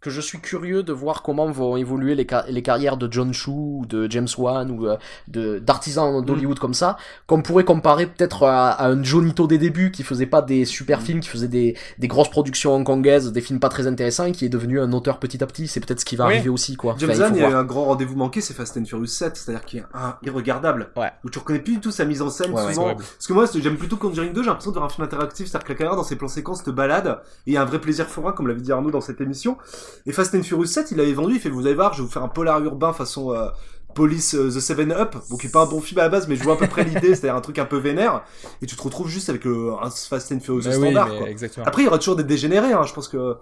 que 0.00 0.10
je 0.10 0.20
suis 0.20 0.38
curieux 0.38 0.84
de 0.84 0.92
voir 0.92 1.22
comment 1.22 1.50
vont 1.50 1.76
évoluer 1.76 2.14
les, 2.14 2.26
les 2.48 2.62
carrières 2.62 2.96
de 2.96 3.08
John 3.10 3.32
Chu 3.32 3.50
ou 3.50 3.84
de 3.88 4.08
James 4.08 4.28
Wan 4.36 4.70
ou 4.70 4.86
euh, 4.86 4.96
de 5.26 5.58
d'artisans 5.58 6.24
d'Hollywood 6.24 6.56
mm. 6.56 6.60
comme 6.60 6.74
ça 6.74 6.96
qu'on 7.26 7.42
pourrait 7.42 7.64
comparer 7.64 8.06
peut-être 8.06 8.44
à, 8.44 8.86
un 8.86 9.02
Jonito 9.02 9.48
des 9.48 9.58
débuts 9.58 9.90
qui 9.90 10.04
faisait 10.04 10.26
pas 10.26 10.40
des 10.40 10.64
super 10.64 11.00
mm. 11.00 11.02
films 11.02 11.20
qui 11.20 11.28
faisait 11.28 11.48
des, 11.48 11.76
des 11.98 12.06
grosses 12.06 12.30
productions 12.30 12.74
hongkongaises 12.76 13.32
des 13.32 13.40
films 13.40 13.58
pas 13.58 13.68
très 13.68 13.88
intéressants 13.88 14.26
et 14.26 14.32
qui 14.32 14.44
est 14.44 14.48
devenu 14.48 14.80
un 14.80 14.92
auteur 14.92 15.18
petit 15.18 15.42
à 15.42 15.46
petit. 15.46 15.66
C'est 15.66 15.80
peut-être 15.80 16.00
ce 16.00 16.04
qui 16.04 16.14
va 16.14 16.24
arriver 16.24 16.48
aussi 16.48 16.76
quoi. 16.76 16.94
James 16.98 17.10
Wan 17.18 17.32
il, 17.34 17.42
y 17.42 17.44
a 17.44 17.50
eu 17.50 17.54
un 17.54 17.64
grand 17.64 17.86
rendez-vous 17.86 18.16
manqué 18.16 18.40
c'est 18.40 18.54
Fast 18.54 18.76
and 18.76 18.84
Furious 18.84 19.06
7 19.06 19.36
c'est-à-dire 19.36 19.64
qu'il 19.64 19.80
est 19.80 19.84
un 19.94 20.16
irregardable. 20.22 20.90
Ouais. 20.96 21.10
où 21.24 21.30
tu 21.30 21.38
reconnais 21.38 21.58
plus 21.58 21.74
du 21.74 21.80
tout 21.80 21.90
sa 21.90 22.04
mise 22.04 22.22
en 22.22 22.30
scène 22.30 22.56
souvent. 22.56 22.94
Parce 22.94 23.26
que 23.26 23.32
moi 23.32 23.46
j'aime 23.52 23.76
plutôt 23.76 23.96
Conjuring 23.96 24.32
2 24.32 24.42
j'ai 24.42 24.48
l'impression 24.48 24.70
de 24.70 24.76
voir 24.76 24.86
un 24.86 24.90
film 24.90 25.04
interactif 25.04 25.48
c'est-à-dire 25.48 25.66
que 25.66 25.72
la 25.72 25.78
caméra 25.78 25.96
dans 25.96 26.04
ses 26.04 26.16
plans 26.16 26.28
séquences 26.28 26.62
te 26.62 26.70
balade 26.70 27.20
et 27.46 27.50
il 27.50 27.54
y 27.54 27.56
a 27.56 27.62
un 27.62 27.64
vrai 27.64 27.80
plaisir 27.80 28.06
forain 28.06 28.30
comme 28.30 28.46
l'avait 28.46 28.60
dit 28.60 28.70
Arnaud 28.70 28.92
dans 28.92 29.00
cette 29.00 29.20
émission 29.20 29.58
et 30.06 30.12
Fast 30.12 30.34
and 30.34 30.42
Furious 30.42 30.66
7, 30.66 30.90
il 30.90 31.00
avait 31.00 31.12
vendu, 31.12 31.34
il 31.34 31.40
fait, 31.40 31.48
vous 31.48 31.66
allez 31.66 31.74
voir, 31.74 31.92
je 31.92 31.98
vais 31.98 32.06
vous 32.06 32.12
faire 32.12 32.22
un 32.22 32.28
polar 32.28 32.62
urbain 32.62 32.92
façon 32.92 33.32
euh, 33.32 33.48
Police 33.94 34.34
euh, 34.34 34.48
The 34.48 34.60
Seven 34.60 34.92
Up, 34.92 35.16
donc 35.30 35.40
qui 35.40 35.46
est 35.46 35.50
pas 35.50 35.62
un 35.62 35.66
bon 35.66 35.80
film 35.80 35.98
à 36.00 36.04
la 36.04 36.08
base, 36.08 36.28
mais 36.28 36.36
je 36.36 36.42
vois 36.42 36.54
à 36.54 36.56
peu 36.56 36.66
près 36.66 36.84
l'idée, 36.84 37.08
c'est-à-dire 37.14 37.36
un 37.36 37.40
truc 37.40 37.58
un 37.58 37.64
peu 37.64 37.78
vénère, 37.78 38.22
et 38.62 38.66
tu 38.66 38.76
te 38.76 38.82
retrouves 38.82 39.08
juste 39.08 39.28
avec 39.28 39.44
le, 39.44 39.72
un 39.82 39.90
Fast 39.90 40.32
and 40.32 40.40
Furious 40.40 40.70
standard. 40.70 41.10
quoi. 41.16 41.28
Après, 41.64 41.82
il 41.82 41.84
y 41.86 41.88
aura 41.88 41.98
toujours 41.98 42.16
des 42.16 42.24
dégénérés, 42.24 42.72
hein, 42.72 42.84
je 42.86 42.92
pense 42.92 43.08
que 43.08 43.36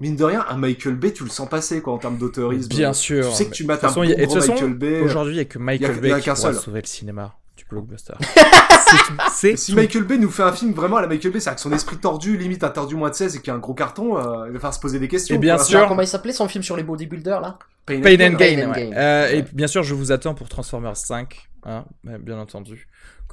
mine 0.00 0.16
de 0.16 0.24
rien, 0.24 0.44
un 0.48 0.56
Michael 0.56 0.96
Bay, 0.96 1.12
tu 1.12 1.24
le 1.24 1.30
sens 1.30 1.48
passer 1.48 1.80
quoi 1.80 1.92
en 1.92 1.98
termes 1.98 2.18
d'autorisme. 2.18 2.68
Bien 2.68 2.92
sûr. 2.92 3.28
Tu 3.28 3.34
sais 3.34 3.46
que 3.46 3.54
tu 3.54 3.64
mates 3.64 3.84
un 3.84 3.92
bon 3.92 4.02
Michael 4.02 4.74
Bay. 4.74 5.00
Aujourd'hui, 5.00 5.34
il 5.34 5.38
y 5.38 5.40
a 5.40 5.44
que 5.44 5.58
Michael 5.58 6.00
Bay 6.00 6.20
qui 6.20 6.30
pourra 6.30 6.54
sauver 6.54 6.80
le 6.80 6.86
cinéma 6.86 7.36
du 7.56 7.64
blockbuster. 7.64 8.14
c'est 9.30 9.56
si 9.56 9.74
Michael 9.74 10.04
Bay 10.04 10.18
nous 10.18 10.30
fait 10.30 10.42
un 10.42 10.52
film 10.52 10.72
vraiment 10.72 10.96
à 10.96 11.02
la 11.02 11.06
Michael 11.06 11.32
Bay, 11.32 11.40
c'est 11.40 11.50
avec 11.50 11.58
son 11.58 11.72
esprit 11.72 11.96
tordu, 11.96 12.36
limite 12.36 12.64
un 12.64 12.70
tordu 12.70 12.94
moins 12.94 13.10
de 13.10 13.14
16 13.14 13.36
et 13.36 13.40
qui 13.40 13.50
a 13.50 13.54
un 13.54 13.58
gros 13.58 13.74
carton, 13.74 14.16
euh, 14.16 14.46
il 14.46 14.52
va 14.52 14.58
falloir 14.58 14.74
se 14.74 14.80
poser 14.80 14.98
des 14.98 15.08
questions. 15.08 15.34
Et 15.34 15.38
bien 15.38 15.58
sûr. 15.58 15.86
Comment 15.88 16.02
il 16.02 16.08
s'appelait 16.08 16.32
son 16.32 16.48
film 16.48 16.64
sur 16.64 16.76
les 16.76 16.82
bodybuilders 16.82 17.40
là? 17.40 17.58
Pain, 17.84 17.98
and, 17.98 18.36
Gain. 18.36 18.72
Euh, 18.94 19.30
et 19.30 19.42
bien 19.52 19.66
sûr, 19.66 19.82
je 19.82 19.94
vous 19.94 20.12
attends 20.12 20.34
pour 20.34 20.48
Transformers 20.48 20.96
5, 20.96 21.48
hein, 21.64 21.84
bien 22.04 22.38
entendu 22.38 22.88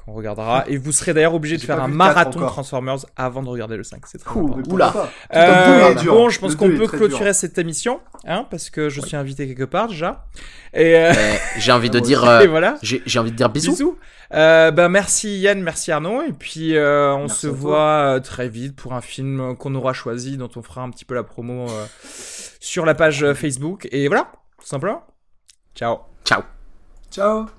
qu'on 0.10 0.15
regardera. 0.15 0.64
Et 0.68 0.77
vous 0.77 0.91
serez 0.91 1.14
d'ailleurs 1.14 1.34
obligé 1.34 1.57
de 1.57 1.61
faire 1.61 1.81
un 1.81 1.88
marathon 1.88 2.40
Transformers 2.48 3.06
avant 3.15 3.44
de 3.44 3.49
regarder 3.49 3.77
le 3.77 3.84
5. 3.84 4.02
C'est 4.06 4.18
très 4.18 4.31
cool. 4.31 4.64
Oula. 4.69 4.94
Euh, 5.34 5.94
bon, 6.06 6.30
je 6.30 6.40
pense 6.40 6.56
qu'on 6.56 6.69
peut 6.69 6.88
clôturer 6.88 7.34
cette 7.34 7.57
émission, 7.57 7.99
hein, 8.26 8.45
parce 8.49 8.69
que 8.69 8.90
je 8.90 9.02
suis 9.02 9.15
invité 9.15 9.48
quelque 9.48 9.64
part 9.64 9.88
déjà. 9.88 10.26
Et 10.73 10.95
euh... 10.95 11.14
j'ai 11.57 11.72
envie 11.72 11.90
de 11.90 11.99
dire. 11.99 12.19
Euh, 12.30 12.48
voilà. 12.48 12.77
J'ai 12.84 13.19
envie 13.19 13.31
de 13.31 13.36
dire 13.36 13.49
bisous. 13.49 13.72
bisous. 13.72 13.98
Euh, 14.34 14.72
bah, 14.72 14.90
merci 14.90 15.40
Yann, 15.40 15.61
merci 15.61 15.91
Arnaud. 15.91 16.22
Et 16.22 16.34
puis 16.34 16.76
euh, 16.76 17.14
on 17.15 17.27
se 17.27 17.48
voit 17.48 18.15
euh, 18.15 18.19
très 18.19 18.49
vite 18.49 18.76
pour 18.76 18.94
un 18.94 19.02
film 19.02 19.56
qu'on 19.56 19.73
aura 19.76 19.94
choisi, 19.94 20.38
dont 20.38 20.49
on 20.56 20.61
fera 20.61 20.81
un 20.81 20.90
petit 20.90 21.06
peu 21.06 21.15
la 21.15 21.23
promo 21.23 21.68
sur 22.60 22.86
la 22.86 22.94
page 22.94 23.34
Facebook. 23.34 23.88
Et 23.91 24.07
voilà, 24.07 24.31
tout 24.60 24.68
simplement. 24.68 25.03
Ciao. 25.76 25.99
Ciao. 26.26 26.44
Ciao. 27.11 27.59